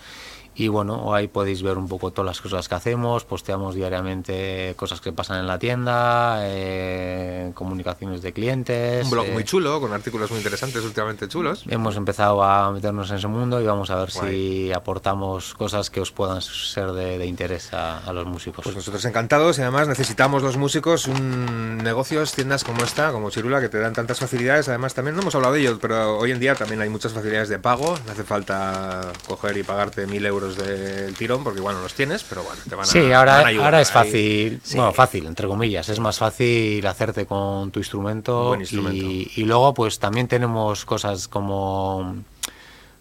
y 0.60 0.68
bueno 0.68 1.16
ahí 1.16 1.28
podéis 1.28 1.64
ver 1.64 1.78
un 1.78 1.88
poco 1.88 2.12
todas 2.12 2.26
las 2.28 2.42
cosas 2.42 2.68
que 2.68 2.76
hacemos 2.76 3.24
posteamos 3.24 3.76
diariamente 3.76 4.74
cosas 4.76 5.00
que 5.00 5.14
pasan 5.14 5.40
en 5.40 5.48
la 5.48 5.58
tienda 5.58 6.40
eh, 6.42 7.52
comunicaciones 7.54 8.22
de 8.22 8.34
clientes 8.34 9.06
Un 9.06 9.12
blog 9.12 9.28
eh, 9.28 9.32
muy 9.32 9.44
chulo, 9.46 9.80
con 9.80 9.94
artículos 9.94 10.30
muy 10.30 10.40
interesantes, 10.40 10.84
últimamente 10.84 11.28
chulos. 11.28 11.64
Hemos 11.68 11.96
empezado 11.96 12.44
a 12.44 12.72
meternos 12.72 13.10
en 13.10 13.18
ese 13.18 13.28
mundo 13.28 13.62
y 13.62 13.66
vamos 13.66 13.90
a 13.90 13.96
ver 13.96 14.10
Guay. 14.14 14.32
si 14.32 14.74
aportamos 14.74 15.54
cosas 15.54 15.90
que 15.90 16.02
os 16.02 16.12
puedan 16.12 16.42
ser 16.42 16.92
de, 16.92 17.18
de 17.18 17.26
interés 17.26 17.74
a, 17.74 18.00
a 18.00 18.14
los 18.14 18.26
músicos. 18.26 18.64
Pues 18.64 18.76
nosotros 18.76 19.04
encantados 19.06 19.58
y 19.60 19.62
además 19.62 19.88
necesitamos 19.88 20.44
los 20.44 20.58
músicos 20.58 21.08
un 21.08 21.78
negocios, 21.78 22.34
tiendas 22.34 22.64
como 22.64 22.84
esta, 22.84 23.12
como 23.12 23.30
Chirula, 23.30 23.62
que 23.62 23.70
te 23.70 23.80
dan 23.80 23.94
tantas 23.94 24.20
facilidades. 24.20 24.68
Además 24.68 24.94
también 24.94 25.16
no 25.16 25.22
hemos 25.22 25.36
hablado 25.36 25.54
de 25.54 25.62
ello, 25.62 25.80
pero 25.80 26.18
hoy 26.18 26.32
en 26.32 26.40
día 26.40 26.56
también 26.56 26.82
hay 26.82 26.90
muchas 26.90 27.14
facilidades 27.14 27.50
de 27.50 27.60
pago. 27.60 27.98
No 28.06 28.12
hace 28.12 28.24
falta 28.24 29.02
coger 29.28 29.58
y 29.58 29.64
pagarte 29.64 30.06
mil 30.08 30.26
euros 30.26 30.49
del 30.56 31.16
tirón, 31.16 31.44
porque 31.44 31.60
igual 31.60 31.76
no 31.76 31.82
los 31.82 31.94
tienes, 31.94 32.24
pero 32.24 32.44
bueno, 32.44 32.62
te 32.68 32.76
van 32.76 32.84
a 32.84 32.88
Sí, 32.88 33.12
ahora, 33.12 33.38
van 33.38 33.46
a 33.46 33.48
ayudar 33.50 33.66
ahora 33.66 33.82
es 33.82 33.92
fácil, 33.92 34.60
Sí. 34.64 34.78
bueno, 34.78 34.94
fácil, 34.94 35.26
entre 35.26 35.48
comillas, 35.48 35.90
es 35.90 36.00
más 36.00 36.18
fácil 36.18 36.86
hacerte 36.86 37.26
con 37.26 37.72
tu 37.72 37.80
instrumento, 37.80 38.48
Buen 38.50 38.62
instrumento. 38.62 39.06
Y, 39.06 39.32
y 39.36 39.44
luego 39.46 39.74
pues 39.74 40.00
también 40.00 40.28
tenemos 40.28 40.86
cosas 40.86 41.28
como 41.28 42.16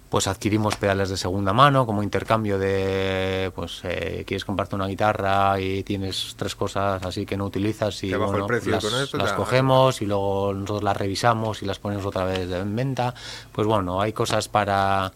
pues 0.08 0.26
adquirimos 0.26 0.76
pedales 0.76 1.10
de 1.10 1.16
segunda 1.16 1.52
mano 1.52 1.84
como 1.84 2.02
intercambio 2.02 2.58
de 2.58 3.52
pues 3.54 3.80
eh, 3.84 4.24
quieres 4.26 4.44
comprarte 4.44 4.74
una 4.74 4.86
guitarra 4.86 5.60
y 5.60 5.82
tienes 5.82 6.34
tres 6.36 6.54
cosas 6.54 7.02
así 7.04 7.26
que 7.26 7.36
no 7.36 7.44
utilizas 7.44 8.02
y 8.04 8.14
bueno, 8.14 8.48
las, 8.48 8.84
con 8.84 9.02
esto 9.02 9.18
las 9.18 9.32
cogemos 9.34 10.00
y 10.00 10.06
luego 10.06 10.54
nosotros 10.54 10.82
las 10.82 10.96
revisamos 10.96 11.62
y 11.62 11.66
las 11.66 11.78
ponemos 11.78 12.06
otra 12.06 12.24
vez 12.24 12.50
en 12.50 12.74
venta 12.74 13.14
pues 13.52 13.66
bueno 13.66 14.00
hay 14.00 14.14
cosas 14.14 14.48
para 14.48 15.12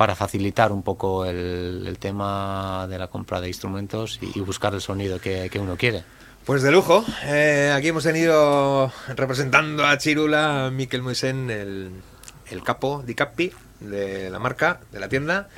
para 0.00 0.16
facilitar 0.16 0.72
un 0.72 0.82
poco 0.82 1.26
el, 1.26 1.84
el 1.86 1.98
tema 1.98 2.86
de 2.88 2.98
la 2.98 3.08
compra 3.08 3.38
de 3.38 3.48
instrumentos 3.48 4.18
y, 4.22 4.38
y 4.38 4.40
buscar 4.40 4.72
el 4.72 4.80
sonido 4.80 5.20
que, 5.20 5.50
que 5.50 5.58
uno 5.58 5.76
quiere. 5.76 6.04
Pues 6.46 6.62
de 6.62 6.70
lujo. 6.70 7.04
Eh, 7.24 7.70
aquí 7.76 7.88
hemos 7.88 8.04
tenido 8.04 8.90
representando 9.14 9.84
a 9.84 9.98
Chirula, 9.98 10.70
Miquel 10.72 11.02
Moisen, 11.02 11.50
el, 11.50 11.90
el 12.50 12.62
capo 12.62 13.02
Di 13.06 13.14
Capi 13.14 13.52
de 13.80 14.30
la 14.30 14.38
marca, 14.38 14.80
de 14.90 15.00
la 15.00 15.10
tienda. 15.10 15.50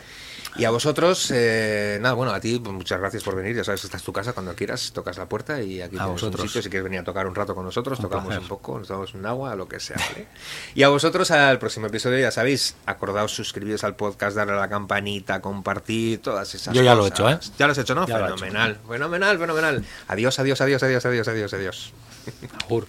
Y 0.57 0.65
a 0.67 0.71
vosotros, 0.71 1.31
eh, 1.35 1.99
nada, 2.03 2.15
bueno, 2.15 2.33
a 2.33 2.39
ti 2.41 2.59
pues, 2.59 2.75
muchas 2.75 2.99
gracias 3.01 3.23
por 3.23 3.35
venir. 3.35 3.57
Ya 3.57 3.65
sabes, 3.65 3.85
esta 3.85 3.97
es 3.97 4.03
tu 4.03 4.13
casa 4.13 4.35
cuando 4.35 4.55
quieras, 4.55 4.93
tocas 4.93 5.17
la 5.17 5.27
puerta 5.27 5.63
y 5.63 5.81
aquí 5.81 5.97
A 5.97 6.01
tienes 6.01 6.07
un 6.07 6.13
vosotros. 6.13 6.47
sitio. 6.47 6.63
Si 6.63 6.69
quieres 6.69 6.85
venir 6.85 7.01
a 7.01 7.05
tocar 7.05 7.27
un 7.27 7.35
rato 7.35 7.55
con 7.55 7.65
nosotros, 7.65 7.99
Un 7.99 8.03
tocamos 8.03 8.27
placer. 8.27 8.43
un 8.43 8.49
poco, 8.49 8.79
nos 8.79 8.89
damos 8.89 9.15
un 9.15 9.25
agua, 9.25 9.55
lo 9.57 9.67
que 9.67 9.81
sea, 9.81 9.97
¿vale? 9.97 10.27
Y 10.75 10.83
a 10.83 10.89
vosotros, 10.91 11.31
al 11.31 11.59
próximo 11.59 11.87
episodio, 11.87 12.19
ya 12.19 12.31
sabéis, 12.31 12.77
acordaos 12.87 13.33
suscribiros 13.35 13.83
al 13.85 13.97
podcast, 13.97 14.37
darle 14.37 14.53
a 14.53 14.57
la 14.57 14.69
campanita, 14.69 15.41
compartir, 15.41 16.21
todas 16.21 16.55
esas 16.55 16.75
Yo 16.75 16.83
ya 16.83 16.95
lo 16.95 17.07
he 17.07 17.11
cosas. 17.11 17.39
hecho, 17.47 17.53
¿eh? 17.53 17.55
Ya 17.59 17.67
lo 17.67 17.73
has 17.73 17.79
hecho, 17.79 17.95
¿no? 17.95 18.03
He 18.03 18.11
hecho. 18.11 18.19
fenomenal, 18.25 18.79
fenomenal, 18.87 19.39
fenomenal. 19.39 19.85
Adiós, 20.09 20.39
adiós, 20.39 20.61
adiós, 20.61 20.83
adiós, 20.83 21.07
adiós, 21.07 21.29
adiós, 21.29 21.55
adiós. 21.55 21.93
Agur. 22.67 22.87